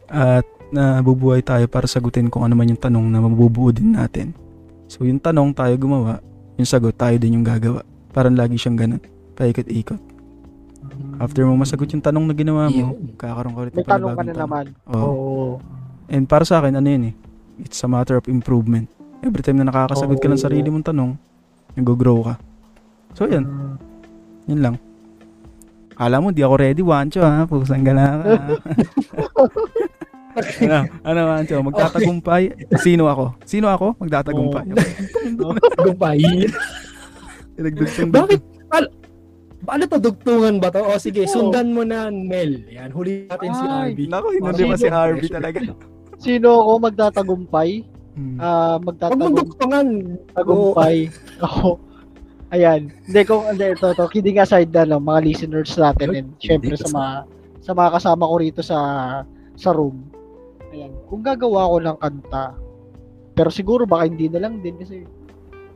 at 0.09 0.47
nabubuhay 0.71 1.43
tayo 1.43 1.67
para 1.67 1.87
sagutin 1.91 2.31
kung 2.31 2.47
ano 2.47 2.55
man 2.55 2.71
yung 2.71 2.81
tanong 2.81 3.07
na 3.11 3.23
mabubuo 3.23 3.75
din 3.75 3.95
natin. 3.95 4.35
So 4.91 5.07
yung 5.07 5.23
tanong 5.23 5.55
tayo 5.55 5.75
gumawa, 5.79 6.19
yung 6.59 6.67
sagot 6.67 6.95
tayo 6.99 7.15
din 7.19 7.39
yung 7.39 7.47
gagawa. 7.47 7.87
Parang 8.11 8.35
lagi 8.35 8.59
siyang 8.59 8.79
ganun, 8.79 9.03
paikot-ikot. 9.39 10.01
After 11.21 11.45
mo 11.45 11.55
masagot 11.55 11.91
yung 11.93 12.03
tanong 12.03 12.25
na 12.27 12.35
ginawa 12.35 12.73
mo, 12.73 12.97
Yun. 12.97 13.15
kakaroon 13.15 13.53
ka 13.55 13.61
ulit 13.61 13.73
ng 13.77 13.87
tanong 13.87 14.11
ka 14.11 14.19
panibagong 14.19 14.27
na 14.27 14.35
naman. 14.35 14.65
Oo. 14.91 15.07
Oo. 15.07 15.47
And 16.11 16.27
para 16.27 16.43
sa 16.43 16.59
akin, 16.59 16.75
ano 16.75 16.89
yun 16.89 17.13
eh, 17.13 17.15
it's 17.63 17.79
a 17.85 17.89
matter 17.91 18.19
of 18.19 18.27
improvement. 18.27 18.89
Every 19.21 19.45
time 19.45 19.61
na 19.61 19.69
nakakasagot 19.69 20.19
ka 20.19 20.27
ng 20.27 20.41
sarili 20.41 20.67
mong 20.73 20.91
tanong, 20.91 21.15
nag-grow 21.77 22.25
ka. 22.25 22.35
So 23.15 23.29
yan, 23.29 23.45
yun 24.49 24.61
lang. 24.65 24.75
Alam 26.01 26.21
mo, 26.25 26.29
di 26.33 26.41
ako 26.41 26.55
ready, 26.57 26.81
Wancho 26.81 27.21
ha. 27.21 27.45
Pusang 27.45 27.85
gala 27.85 28.05
ka. 28.09 28.25
ano, 30.63 30.79
ano, 31.03 31.21
Wancho, 31.29 31.57
magtatagumpay. 31.63 32.43
Sino 32.79 33.11
ako? 33.11 33.35
Sino 33.43 33.67
ako? 33.69 33.99
Magtatagumpay. 33.99 34.65
Gumpay. 35.77 36.19
Pinagdugsong 37.57 38.11
Bakit? 38.11 38.41
Al- 38.71 38.95
ano 39.69 39.83
to, 39.85 39.99
dugtungan 40.01 40.57
ba 40.57 40.73
to? 40.73 40.81
O 40.81 40.97
sige, 40.97 41.29
Oo. 41.29 41.31
sundan 41.31 41.77
mo 41.77 41.85
na, 41.85 42.09
Mel. 42.09 42.65
Yan, 42.73 42.91
huli 42.91 43.29
natin 43.29 43.53
si 43.53 43.65
Ay. 43.65 43.73
Arby. 43.93 44.05
Nako, 44.09 44.27
hindi 44.33 44.63
pa 44.65 44.77
si 44.77 44.89
Harvey 44.89 45.29
talaga. 45.29 45.61
Sino 46.17 46.49
ako 46.65 46.71
magtatagumpay? 46.91 47.71
Hmm. 48.17 48.37
Ah, 48.37 48.77
Huwag 48.77 48.83
mong 48.83 48.87
magtatagumpay. 48.89 49.39
dugtungan. 49.39 49.87
Tagumpay. 50.35 50.97
Ako. 51.39 51.79
Ayan. 52.51 52.91
Hindi 53.07 53.23
ko 53.23 53.47
hindi 53.47 53.65
ito 53.71 53.87
to. 53.95 54.11
Kidding 54.11 54.43
aside 54.43 54.75
na 54.75 54.83
lang 54.83 55.07
mga 55.07 55.21
listeners 55.23 55.71
natin 55.79 56.09
and 56.19 56.29
syempre 56.43 56.75
sa 56.75 56.91
mga 56.91 57.13
sa 57.63 57.71
mga 57.71 57.91
kasama 57.95 58.27
ko 58.27 58.35
rito 58.43 58.61
sa 58.61 58.79
sa 59.55 59.71
room. 59.71 60.10
Kung 61.11 61.27
gagawa 61.27 61.67
ko 61.67 61.77
ng 61.83 61.99
kanta, 61.99 62.55
pero 63.35 63.51
siguro 63.51 63.83
baka 63.83 64.07
hindi 64.07 64.31
na 64.31 64.47
lang 64.47 64.63
din 64.63 64.79
kasi 64.79 65.03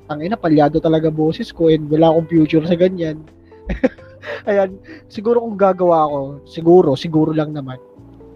ang 0.07 0.23
ina 0.23 0.39
palyado 0.39 0.79
talaga 0.79 1.11
boses 1.11 1.51
ko 1.51 1.67
and 1.67 1.91
wala 1.91 2.13
akong 2.13 2.31
future 2.31 2.63
sa 2.63 2.79
ganyan. 2.79 3.19
Ayan, 4.49 4.79
siguro 5.11 5.43
kung 5.43 5.59
gagawa 5.59 6.07
ko, 6.07 6.21
siguro, 6.47 6.95
siguro 6.95 7.35
lang 7.35 7.51
naman. 7.51 7.77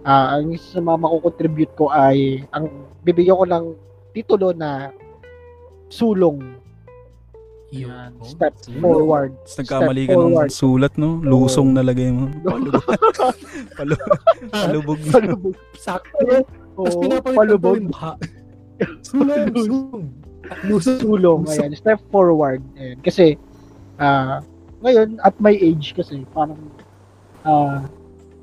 Ah, 0.03 0.37
ang 0.37 0.51
isa 0.51 0.79
sa 0.79 0.83
mga 0.83 0.99
makukontribute 1.05 1.73
ko 1.77 1.93
ay 1.93 2.43
ang 2.51 2.67
bibigyan 3.05 3.37
ko 3.37 3.45
ng 3.45 3.65
titulo 4.11 4.51
na 4.51 4.89
sulong 5.89 6.41
Yun. 7.69 8.17
step 8.25 8.57
Sulong. 8.65 8.81
forward. 8.81 9.33
Tapos 9.45 9.57
nagkamali 9.61 10.03
ka 10.09 10.13
ng 10.13 10.17
forward. 10.17 10.49
sulat, 10.49 10.93
no? 10.97 11.21
Lusong 11.21 11.77
nalagay 11.77 12.09
mo. 12.09 12.33
Palubog. 12.49 12.81
Palu- 13.77 14.09
palubog. 14.53 14.99
Palubog. 15.13 15.57
Sakto. 15.77 16.49
Tapos 16.79 16.95
Oo, 16.95 17.03
pinapalit 17.03 17.35
palubog. 17.35 17.75
yung 17.75 17.91
baha. 17.91 18.13
Sulong. 19.03 19.51
Sulong. 19.51 20.05
Lusong. 20.71 21.01
Sulong. 21.03 21.41
Ayan, 21.51 21.75
step 21.75 21.99
forward. 22.15 22.63
Ayan. 22.79 23.03
Kasi, 23.03 23.35
ah, 23.99 24.39
ngayon, 24.79 25.19
at 25.27 25.35
my 25.43 25.51
age 25.59 25.99
kasi, 25.99 26.23
parang, 26.31 26.63
ah, 27.43 27.83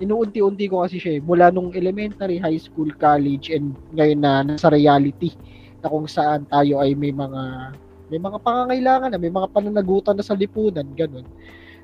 inuunti-unti 0.03 0.67
ko 0.67 0.83
kasi 0.83 0.99
siya 0.99 1.17
eh, 1.17 1.21
mula 1.23 1.47
nung 1.47 1.71
elementary, 1.71 2.35
high 2.35 2.59
school, 2.59 2.91
college, 2.99 3.47
and 3.47 3.71
ngayon 3.95 4.19
na 4.19 4.43
nasa 4.43 4.67
reality 4.67 5.31
na 5.79 5.87
kung 5.87 6.03
saan 6.03 6.43
tayo 6.51 6.83
ay 6.83 6.91
may 6.91 7.15
mga 7.15 7.71
may 8.11 8.19
mga 8.21 8.37
pangangailangan 8.43 9.09
na, 9.15 9.17
may 9.17 9.33
mga 9.33 9.49
pananagutan 9.49 10.13
na 10.13 10.21
sa 10.21 10.37
lipunan, 10.37 10.85
ganun. 10.93 11.23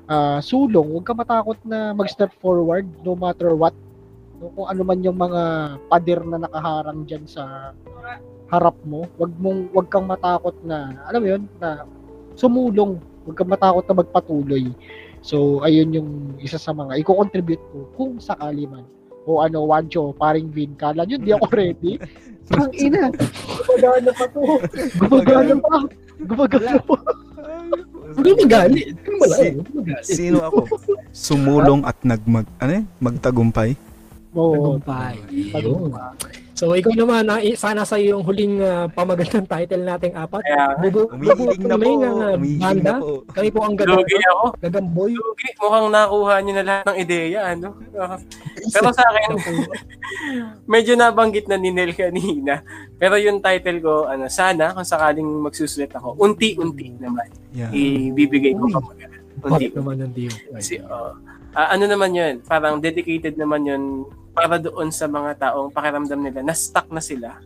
Ah, 0.06 0.38
sulong, 0.38 0.92
huwag 0.92 1.08
ka 1.08 1.16
matakot 1.16 1.56
na 1.64 1.96
mag-step 1.96 2.30
forward 2.38 2.84
no 3.02 3.16
matter 3.16 3.56
what. 3.56 3.72
No, 4.42 4.50
kung 4.58 4.66
ano 4.66 4.82
man 4.82 5.06
yung 5.06 5.14
mga 5.14 5.42
pader 5.86 6.26
na 6.26 6.42
nakaharang 6.42 7.06
diyan 7.06 7.30
sa 7.30 7.70
harap 8.50 8.74
mo, 8.82 9.06
wag 9.14 9.30
mong 9.38 9.70
wag 9.70 9.86
kang 9.86 10.10
matakot 10.10 10.58
na 10.66 10.98
alam 11.06 11.22
mo 11.22 11.28
'yun, 11.30 11.42
na 11.62 11.86
sumulong, 12.34 12.98
wag 13.22 13.38
kang 13.38 13.54
matakot 13.54 13.86
na 13.86 14.02
magpatuloy. 14.02 14.74
So, 15.22 15.62
ayun 15.62 15.94
yung 15.94 16.10
isa 16.42 16.58
sa 16.58 16.74
mga 16.74 16.98
i-contribute 16.98 17.62
ko 17.70 17.86
kung 17.94 18.18
sakali 18.18 18.66
man. 18.66 18.82
O 19.22 19.38
ano, 19.38 19.62
Wancho, 19.70 20.10
paring 20.18 20.50
Vin, 20.50 20.74
kala 20.74 21.06
nyo, 21.06 21.14
di 21.22 21.30
ako 21.30 21.46
ready. 21.62 21.94
Ang 22.58 22.74
ina, 22.74 23.06
gumagana 23.62 24.10
pa 24.10 24.26
to. 24.26 24.42
Gumagana 24.98 25.54
pa. 25.62 25.76
Gumagana 26.26 26.78
pa. 26.82 26.96
Hindi 28.18 28.30
magalit. 28.42 28.86
Sino 30.02 30.42
ako? 30.42 30.66
Sumulong 31.14 31.86
at 31.86 32.02
nagmag 32.02 32.50
ano 32.58 32.82
eh? 32.82 32.84
magtagumpay. 32.98 33.91
Oo. 34.32 34.80
Tagumpay. 34.80 35.16
So 36.52 36.78
ikaw 36.78 36.94
naman, 36.94 37.26
ah, 37.26 37.42
eh, 37.42 37.58
sana 37.58 37.82
sa 37.82 37.98
yung 37.98 38.22
huling 38.22 38.62
ah, 38.62 38.86
pamagandang 38.86 39.50
title 39.50 39.82
nating 39.82 40.14
apat. 40.14 40.46
Kaya, 40.46 40.78
Bubu, 40.78 41.10
Umiiling 41.10 41.64
na 41.66 41.74
po. 41.74 41.90
ng, 41.98 42.16
ah, 42.22 42.34
Umiiling 42.38 42.82
na 42.86 42.92
po. 43.02 43.10
Kami 43.28 43.48
po 43.50 43.60
ang 43.66 43.74
gagang, 43.74 43.98
lugi 43.98 44.16
ako. 44.22 44.44
gagamboy. 44.62 45.10
Lugi. 45.10 45.48
Mukhang 45.58 45.88
nakuha 45.90 46.34
niyo 46.38 46.52
na 46.54 46.64
lahat 46.64 46.84
ng 46.86 46.98
ideya, 47.02 47.40
ano? 47.50 47.68
Pero 48.72 48.88
sa 48.94 49.04
akin, 49.10 49.28
medyo 50.72 50.92
nabanggit 50.94 51.50
na 51.50 51.58
ni 51.58 51.74
Nel 51.74 51.92
kanina. 51.92 52.62
Pero 52.94 53.18
yung 53.18 53.42
title 53.42 53.82
ko, 53.82 54.06
ano, 54.06 54.30
sana 54.30 54.70
kung 54.70 54.86
sakaling 54.86 55.26
magsusulit 55.42 55.90
ako, 55.90 56.14
unti-unti 56.14 56.94
naman. 56.94 57.26
Yeah. 57.50 57.74
Ibibigay 57.74 58.54
ko 58.54 58.70
kapag 58.70 59.10
Unti 59.42 59.66
unti. 59.66 59.74
naman 59.74 59.96
ng 59.98 60.12
Dio. 60.14 60.30
Kasi, 60.54 60.78
oh, 60.78 61.18
ah, 61.52 61.72
ano 61.72 61.84
naman 61.86 62.10
yun, 62.12 62.34
parang 62.44 62.80
dedicated 62.80 63.36
naman 63.36 63.62
yun 63.64 63.82
para 64.32 64.56
doon 64.56 64.88
sa 64.88 65.04
mga 65.04 65.36
taong 65.38 65.68
pakiramdam 65.68 66.20
nila 66.20 66.40
na 66.40 66.56
stuck 66.56 66.88
na 66.88 67.00
sila 67.00 67.36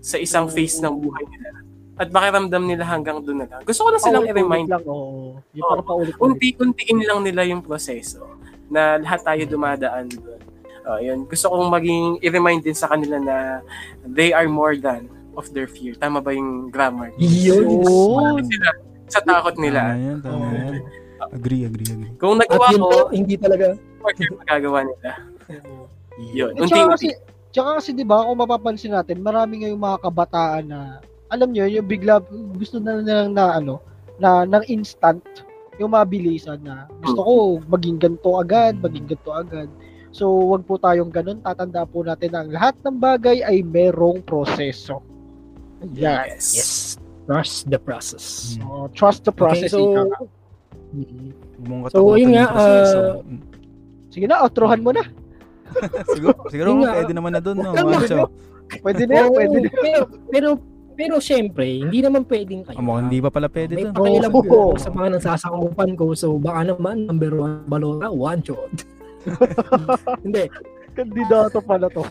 sa 0.00 0.16
isang 0.16 0.48
phase 0.48 0.80
ng 0.80 0.94
buhay 0.96 1.24
nila. 1.28 1.50
At 1.92 2.08
pakiramdam 2.08 2.64
nila 2.64 2.88
hanggang 2.88 3.20
doon 3.20 3.44
na 3.44 3.46
lang. 3.46 3.60
Gusto 3.62 3.84
ko 3.84 3.90
na 3.92 4.00
silang 4.00 4.24
Paulit-ulit 4.24 4.40
i-remind, 4.40 4.68
lang, 4.72 4.84
oo. 4.88 5.36
Yung 5.52 5.68
parang 5.68 5.86
paulit-ulit. 5.86 6.24
unti-untiin 6.24 6.98
lang 7.04 7.20
nila 7.20 7.42
yung 7.46 7.60
proseso 7.60 8.24
na 8.72 8.96
lahat 8.96 9.20
tayo 9.22 9.42
dumadaan 9.44 10.08
doon. 10.08 10.40
Oh, 10.82 10.98
yun. 10.98 11.28
Gusto 11.28 11.46
kong 11.52 11.70
maging 11.70 12.04
i-remind 12.24 12.66
din 12.66 12.74
sa 12.74 12.90
kanila 12.90 13.20
na 13.22 13.36
they 14.02 14.34
are 14.34 14.48
more 14.50 14.74
than 14.74 15.06
of 15.38 15.46
their 15.54 15.68
fear. 15.68 15.94
Tama 15.94 16.18
ba 16.18 16.32
yung 16.34 16.72
grammar? 16.72 17.12
Yun. 17.20 17.84
Yun. 17.84 18.42
Sila 18.50 18.68
sa 19.06 19.20
takot 19.20 19.54
Tama 19.54 19.62
nila. 19.62 19.82
yan, 19.94 20.18
tama 20.24 20.44
yan. 20.50 20.74
Agree, 21.30 21.62
agree, 21.68 21.86
agree. 21.86 22.12
Kung 22.18 22.42
nagawa 22.42 22.66
ko, 22.74 22.88
po, 22.90 22.98
hindi 23.14 23.38
talaga. 23.38 23.78
for 24.02 24.10
sure 24.18 24.34
magagawa 24.42 24.78
nila. 24.88 25.10
Yun. 26.36 26.52
Unti-unti. 26.58 27.14
tsaka 27.52 27.78
kasi 27.78 27.92
di 27.92 28.04
ba 28.04 28.24
kung 28.24 28.40
mapapansin 28.40 28.96
natin, 28.96 29.22
marami 29.22 29.62
ngayong 29.62 29.80
mga 29.80 29.98
kabataan 30.02 30.64
na, 30.68 30.80
alam 31.32 31.52
nyo, 31.52 31.64
yung 31.68 31.88
bigla, 31.88 32.20
gusto 32.56 32.80
na 32.80 33.00
nilang 33.00 33.32
na, 33.36 33.60
ano, 33.60 33.80
na, 34.16 34.44
ng 34.48 34.64
instant, 34.72 35.22
yung 35.80 35.92
mabilisan 35.92 36.60
na, 36.64 36.88
gusto 37.00 37.20
ko 37.20 37.32
maging 37.68 38.00
ganito 38.00 38.36
agad, 38.36 38.76
maging 38.80 39.06
ganito 39.08 39.30
agad. 39.32 39.68
So, 40.12 40.28
wag 40.28 40.68
po 40.68 40.76
tayong 40.76 41.08
ganun. 41.08 41.40
Tatanda 41.40 41.88
po 41.88 42.04
natin 42.04 42.36
na 42.36 42.44
ang 42.44 42.52
lahat 42.52 42.76
ng 42.84 43.00
bagay 43.00 43.40
ay 43.40 43.64
merong 43.64 44.20
proseso. 44.20 45.00
Yes. 45.96 46.52
Yes. 46.52 46.70
Trust 47.24 47.72
the 47.72 47.80
process. 47.80 48.58
Mm. 48.60 48.68
Oh, 48.68 48.86
trust 48.92 49.24
the 49.24 49.32
process. 49.32 49.72
Okay, 49.72 49.80
so, 49.80 50.04
ika 50.12 50.41
mm, 50.92 51.30
mong 51.64 51.80
So, 51.88 52.14
yun 52.14 52.36
nga, 52.36 52.46
ah, 52.48 53.16
Mm. 53.20 53.40
Sige 54.12 54.28
na, 54.28 54.44
outrohan 54.44 54.80
mo 54.80 54.92
na. 54.92 55.00
siguro, 56.12 56.36
siguro 56.52 56.70
nga. 56.80 57.00
pwede 57.00 57.12
naman 57.12 57.32
na 57.32 57.40
doon, 57.40 57.56
no? 57.58 57.72
Wancho. 57.72 58.28
Pwede 58.84 59.02
na 59.04 59.24
pwede 59.28 59.56
na. 59.58 59.68
pero, 59.72 60.00
pero, 60.28 60.48
pero 60.92 61.14
syempre, 61.16 61.80
hindi 61.80 62.04
naman 62.04 62.28
pwedeng 62.28 62.60
kayo. 62.62 62.76
Ah, 62.76 62.84
mukhang 62.84 63.08
hindi 63.08 63.18
pa 63.18 63.32
pala 63.32 63.48
pwede 63.48 63.72
May 63.72 63.88
doon. 63.88 63.96
pakialam 63.96 64.32
Oo. 64.32 64.42
ko 64.44 64.58
sa 64.84 64.88
mga 64.88 65.08
nasasakupan 65.16 65.90
ko. 65.96 66.12
So, 66.12 66.36
baka 66.36 66.68
naman, 66.68 67.08
number 67.08 67.32
one, 67.32 67.64
balota, 67.64 68.12
one 68.12 68.40
shot. 68.44 68.72
hindi. 70.24 70.44
Kandidato 70.92 71.64
pala 71.64 71.88
to. 71.88 72.04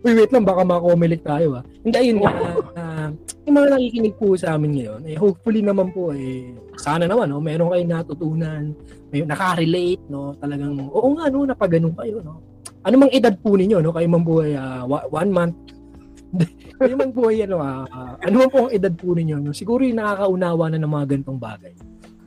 Uy, 0.00 0.14
wait 0.16 0.30
lang, 0.30 0.46
baka 0.46 0.62
makomilik 0.62 1.20
tayo 1.20 1.60
ah. 1.60 1.64
Hindi, 1.82 1.96
ayun 1.98 2.18
nga. 2.22 2.32
ah, 2.72 3.08
yung 3.50 3.58
mga 3.58 3.74
nakikinig 3.74 4.14
po 4.14 4.38
sa 4.38 4.54
amin 4.54 4.78
ngayon, 4.78 5.00
eh, 5.10 5.18
hopefully 5.18 5.58
naman 5.58 5.90
po, 5.90 6.14
eh, 6.14 6.54
sana 6.78 7.10
naman, 7.10 7.34
no, 7.34 7.42
meron 7.42 7.74
kayong 7.74 7.90
natutunan, 7.90 8.62
may 9.10 9.26
nakarelate, 9.26 10.06
no, 10.06 10.38
talagang, 10.38 10.78
oo 10.86 11.08
nga, 11.18 11.26
no, 11.26 11.42
napaganon 11.42 11.98
kayo, 11.98 12.22
no. 12.22 12.38
Ano 12.86 12.94
mang 12.94 13.10
edad 13.10 13.34
po 13.42 13.58
ninyo, 13.58 13.82
no, 13.82 13.90
kayo 13.90 14.06
man 14.06 14.22
po 14.22 14.46
wa- 14.86 15.08
one 15.10 15.30
month, 15.34 15.56
kayo 16.78 16.94
man 16.94 17.10
po 17.10 17.26
ay, 17.26 17.42
ano, 17.42 17.58
ah, 17.58 18.14
ano 18.22 18.34
man 18.38 18.48
po 18.54 18.70
ang 18.70 18.72
edad 18.72 18.94
po 18.94 19.18
ninyo, 19.18 19.36
no, 19.42 19.50
siguro 19.50 19.82
yung 19.82 19.98
nakakaunawa 19.98 20.70
na 20.70 20.78
ng 20.78 20.92
mga 20.94 21.06
ganitong 21.10 21.42
bagay. 21.42 21.74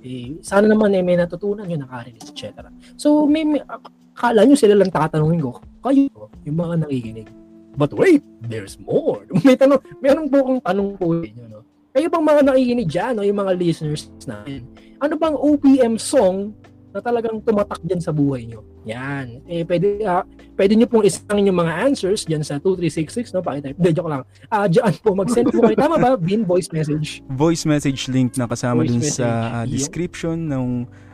Eh, 0.03 0.35
sana 0.43 0.67
naman 0.67 0.91
eh, 0.91 0.99
may 0.99 1.15
natutunan 1.15 1.63
yun, 1.63 1.87
nakarelate, 1.87 2.35
etc. 2.35 2.67
So, 2.99 3.23
may, 3.23 3.47
may 3.47 3.63
akala 3.63 4.43
nyo 4.43 4.59
sila 4.59 4.75
lang 4.75 4.91
tatanungin 4.91 5.39
ko, 5.39 5.63
kayo, 5.79 6.11
yung 6.43 6.59
mga 6.59 6.83
nakikinig, 6.83 7.31
But 7.73 7.93
wait, 7.93 8.21
there's 8.45 8.77
more. 8.77 9.25
May 9.45 9.57
tanong, 9.57 9.81
meron 9.97 10.29
po 10.29 10.37
akong 10.45 10.61
tanong 10.61 10.89
po 10.97 11.05
inyo, 11.25 11.45
no? 11.49 11.59
Kayo 11.93 12.09
bang 12.09 12.25
mga 12.25 12.41
nakikinig 12.49 12.89
dyan, 12.89 13.13
no? 13.13 13.21
yung 13.21 13.37
mga 13.37 13.53
listeners 13.53 14.09
natin, 14.25 14.65
ano 14.97 15.13
bang 15.13 15.37
OPM 15.37 16.01
song 16.01 16.57
na 16.89 17.01
talagang 17.01 17.37
tumatak 17.41 17.81
dyan 17.85 18.01
sa 18.01 18.09
buhay 18.09 18.49
nyo? 18.49 18.65
Yan. 18.85 19.45
Eh, 19.45 19.61
pwede, 19.65 20.01
ah, 20.05 20.25
pwede 20.57 20.73
nyo 20.73 20.89
pong 20.89 21.05
isangin 21.05 21.53
yung 21.53 21.61
mga 21.61 21.73
answers 21.85 22.25
dyan 22.25 22.41
sa 22.41 22.57
2366, 22.57 23.33
no? 23.37 23.45
Pakitype. 23.45 23.77
Hindi, 23.77 23.91
joke 23.93 24.09
lang. 24.09 24.21
Ah, 24.49 24.65
dyan 24.65 24.93
po, 25.05 25.13
mag-send 25.13 25.53
po 25.53 25.61
kayo. 25.69 25.77
Tama 25.77 25.97
ba? 26.01 26.17
Bin 26.29 26.45
voice 26.45 26.69
message. 26.73 27.21
Voice 27.29 27.65
message 27.65 28.09
link 28.09 28.37
na 28.41 28.49
kasama 28.49 28.81
Voice 28.81 28.89
dun 28.89 29.01
message. 29.01 29.17
sa 29.21 29.29
Yun. 29.65 29.69
description 29.69 30.37
ng 30.49 30.65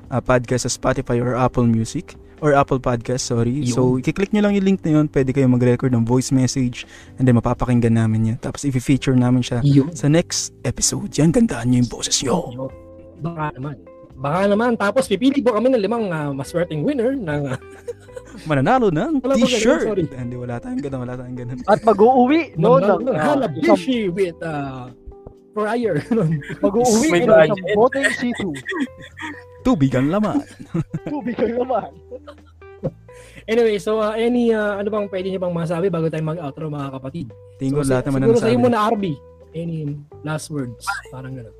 ah, 0.07 0.23
podcast 0.23 0.64
sa 0.64 0.72
Spotify 0.72 1.19
or 1.19 1.36
Apple 1.36 1.68
Music 1.68 2.15
or 2.40 2.56
Apple 2.56 2.80
Podcast, 2.80 3.28
sorry. 3.28 3.64
Yun. 3.64 3.72
So, 3.72 3.82
i-click 3.98 4.32
nyo 4.32 4.44
lang 4.44 4.56
yung 4.56 4.66
link 4.66 4.80
na 4.82 4.99
yun. 4.99 5.06
Pwede 5.07 5.32
kayo 5.32 5.48
mag-record 5.48 5.91
ng 5.91 6.03
voice 6.03 6.32
message 6.32 6.84
and 7.20 7.28
then 7.28 7.36
mapapakinggan 7.36 7.95
namin 7.95 8.34
yan. 8.34 8.38
Tapos, 8.40 8.64
i-feature 8.64 9.16
namin 9.16 9.44
siya 9.44 9.60
Yun. 9.61 9.91
sa 9.91 10.07
next 10.07 10.56
episode. 10.64 11.11
Yan, 11.16 11.32
gandaan 11.32 11.72
nyo 11.72 11.84
yung 11.84 11.91
boses 11.91 12.16
nyo. 12.24 12.53
Baka 13.20 13.56
naman. 13.60 13.76
Baka 14.20 14.41
naman. 14.48 14.72
Tapos, 14.76 15.07
pipili 15.07 15.40
po 15.40 15.56
kami 15.56 15.72
ng 15.72 15.80
limang 15.80 16.11
uh, 16.11 16.32
maswerteng 16.32 16.84
winner 16.84 17.16
ng 17.16 17.41
uh, 17.52 17.60
Mananalo 18.48 18.88
ng 18.88 19.20
Wala 19.20 19.36
ganun, 19.36 19.52
t-shirt. 19.52 19.84
sorry. 19.84 20.07
Hindi, 20.07 20.40
wala 20.40 20.64
tayong 20.64 20.80
ganun, 20.80 20.99
wala 21.03 21.16
tayong 21.20 21.38
ganun. 21.44 21.57
At 21.68 21.84
mag-uuwi, 21.84 22.40
no? 22.61 22.80
ng, 22.80 22.88
ng, 22.88 22.99
ng 23.03 23.16
ah, 23.16 23.20
isang- 23.20 23.41
Hanabishi 23.44 23.99
with 24.07 24.38
uh, 24.40 24.88
Fryer. 25.52 25.99
Mag-uuwi 26.64 27.07
May 27.11 27.26
ng 27.26 27.28
budget. 27.28 27.52
isang 27.52 27.76
boteng 27.76 28.07
C2. 28.16 28.41
Tubig 29.61 29.91
ang 29.94 30.07
laman. 30.07 30.44
Tubig 31.11 31.36
kayo 31.36 31.61
naman. 31.64 31.91
anyway, 33.45 33.76
so 33.76 33.99
uh, 33.99 34.15
any, 34.15 34.56
uh, 34.56 34.80
ano 34.80 34.88
bang 34.88 35.07
pwede 35.11 35.27
niyo 35.30 35.40
bang 35.40 35.56
masabi 35.56 35.91
bago 35.91 36.07
tayo 36.07 36.23
mag-outro 36.23 36.72
mga 36.72 36.90
kapatid? 36.95 37.27
Tingin 37.60 37.76
ko 37.76 37.84
So, 37.84 37.91
lahat 37.91 38.06
naman 38.07 38.19
na 38.19 38.26
siguro 38.27 38.40
sa'yo 38.40 38.57
nasabi. 38.57 38.65
muna, 38.65 38.77
RB. 38.94 39.06
Any 39.49 39.77
last 40.22 40.48
words? 40.53 40.86
Parang 41.10 41.34
gano'n. 41.34 41.56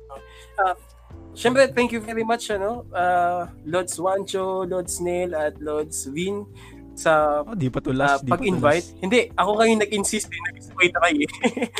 Siyempre, 1.30 1.70
thank 1.70 1.90
you 1.90 2.02
very 2.02 2.26
much, 2.26 2.50
ano, 2.50 2.82
uh, 2.90 3.46
Lods 3.64 3.98
Wancho, 3.98 4.66
Lods 4.66 4.98
Neil, 4.98 5.34
at 5.34 5.58
Lods 5.62 6.10
Vin 6.10 6.42
sa 6.94 7.40
Oh, 7.46 7.54
di 7.56 7.70
pa 7.70 7.78
to 7.80 7.94
uh, 7.94 7.96
last. 7.96 8.26
di 8.26 8.28
pa 8.28 8.36
to 8.36 8.42
pag-invite. 8.42 8.86
last. 8.92 8.98
Hindi, 9.00 9.20
ako 9.32 9.50
kayo 9.56 9.72
nag-insist 9.78 10.28
eh. 10.28 10.40
Nag-wait 10.42 10.94
kayo 10.94 11.20
eh. 11.22 11.30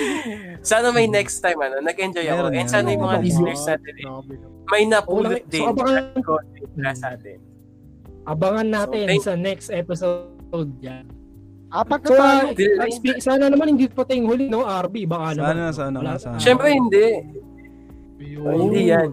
sana 0.71 0.95
may 0.95 1.11
next 1.11 1.43
time, 1.43 1.59
ano, 1.61 1.83
nag-enjoy 1.83 2.25
ako. 2.25 2.43
Meron 2.49 2.57
And 2.57 2.71
sana 2.71 2.89
yung 2.95 3.05
mga 3.05 3.19
listeners 3.21 3.63
natin 3.67 3.95
eh. 4.01 4.05
May 4.71 4.85
napulot 4.85 5.37
so, 5.37 5.49
din. 5.49 5.65
abangan- 5.67 6.23
content 6.23 6.71
mula 6.73 6.93
sa 6.95 7.07
atin. 7.13 7.39
Abangan 8.23 8.69
natin 8.69 9.07
So, 9.17 9.23
sa 9.23 9.33
next 9.35 9.69
episode. 9.69 10.71
Yan. 10.81 11.07
Apat 11.71 12.03
na 12.03 12.09
So, 12.09 12.15
tayo. 12.15 12.45
uh, 12.51 13.21
sana 13.23 13.47
naman 13.47 13.75
hindi 13.75 13.87
pa 13.87 14.03
tayong 14.03 14.27
huli, 14.27 14.47
no? 14.47 14.67
RB, 14.67 15.07
baka 15.07 15.35
naman. 15.35 15.55
Sana, 15.55 15.65
sana, 15.71 15.97
Wala- 15.99 16.19
sana. 16.19 16.39
Siyempre, 16.39 16.69
hindi. 16.71 17.07
Yun. 18.21 18.69
Hindi 18.69 18.91
yan. 18.91 19.09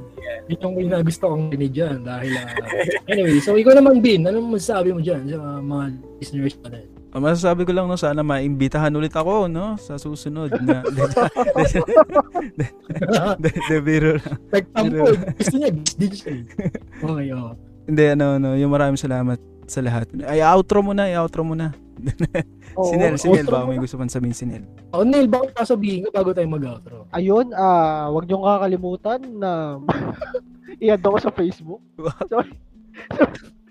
Yun 0.47 0.59
yung 0.59 0.75
yung 0.81 1.05
gusto 1.05 1.25
kong 1.27 1.53
rinig 1.53 1.71
dyan. 1.71 2.03
Dahil, 2.03 2.33
uh, 2.33 2.49
anyway, 3.07 3.37
so 3.39 3.55
ikaw 3.55 3.71
naman, 3.71 4.01
Bin, 4.01 4.25
ano 4.25 4.41
masasabi 4.41 4.91
mo 4.91 4.99
dyan 4.99 5.23
sa 5.27 5.37
mga 5.59 5.85
listeners 6.19 6.55
natin? 6.59 6.85
Ang 6.89 6.96
masasabi 7.19 7.63
ko 7.63 7.71
lang 7.71 7.85
no, 7.85 7.95
sana 7.95 8.21
maimbitahan 8.21 8.91
ulit 8.91 9.11
ako 9.11 9.47
no 9.47 9.75
sa 9.75 9.95
susunod 9.95 10.51
na 10.59 10.81
de, 12.57 12.65
de, 13.39 13.49
de, 13.51 13.77
biro 13.79 14.17
lang. 14.17 14.37
Nagtampo. 14.49 15.05
Gusto 15.37 15.55
niya, 15.55 15.69
siya. 16.09 16.31
eh. 16.33 16.43
Okay, 16.99 17.27
oh. 17.33 17.53
Hindi, 17.87 18.03
ano, 18.11 18.25
ano, 18.35 18.49
yung 18.53 18.71
maraming 18.71 18.99
salamat 18.99 19.39
sa 19.63 19.79
lahat. 19.79 20.11
Ay, 20.23 20.43
outro 20.43 20.79
mo 20.79 20.91
na, 20.91 21.07
i-outro 21.07 21.43
mo 21.43 21.55
na. 21.55 21.71
Oo, 22.77 22.87
si 22.87 22.95
Nel, 22.95 23.15
si 23.15 23.27
Nel, 23.27 23.47
outro 23.47 23.53
baka 23.53 23.63
mo 23.63 23.69
may 23.69 23.79
na. 23.79 23.83
gusto 23.83 23.95
pang 23.95 24.11
sabihin 24.11 24.35
si 24.35 24.45
Nel. 24.45 24.63
Oh, 24.91 25.03
Neil, 25.03 25.27
baka 25.27 25.63
sasabihin 25.63 26.07
ko 26.07 26.09
bago 26.11 26.31
tayo 26.31 26.47
mag-outro. 26.47 27.07
Ayun, 27.11 27.51
ah, 27.55 28.11
wag 28.11 28.27
niyo 28.27 28.43
kakalimutan 28.43 29.19
na 29.35 29.51
i-add 30.83 31.03
ako 31.03 31.17
sa 31.19 31.31
Facebook. 31.31 31.81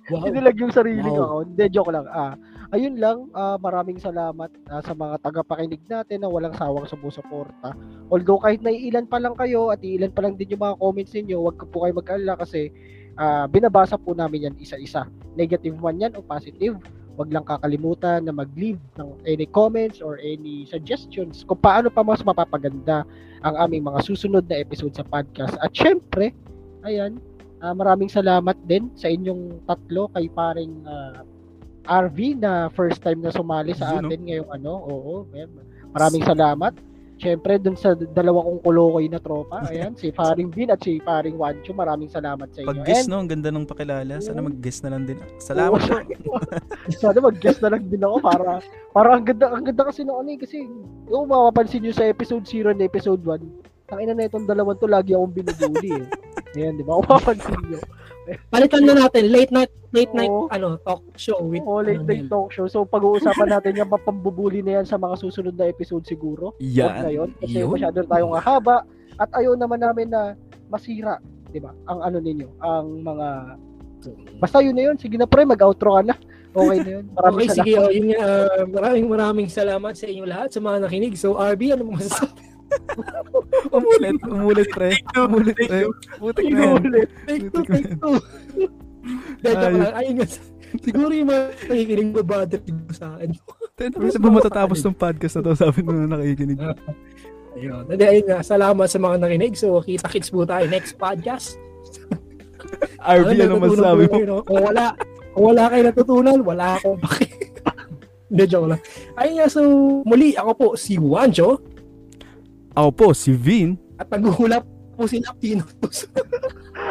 Wow. 0.06 0.22
Hindi 0.26 0.38
lang 0.38 0.54
yung 0.54 0.70
sariling 0.70 1.02
Wow. 1.02 1.16
account. 1.18 1.46
Hindi, 1.52 1.64
joke 1.68 1.90
lang. 1.90 2.06
Ah, 2.08 2.34
ayun 2.70 2.96
lang, 2.98 3.30
ah, 3.34 3.58
maraming 3.58 3.98
salamat 4.00 4.50
ah, 4.70 4.82
sa 4.82 4.92
mga 4.94 5.22
tagapakinig 5.22 5.82
natin 5.86 6.22
na 6.22 6.30
walang 6.30 6.54
sawang 6.54 6.86
sumusuporta. 6.86 7.74
Although 8.10 8.42
kahit 8.42 8.62
naiilan 8.62 9.06
pa 9.06 9.18
lang 9.18 9.34
kayo 9.38 9.70
at 9.70 9.82
iilan 9.82 10.14
pa 10.14 10.24
lang 10.26 10.34
din 10.38 10.54
yung 10.54 10.62
mga 10.62 10.78
comments 10.80 11.12
ninyo, 11.14 11.36
wag 11.42 11.58
po 11.58 11.86
kayo 11.86 11.94
mag-alala 11.94 12.34
kasi 12.40 12.70
ah, 13.18 13.44
binabasa 13.46 13.98
po 13.98 14.14
namin 14.16 14.50
yan 14.50 14.56
isa-isa. 14.58 15.06
Negative 15.38 15.76
man 15.78 16.00
yan 16.00 16.14
o 16.18 16.24
positive. 16.24 16.78
Wag 17.16 17.32
lang 17.32 17.48
kakalimutan 17.48 18.28
na 18.28 18.32
mag-leave 18.34 18.80
ng 19.00 19.10
any 19.24 19.48
comments 19.48 20.04
or 20.04 20.20
any 20.20 20.68
suggestions 20.68 21.48
kung 21.48 21.56
paano 21.58 21.88
pa 21.88 22.04
mas 22.04 22.20
mapapaganda 22.20 23.08
ang 23.40 23.56
aming 23.56 23.88
mga 23.88 24.04
susunod 24.04 24.44
na 24.44 24.60
episode 24.60 24.92
sa 24.92 25.06
podcast. 25.06 25.56
At 25.64 25.72
syempre, 25.72 26.36
ayan, 26.84 27.16
Ah, 27.56 27.72
maraming 27.72 28.12
salamat 28.12 28.52
din 28.68 28.92
sa 28.92 29.08
inyong 29.08 29.64
tatlo 29.64 30.12
kay 30.12 30.28
paring 30.28 30.84
ah, 30.84 31.24
RV 31.86 32.18
na 32.42 32.68
first 32.74 33.00
time 33.00 33.22
na 33.22 33.30
sumali 33.30 33.72
sa 33.72 33.98
no? 33.98 34.10
atin 34.10 34.20
ngayong 34.26 34.50
ano. 34.50 34.72
Oo, 34.86 35.12
man. 35.30 35.48
Maraming 35.94 36.24
salamat. 36.26 36.74
Siyempre 37.16 37.56
dun 37.56 37.80
sa 37.80 37.96
dalawa 37.96 38.44
kong 38.44 38.60
kolokoy 38.60 39.08
na 39.08 39.16
tropa, 39.16 39.64
ayan, 39.72 39.96
si 39.96 40.12
paring 40.12 40.52
Bin 40.52 40.68
at 40.68 40.84
si 40.84 41.00
paring 41.00 41.40
Wancho, 41.40 41.72
maraming 41.72 42.12
salamat 42.12 42.44
sa 42.52 42.60
inyo. 42.60 42.68
Pag-guest, 42.68 43.08
And 43.08 43.12
no? 43.16 43.16
Ang 43.24 43.30
ganda 43.32 43.48
ng 43.48 43.64
pakilala. 43.64 44.20
Sana 44.20 44.44
mag-guest 44.44 44.84
na 44.84 44.92
lang 44.92 45.08
din. 45.08 45.16
Salamat 45.40 45.80
po. 45.80 46.36
sana 47.00 47.18
mag-guest 47.24 47.64
na 47.64 47.72
lang 47.72 47.88
din 47.88 48.04
ako 48.04 48.16
para 48.20 48.60
para 48.92 49.08
ang 49.16 49.24
ganda 49.24 49.48
ang 49.48 49.64
ganda 49.64 49.88
kasi 49.88 50.04
ano 50.04 50.20
eh, 50.28 50.36
kasi 50.36 50.68
kung 51.08 51.32
mapapansin 51.32 51.80
niyo 51.88 51.96
sa 51.96 52.04
episode 52.04 52.44
0 52.44 52.76
and 52.76 52.84
episode 52.84 53.24
1, 53.24 53.40
ang 53.96 53.98
ina 54.04 54.12
na 54.12 54.28
itong 54.28 54.44
dalawang 54.44 54.76
to 54.76 54.84
lagi 54.84 55.16
akong 55.16 55.32
binubuli 55.32 56.04
eh. 56.04 56.06
Ayan, 56.56 56.76
di 56.76 56.84
ba? 56.84 57.00
Kung 57.00 57.08
mapapansin 57.08 57.60
niyo. 57.64 57.80
Palitan 58.50 58.82
na 58.82 58.94
natin, 58.98 59.30
late 59.30 59.54
night, 59.54 59.70
late 59.94 60.10
night, 60.10 60.30
Oo. 60.30 60.50
ano, 60.50 60.74
talk 60.82 61.02
show 61.14 61.38
with, 61.38 61.62
Oo, 61.62 61.78
late 61.78 62.02
ano, 62.02 62.10
night 62.10 62.26
talk 62.26 62.50
show. 62.50 62.66
So, 62.66 62.82
pag-uusapan 62.82 63.54
natin 63.54 63.78
yung 63.78 63.90
pambubuli 63.90 64.60
na 64.60 64.82
yan 64.82 64.86
sa 64.86 64.98
mga 64.98 65.14
susunod 65.22 65.54
na 65.54 65.70
episode 65.70 66.02
siguro. 66.02 66.58
Huwag 66.58 66.96
na 67.06 67.10
yun. 67.10 67.30
Yan. 67.30 67.40
Kasi 67.40 67.56
Yun. 67.62 67.70
masyado 67.70 67.98
tayong 68.02 68.34
haba. 68.42 68.82
At 69.16 69.30
ayaw 69.32 69.54
naman 69.54 69.80
namin 69.80 70.10
na 70.10 70.34
masira, 70.68 71.22
di 71.48 71.62
ba? 71.62 71.70
Ang 71.86 72.02
ano 72.02 72.18
ninyo, 72.18 72.48
ang 72.60 72.86
mga... 73.00 73.28
Basta 74.38 74.62
yun 74.62 74.76
na 74.76 74.84
yun. 74.92 74.96
Sige 75.00 75.18
na 75.18 75.26
pre, 75.26 75.42
mag-outro 75.42 75.98
ka 75.98 76.02
na. 76.02 76.14
Okay 76.54 76.78
na 76.82 76.90
yun. 77.00 77.04
Maraming 77.16 77.36
Okay, 77.36 77.48
salamat. 77.48 77.66
sige, 77.66 77.72
oh, 77.80 77.90
yun 77.90 78.06
nga, 78.12 78.18
ah, 78.22 78.62
maraming 78.70 79.06
maraming 79.10 79.48
salamat 79.50 79.92
sa 79.98 80.06
inyo 80.06 80.24
lahat, 80.26 80.48
sa 80.54 80.60
mga 80.62 80.78
nakinig. 80.86 81.14
So, 81.18 81.34
RB, 81.34 81.74
ano 81.74 81.82
mo 81.86 81.98
masasabi? 81.98 82.45
Umulit, 83.76 84.18
umulit, 84.26 84.68
pre. 84.74 84.90
Umulit, 85.14 85.56
pre. 85.56 85.80
Putik 86.18 86.46
na 86.50 86.62
yan. 86.76 86.82
Take 87.26 87.46
two, 87.50 87.64
take 87.66 87.90
two. 87.98 88.16
Dahil 89.42 89.56
Ayos. 89.56 89.78
lang, 89.78 89.94
ayun 89.94 90.14
nga, 90.18 90.26
siguro 90.82 91.12
yung 91.14 91.28
mga 91.30 91.42
nakikinig 91.70 92.10
ba 92.26 92.38
trip 92.46 92.78
sa 92.90 93.06
akin. 93.16 93.30
Ano 93.76 94.18
ba 94.18 94.30
matatapos 94.42 94.78
ng 94.82 94.96
podcast 94.96 95.34
na 95.38 95.42
to? 95.46 95.52
Sabi 95.54 95.80
mo 95.84 95.90
na 95.94 96.18
nakikinig. 96.18 96.58
Ayun. 97.56 97.88
Hindi, 97.88 98.04
ayun 98.04 98.26
nga, 98.28 98.44
salamat 98.44 98.84
sa 98.84 99.00
mga 99.00 99.16
nakinig. 99.16 99.56
So, 99.56 99.80
kita-kits 99.80 100.28
po 100.28 100.44
tayo 100.44 100.68
next 100.68 101.00
podcast. 101.00 101.56
RB, 103.00 103.32
ano 103.40 103.56
masasabi 103.56 104.04
mo? 104.12 104.16
no? 104.28 104.36
Kung 104.44 104.60
wala, 104.60 104.92
kung 105.32 105.44
wala 105.56 105.64
kayo 105.72 105.82
natutunan, 105.88 106.38
wala 106.44 106.76
akong 106.76 107.00
paki. 107.00 107.28
Hindi, 108.28 108.44
joke 108.44 108.68
lang. 108.76 108.80
Ayun 109.16 109.34
nga, 109.40 109.46
so, 109.48 109.60
muli, 110.04 110.36
ako 110.36 110.50
po, 110.52 110.66
si 110.76 111.00
Wancho, 111.00 111.64
Ako 112.76 112.90
po, 112.92 113.06
si 113.16 113.32
Vin. 113.32 113.80
at 113.96 114.12
naghuhulap 114.12 114.60
po 114.92 115.08
si 115.08 115.16
Laptinos. 115.24 116.04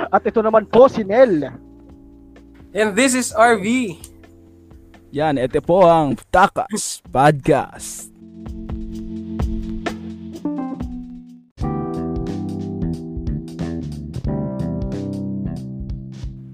At 0.10 0.26
ito 0.26 0.42
naman 0.42 0.66
po 0.66 0.90
si 0.90 1.06
Nel. 1.06 1.54
And 2.74 2.98
this 2.98 3.14
is 3.14 3.30
RV. 3.30 3.94
Yan, 5.14 5.38
ito 5.38 5.62
po 5.62 5.86
ang 5.86 6.18
Takas 6.34 7.06
Podcast. 7.06 8.10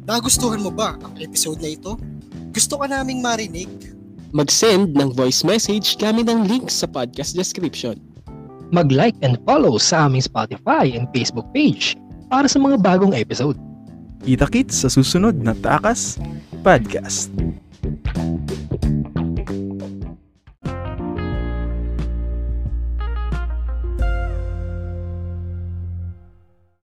Nagustuhan 0.03 0.59
mo 0.59 0.71
ba 0.73 0.99
ang 0.99 1.15
episode 1.23 1.63
na 1.63 1.71
ito? 1.71 1.95
Gusto 2.51 2.75
ka 2.75 2.85
naming 2.89 3.23
marinig? 3.23 3.69
Mag-send 4.35 4.91
ng 4.95 5.15
voice 5.15 5.43
message 5.43 5.95
gamit 5.95 6.27
ang 6.27 6.47
link 6.47 6.67
sa 6.67 6.87
podcast 6.87 7.31
description 7.31 7.95
mag-like 8.71 9.15
and 9.21 9.37
follow 9.43 9.75
sa 9.77 10.07
aming 10.07 10.23
Spotify 10.23 10.91
and 10.95 11.07
Facebook 11.11 11.47
page 11.51 11.95
para 12.31 12.47
sa 12.47 12.57
mga 12.57 12.79
bagong 12.79 13.13
episode. 13.13 13.59
Kita-kits 14.23 14.85
sa 14.85 14.89
susunod 14.89 15.37
na 15.43 15.51
Takas 15.53 16.17
Podcast. 16.63 17.29